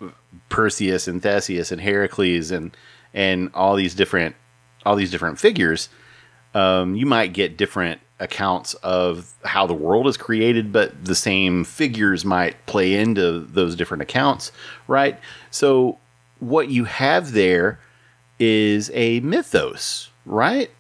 Perseus 0.50 1.08
and 1.08 1.22
Theseus 1.22 1.72
and 1.72 1.82
Heracles 1.82 2.52
and 2.52 2.76
and 3.14 3.50
all 3.54 3.76
these 3.76 3.96
different 3.96 4.36
all 4.86 4.96
these 4.96 5.12
different 5.12 5.40
figures. 5.40 5.90
Um, 6.54 6.96
you 6.96 7.06
might 7.06 7.34
get 7.34 7.58
different 7.58 8.02
accounts 8.20 8.74
of 8.76 9.34
how 9.46 9.66
the 9.66 9.74
world 9.74 10.08
is 10.08 10.18
created, 10.18 10.72
but 10.72 11.06
the 11.06 11.16
same 11.16 11.64
figures 11.64 12.26
might 12.26 12.66
play 12.66 12.96
into 12.96 13.40
those 13.42 13.76
different 13.76 14.02
accounts, 14.02 14.52
right? 14.88 15.20
So 15.52 15.98
what 16.40 16.70
you 16.70 16.86
have 16.86 17.32
there 17.32 17.80
is 18.40 18.92
a 18.94 19.20
mythos, 19.22 20.10
right? 20.26 20.72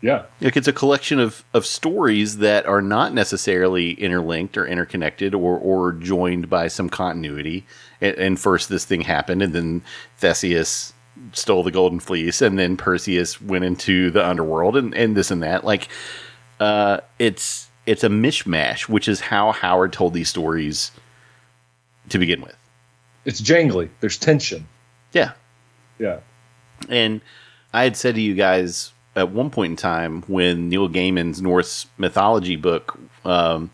Yeah. 0.00 0.26
Like 0.40 0.56
it's 0.56 0.68
a 0.68 0.72
collection 0.72 1.18
of, 1.18 1.44
of 1.52 1.66
stories 1.66 2.38
that 2.38 2.66
are 2.66 2.82
not 2.82 3.12
necessarily 3.12 3.92
interlinked 3.92 4.56
or 4.56 4.66
interconnected 4.66 5.34
or, 5.34 5.58
or 5.58 5.92
joined 5.92 6.48
by 6.48 6.68
some 6.68 6.88
continuity. 6.88 7.66
And, 8.00 8.16
and 8.16 8.40
first, 8.40 8.68
this 8.68 8.84
thing 8.84 9.00
happened, 9.00 9.42
and 9.42 9.52
then 9.52 9.82
Theseus 10.18 10.92
stole 11.32 11.64
the 11.64 11.72
golden 11.72 11.98
fleece, 11.98 12.40
and 12.40 12.58
then 12.58 12.76
Perseus 12.76 13.40
went 13.40 13.64
into 13.64 14.10
the 14.10 14.24
underworld, 14.24 14.76
and, 14.76 14.94
and 14.94 15.16
this 15.16 15.32
and 15.32 15.42
that. 15.42 15.64
Like, 15.64 15.88
uh, 16.60 17.00
it's 17.18 17.68
it's 17.86 18.04
a 18.04 18.08
mishmash, 18.08 18.88
which 18.88 19.08
is 19.08 19.20
how 19.20 19.50
Howard 19.52 19.92
told 19.92 20.14
these 20.14 20.28
stories 20.28 20.92
to 22.10 22.18
begin 22.18 22.40
with. 22.40 22.56
It's 23.24 23.40
jangly. 23.40 23.88
There's 24.00 24.18
tension. 24.18 24.68
Yeah, 25.12 25.32
Yeah. 25.98 26.20
And 26.88 27.20
I 27.72 27.84
had 27.84 27.96
said 27.96 28.14
to 28.14 28.20
you 28.20 28.34
guys 28.34 28.92
at 29.18 29.32
one 29.32 29.50
point 29.50 29.72
in 29.72 29.76
time 29.76 30.22
when 30.22 30.68
Neil 30.68 30.88
Gaiman's 30.88 31.42
Norse 31.42 31.86
mythology 31.98 32.56
book 32.56 32.98
um, 33.24 33.70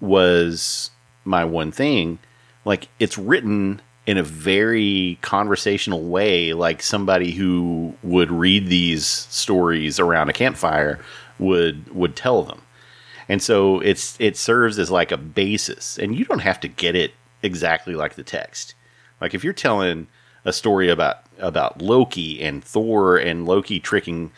was 0.00 0.90
my 1.24 1.44
one 1.44 1.72
thing, 1.72 2.18
like 2.64 2.88
it's 2.98 3.18
written 3.18 3.80
in 4.06 4.18
a 4.18 4.22
very 4.22 5.18
conversational 5.22 6.02
way, 6.02 6.52
like 6.52 6.82
somebody 6.82 7.32
who 7.32 7.94
would 8.02 8.30
read 8.30 8.66
these 8.66 9.06
stories 9.06 10.00
around 10.00 10.28
a 10.28 10.32
campfire 10.32 11.00
would 11.38 11.94
would 11.94 12.16
tell 12.16 12.42
them. 12.42 12.62
And 13.28 13.42
so 13.42 13.80
it's 13.80 14.16
it 14.20 14.36
serves 14.36 14.78
as 14.78 14.90
like 14.90 15.12
a 15.12 15.16
basis, 15.16 15.98
and 15.98 16.16
you 16.16 16.24
don't 16.24 16.40
have 16.40 16.60
to 16.60 16.68
get 16.68 16.96
it 16.96 17.12
exactly 17.42 17.94
like 17.94 18.14
the 18.14 18.24
text. 18.24 18.74
Like 19.20 19.34
if 19.34 19.44
you're 19.44 19.52
telling 19.52 20.08
a 20.44 20.52
story 20.52 20.88
about 20.88 21.18
about 21.38 21.80
Loki 21.80 22.42
and 22.42 22.62
Thor 22.62 23.16
and 23.16 23.46
Loki 23.46 23.78
tricking 23.78 24.32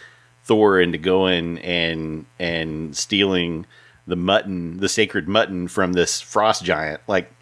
Thor 0.44 0.80
into 0.80 0.98
going 0.98 1.58
and 1.58 2.26
and 2.38 2.96
stealing 2.96 3.66
the 4.06 4.16
mutton, 4.16 4.78
the 4.78 4.88
sacred 4.88 5.28
mutton 5.28 5.68
from 5.68 5.92
this 5.92 6.20
frost 6.20 6.64
giant, 6.64 7.00
like 7.06 7.32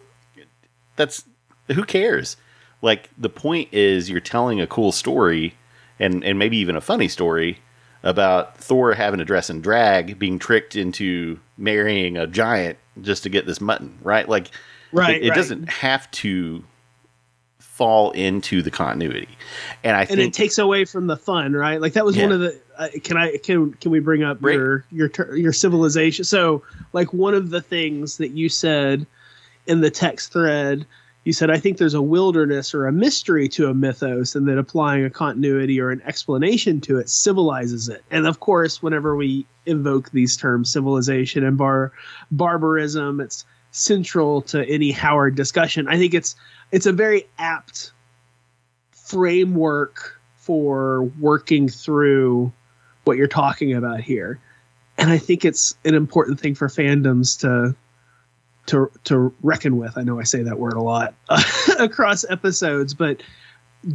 that's 0.95 1.23
who 1.71 1.83
cares? 1.83 2.37
Like 2.81 3.09
the 3.17 3.29
point 3.29 3.69
is 3.71 4.09
you're 4.09 4.19
telling 4.19 4.59
a 4.59 4.67
cool 4.67 4.91
story 4.91 5.55
and 5.99 6.23
and 6.23 6.39
maybe 6.39 6.57
even 6.57 6.75
a 6.75 6.81
funny 6.81 7.07
story 7.07 7.59
about 8.03 8.57
Thor 8.57 8.93
having 8.93 9.19
to 9.19 9.25
dress 9.25 9.49
in 9.49 9.61
drag, 9.61 10.19
being 10.19 10.39
tricked 10.39 10.75
into 10.75 11.39
marrying 11.57 12.17
a 12.17 12.27
giant 12.27 12.77
just 13.01 13.23
to 13.23 13.29
get 13.29 13.45
this 13.45 13.61
mutton, 13.61 13.97
right? 14.01 14.27
Like 14.27 14.51
Right, 14.93 15.15
it, 15.15 15.23
it 15.23 15.29
right. 15.29 15.35
doesn't 15.35 15.69
have 15.69 16.09
to 16.11 16.63
fall 17.59 18.11
into 18.11 18.61
the 18.61 18.69
continuity. 18.69 19.27
And 19.83 19.97
I 19.97 20.01
and 20.01 20.09
think 20.09 20.19
it 20.19 20.33
takes 20.33 20.59
away 20.59 20.85
from 20.85 21.07
the 21.07 21.17
fun, 21.17 21.53
right? 21.53 21.81
Like 21.81 21.93
that 21.93 22.05
was 22.05 22.15
one 22.15 22.31
of 22.31 22.39
the. 22.39 22.61
Uh, 22.77 22.87
can 23.03 23.17
I 23.17 23.37
can 23.37 23.73
can 23.73 23.91
we 23.91 23.99
bring 23.99 24.23
up 24.23 24.41
your 24.41 24.85
your 24.91 25.11
your 25.35 25.53
civilization? 25.53 26.25
So 26.25 26.63
like 26.93 27.13
one 27.13 27.33
of 27.33 27.49
the 27.49 27.61
things 27.61 28.17
that 28.17 28.31
you 28.31 28.49
said 28.49 29.05
in 29.67 29.81
the 29.81 29.91
text 29.91 30.33
thread 30.33 30.85
you 31.23 31.31
said 31.31 31.49
I 31.49 31.57
think 31.57 31.77
there's 31.77 31.93
a 31.93 32.01
wilderness 32.01 32.73
or 32.73 32.85
a 32.85 32.91
mystery 32.91 33.47
to 33.49 33.69
a 33.69 33.73
mythos, 33.73 34.35
and 34.35 34.47
that 34.47 34.57
applying 34.57 35.05
a 35.05 35.09
continuity 35.09 35.79
or 35.79 35.89
an 35.89 36.01
explanation 36.05 36.81
to 36.81 36.99
it 36.99 37.09
civilizes 37.09 37.87
it. 37.87 38.03
And 38.11 38.27
of 38.27 38.39
course, 38.39 38.83
whenever 38.83 39.15
we 39.15 39.45
invoke 39.65 40.11
these 40.11 40.35
terms, 40.35 40.71
civilization 40.71 41.45
and 41.45 41.57
bar 41.57 41.93
barbarism, 42.31 43.21
it's 43.21 43.45
central 43.71 44.41
to 44.43 44.67
any 44.67 44.91
Howard 44.91 45.35
discussion. 45.35 45.87
I 45.87 45.97
think 45.97 46.13
it's 46.13 46.35
it's 46.71 46.85
a 46.85 46.93
very 46.93 47.25
apt 47.39 47.93
framework 48.91 50.19
for 50.35 51.03
working 51.19 51.69
through 51.69 52.51
what 53.03 53.17
you're 53.17 53.27
talking 53.27 53.73
about 53.73 54.01
here. 54.01 54.39
And 54.97 55.09
I 55.09 55.17
think 55.17 55.43
it's 55.45 55.75
an 55.85 55.95
important 55.95 56.39
thing 56.39 56.55
for 56.55 56.67
fandoms 56.67 57.39
to 57.41 57.75
to 58.67 58.91
to 59.05 59.33
reckon 59.41 59.77
with. 59.77 59.97
I 59.97 60.03
know 60.03 60.19
I 60.19 60.23
say 60.23 60.43
that 60.43 60.59
word 60.59 60.73
a 60.73 60.81
lot 60.81 61.13
across 61.79 62.23
episodes, 62.29 62.93
but 62.93 63.21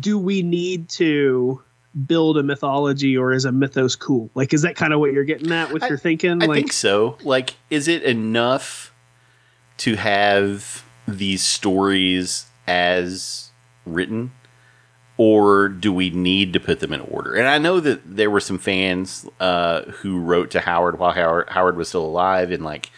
do 0.01 0.19
we 0.19 0.43
need 0.43 0.89
to 0.91 1.63
build 2.07 2.37
a 2.37 2.43
mythology 2.43 3.17
or 3.17 3.33
is 3.33 3.45
a 3.45 3.53
mythos 3.53 3.97
cool? 3.97 4.29
Like 4.35 4.53
is 4.53 4.63
that 4.63 4.77
kind 4.77 4.93
of 4.93 5.01
what 5.01 5.13
you're 5.13 5.25
getting 5.25 5.53
at 5.53 5.73
with 5.73 5.83
I- 5.85 5.89
your 5.89 5.99
thinking? 5.99 6.43
I 6.43 6.47
like 6.47 6.57
think 6.57 6.73
so. 6.73 7.17
Like, 7.23 7.55
is 7.71 7.89
it 7.89 8.03
enough 8.03 8.93
to 9.79 9.95
have 9.95 10.85
these 11.07 11.43
stories 11.43 12.47
as 12.67 13.51
written, 13.87 14.33
or 15.19 15.69
do 15.69 15.93
we 15.93 16.11
need 16.11 16.53
to 16.53 16.61
put 16.61 16.79
them 16.79 16.93
in 16.93 17.01
order? 17.01 17.35
And 17.35 17.49
I 17.49 17.59
know 17.59 17.81
that 17.81 18.01
there 18.17 18.31
were 18.31 18.41
some 18.41 18.59
fans 18.59 19.29
uh, 19.41 19.83
who 19.83 20.21
wrote 20.21 20.53
to 20.53 20.61
Howard 20.61 20.99
while 20.99 21.13
Howard, 21.13 21.49
Howard 21.51 21.77
was 21.77 21.89
still 21.89 22.07
alive 22.07 22.53
in 22.53 22.63
like 22.63 22.91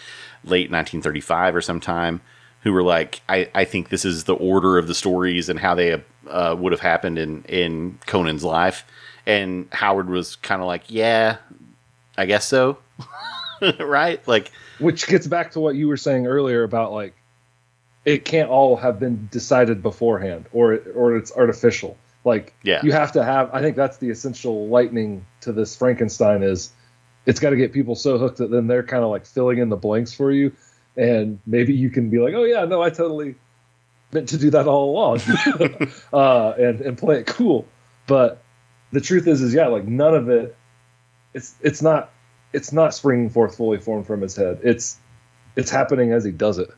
late 0.44 0.70
1935 0.70 1.56
or 1.56 1.62
sometime, 1.62 2.20
who 2.62 2.74
were 2.74 2.82
like, 2.82 3.22
I, 3.26 3.48
I 3.54 3.64
think 3.64 3.88
this 3.88 4.04
is 4.04 4.24
the 4.24 4.34
order 4.34 4.76
of 4.76 4.86
the 4.86 4.94
stories 4.94 5.48
and 5.48 5.58
how 5.58 5.74
they 5.74 6.02
uh, 6.28 6.54
would 6.58 6.72
have 6.72 6.80
happened 6.80 7.18
in 7.18 7.42
in 7.44 7.98
Conan's 8.06 8.44
life. 8.44 8.84
And 9.26 9.68
Howard 9.72 10.10
was 10.10 10.36
kind 10.36 10.60
of 10.60 10.66
like, 10.66 10.84
yeah, 10.88 11.38
I 12.18 12.26
guess 12.26 12.46
so. 12.46 12.78
right? 13.80 14.26
Like, 14.28 14.50
which 14.78 15.06
gets 15.06 15.26
back 15.26 15.52
to 15.52 15.60
what 15.60 15.74
you 15.74 15.88
were 15.88 15.96
saying 15.96 16.26
earlier 16.26 16.64
about 16.64 16.92
like 16.92 17.14
it 18.04 18.24
can't 18.24 18.50
all 18.50 18.76
have 18.76 18.98
been 18.98 19.28
decided 19.30 19.82
beforehand 19.82 20.46
or 20.52 20.80
or 20.94 21.16
it's 21.16 21.32
artificial 21.32 21.96
like 22.24 22.54
Yeah. 22.62 22.80
you 22.82 22.92
have 22.92 23.12
to 23.12 23.24
have 23.24 23.50
i 23.54 23.60
think 23.62 23.76
that's 23.76 23.96
the 23.98 24.10
essential 24.10 24.68
lightning 24.68 25.24
to 25.42 25.52
this 25.52 25.74
frankenstein 25.76 26.42
is 26.42 26.70
it's 27.26 27.40
got 27.40 27.50
to 27.50 27.56
get 27.56 27.72
people 27.72 27.94
so 27.94 28.18
hooked 28.18 28.38
that 28.38 28.50
then 28.50 28.66
they're 28.66 28.82
kind 28.82 29.04
of 29.04 29.10
like 29.10 29.26
filling 29.26 29.58
in 29.58 29.68
the 29.68 29.76
blanks 29.76 30.12
for 30.12 30.32
you. 30.32 30.52
And 30.96 31.38
maybe 31.46 31.74
you 31.74 31.90
can 31.90 32.08
be 32.10 32.18
like 32.18 32.32
oh 32.34 32.44
yeah 32.44 32.64
no 32.64 32.82
i 32.82 32.88
totally 32.90 33.34
meant 34.10 34.30
to 34.30 34.38
do 34.38 34.50
that 34.50 34.66
all 34.66 34.90
along. 34.90 35.20
Uh, 36.12 36.50
and 36.58 36.80
and 36.80 36.98
play 36.98 37.18
it 37.20 37.26
cool. 37.26 37.66
But 38.06 38.42
the 38.90 39.00
truth 39.00 39.26
is 39.28 39.40
is 39.42 39.52
yeah 39.54 39.68
like 39.68 39.86
none 39.86 40.14
of 40.14 40.28
it 40.30 40.56
it's 41.34 41.54
it's 41.60 41.82
not 41.82 42.10
it's 42.52 42.72
not 42.72 42.94
springing 42.94 43.30
forth 43.30 43.56
fully 43.56 43.78
formed 43.78 44.06
from 44.06 44.22
his 44.22 44.34
head. 44.34 44.60
It's 44.64 44.98
it's 45.56 45.70
happening 45.70 46.12
as 46.12 46.24
he 46.24 46.32
does 46.32 46.58
it 46.58 46.70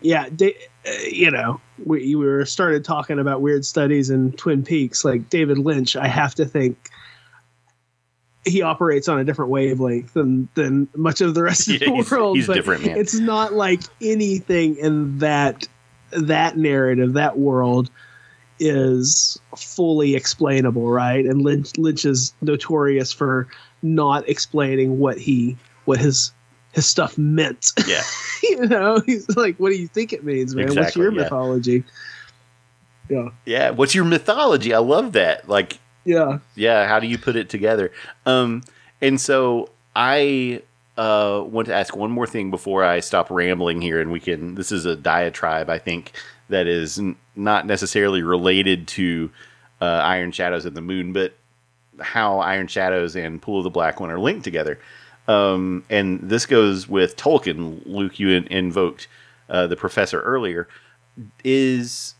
yeah, 0.00 0.28
da- 0.34 0.56
uh, 0.86 0.90
you 1.10 1.30
know, 1.30 1.60
we, 1.84 2.14
we 2.14 2.26
were 2.26 2.44
started 2.46 2.84
talking 2.84 3.18
about 3.18 3.40
weird 3.42 3.64
studies 3.64 4.08
and 4.10 4.36
Twin 4.38 4.62
Peaks. 4.62 5.04
Like 5.04 5.28
David 5.28 5.58
Lynch, 5.58 5.96
I 5.96 6.06
have 6.08 6.34
to 6.36 6.44
think 6.46 6.90
he 8.44 8.62
operates 8.62 9.08
on 9.08 9.18
a 9.18 9.24
different 9.24 9.50
wavelength 9.50 10.12
than 10.14 10.48
than 10.54 10.88
much 10.94 11.20
of 11.20 11.34
the 11.34 11.42
rest 11.42 11.68
of 11.68 11.74
Yeah, 11.80 11.88
the 11.88 11.94
he's- 11.94 12.10
world. 12.10 12.36
he's 12.36 12.46
different, 12.46 12.86
man. 12.86 12.96
It's 12.96 13.14
not 13.14 13.52
like 13.54 13.82
anything 14.00 14.76
in 14.76 15.18
that 15.18 15.66
that 16.12 16.56
narrative, 16.56 17.14
that 17.14 17.38
world 17.38 17.90
is 18.58 19.38
fully 19.56 20.14
explainable, 20.14 20.88
right? 20.88 21.26
And 21.26 21.42
Lynch, 21.42 21.76
Lynch 21.76 22.04
is 22.06 22.32
notorious 22.40 23.12
for 23.12 23.48
not 23.82 24.26
explaining 24.28 24.98
what 24.98 25.18
he 25.18 25.56
what 25.84 25.98
his 25.98 26.32
his 26.76 26.86
stuff 26.86 27.18
meant. 27.18 27.72
yeah. 27.88 28.02
you 28.42 28.66
know, 28.66 29.00
he's 29.04 29.34
like, 29.36 29.56
"What 29.56 29.70
do 29.70 29.76
you 29.76 29.88
think 29.88 30.12
it 30.12 30.22
means, 30.22 30.54
man? 30.54 30.72
What's 30.74 30.94
your 30.94 31.12
yeah. 31.12 31.22
mythology?" 31.22 31.82
Yeah, 33.08 33.30
Yeah. 33.44 33.70
What's 33.70 33.94
your 33.94 34.04
mythology? 34.04 34.74
I 34.74 34.78
love 34.78 35.12
that. 35.12 35.48
Like, 35.48 35.78
yeah, 36.04 36.38
yeah, 36.54 36.86
how 36.86 37.00
do 37.00 37.06
you 37.08 37.18
put 37.18 37.34
it 37.34 37.48
together? 37.48 37.90
Um, 38.26 38.62
and 39.00 39.20
so 39.20 39.70
I 39.96 40.62
uh, 40.96 41.42
want 41.46 41.68
to 41.68 41.74
ask 41.74 41.96
one 41.96 42.10
more 42.10 42.26
thing 42.26 42.50
before 42.50 42.84
I 42.84 43.00
stop 43.00 43.30
rambling 43.30 43.80
here, 43.80 44.00
and 44.00 44.12
we 44.12 44.20
can. 44.20 44.54
This 44.54 44.70
is 44.70 44.84
a 44.84 44.94
diatribe, 44.94 45.70
I 45.70 45.78
think, 45.78 46.12
that 46.50 46.66
is 46.66 46.98
n- 46.98 47.16
not 47.34 47.66
necessarily 47.66 48.22
related 48.22 48.86
to 48.88 49.30
uh, 49.80 49.84
Iron 50.04 50.30
Shadows 50.30 50.66
and 50.66 50.76
the 50.76 50.82
Moon, 50.82 51.12
but 51.12 51.34
how 52.00 52.40
Iron 52.40 52.66
Shadows 52.66 53.16
and 53.16 53.40
Pool 53.40 53.58
of 53.58 53.64
the 53.64 53.70
Black 53.70 53.98
One 53.98 54.10
are 54.10 54.18
linked 54.18 54.44
together. 54.44 54.78
Um, 55.28 55.84
and 55.90 56.20
this 56.20 56.46
goes 56.46 56.88
with 56.88 57.16
Tolkien. 57.16 57.82
Luke, 57.84 58.18
you 58.18 58.30
in- 58.30 58.46
invoked 58.46 59.08
uh, 59.48 59.66
the 59.66 59.76
professor 59.76 60.20
earlier. 60.20 60.68
Is 61.44 62.14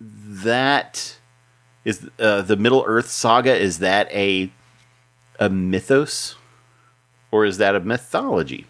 that 0.00 1.18
is 1.84 2.08
uh, 2.18 2.42
the 2.42 2.56
Middle 2.56 2.84
Earth 2.86 3.08
saga? 3.08 3.56
Is 3.56 3.78
that 3.78 4.10
a 4.12 4.50
a 5.38 5.48
mythos, 5.48 6.36
or 7.30 7.44
is 7.44 7.58
that 7.58 7.74
a 7.74 7.80
mythology? 7.80 8.66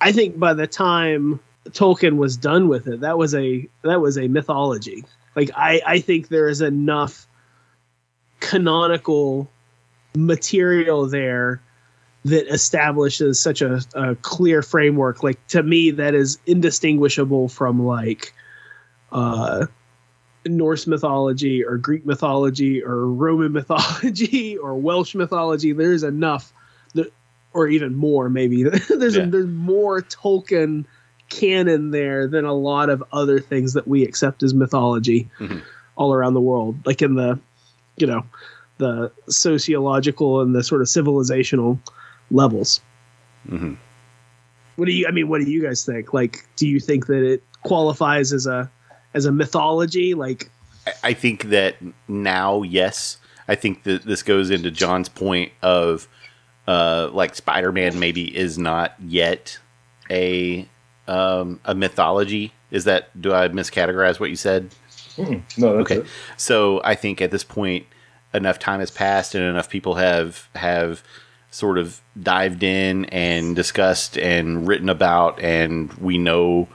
I 0.00 0.12
think 0.12 0.38
by 0.38 0.54
the 0.54 0.66
time 0.66 1.40
Tolkien 1.68 2.16
was 2.16 2.36
done 2.36 2.68
with 2.68 2.86
it, 2.86 3.00
that 3.00 3.18
was 3.18 3.34
a 3.34 3.68
that 3.82 4.00
was 4.00 4.16
a 4.16 4.28
mythology. 4.28 5.04
Like 5.36 5.50
I, 5.54 5.80
I 5.86 6.00
think 6.00 6.28
there 6.28 6.48
is 6.48 6.60
enough 6.60 7.26
canonical 8.40 9.50
material 10.14 11.06
there 11.06 11.60
that 12.24 12.46
establishes 12.52 13.40
such 13.40 13.62
a, 13.62 13.80
a 13.94 14.14
clear 14.16 14.62
framework. 14.62 15.22
Like 15.22 15.44
to 15.48 15.62
me, 15.62 15.90
that 15.92 16.14
is 16.14 16.38
indistinguishable 16.46 17.48
from 17.48 17.84
like 17.84 18.34
uh, 19.12 19.66
Norse 20.46 20.86
mythology 20.86 21.64
or 21.64 21.76
Greek 21.78 22.04
mythology 22.06 22.82
or 22.82 23.06
Roman 23.06 23.52
mythology 23.60 24.56
or 24.58 24.74
Welsh 24.74 25.14
mythology. 25.14 25.72
There's 25.72 26.02
enough 26.02 26.52
that, 26.94 27.12
or 27.52 27.68
even 27.68 27.94
more 27.94 28.28
maybe. 28.28 28.62
there's 28.88 29.16
Yeah. 29.16 29.26
there's 29.26 29.46
more 29.46 30.00
Tolkien 30.02 30.84
canon 31.30 31.90
there 31.90 32.26
than 32.26 32.44
a 32.44 32.52
lot 32.52 32.90
of 32.90 33.02
other 33.12 33.38
things 33.38 33.74
that 33.74 33.86
we 33.86 34.02
accept 34.04 34.42
as 34.42 34.52
mythology 34.52 35.28
Mhm. 35.38 35.62
all 35.96 36.12
around 36.12 36.34
the 36.34 36.40
world. 36.40 36.76
Like 36.84 37.02
in 37.02 37.14
the, 37.14 37.38
you 37.96 38.06
know, 38.06 38.24
the 38.78 39.12
sociological 39.28 40.40
and 40.40 40.54
the 40.54 40.64
sort 40.64 40.80
of 40.80 40.86
civilizational 40.88 41.78
levels. 42.30 42.80
Mhm. 43.48 43.76
What 44.76 44.86
do 44.86 44.92
you? 44.92 45.06
I 45.06 45.10
mean, 45.10 45.28
what 45.28 45.40
do 45.40 45.50
you 45.50 45.62
guys 45.62 45.84
think? 45.84 46.12
Like, 46.14 46.46
do 46.56 46.66
you 46.66 46.80
think 46.80 47.06
that 47.06 47.22
it 47.22 47.42
qualifies 47.62 48.32
as 48.32 48.46
a 48.46 48.70
as 49.14 49.24
a 49.26 49.32
mythology? 49.32 50.14
Like, 50.14 50.50
I- 50.86 51.10
I 51.10 51.12
think 51.12 51.44
that 51.50 51.76
now, 52.08 52.62
yes, 52.62 53.18
I 53.48 53.54
think 53.54 53.82
that 53.84 54.04
this 54.04 54.22
goes 54.22 54.50
into 54.50 54.70
John's 54.70 55.08
point 55.08 55.52
of 55.62 56.08
uh, 56.66 57.10
like 57.12 57.34
Spider-Man 57.34 57.98
maybe 57.98 58.34
is 58.36 58.56
not 58.58 58.94
yet 59.00 59.58
a 60.10 60.66
um, 61.08 61.60
a 61.64 61.74
mythology. 61.74 62.52
Is 62.70 62.84
that 62.84 63.20
do 63.20 63.34
I 63.34 63.48
miscategorize 63.48 64.20
what 64.20 64.30
you 64.30 64.36
said? 64.36 64.70
Mm, 65.16 65.42
no 65.58 65.76
that's 65.76 65.90
Okay. 65.90 65.96
it. 66.02 66.06
So 66.36 66.80
I 66.84 66.94
think 66.94 67.20
at 67.20 67.30
this 67.32 67.42
point, 67.44 67.84
enough 68.32 68.58
time 68.60 68.78
has 68.80 68.90
passed 68.92 69.34
and 69.34 69.42
enough 69.44 69.68
people 69.68 69.96
have 69.96 70.48
have 70.54 71.02
sort 71.50 71.78
of 71.78 72.00
dived 72.20 72.62
in 72.62 73.06
and 73.06 73.56
discussed 73.56 74.16
and 74.16 74.68
written 74.68 74.88
about, 74.88 75.40
and 75.40 75.92
we 75.94 76.18
know 76.18 76.68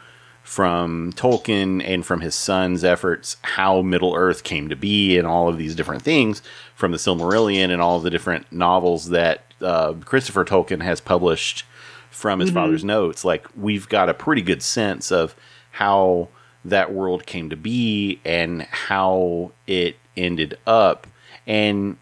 from 0.44 1.12
Tolkien 1.14 1.84
and 1.84 2.06
from 2.06 2.22
his 2.22 2.36
son's 2.36 2.84
efforts 2.84 3.38
how 3.42 3.82
Middle 3.82 4.14
Earth 4.14 4.44
came 4.44 4.70
to 4.70 4.76
be 4.76 5.18
and 5.18 5.26
all 5.26 5.50
of 5.50 5.58
these 5.58 5.74
different 5.74 6.04
things 6.04 6.44
from 6.76 6.92
the 6.92 6.98
Silmarillion 6.98 7.72
and 7.72 7.82
all 7.82 8.00
the 8.00 8.12
different 8.12 8.52
novels 8.52 9.10
that 9.10 9.54
uh, 9.62 9.94
Christopher 10.06 10.46
Tolkien 10.46 10.84
has 10.84 11.02
published 11.02 11.64
from 12.12 12.40
his 12.40 12.52
father's 12.52 12.84
notes. 12.84 13.26
Like 13.26 13.48
we've 13.58 13.90
got 13.90 14.08
a 14.08 14.14
pretty 14.14 14.44
good 14.44 14.62
sense 14.62 15.12
of 15.12 15.36
how 15.72 16.30
that 16.64 16.94
world 16.94 17.26
came 17.26 17.50
to 17.50 17.56
be 17.56 18.20
and 18.24 18.62
how 18.64 19.52
it 19.66 19.98
ended 20.16 20.58
up. 20.68 21.08
And 21.48 21.98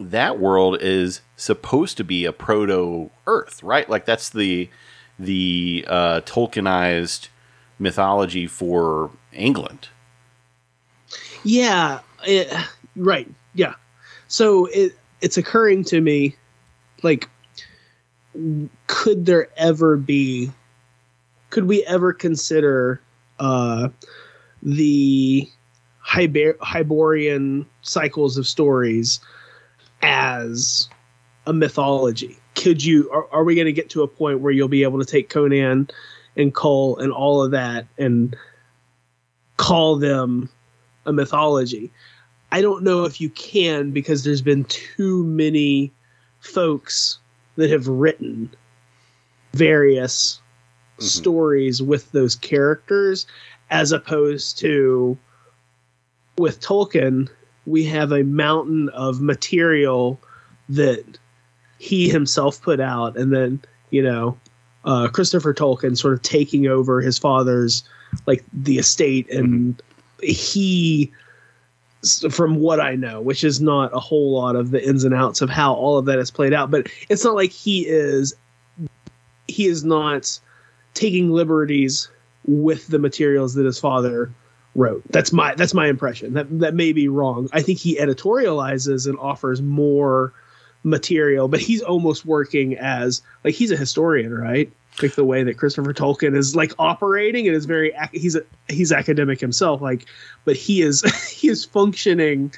that 0.00 0.38
world 0.38 0.78
is 0.80 1.20
supposed 1.36 1.96
to 1.96 2.04
be 2.04 2.24
a 2.24 2.32
proto 2.32 3.10
Earth, 3.26 3.62
right? 3.62 3.88
Like 3.88 4.04
that's 4.04 4.30
the 4.30 4.68
the 5.18 5.84
uh, 5.88 6.20
Tolkienized 6.20 7.28
mythology 7.78 8.46
for 8.46 9.10
England. 9.32 9.88
yeah, 11.44 12.00
it, 12.24 12.52
right, 12.96 13.28
yeah. 13.54 13.74
So 14.28 14.66
it 14.66 14.96
it's 15.20 15.36
occurring 15.36 15.84
to 15.84 16.00
me, 16.00 16.36
like, 17.02 17.28
could 18.86 19.26
there 19.26 19.48
ever 19.56 19.96
be? 19.96 20.50
Could 21.50 21.64
we 21.64 21.84
ever 21.86 22.12
consider 22.12 23.00
uh, 23.40 23.88
the 24.62 25.48
Hyber- 26.06 26.58
Hyborian 26.58 27.66
cycles 27.82 28.36
of 28.36 28.46
stories 28.46 29.20
as 30.02 30.88
a 31.46 31.52
mythology? 31.52 32.36
Could 32.54 32.84
you 32.84 33.10
are, 33.10 33.26
are 33.32 33.44
we 33.44 33.54
going 33.54 33.66
to 33.66 33.72
get 33.72 33.90
to 33.90 34.02
a 34.02 34.08
point 34.08 34.40
where 34.40 34.52
you'll 34.52 34.68
be 34.68 34.82
able 34.82 34.98
to 34.98 35.04
take 35.04 35.28
Conan 35.28 35.88
and 36.36 36.54
Kull 36.54 36.96
and 36.98 37.12
all 37.12 37.42
of 37.42 37.50
that 37.52 37.86
and 37.96 38.36
call 39.56 39.96
them 39.96 40.48
a 41.06 41.12
mythology? 41.12 41.90
I 42.50 42.62
don't 42.62 42.82
know 42.82 43.04
if 43.04 43.20
you 43.20 43.30
can 43.30 43.90
because 43.90 44.24
there's 44.24 44.42
been 44.42 44.64
too 44.64 45.24
many 45.24 45.92
folks 46.40 47.18
that 47.56 47.70
have 47.70 47.86
written 47.88 48.50
various 49.52 50.40
Mhm. 50.98 51.02
stories 51.02 51.82
with 51.82 52.10
those 52.12 52.34
characters 52.34 53.26
as 53.70 53.92
opposed 53.92 54.58
to 54.58 55.16
with 56.38 56.60
Tolkien 56.60 57.28
we 57.68 57.84
have 57.84 58.12
a 58.12 58.24
mountain 58.24 58.88
of 58.90 59.20
material 59.20 60.18
that 60.68 61.04
he 61.78 62.08
himself 62.08 62.60
put 62.62 62.80
out 62.80 63.16
and 63.16 63.32
then 63.32 63.60
you 63.90 64.02
know 64.02 64.36
uh, 64.84 65.08
Christopher 65.08 65.52
Tolkien 65.52 65.98
sort 65.98 66.14
of 66.14 66.22
taking 66.22 66.66
over 66.66 67.00
his 67.00 67.18
father's 67.18 67.84
like 68.26 68.44
the 68.52 68.78
estate 68.78 69.30
and 69.30 69.80
he 70.22 71.12
from 72.30 72.56
what 72.56 72.80
I 72.80 72.94
know, 72.94 73.20
which 73.20 73.42
is 73.42 73.60
not 73.60 73.92
a 73.92 73.98
whole 73.98 74.32
lot 74.32 74.54
of 74.56 74.70
the 74.70 74.86
ins 74.86 75.04
and 75.04 75.12
outs 75.12 75.40
of 75.40 75.50
how 75.50 75.74
all 75.74 75.98
of 75.98 76.04
that 76.06 76.18
is 76.18 76.30
played 76.30 76.52
out, 76.52 76.70
but 76.70 76.86
it's 77.08 77.24
not 77.24 77.34
like 77.34 77.50
he 77.50 77.86
is 77.86 78.34
he 79.48 79.66
is 79.66 79.84
not 79.84 80.38
taking 80.94 81.30
liberties 81.30 82.08
with 82.46 82.86
the 82.88 82.98
materials 82.98 83.54
that 83.54 83.66
his 83.66 83.78
father 83.78 84.32
wrote. 84.78 85.02
That's 85.10 85.32
my 85.32 85.54
that's 85.54 85.74
my 85.74 85.88
impression. 85.88 86.34
That 86.34 86.58
that 86.60 86.74
may 86.74 86.92
be 86.92 87.08
wrong. 87.08 87.48
I 87.52 87.60
think 87.62 87.78
he 87.78 87.98
editorializes 87.98 89.06
and 89.06 89.18
offers 89.18 89.60
more 89.60 90.32
material, 90.84 91.48
but 91.48 91.60
he's 91.60 91.82
almost 91.82 92.24
working 92.24 92.76
as 92.78 93.20
like 93.44 93.54
he's 93.54 93.70
a 93.70 93.76
historian, 93.76 94.32
right? 94.32 94.72
Like 95.02 95.14
the 95.14 95.24
way 95.24 95.42
that 95.42 95.58
Christopher 95.58 95.92
Tolkien 95.92 96.36
is 96.36 96.56
like 96.56 96.72
operating 96.78 97.46
and 97.46 97.56
is 97.56 97.66
very 97.66 97.92
he's 98.12 98.36
a 98.36 98.42
he's 98.68 98.92
academic 98.92 99.40
himself 99.40 99.80
like 99.80 100.06
but 100.44 100.56
he 100.56 100.82
is 100.82 101.02
he 101.30 101.48
is 101.48 101.64
functioning 101.64 102.52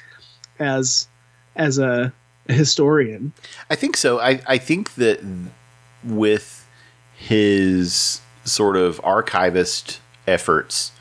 as 0.59 1.07
as 1.55 1.79
a, 1.79 2.13
a 2.47 2.53
historian. 2.53 3.33
I 3.69 3.75
think 3.75 3.97
so. 3.97 4.19
I, 4.19 4.41
I 4.47 4.57
think 4.57 4.95
that 4.95 5.19
with 6.03 6.67
his 7.15 8.21
sort 8.45 8.77
of 8.77 9.01
archivist 9.03 9.99
efforts, 10.27 10.91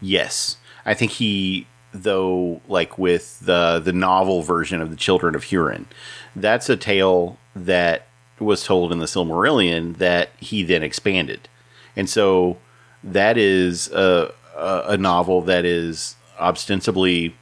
yes. 0.00 0.58
I 0.86 0.94
think 0.94 1.12
he 1.12 1.66
though 1.92 2.60
like 2.68 2.98
with 2.98 3.40
the 3.40 3.80
the 3.82 3.92
novel 3.92 4.42
version 4.42 4.80
of 4.80 4.90
the 4.90 4.96
Children 4.96 5.34
of 5.34 5.44
Hurin, 5.44 5.86
that's 6.34 6.68
a 6.68 6.76
tale 6.76 7.38
that 7.54 8.06
was 8.40 8.64
told 8.64 8.92
in 8.92 8.98
the 8.98 9.06
Silmarillion 9.06 9.96
that 9.98 10.30
he 10.38 10.62
then 10.62 10.82
expanded. 10.82 11.48
And 11.96 12.10
so 12.10 12.58
that 13.04 13.38
is 13.38 13.88
a, 13.92 14.32
a, 14.56 14.82
a 14.88 14.96
novel 14.96 15.40
that 15.42 15.64
is 15.64 16.16
ostensibly 16.38 17.34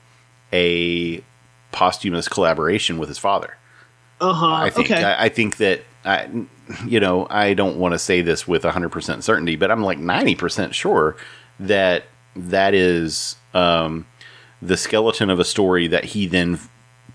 a 0.53 1.25
posthumous 1.73 2.29
collaboration 2.29 2.99
with 2.99 3.09
his 3.09 3.19
father. 3.19 3.57
Uh 4.21 4.35
huh. 4.35 4.53
I 4.53 4.71
think 4.71 4.91
okay. 4.91 5.03
I, 5.03 5.25
I 5.25 5.29
think 5.31 5.57
that 5.57 5.83
I, 6.05 6.29
you 6.87 7.01
know 7.01 7.27
I 7.31 7.55
don't 7.55 7.79
want 7.79 7.93
to 7.93 7.99
say 7.99 8.21
this 8.21 8.47
with 8.47 8.65
hundred 8.65 8.91
percent 8.91 9.25
certainty, 9.25 9.57
but 9.57 9.71
I'm 9.71 9.83
like 9.83 9.99
ninety 9.99 10.35
percent 10.35 10.75
sure 10.75 11.17
that 11.59 12.05
that 12.37 12.75
is 12.75 13.37
um, 13.55 14.07
the 14.61 14.77
skeleton 14.77 15.31
of 15.31 15.41
a 15.41 15.45
story 15.45 15.87
that 15.89 16.05
he 16.05 16.27
then 16.27 16.59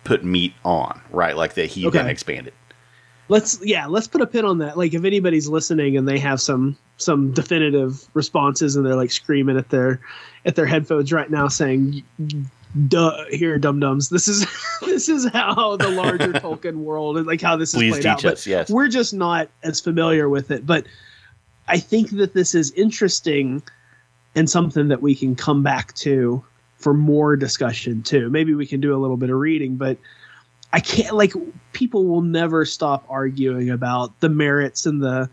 put 0.03 0.23
meat 0.23 0.53
on, 0.64 1.02
right? 1.11 1.35
Like 1.35 1.56
that 1.56 1.68
he 1.68 1.89
then 1.89 2.07
expanded. 2.07 2.53
let's 3.30 3.60
yeah 3.64 3.85
let's 3.88 4.07
put 4.07 4.22
a 4.22 4.27
pin 4.27 4.45
on 4.45 4.57
that 4.60 4.77
like 4.77 4.94
if 4.94 5.03
anybody's 5.03 5.48
listening 5.48 5.98
and 5.98 6.07
they 6.07 6.18
have 6.18 6.39
some 6.39 6.77
some 6.98 7.31
definitive 7.34 8.07
responses 8.14 8.76
and 8.76 8.85
they're 8.85 8.95
like 8.95 9.11
screaming 9.11 9.57
at 9.57 9.69
their 9.69 9.99
at 10.45 10.56
their 10.56 10.65
headphones 10.65 11.11
right 11.11 11.30
now 11.30 11.48
saying 11.48 12.03
duh 12.88 13.26
here 13.31 13.57
dum 13.57 13.80
dums 13.80 14.10
this 14.10 14.27
is 14.27 14.45
this 14.81 15.10
is 15.10 15.27
how 15.30 15.76
the 15.77 15.89
larger 15.89 16.31
tolkien 16.34 16.77
world 16.77 17.18
and 17.18 17.27
like 17.27 17.41
how 17.41 17.56
this 17.56 17.73
is 17.73 17.80
Please 17.80 17.91
played 17.91 18.03
teach 18.03 18.26
out 18.26 18.35
but. 18.35 18.48
Yes. 18.48 18.69
we're 18.69 18.88
just 18.88 19.14
not 19.14 19.49
as 19.64 19.80
familiar 19.80 20.30
with 20.30 20.52
it 20.52 20.65
but 20.65 20.85
i 21.68 21.77
think 21.77 22.11
that 22.11 22.34
this 22.34 22.56
is 22.56 22.72
interesting 22.72 23.61
and 24.36 24.49
something 24.49 24.90
that 24.90 25.02
we 25.02 25.16
can 25.16 25.36
come 25.36 25.64
back 25.64 25.94
to 25.94 26.44
for 26.78 26.94
more 26.94 27.36
discussion 27.36 28.04
too 28.04 28.30
maybe 28.30 28.54
we 28.54 28.66
can 28.66 28.80
do 28.80 28.95
a 28.95 28.99
little 28.99 29.18
bit 29.18 29.30
of 29.30 29.38
reading 29.38 29.76
but 29.78 29.98
i 30.74 30.80
can't 30.80 31.16
like 31.16 31.34
people 31.74 32.06
will 32.06 32.22
never 32.22 32.66
stop 32.66 33.06
arguing 33.10 33.70
about 33.70 34.20
the 34.20 34.30
merits 34.30 34.86
and 34.86 35.02
the 35.02 35.30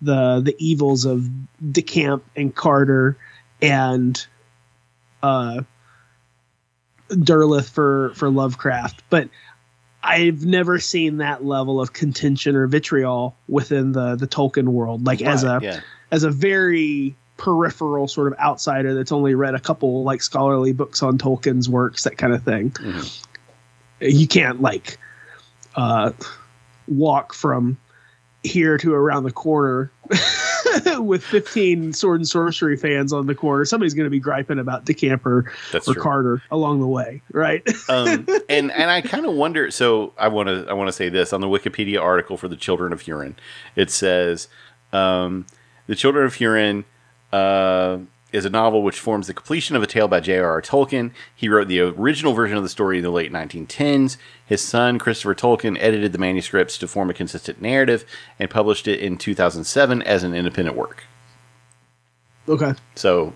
the 0.00 0.40
the 0.40 0.56
evils 0.58 1.04
of 1.04 1.28
decamp 1.70 2.22
and 2.34 2.54
carter 2.54 3.16
and 3.60 4.26
uh 5.22 5.62
Derleth 7.14 7.70
for 7.70 8.12
for 8.14 8.30
Lovecraft, 8.30 9.02
but 9.10 9.28
I've 10.02 10.44
never 10.44 10.78
seen 10.78 11.18
that 11.18 11.44
level 11.44 11.80
of 11.80 11.92
contention 11.92 12.56
or 12.56 12.66
vitriol 12.66 13.36
within 13.48 13.92
the 13.92 14.16
the 14.16 14.26
Tolkien 14.26 14.68
world. 14.68 15.06
Like 15.06 15.22
as 15.22 15.44
a 15.44 15.60
yeah. 15.62 15.80
as 16.10 16.24
a 16.24 16.30
very 16.30 17.16
peripheral 17.42 18.06
sort 18.06 18.32
of 18.32 18.38
outsider 18.38 18.94
that's 18.94 19.10
only 19.10 19.34
read 19.34 19.52
a 19.56 19.58
couple 19.60 20.04
like 20.04 20.22
scholarly 20.22 20.72
books 20.72 21.02
on 21.02 21.18
Tolkien's 21.18 21.68
works, 21.68 22.04
that 22.04 22.16
kind 22.16 22.32
of 22.32 22.44
thing. 22.44 22.70
Mhm. 22.70 23.26
You 24.00 24.28
can't 24.28 24.62
like 24.62 24.96
uh, 25.74 26.12
walk 26.86 27.34
from 27.34 27.78
here 28.44 28.78
to 28.78 28.94
around 28.94 29.24
the 29.24 29.32
corner 29.32 29.90
with 30.98 31.24
15 31.24 31.92
sword 31.92 32.20
and 32.20 32.28
sorcery 32.28 32.76
fans 32.76 33.12
on 33.12 33.26
the 33.26 33.34
corner. 33.34 33.64
Somebody's 33.64 33.94
going 33.94 34.04
to 34.06 34.10
be 34.10 34.20
griping 34.20 34.58
about 34.60 34.84
DeCamper 34.84 35.44
That's 35.72 35.88
or 35.88 35.94
true. 35.94 36.02
Carter 36.02 36.42
along 36.52 36.78
the 36.80 36.86
way, 36.86 37.22
right? 37.32 37.62
um, 37.88 38.26
and 38.48 38.70
and 38.70 38.88
I 38.90 39.00
kind 39.00 39.26
of 39.26 39.34
wonder. 39.34 39.70
So 39.72 40.12
I 40.16 40.28
want 40.28 40.48
to 40.48 40.64
I 40.68 40.74
want 40.74 40.88
to 40.88 40.92
say 40.92 41.08
this 41.08 41.32
on 41.32 41.40
the 41.40 41.48
Wikipedia 41.48 42.00
article 42.00 42.36
for 42.36 42.46
the 42.46 42.56
Children 42.56 42.92
of 42.92 43.02
Hurin. 43.02 43.34
It 43.74 43.90
says 43.90 44.46
um, 44.92 45.46
the 45.88 45.96
Children 45.96 46.24
of 46.26 46.34
Hurin 46.36 46.84
uh, 47.32 47.98
is 48.32 48.44
a 48.44 48.50
novel 48.50 48.82
which 48.82 48.98
forms 48.98 49.26
the 49.26 49.34
completion 49.34 49.76
of 49.76 49.82
a 49.82 49.86
tale 49.86 50.08
by 50.08 50.20
J.R.R. 50.20 50.62
Tolkien. 50.62 51.12
He 51.34 51.48
wrote 51.48 51.68
the 51.68 51.80
original 51.80 52.32
version 52.32 52.56
of 52.56 52.62
the 52.62 52.68
story 52.68 52.98
in 52.98 53.04
the 53.04 53.10
late 53.10 53.30
1910s. 53.32 54.16
His 54.44 54.62
son 54.62 54.98
Christopher 54.98 55.34
Tolkien 55.34 55.76
edited 55.80 56.12
the 56.12 56.18
manuscripts 56.18 56.78
to 56.78 56.88
form 56.88 57.10
a 57.10 57.14
consistent 57.14 57.60
narrative 57.60 58.04
and 58.38 58.48
published 58.50 58.88
it 58.88 59.00
in 59.00 59.18
2007 59.18 60.02
as 60.02 60.24
an 60.24 60.34
independent 60.34 60.76
work. 60.76 61.04
okay. 62.48 62.74
So, 62.94 63.32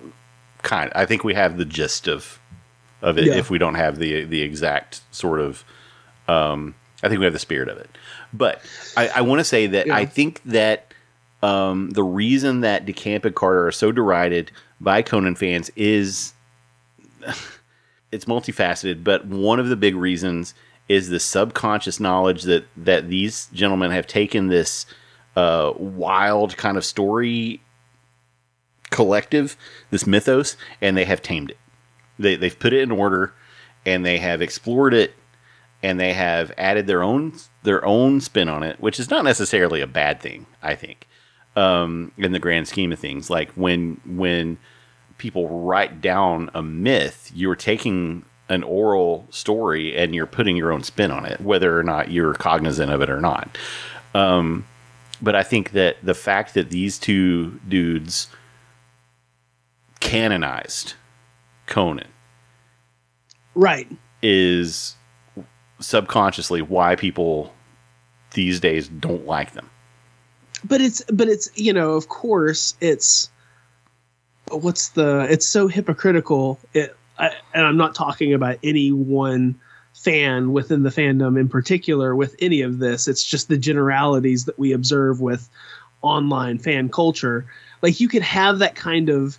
kind. 0.63 0.91
I 0.95 1.05
think 1.07 1.25
we 1.25 1.35
have 1.35 1.59
the 1.59 1.65
gist 1.65 2.09
of 2.09 2.41
of 3.03 3.19
it. 3.19 3.27
Yeah. 3.27 3.35
If 3.35 3.51
we 3.51 3.59
don't 3.59 3.75
have 3.75 3.99
the 3.99 4.25
the 4.25 4.41
exact 4.43 5.03
sort 5.11 5.41
of, 5.41 5.65
um, 6.27 6.75
I 7.03 7.09
think 7.09 7.19
we 7.19 7.27
have 7.27 7.35
the 7.35 7.39
spirit 7.39 7.69
of 7.69 7.77
it. 7.77 7.91
But 8.33 8.63
I, 8.97 9.09
I 9.09 9.21
want 9.21 9.41
to 9.41 9.45
say 9.45 9.67
that 9.69 9.87
Yeah. 9.89 9.95
I 9.95 10.07
think 10.07 10.41
that 10.47 10.93
um, 11.43 11.91
the 11.91 12.05
reason 12.05 12.61
that 12.61 12.87
DeCamp 12.87 13.25
and 13.25 13.35
Carter 13.35 13.67
are 13.67 13.73
so 13.73 13.93
derided 13.93 14.51
by 14.81 15.03
Conan 15.03 15.35
fans 15.35 15.71
is 15.77 16.33
it's 18.13 18.25
multifaceted. 18.25 19.05
But 19.05 19.27
one 19.27 19.61
of 19.61 19.69
the 19.69 19.77
big 19.77 19.97
reasons 19.97 20.55
is 20.89 21.09
the 21.09 21.21
subconscious 21.21 22.01
knowledge 22.01 22.43
that 22.45 22.67
that 22.77 23.09
these 23.09 23.47
gentlemen 23.53 23.91
have 23.91 24.07
taken 24.07 24.49
this 24.49 24.87
uh, 25.37 25.73
wild 25.77 26.57
kind 26.57 26.77
of 26.77 26.85
story 26.85 27.61
collective, 28.91 29.57
this 29.91 30.07
mythos, 30.07 30.57
and 30.81 30.97
they 30.97 31.05
have 31.05 31.23
tamed 31.23 31.51
it. 31.51 31.59
They, 32.19 32.37
they've 32.37 32.59
put 32.59 32.73
it 32.73 32.83
in 32.83 32.91
order, 32.91 33.35
and 33.85 34.07
they 34.07 34.19
have 34.19 34.41
explored 34.41 34.95
it, 34.95 35.15
and 35.83 36.01
they 36.01 36.15
have 36.15 36.53
added 36.57 36.87
their 36.87 37.03
own 37.03 37.35
their 37.63 37.85
own 37.85 38.21
spin 38.21 38.49
on 38.49 38.63
it, 38.63 38.81
which 38.81 38.99
is 38.99 39.11
not 39.11 39.25
necessarily 39.25 39.81
a 39.81 39.87
bad 39.87 40.21
thing. 40.21 40.47
I 40.63 40.75
think, 40.75 41.07
um, 41.57 42.13
in 42.19 42.33
the 42.33 42.39
grand 42.39 42.69
scheme 42.69 42.93
of 42.93 42.99
things, 42.99 43.31
like 43.31 43.51
when 43.53 44.01
when 44.07 44.59
people 45.19 45.49
write 45.49 46.01
down 46.01 46.51
a 46.55 46.63
myth, 46.63 47.33
you're 47.35 47.57
taking 47.57 48.25
an 48.49 48.63
oral 48.63 49.27
story 49.31 49.97
and 49.97 50.15
you're 50.15 50.27
putting 50.27 50.57
your 50.57 50.73
own 50.73 50.83
spin 50.83 51.11
on 51.11 51.25
it, 51.25 51.41
whether 51.41 51.77
or 51.79 51.83
not 51.83 52.11
you're 52.11 52.35
cognizant 52.35 52.93
of 52.93 53.01
it 53.01 53.11
or 53.11 53.21
not. 53.21 53.57
Um, 54.15 54.67
but 55.21 55.35
I 55.35 55.43
think 55.43 55.73
that 55.73 55.97
the 56.03 56.15
fact 56.15 56.55
that 56.55 56.71
these 56.71 56.99
two 56.99 57.59
dudes 57.67 58.29
canonized 60.01 60.95
Conan 61.67 62.09
Right. 63.55 63.89
is 64.23 64.95
subconsciously 65.81 66.63
why 66.63 66.95
people 66.97 67.53
these 68.35 68.61
days 68.61 68.89
don't 68.89 69.27
like 69.27 69.53
them. 69.55 69.71
But 70.65 70.81
it's 70.81 71.03
but 71.13 71.29
it's 71.29 71.49
you 71.55 71.73
know 71.73 71.93
of 71.93 72.09
course 72.09 72.75
it's 72.81 73.31
what's 74.51 74.91
the 74.91 75.27
it's 75.31 75.47
so 75.47 75.69
hypocritical. 75.69 76.59
It 76.73 76.97
I, 77.19 77.31
and 77.55 77.65
i'm 77.65 77.79
not 77.79 77.95
talking 77.95 78.35
about 78.35 78.59
any 78.63 78.93
one 78.93 79.59
fan 79.95 80.53
within 80.53 80.83
the 80.83 80.91
fandom 80.91 81.41
in 81.41 81.49
particular 81.49 82.15
with 82.15 82.37
any 82.39 82.61
of 82.61 82.79
this. 82.79 83.09
It's 83.09 83.25
just 83.25 83.49
the 83.49 83.57
generalities 83.57 84.45
that 84.45 84.59
we 84.59 84.73
observe 84.73 85.23
with 85.23 85.49
online 86.03 86.59
fan 86.59 86.91
culture. 86.91 87.47
Like 87.81 87.99
you 87.99 88.09
could 88.09 88.23
have 88.23 88.59
that 88.59 88.75
kind 88.75 89.09
of 89.09 89.39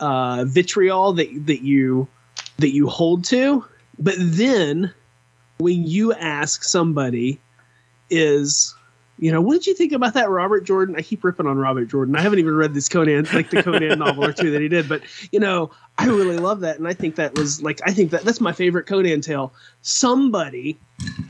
uh, 0.00 0.44
vitriol 0.46 1.12
that 1.14 1.46
that 1.46 1.62
you 1.62 2.08
that 2.58 2.74
you 2.74 2.88
hold 2.88 3.24
to 3.24 3.64
but 3.98 4.14
then 4.18 4.92
when 5.58 5.86
you 5.86 6.12
ask 6.12 6.64
somebody 6.64 7.40
is 8.10 8.74
you 9.22 9.30
know, 9.30 9.40
what 9.40 9.52
did 9.52 9.68
you 9.68 9.74
think 9.74 9.92
about 9.92 10.14
that 10.14 10.28
Robert 10.28 10.64
Jordan? 10.64 10.96
I 10.98 11.02
keep 11.02 11.22
ripping 11.22 11.46
on 11.46 11.56
Robert 11.56 11.84
Jordan. 11.84 12.16
I 12.16 12.22
haven't 12.22 12.40
even 12.40 12.56
read 12.56 12.74
this 12.74 12.88
Conan, 12.88 13.28
like 13.32 13.50
the 13.50 13.62
Conan 13.62 14.00
novel 14.00 14.24
or 14.24 14.32
two 14.32 14.50
that 14.50 14.60
he 14.60 14.66
did, 14.66 14.88
but 14.88 15.00
you 15.30 15.38
know, 15.38 15.70
I 15.96 16.06
really 16.06 16.38
love 16.38 16.58
that, 16.62 16.80
and 16.80 16.88
I 16.88 16.92
think 16.92 17.14
that 17.14 17.38
was 17.38 17.62
like, 17.62 17.80
I 17.86 17.92
think 17.92 18.10
that 18.10 18.22
that's 18.24 18.40
my 18.40 18.50
favorite 18.50 18.88
Conan 18.88 19.20
tale. 19.20 19.52
Somebody 19.82 20.76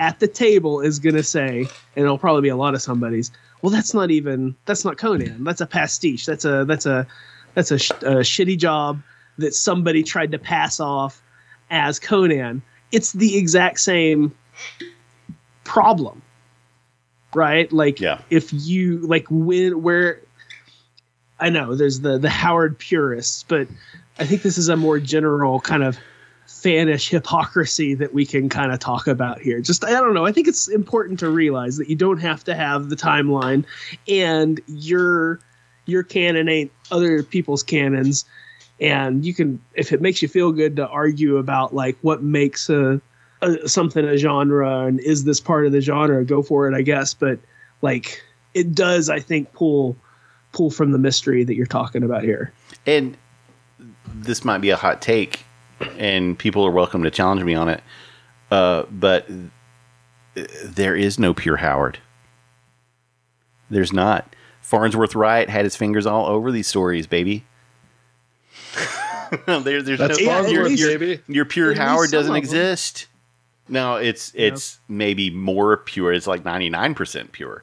at 0.00 0.20
the 0.20 0.26
table 0.26 0.80
is 0.80 1.00
gonna 1.00 1.22
say, 1.22 1.68
and 1.94 2.04
it'll 2.06 2.16
probably 2.16 2.40
be 2.40 2.48
a 2.48 2.56
lot 2.56 2.72
of 2.72 2.80
somebody's. 2.80 3.30
Well, 3.60 3.68
that's 3.68 3.92
not 3.92 4.10
even 4.10 4.56
that's 4.64 4.86
not 4.86 4.96
Conan. 4.96 5.44
That's 5.44 5.60
a 5.60 5.66
pastiche. 5.66 6.24
That's 6.24 6.46
a 6.46 6.64
that's 6.64 6.86
a 6.86 7.06
that's 7.52 7.72
a, 7.72 7.78
sh- 7.78 7.90
a 7.90 8.24
shitty 8.24 8.56
job 8.56 9.02
that 9.36 9.54
somebody 9.54 10.02
tried 10.02 10.32
to 10.32 10.38
pass 10.38 10.80
off 10.80 11.22
as 11.70 11.98
Conan. 11.98 12.62
It's 12.90 13.12
the 13.12 13.36
exact 13.36 13.80
same 13.80 14.34
problem 15.64 16.22
right? 17.34 17.72
Like 17.72 18.00
Yeah. 18.00 18.20
if 18.30 18.52
you 18.52 18.98
like 18.98 19.26
when 19.30 19.82
where 19.82 20.20
I 21.40 21.50
know 21.50 21.74
there's 21.74 22.00
the 22.00 22.18
the 22.18 22.30
Howard 22.30 22.78
purists, 22.78 23.44
but 23.46 23.68
I 24.18 24.24
think 24.26 24.42
this 24.42 24.58
is 24.58 24.68
a 24.68 24.76
more 24.76 24.98
general 24.98 25.60
kind 25.60 25.82
of 25.82 25.98
fanish 26.46 27.08
hypocrisy 27.08 27.94
that 27.94 28.12
we 28.12 28.26
can 28.26 28.48
kind 28.48 28.72
of 28.72 28.78
talk 28.78 29.06
about 29.06 29.40
here. 29.40 29.60
Just 29.60 29.84
I 29.84 29.90
don't 29.90 30.14
know. 30.14 30.26
I 30.26 30.32
think 30.32 30.48
it's 30.48 30.68
important 30.68 31.18
to 31.20 31.30
realize 31.30 31.76
that 31.78 31.88
you 31.88 31.96
don't 31.96 32.18
have 32.18 32.44
to 32.44 32.54
have 32.54 32.88
the 32.88 32.96
timeline 32.96 33.64
and 34.08 34.60
your 34.66 35.40
your 35.86 36.02
canon 36.02 36.48
ain't 36.48 36.70
other 36.90 37.22
people's 37.22 37.62
canons 37.62 38.24
and 38.80 39.24
you 39.24 39.34
can 39.34 39.60
if 39.74 39.92
it 39.92 40.00
makes 40.00 40.22
you 40.22 40.28
feel 40.28 40.52
good 40.52 40.76
to 40.76 40.86
argue 40.86 41.38
about 41.38 41.74
like 41.74 41.96
what 42.02 42.22
makes 42.22 42.68
a, 42.70 43.00
a 43.42 43.68
something 43.68 44.04
a 44.04 44.16
genre 44.16 44.86
and 44.86 45.00
is 45.00 45.24
this 45.24 45.40
part 45.40 45.66
of 45.66 45.72
the 45.72 45.80
genre 45.80 46.24
go 46.24 46.42
for 46.42 46.66
it 46.68 46.74
i 46.74 46.82
guess 46.82 47.12
but 47.14 47.38
like 47.82 48.22
it 48.54 48.74
does 48.74 49.08
i 49.10 49.18
think 49.20 49.52
pull 49.52 49.96
pull 50.52 50.70
from 50.70 50.92
the 50.92 50.98
mystery 50.98 51.44
that 51.44 51.54
you're 51.54 51.66
talking 51.66 52.02
about 52.02 52.22
here 52.22 52.52
And 52.86 53.16
this 54.14 54.44
might 54.44 54.58
be 54.58 54.70
a 54.70 54.76
hot 54.76 55.00
take, 55.00 55.44
and 55.98 56.38
people 56.38 56.64
are 56.66 56.70
welcome 56.70 57.02
to 57.04 57.10
challenge 57.10 57.42
me 57.42 57.54
on 57.54 57.68
it. 57.68 57.82
Uh, 58.50 58.82
but 58.90 59.26
there 60.64 60.94
is 60.94 61.18
no 61.18 61.32
pure 61.32 61.56
Howard. 61.56 61.98
There's 63.70 63.92
not. 63.92 64.36
Farnsworth 64.60 65.14
Wright 65.14 65.48
had 65.48 65.64
his 65.64 65.74
fingers 65.76 66.04
all 66.06 66.26
over 66.26 66.52
these 66.52 66.66
stories, 66.66 67.06
baby. 67.06 67.44
there, 69.46 69.82
there's 69.82 69.98
That's 69.98 70.18
no, 70.20 70.24
Yeah, 70.26 70.38
at 70.38 70.42
Farnsworth, 70.44 70.68
least- 70.68 70.84
baby. 70.84 71.20
your 71.28 71.44
pure 71.44 71.74
Howard 71.74 72.10
doesn't 72.10 72.30
of 72.30 72.36
'em. 72.36 72.42
exist. 72.42 73.06
No, 73.68 73.96
it's 73.96 74.32
it's 74.34 74.80
maybe 74.88 75.30
more 75.30 75.76
pure. 75.78 76.12
It's 76.12 76.26
like 76.26 76.44
ninety 76.44 76.68
nine 76.70 76.94
percent 76.94 77.32
pure, 77.32 77.62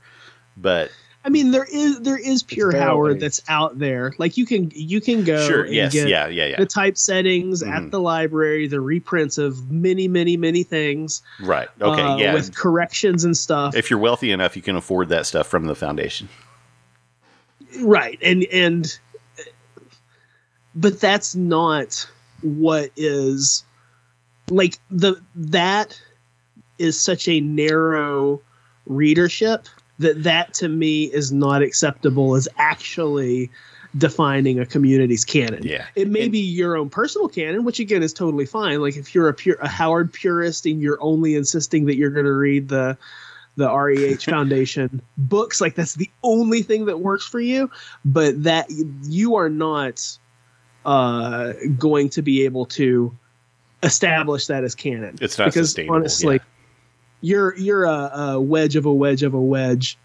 but 0.57 0.91
i 1.25 1.29
mean 1.29 1.51
there 1.51 1.67
is 1.69 1.99
there 1.99 2.17
is 2.17 2.41
pure 2.43 2.71
howard 2.75 3.19
that's 3.19 3.41
out 3.49 3.77
there 3.77 4.13
like 4.19 4.37
you 4.37 4.45
can 4.45 4.71
you 4.73 5.01
can 5.01 5.25
go 5.25 5.45
sure, 5.45 5.63
and 5.65 5.73
yes, 5.73 5.91
get 5.91 6.07
yeah, 6.07 6.27
yeah, 6.27 6.45
yeah, 6.45 6.55
the 6.57 6.65
typesettings 6.65 7.61
Mhm. 7.61 7.75
at 7.75 7.91
the 7.91 7.99
library 7.99 8.67
the 8.67 8.79
reprints 8.79 9.37
of 9.37 9.69
many 9.69 10.07
many 10.07 10.37
many 10.37 10.63
things 10.63 11.21
right. 11.41 11.67
Okay, 11.81 12.01
uh, 12.01 12.15
yeah. 12.15 12.33
with 12.33 12.55
corrections 12.55 13.25
and 13.25 13.35
stuff 13.35 13.75
if 13.75 13.89
you're 13.89 13.99
wealthy 13.99 14.31
enough, 14.31 14.55
you 14.55 14.61
can 14.61 14.77
afford 14.77 15.09
that 15.09 15.25
stuff 15.25 15.45
from 15.47 15.65
the 15.65 15.75
foundation. 15.75 16.29
right 17.81 18.17
and 18.21 18.45
and 18.45 18.97
but 20.73 21.01
that's 21.01 21.35
not 21.35 22.09
what 22.41 22.91
is 22.95 23.65
like 24.49 24.77
the 24.89 25.15
that 25.35 25.99
is 26.77 26.99
such 26.99 27.27
a 27.27 27.39
narrow 27.41 28.41
readership 28.85 29.67
that 29.99 30.23
that 30.23 30.53
to 30.55 30.69
me 30.69 31.05
is 31.05 31.31
not 31.31 31.61
acceptable 31.61 32.35
as 32.35 32.47
actually 32.57 33.49
defining 33.97 34.59
a 34.59 34.65
community's 34.65 35.25
canon. 35.25 35.63
Yeah. 35.63 35.85
it 35.95 36.07
may 36.09 36.23
And- 36.23 36.31
be 36.31 36.39
your 36.39 36.77
own 36.77 36.89
personal 36.89 37.27
canon 37.27 37.63
which 37.65 37.79
again 37.79 38.03
is 38.03 38.13
totally 38.13 38.45
fine. 38.45 38.81
Like 38.81 38.95
if 38.97 39.13
you're 39.15 39.27
a 39.29 39.33
pure 39.33 39.57
a 39.61 39.67
howard 39.67 40.13
purist 40.13 40.65
and 40.65 40.81
you're 40.81 41.01
only 41.01 41.35
insisting 41.35 41.85
that 41.85 41.95
you're 41.95 42.11
going 42.11 42.25
to 42.25 42.33
read 42.33 42.69
the 42.69 42.97
the 43.57 43.67
reh 43.69 44.15
foundation 44.19 45.01
books 45.17 45.59
like 45.59 45.75
that's 45.75 45.95
the 45.95 46.09
only 46.23 46.61
thing 46.61 46.85
that 46.85 46.99
works 47.01 47.25
for 47.27 47.39
you. 47.41 47.69
But 48.05 48.43
that 48.43 48.67
you 49.03 49.35
are 49.35 49.49
not 49.49 50.17
uh 50.85 51.53
going 51.77 52.09
to 52.09 52.21
be 52.21 52.45
able 52.45 52.65
to 52.67 53.13
establish 53.83 54.47
that 54.47 54.63
as 54.63 54.75
canon 54.75 55.17
It's 55.21 55.37
not 55.37 55.45
because 55.45 55.69
sustainable, 55.69 55.95
honestly 55.95 56.35
yeah. 56.35 56.41
you're 57.21 57.57
you're 57.57 57.85
a, 57.85 58.11
a 58.17 58.41
wedge 58.41 58.75
of 58.75 58.85
a 58.85 58.93
wedge 58.93 59.23
of 59.23 59.33
a 59.33 59.41
wedge 59.41 59.97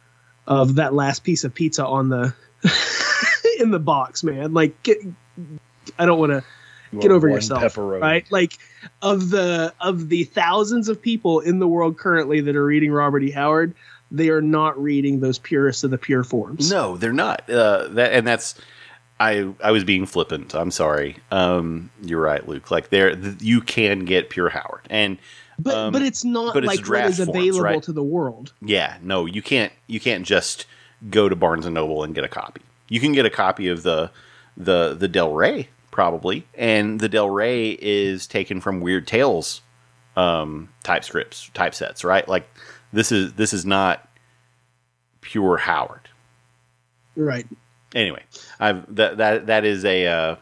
of 0.47 0.77
that 0.77 0.95
last 0.95 1.25
piece 1.25 1.45
of 1.45 1.55
pizza 1.55 1.85
on 1.85 2.09
the 2.09 2.35
in 3.59 3.71
the 3.71 3.79
box 3.79 4.23
man 4.23 4.53
like 4.53 4.81
get 4.83 4.99
i 5.99 6.07
don't 6.07 6.19
want 6.19 6.33
to 6.33 6.43
get 7.01 7.11
over 7.11 7.29
yourself 7.29 7.63
pepperoni. 7.63 8.01
right 8.01 8.31
like 8.31 8.57
of 9.03 9.31
the 9.31 9.75
of 9.81 10.09
the 10.09 10.25
thousands 10.25 10.89
of 10.89 11.03
people 11.03 11.41
in 11.41 11.59
the 11.59 11.67
world 11.67 11.99
currently 11.99 12.41
that 12.41 12.55
are 12.55 12.65
reading 12.65 12.93
robert 12.93 13.23
e 13.23 13.31
howard 13.31 13.75
they 14.15 14.29
are 14.29 14.41
not 14.41 14.81
reading 14.81 15.21
those 15.21 15.39
purest 15.39 15.83
of 15.83 15.91
the 15.91 15.99
pure 15.99 16.23
forms 16.23 16.71
No, 16.71 16.97
they're 16.97 17.13
not. 17.13 17.49
Uh, 17.51 17.89
that 17.89 18.13
and 18.13 18.27
that's 18.27 18.55
I 19.21 19.55
I 19.63 19.71
was 19.71 19.85
being 19.85 20.07
flippant. 20.07 20.55
I'm 20.55 20.71
sorry. 20.71 21.17
Um, 21.31 21.91
you're 22.03 22.21
right, 22.21 22.47
Luke. 22.47 22.71
Like 22.71 22.89
there, 22.89 23.15
th- 23.15 23.41
you 23.41 23.61
can 23.61 24.05
get 24.05 24.31
pure 24.31 24.49
Howard, 24.49 24.83
and 24.91 25.19
but 25.59 25.75
um, 25.75 25.93
but 25.93 26.03
it's 26.03 26.25
not 26.25 26.55
but 26.55 26.65
it's 26.65 26.69
like 26.69 26.79
what 26.81 26.87
draft 26.87 27.11
is 27.11 27.25
forms, 27.25 27.31
available 27.39 27.61
right? 27.61 27.83
to 27.83 27.93
the 27.93 28.03
world 28.03 28.53
yeah, 28.61 28.97
no, 29.03 29.27
you 29.27 29.43
can't. 29.43 29.73
You 29.87 30.01
can't 30.01 30.27
just 30.27 30.67
go 31.11 31.29
to 31.29 31.37
Barnes 31.37 31.67
and 31.67 31.75
Noble 31.75 32.03
and 32.03 32.15
get 32.15 32.25
a 32.25 32.29
copy. 32.29 32.63
You 32.89 33.01
can 33.01 33.13
get 33.13 33.25
a 33.25 33.31
copy 33.31 33.69
of 33.69 33.83
the 33.83 34.11
the 34.57 34.95
the 34.95 35.09
Del 35.09 35.33
Rey 35.33 35.69
probably, 35.91 36.47
and 36.55 36.99
the 36.99 37.09
Del 37.09 37.31
Rey 37.31 37.71
is 37.81 38.27
taken 38.27 38.61
from 38.61 38.81
Weird 38.81 39.07
Tales 39.07 39.63
um, 40.17 40.71
type 40.83 41.05
scripts, 41.05 41.51
typesets, 41.55 42.05
right? 42.05 42.27
Like 42.29 42.49
this 42.93 43.13
is 43.13 43.35
this 43.35 43.53
is 43.53 43.65
not 43.65 44.09
pure 45.21 45.57
Howard. 45.57 46.09
right 47.17 47.47
anyway, 47.95 48.23
I've 48.61 48.95
that 48.97 49.17
that 49.19 49.47
that 49.47 49.65
is 49.65 49.85
a 49.85 50.07
uh, 50.07 50.37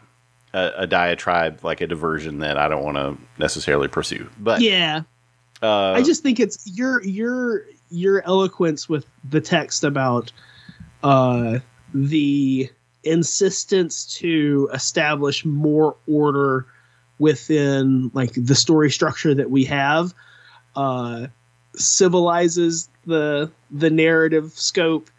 a, 0.53 0.73
a 0.79 0.87
diatribe, 0.87 1.63
like 1.63 1.81
a 1.81 1.87
diversion 1.87 2.39
that 2.39 2.59
I 2.59 2.69
don't 2.69 2.83
want 2.83 2.97
to 2.97 3.17
necessarily 3.39 3.89
pursue. 3.89 4.29
But 4.39 4.61
yeah 4.61 5.03
uh, 5.63 5.93
I 5.93 6.03
just 6.03 6.23
think 6.23 6.41
it's 6.41 6.67
your 6.77 7.03
your 7.05 7.65
your 7.91 8.23
eloquence 8.27 8.89
with 8.89 9.07
the 9.29 9.41
text 9.41 9.85
about 9.85 10.33
uh, 11.05 11.61
the 11.95 12.69
insistence 13.05 14.17
to 14.19 14.69
establish 14.73 15.45
more 15.45 15.97
order 16.09 16.67
within 17.19 18.11
like 18.13 18.33
the 18.35 18.55
story 18.55 18.91
structure 18.91 19.35
that 19.35 19.51
we 19.51 19.65
have 19.65 20.13
uh, 20.75 21.29
civilizes 21.77 22.89
the 23.07 23.51
the 23.71 23.91
narrative 23.91 24.53
scope 24.55 25.11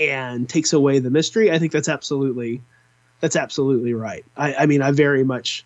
and 0.00 0.48
takes 0.48 0.72
away 0.72 0.98
the 0.98 1.10
mystery. 1.10 1.52
I 1.52 1.58
think 1.58 1.72
that's 1.72 1.88
absolutely 1.88 2.62
that's 3.20 3.36
absolutely 3.36 3.92
right. 3.92 4.24
I, 4.36 4.54
I 4.54 4.66
mean, 4.66 4.80
I 4.80 4.92
very 4.92 5.22
much 5.24 5.64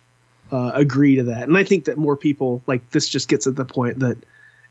uh, 0.51 0.71
agree 0.73 1.15
to 1.15 1.23
that, 1.23 1.43
and 1.43 1.57
I 1.57 1.63
think 1.63 1.85
that 1.85 1.97
more 1.97 2.17
people 2.17 2.61
like 2.67 2.89
this 2.91 3.07
just 3.07 3.29
gets 3.29 3.47
at 3.47 3.55
the 3.55 3.65
point 3.65 3.99
that 3.99 4.17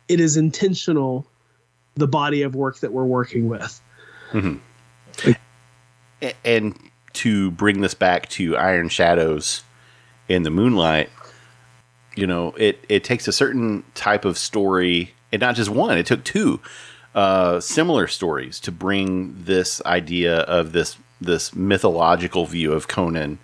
it 0.07 0.21
is 0.21 0.37
intentional 0.37 1.27
the 1.97 2.07
body 2.07 2.43
of 2.43 2.55
work 2.55 2.79
that 2.81 2.93
we're 2.93 3.05
working 3.05 3.49
with. 3.49 3.81
a- 6.23 6.35
and 6.45 6.79
to 7.15 7.51
bring 7.53 7.81
this 7.81 7.95
back 7.95 8.29
to 8.29 8.57
Iron 8.57 8.89
Shadows 8.89 9.63
in 10.29 10.43
the 10.43 10.51
Moonlight, 10.51 11.09
you 12.17 12.27
know, 12.27 12.53
it 12.59 12.85
it 12.89 13.03
takes 13.03 13.27
a 13.27 13.33
certain 13.33 13.83
type 13.95 14.25
of 14.25 14.37
story, 14.37 15.15
and 15.33 15.41
not 15.41 15.55
just 15.57 15.71
one. 15.71 15.97
It 15.97 16.07
took 16.07 16.23
two 16.23 16.61
uh, 17.15 17.61
similar 17.61 18.07
stories 18.07 18.59
to 18.61 18.73
bring 18.73 19.45
this 19.45 19.81
idea 19.87 20.41
of 20.41 20.73
this 20.73 20.97
this 21.21 21.55
mythological 21.55 22.45
view 22.45 22.73
of 22.73 22.89
Conan, 22.89 23.39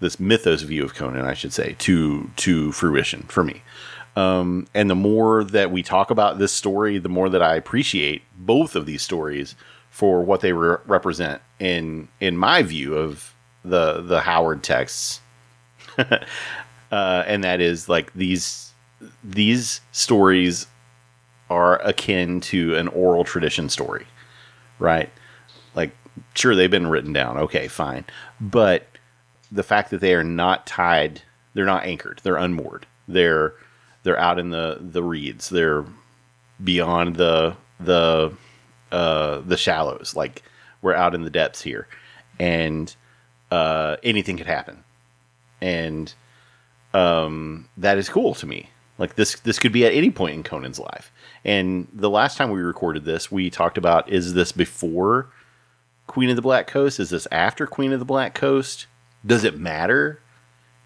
this 0.00 0.18
mythos 0.20 0.62
view 0.62 0.84
of 0.84 0.94
Conan, 0.94 1.24
I 1.24 1.34
should 1.34 1.52
say, 1.52 1.76
to 1.80 2.30
to 2.36 2.72
fruition 2.72 3.22
for 3.22 3.44
me. 3.44 3.62
Um, 4.16 4.68
and 4.74 4.88
the 4.88 4.94
more 4.94 5.42
that 5.44 5.70
we 5.70 5.82
talk 5.82 6.10
about 6.10 6.38
this 6.38 6.52
story, 6.52 6.98
the 6.98 7.08
more 7.08 7.28
that 7.28 7.42
I 7.42 7.56
appreciate 7.56 8.22
both 8.36 8.76
of 8.76 8.86
these 8.86 9.02
stories 9.02 9.56
for 9.90 10.22
what 10.22 10.40
they 10.40 10.52
re- 10.52 10.78
represent 10.86 11.40
in 11.58 12.08
in 12.20 12.36
my 12.36 12.62
view 12.62 12.96
of 12.96 13.34
the 13.64 14.00
the 14.00 14.20
Howard 14.20 14.62
texts, 14.62 15.20
uh, 15.98 16.24
and 16.90 17.44
that 17.44 17.60
is 17.60 17.88
like 17.88 18.12
these 18.12 18.72
these 19.22 19.80
stories 19.92 20.66
are 21.54 21.76
akin 21.82 22.40
to 22.40 22.74
an 22.74 22.88
oral 22.88 23.24
tradition 23.24 23.68
story, 23.68 24.06
right? 24.78 25.10
Like, 25.74 25.92
sure, 26.34 26.54
they've 26.54 26.70
been 26.70 26.88
written 26.88 27.12
down. 27.12 27.38
Okay, 27.38 27.68
fine, 27.68 28.04
but 28.40 28.86
the 29.52 29.62
fact 29.62 29.90
that 29.90 30.00
they 30.00 30.14
are 30.14 30.24
not 30.24 30.66
tied, 30.66 31.22
they're 31.54 31.64
not 31.64 31.84
anchored, 31.84 32.20
they're 32.24 32.36
unmoored, 32.36 32.86
they're 33.06 33.54
they're 34.02 34.18
out 34.18 34.38
in 34.38 34.50
the 34.50 34.78
the 34.80 35.02
reeds, 35.02 35.48
they're 35.48 35.84
beyond 36.62 37.16
the 37.16 37.56
the 37.78 38.32
uh, 38.90 39.40
the 39.40 39.56
shallows. 39.56 40.14
Like 40.16 40.42
we're 40.82 40.94
out 40.94 41.14
in 41.14 41.22
the 41.22 41.30
depths 41.30 41.62
here, 41.62 41.86
and 42.38 42.94
uh, 43.50 43.96
anything 44.02 44.36
could 44.36 44.46
happen, 44.46 44.82
and 45.60 46.12
um, 46.92 47.68
that 47.76 47.98
is 47.98 48.08
cool 48.08 48.34
to 48.34 48.46
me. 48.46 48.70
Like 48.98 49.16
this, 49.16 49.40
this 49.40 49.58
could 49.58 49.72
be 49.72 49.84
at 49.84 49.92
any 49.92 50.10
point 50.10 50.34
in 50.34 50.42
Conan's 50.42 50.78
life. 50.78 51.10
And 51.44 51.88
the 51.92 52.08
last 52.10 52.38
time 52.38 52.50
we 52.50 52.60
recorded 52.60 53.04
this, 53.04 53.30
we 53.30 53.50
talked 53.50 53.76
about: 53.78 54.08
is 54.08 54.34
this 54.34 54.52
before 54.52 55.28
Queen 56.06 56.30
of 56.30 56.36
the 56.36 56.42
Black 56.42 56.66
Coast? 56.66 56.98
Is 57.00 57.10
this 57.10 57.26
after 57.30 57.66
Queen 57.66 57.92
of 57.92 57.98
the 57.98 58.04
Black 58.04 58.34
Coast? 58.34 58.86
Does 59.26 59.44
it 59.44 59.58
matter 59.58 60.20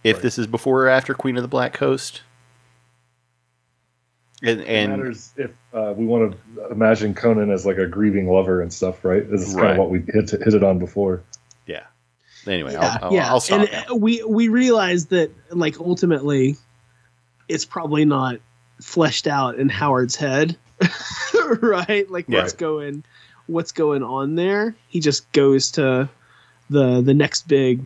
if 0.04 0.16
Right. 0.16 0.22
this 0.22 0.38
is 0.38 0.46
before 0.46 0.84
or 0.84 0.88
after 0.88 1.14
Queen 1.14 1.36
of 1.36 1.42
the 1.42 1.48
Black 1.48 1.72
Coast? 1.72 2.22
And, 4.40 4.60
It 4.60 4.88
matters 4.88 5.32
if 5.36 5.50
uh, 5.74 5.94
we 5.96 6.06
want 6.06 6.32
to 6.56 6.66
imagine 6.70 7.12
Conan 7.12 7.50
as 7.50 7.66
like 7.66 7.78
a 7.78 7.88
grieving 7.88 8.28
lover 8.30 8.62
and 8.62 8.72
stuff, 8.72 9.04
right? 9.04 9.28
This 9.28 9.42
is 9.48 9.54
kind 9.56 9.72
of 9.72 9.78
what 9.78 9.90
we 9.90 10.00
hit 10.06 10.30
hit 10.30 10.54
it 10.54 10.62
on 10.62 10.78
before. 10.78 11.22
yeah. 11.66 11.86
Anyway, 12.46 12.72
yeah, 12.72 12.98
I'll, 13.02 13.06
I'll, 13.08 13.12
yeah. 13.12 13.28
I'll 13.28 13.40
stop. 13.40 13.62
and 13.62 13.72
now. 13.72 13.84
uh, 13.90 13.96
we 13.96 14.22
we 14.22 14.46
realize 14.46 15.06
that 15.06 15.32
like 15.50 15.80
ultimately, 15.80 16.56
it's 17.48 17.64
probably 17.64 18.04
not 18.04 18.38
fleshed 18.80 19.26
out 19.26 19.58
in 19.58 19.68
Howard's 19.68 20.16
head, 20.16 20.56
right? 21.60 22.10
Like 22.10 22.28
what's 22.28 22.52
Right. 22.52 22.58
going, 22.58 23.04
what's 23.46 23.72
going 23.72 24.02
on 24.02 24.34
there? 24.34 24.74
He 24.88 25.00
just 25.00 25.30
goes 25.32 25.72
to 25.72 26.08
the 26.70 27.00
the 27.00 27.14
next 27.14 27.48
big 27.48 27.82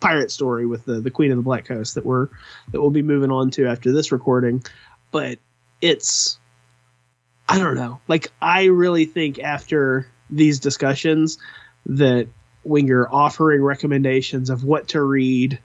pirate 0.00 0.30
story 0.30 0.64
with 0.66 0.84
the 0.84 1.00
the 1.00 1.10
Queen 1.10 1.30
of 1.30 1.36
the 1.36 1.42
Black 1.42 1.64
Coast 1.64 1.94
that 1.96 2.04
we're 2.06 2.28
that 2.72 2.80
we'll 2.80 2.90
be 2.90 3.02
moving 3.02 3.30
on 3.30 3.50
to 3.52 3.66
after 3.66 3.92
this 3.92 4.12
recording, 4.12 4.62
but 5.10 5.38
it's 5.80 6.38
I 7.48 7.58
don't 7.58 7.74
know. 7.76 8.00
Like 8.08 8.30
I 8.42 8.64
really 8.64 9.04
think 9.06 9.38
after 9.38 10.06
these 10.30 10.58
discussions 10.60 11.38
that 11.86 12.28
when 12.62 12.86
you're 12.86 13.12
offering 13.14 13.62
recommendations 13.62 14.50
of 14.50 14.62
what 14.64 14.88
to 14.88 15.02
read 15.02 15.58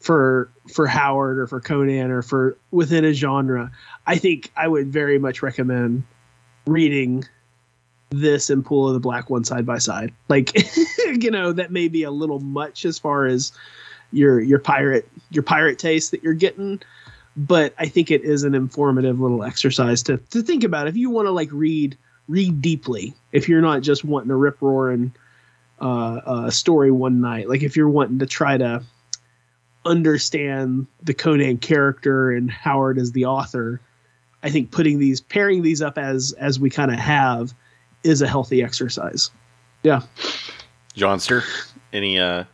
for 0.00 0.50
for 0.72 0.86
Howard 0.86 1.38
or 1.38 1.46
for 1.46 1.60
Conan 1.60 2.10
or 2.10 2.22
for 2.22 2.56
within 2.70 3.04
a 3.04 3.12
genre, 3.12 3.70
I 4.06 4.16
think 4.16 4.50
I 4.56 4.68
would 4.68 4.88
very 4.88 5.18
much 5.18 5.42
recommend 5.42 6.04
reading 6.66 7.24
this 8.10 8.48
and 8.50 8.64
Pool 8.64 8.88
of 8.88 8.94
the 8.94 9.00
Black 9.00 9.28
one 9.30 9.44
side 9.44 9.66
by 9.66 9.78
side. 9.78 10.12
Like 10.28 10.52
you 11.06 11.30
know, 11.30 11.52
that 11.52 11.70
may 11.72 11.88
be 11.88 12.02
a 12.02 12.10
little 12.10 12.40
much 12.40 12.84
as 12.84 12.98
far 12.98 13.26
as 13.26 13.52
your 14.12 14.40
your 14.40 14.58
pirate 14.58 15.08
your 15.30 15.42
pirate 15.42 15.78
taste 15.78 16.10
that 16.12 16.22
you're 16.22 16.34
getting 16.34 16.80
but 17.38 17.72
I 17.78 17.86
think 17.86 18.10
it 18.10 18.24
is 18.24 18.42
an 18.42 18.54
informative 18.54 19.20
little 19.20 19.44
exercise 19.44 20.02
to 20.04 20.16
to 20.16 20.42
think 20.42 20.64
about 20.64 20.88
if 20.88 20.96
you 20.96 21.08
want 21.08 21.26
to 21.26 21.30
like 21.30 21.48
read 21.52 21.96
read 22.28 22.60
deeply. 22.60 23.14
If 23.32 23.48
you're 23.48 23.62
not 23.62 23.82
just 23.82 24.04
wanting 24.04 24.28
to 24.28 24.36
rip 24.36 24.60
roaring 24.60 25.12
uh, 25.80 26.20
uh, 26.26 26.50
story 26.50 26.90
one 26.90 27.20
night, 27.20 27.48
like 27.48 27.62
if 27.62 27.76
you're 27.76 27.88
wanting 27.88 28.18
to 28.18 28.26
try 28.26 28.58
to 28.58 28.82
understand 29.84 30.86
the 31.02 31.14
Conan 31.14 31.58
character 31.58 32.30
and 32.30 32.50
Howard 32.50 32.98
as 32.98 33.12
the 33.12 33.24
author, 33.26 33.80
I 34.42 34.50
think 34.50 34.70
putting 34.70 34.98
these 34.98 35.20
pairing 35.20 35.62
these 35.62 35.82
up 35.82 35.98
as 35.98 36.32
as 36.38 36.60
we 36.60 36.70
kind 36.70 36.90
of 36.90 36.98
have 36.98 37.54
is 38.04 38.22
a 38.22 38.28
healthy 38.28 38.62
exercise. 38.62 39.30
Yeah. 39.82 40.02
Johnster, 40.94 41.42
any 41.92 42.18
uh, 42.18 42.44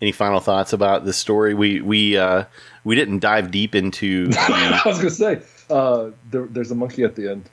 any 0.00 0.12
final 0.12 0.40
thoughts 0.40 0.72
about 0.72 1.04
this 1.04 1.16
story? 1.16 1.54
We 1.54 1.80
we 1.80 2.16
uh, 2.16 2.44
we 2.84 2.94
didn't 2.94 3.20
dive 3.20 3.50
deep 3.50 3.74
into 3.74 4.26
the, 4.28 4.38
I 4.38 4.82
was 4.88 4.98
gonna 4.98 5.10
say 5.10 5.40
uh, 5.70 6.10
there, 6.30 6.46
there's 6.46 6.70
a 6.70 6.74
monkey 6.74 7.02
at 7.04 7.16
the 7.16 7.30
end. 7.30 7.50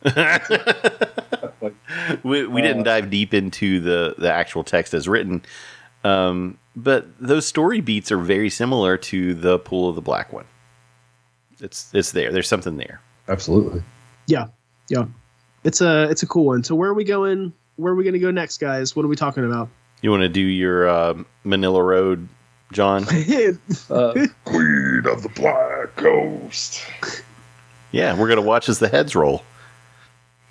Like, 1.61 1.73
we, 2.23 2.45
we 2.45 2.61
didn't 2.61 2.81
Uh, 2.81 2.99
dive 2.99 3.09
deep 3.09 3.33
into 3.33 3.79
the 3.79 4.15
the 4.17 4.31
actual 4.31 4.63
text 4.63 4.93
as 4.93 5.07
written, 5.07 5.41
um, 6.03 6.57
but 6.75 7.07
those 7.19 7.45
story 7.45 7.81
beats 7.81 8.11
are 8.11 8.17
very 8.17 8.49
similar 8.49 8.97
to 8.97 9.33
the 9.33 9.59
Pool 9.59 9.89
of 9.89 9.95
the 9.95 10.01
Black 10.01 10.33
one. 10.33 10.45
It's 11.59 11.89
it's 11.93 12.11
there. 12.11 12.31
There's 12.31 12.47
something 12.47 12.77
there. 12.77 12.99
absolutely. 13.29 13.83
Yeah. 14.27 14.47
Yeah. 14.89 15.05
It's 15.63 15.81
a 15.81 16.09
it's 16.09 16.23
a 16.23 16.27
cool 16.27 16.45
one. 16.45 16.63
So 16.63 16.75
where 16.75 16.89
are 16.89 16.93
we 16.93 17.03
going? 17.03 17.53
Where 17.77 17.93
are 17.93 17.95
we 17.95 18.03
going 18.03 18.13
to 18.13 18.19
go 18.19 18.31
next, 18.31 18.57
guys? 18.59 18.95
What 18.95 19.05
are 19.05 19.07
we 19.07 19.15
talking 19.15 19.45
about? 19.45 19.69
You 20.01 20.11
want 20.11 20.21
to 20.23 20.29
do 20.29 20.41
your 20.41 20.87
uh, 20.87 21.13
Manilla 21.45 21.83
Road, 21.85 22.27
John? 22.73 23.05
Uh, 23.89 24.13
Queen 24.45 25.03
of 25.05 25.23
the 25.23 25.31
Black 25.35 25.95
Coast. 25.95 26.81
yeah, 27.91 28.17
we're 28.17 28.27
gonna 28.27 28.41
watch 28.41 28.67
as 28.69 28.79
the 28.79 28.87
heads 28.89 29.15
roll. 29.15 29.43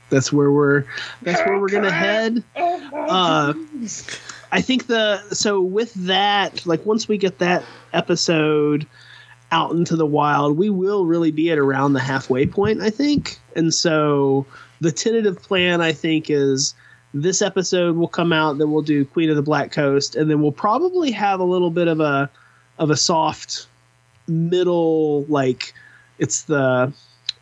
that's 0.09 0.33
where 0.33 0.51
we're 0.51 0.85
that's 1.23 1.41
where 1.47 1.59
we're 1.61 1.69
gonna 1.69 1.91
head 1.91 2.43
uh 2.57 3.53
i 4.53 4.61
think 4.61 4.87
the 4.87 5.19
so 5.31 5.61
with 5.61 5.93
that 5.95 6.65
like 6.65 6.85
once 6.87 7.09
we 7.09 7.19
get 7.19 7.39
that 7.39 7.65
episode 7.93 8.87
out 9.51 9.73
into 9.73 9.97
the 9.97 10.07
wild 10.07 10.57
we 10.57 10.71
will 10.71 11.05
really 11.05 11.31
be 11.31 11.51
at 11.51 11.59
around 11.59 11.93
the 11.93 12.01
halfway 12.01 12.47
point 12.47 12.81
i 12.81 12.89
think 12.89 13.39
and 13.57 13.75
so 13.75 14.47
the 14.81 14.93
tentative 14.93 15.43
plan 15.43 15.81
i 15.81 15.93
think 15.93 16.31
is 16.31 16.75
this 17.15 17.43
episode 17.43 17.97
will 17.97 18.09
come 18.09 18.33
out 18.33 18.59
then 18.59 18.71
we'll 18.71 18.83
do 18.83 19.05
queen 19.05 19.29
of 19.29 19.37
the 19.37 19.43
black 19.43 19.73
coast 19.73 20.17
and 20.17 20.31
then 20.31 20.41
we'll 20.41 20.53
probably 20.53 21.11
have 21.11 21.41
a 21.41 21.45
little 21.45 21.71
bit 21.71 21.89
of 21.89 22.01
a 22.01 22.31
of 22.79 22.91
a 22.91 22.97
soft 22.97 23.67
middle 24.27 25.25
like 25.25 25.75
it's 26.19 26.43
the 26.45 26.93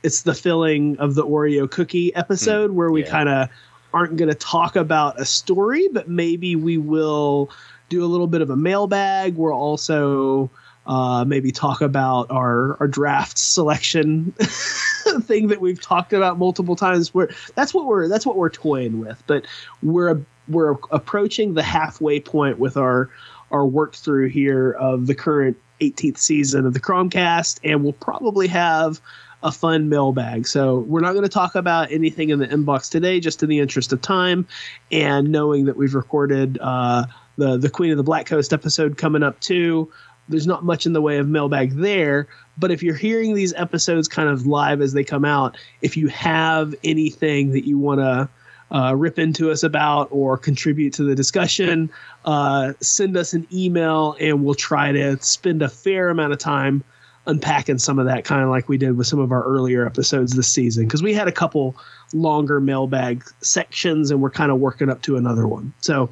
it's 0.03 0.23
the 0.23 0.35
filling 0.35 0.97
of 0.99 1.15
the 1.15 1.24
Oreo 1.24 1.70
cookie 1.70 2.15
episode 2.15 2.70
hmm. 2.70 2.77
where 2.77 2.91
we 2.91 3.05
yeah. 3.05 3.11
kind 3.11 3.28
of 3.28 3.49
aren't 3.93 4.17
going 4.17 4.29
to 4.29 4.35
talk 4.35 4.77
about 4.77 5.21
a 5.21 5.25
story, 5.25 5.89
but 5.89 6.09
maybe 6.09 6.57
we 6.57 6.79
will 6.79 7.51
do 7.89 8.05
a 8.05 8.07
little 8.07 8.27
bit 8.27 8.41
of 8.41 8.51
a 8.51 8.57
mailbag. 8.57 9.37
We'll 9.37 9.53
also 9.53 10.51
uh, 10.87 11.25
maybe 11.25 11.53
talk 11.53 11.81
about 11.81 12.31
our 12.31 12.77
our 12.81 12.89
draft 12.89 13.39
selection 13.39 14.33
thing 15.23 15.49
that 15.49 15.61
we've 15.61 15.81
talked 15.81 16.12
about 16.12 16.39
multiple 16.39 16.77
times. 16.77 17.12
Where 17.12 17.31
that's 17.55 17.75
what 17.75 17.87
we're 17.87 18.09
that's 18.09 18.25
what 18.25 18.37
we're 18.37 18.51
toying 18.51 19.01
with, 19.01 19.23
but 19.27 19.47
we're 19.83 20.21
we're 20.49 20.77
approaching 20.91 21.55
the 21.55 21.62
halfway 21.62 22.21
point 22.21 22.59
with 22.59 22.77
our 22.77 23.11
our 23.51 23.67
work 23.67 23.95
through 23.95 24.29
here 24.29 24.73
of 24.73 25.07
the 25.07 25.15
current 25.15 25.57
18th 25.81 26.19
season 26.19 26.67
of 26.67 26.75
the 26.75 26.81
Cromcast, 26.81 27.61
and 27.65 27.83
we'll 27.83 27.93
probably 27.93 28.47
have 28.47 29.01
a 29.43 29.53
fun 29.53 29.89
mailbag. 29.89 30.47
So 30.47 30.81
we're 30.81 31.01
not 31.01 31.12
going 31.12 31.25
to 31.25 31.29
talk 31.29 31.55
about 31.55 31.91
anything 31.91 32.31
in 32.31 32.39
the 32.39 32.47
inbox 32.47 32.91
today, 32.91 33.21
just 33.21 33.43
in 33.43 33.49
the 33.49 33.59
interest 33.59 33.93
of 33.93 34.01
time, 34.03 34.47
and 34.93 35.31
knowing 35.31 35.65
that 35.65 35.77
we've 35.77 35.95
recorded 35.95 36.59
uh, 36.61 37.07
the 37.37 37.57
the 37.57 37.71
Queen 37.71 37.91
of 37.91 37.97
the 37.97 38.03
Black 38.03 38.27
Coast 38.27 38.53
episode 38.53 38.99
coming 38.99 39.23
up 39.23 39.41
too. 39.41 39.91
There's 40.29 40.47
not 40.47 40.65
much 40.65 40.87
in 40.87 40.93
the 40.93 41.03
way 41.03 41.19
of 41.19 41.29
mailbag 41.29 41.73
there, 41.73 42.29
but 42.57 42.71
if 42.71 42.83
you're 42.83 42.95
hearing 42.95 43.35
these 43.35 43.53
episodes 43.55 44.07
kind 44.07 44.29
of 44.29 44.47
live 44.47 44.81
as 44.81 44.93
they 44.93 45.03
come 45.03 45.25
out, 45.25 45.57
if 45.83 45.97
you 45.97 46.07
have 46.09 46.73
anything 46.85 47.51
that 47.51 47.67
you 47.67 47.79
want 47.79 48.01
to 48.01 48.29
uh, 48.71 48.95
rip 48.95 49.19
into 49.19 49.51
us 49.51 49.65
about 49.65 50.07
or 50.12 50.39
contribute 50.39 50.93
to 50.95 51.03
the 51.03 51.17
discussion, 51.17 51.91
uh, 52.27 52.73
send 52.81 53.17
us 53.17 53.33
an 53.33 53.45
email 53.53 54.17
and 54.21 54.45
we'll 54.45 54.55
try 54.55 54.93
to 54.93 55.21
spend 55.21 55.62
a 55.62 55.69
fair 55.69 56.11
amount 56.11 56.33
of 56.33 56.39
time 56.39 56.85
unpacking 57.27 57.79
some 57.79 57.99
of 57.99 58.07
that, 58.07 58.25
kind 58.25 58.43
of 58.43 58.49
like 58.49 58.69
we 58.69 58.79
did 58.79 58.97
with 58.97 59.07
some 59.07 59.19
of 59.19 59.33
our 59.33 59.43
earlier 59.45 59.87
episodes 59.87 60.35
this 60.35 60.49
season. 60.49 60.85
Because 60.85 61.03
we 61.03 61.15
had 61.15 61.29
a 61.29 61.33
couple 61.33 61.77
longer 62.13 62.61
mailbag 62.61 63.25
sections 63.41 64.11
and 64.11 64.21
we're 64.21 64.31
kind 64.31 64.51
of 64.51 64.59
working 64.59 64.89
up 64.89 65.03
to 65.03 65.17
another 65.17 65.47
one. 65.47 65.73
So 65.81 66.11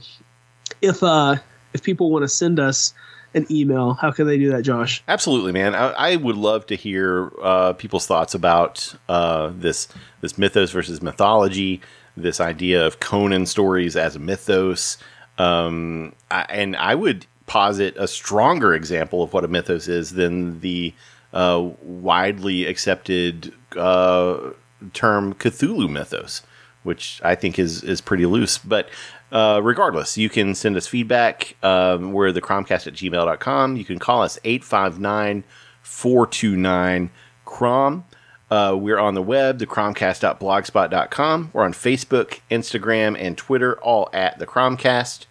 if 0.83 1.03
uh, 1.03 1.37
if 1.73 1.83
people 1.83 2.11
want 2.11 2.23
to 2.23 2.29
send 2.29 2.61
us 2.61 2.95
an 3.35 3.47
email, 3.51 3.95
how 3.95 4.11
can 4.11 4.27
they 4.27 4.39
do 4.39 4.51
that, 4.51 4.63
Josh? 4.63 5.03
Absolutely, 5.07 5.53
man. 5.53 5.75
I, 5.75 5.91
I 5.91 6.17
would 6.17 6.37
love 6.37 6.67
to 6.67 6.77
hear 6.77 7.31
uh, 7.43 7.73
people's 7.75 8.07
thoughts 8.07 8.35
about 8.35 8.95
uh, 9.09 9.53
this 9.55 9.89
this 10.21 10.39
mythos 10.39 10.71
versus 10.71 11.03
mythology, 11.03 11.81
this 12.17 12.41
idea 12.41 12.87
of 12.87 13.01
Conan 13.01 13.47
stories 13.47 13.97
as 13.97 14.17
a 14.17 14.19
mythos, 14.19 14.99
um, 15.39 16.15
I, 16.31 16.47
and 16.49 16.77
I 16.77 16.95
would 16.95 17.27
posit 17.49 17.97
a 17.97 18.07
stronger 18.07 18.75
example 18.75 19.23
of 19.23 19.33
what 19.33 19.45
a 19.45 19.49
mythos 19.49 19.89
is 19.89 20.12
than 20.12 20.61
the 20.61 20.95
uh, 21.33 21.70
widely 21.83 22.66
accepted 22.66 23.53
uh, 23.77 24.51
term 24.93 25.35
Cthulhu 25.35 25.91
mythos, 25.91 26.43
which 26.85 27.20
I 27.25 27.35
think 27.35 27.59
is 27.59 27.83
is 27.83 28.01
pretty 28.01 28.27
loose. 28.27 28.59
But 28.59 28.89
uh, 29.33 29.61
regardless, 29.62 30.16
you 30.16 30.29
can 30.29 30.55
send 30.55 30.77
us 30.77 30.87
feedback. 30.87 31.57
Um, 31.62 32.12
we're 32.12 32.33
the 32.33 32.41
cromcast 32.41 32.87
at 32.87 32.95
gmail.com. 32.95 33.77
You 33.77 33.85
can 33.85 33.99
call 33.99 34.23
us 34.23 34.39
859 34.45 35.45
429 35.83 37.11
Crom. 37.45 38.05
Uh, 38.51 38.75
we're 38.79 38.99
on 38.99 39.12
the 39.12 39.23
web, 39.23 39.59
thecromcast.blogspot.com. 39.59 41.51
We're 41.53 41.65
on 41.65 41.73
Facebook, 41.75 42.41
Instagram, 42.51 43.20
and 43.20 43.37
Twitter, 43.37 43.79
all 43.81 44.09
at 44.15 44.39
the 44.39 44.47
Cromcast. 44.47 45.27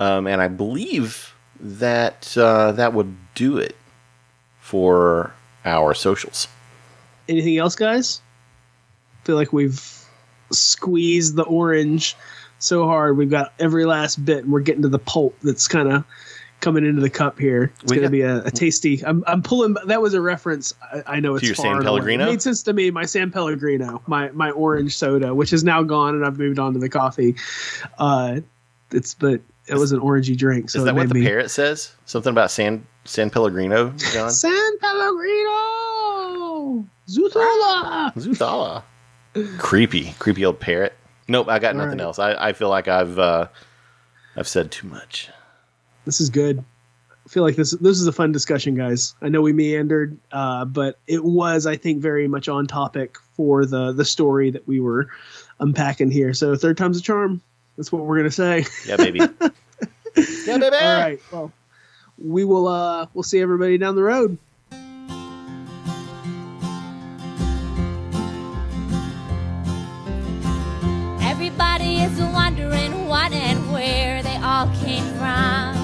Um, 0.00 0.26
and 0.26 0.40
I 0.40 0.48
believe 0.48 1.31
that 1.62 2.36
uh, 2.36 2.72
that 2.72 2.92
would 2.92 3.16
do 3.34 3.56
it 3.56 3.76
for 4.60 5.32
our 5.64 5.94
socials. 5.94 6.48
Anything 7.28 7.56
else, 7.56 7.76
guys? 7.76 8.20
feel 9.24 9.36
like 9.36 9.52
we've 9.52 9.80
squeezed 10.50 11.36
the 11.36 11.44
orange 11.44 12.16
so 12.58 12.86
hard. 12.86 13.16
We've 13.16 13.30
got 13.30 13.52
every 13.58 13.84
last 13.84 14.24
bit, 14.24 14.44
and 14.44 14.52
we're 14.52 14.60
getting 14.60 14.82
to 14.82 14.88
the 14.88 14.98
pulp 14.98 15.36
that's 15.42 15.68
kind 15.68 15.90
of 15.90 16.04
coming 16.60 16.86
into 16.86 17.00
the 17.00 17.10
cup 17.10 17.38
here. 17.38 17.72
It's 17.82 17.92
going 17.92 18.04
to 18.04 18.10
be 18.10 18.22
a, 18.22 18.44
a 18.44 18.50
tasty. 18.50 19.04
I'm, 19.04 19.24
I'm 19.26 19.42
pulling. 19.42 19.76
That 19.86 20.00
was 20.00 20.14
a 20.14 20.20
reference. 20.20 20.74
I, 20.92 21.02
I 21.06 21.20
know 21.20 21.34
it's 21.34 21.44
your 21.44 21.54
far 21.54 21.76
San. 21.76 21.82
Pellegrino? 21.82 22.24
It 22.24 22.30
made 22.30 22.42
sense 22.42 22.62
to 22.64 22.72
me. 22.72 22.90
My 22.90 23.04
San 23.04 23.30
Pellegrino, 23.30 24.02
my 24.06 24.30
my 24.30 24.50
orange 24.50 24.96
soda, 24.96 25.34
which 25.34 25.52
is 25.52 25.64
now 25.64 25.82
gone, 25.82 26.14
and 26.14 26.24
I've 26.24 26.38
moved 26.38 26.58
on 26.58 26.72
to 26.74 26.78
the 26.78 26.88
coffee. 26.88 27.36
Uh, 27.98 28.40
it's 28.90 29.14
but 29.14 29.40
it 29.66 29.74
was 29.76 29.92
an 29.92 30.00
orangey 30.00 30.36
drink. 30.36 30.70
So 30.70 30.80
is 30.80 30.84
that 30.84 30.94
what 30.94 31.08
the 31.08 31.14
me- 31.14 31.24
parrot 31.24 31.50
says? 31.50 31.94
Something 32.06 32.32
about 32.32 32.50
San 32.50 32.86
San 33.04 33.30
Pellegrino, 33.30 33.90
John? 34.12 34.30
San 34.30 34.78
Pellegrino, 34.78 36.86
Zutola. 37.08 38.12
Zuthala. 38.14 38.82
creepy, 39.58 40.14
creepy 40.18 40.44
old 40.44 40.60
parrot. 40.60 40.92
Nope, 41.28 41.48
I 41.48 41.58
got 41.58 41.74
All 41.74 41.78
nothing 41.82 41.98
right. 41.98 42.04
else. 42.04 42.18
I, 42.18 42.48
I 42.48 42.52
feel 42.52 42.68
like 42.68 42.88
I've 42.88 43.18
uh, 43.18 43.48
I've 44.36 44.48
said 44.48 44.70
too 44.70 44.86
much. 44.88 45.28
This 46.04 46.20
is 46.20 46.30
good. 46.30 46.64
I 47.24 47.28
feel 47.28 47.44
like 47.44 47.56
this 47.56 47.70
this 47.72 48.00
is 48.00 48.06
a 48.06 48.12
fun 48.12 48.32
discussion, 48.32 48.74
guys. 48.74 49.14
I 49.22 49.28
know 49.28 49.40
we 49.40 49.52
meandered, 49.52 50.18
uh, 50.32 50.64
but 50.64 50.98
it 51.06 51.24
was, 51.24 51.66
I 51.66 51.76
think, 51.76 52.02
very 52.02 52.26
much 52.26 52.48
on 52.48 52.66
topic 52.66 53.16
for 53.36 53.64
the 53.64 53.92
the 53.92 54.04
story 54.04 54.50
that 54.50 54.66
we 54.66 54.80
were 54.80 55.08
unpacking 55.60 56.10
here. 56.10 56.34
So 56.34 56.56
third 56.56 56.76
time's 56.76 56.98
a 56.98 57.02
charm. 57.02 57.40
That's 57.76 57.90
what 57.90 58.04
we're 58.04 58.18
gonna 58.18 58.30
say. 58.30 58.64
Yeah, 58.86 58.96
baby. 58.96 59.18
yeah, 60.16 60.58
baby. 60.58 60.76
All 60.76 60.98
right. 61.00 61.20
Well, 61.32 61.52
we 62.18 62.44
will. 62.44 62.68
uh 62.68 63.06
We'll 63.14 63.22
see 63.22 63.40
everybody 63.40 63.78
down 63.78 63.96
the 63.96 64.02
road. 64.02 64.38
Everybody 71.20 72.00
is 72.02 72.20
wondering 72.20 73.08
what 73.08 73.32
and 73.32 73.72
where 73.72 74.22
they 74.22 74.36
all 74.36 74.66
came 74.84 75.04
from. 75.14 75.74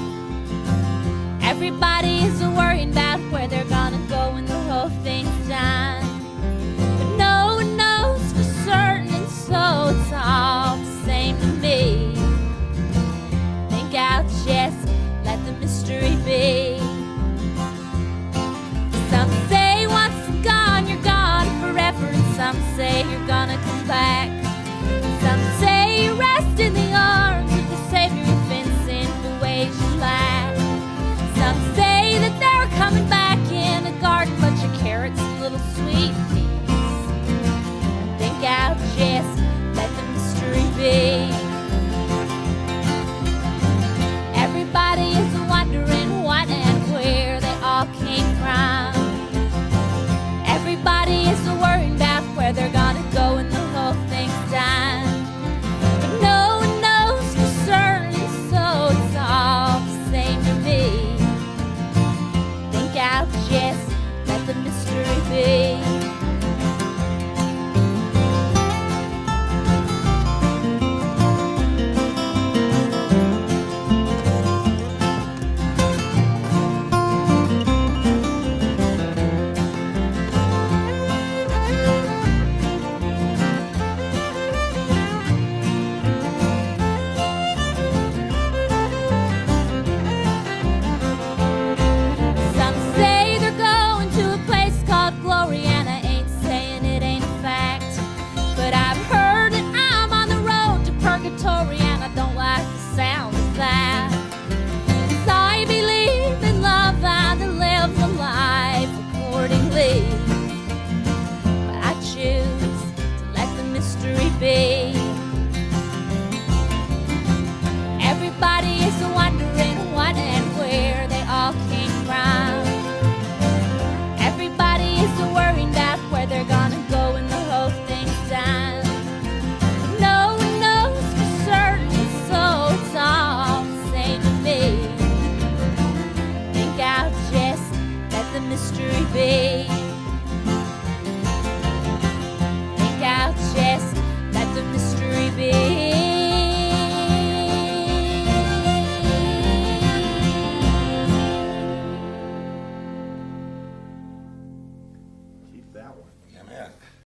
Everybody 1.43 2.19
is 2.25 2.41
worrying 2.43 2.93
about 2.93 3.21
where 3.33 3.49
they're 3.49 3.65
gonna 3.65 3.99
go 4.09 4.33
when 4.35 4.47
the 4.47 4.61
whole 4.71 4.91
thing's 5.03 5.49
done. 5.49 5.98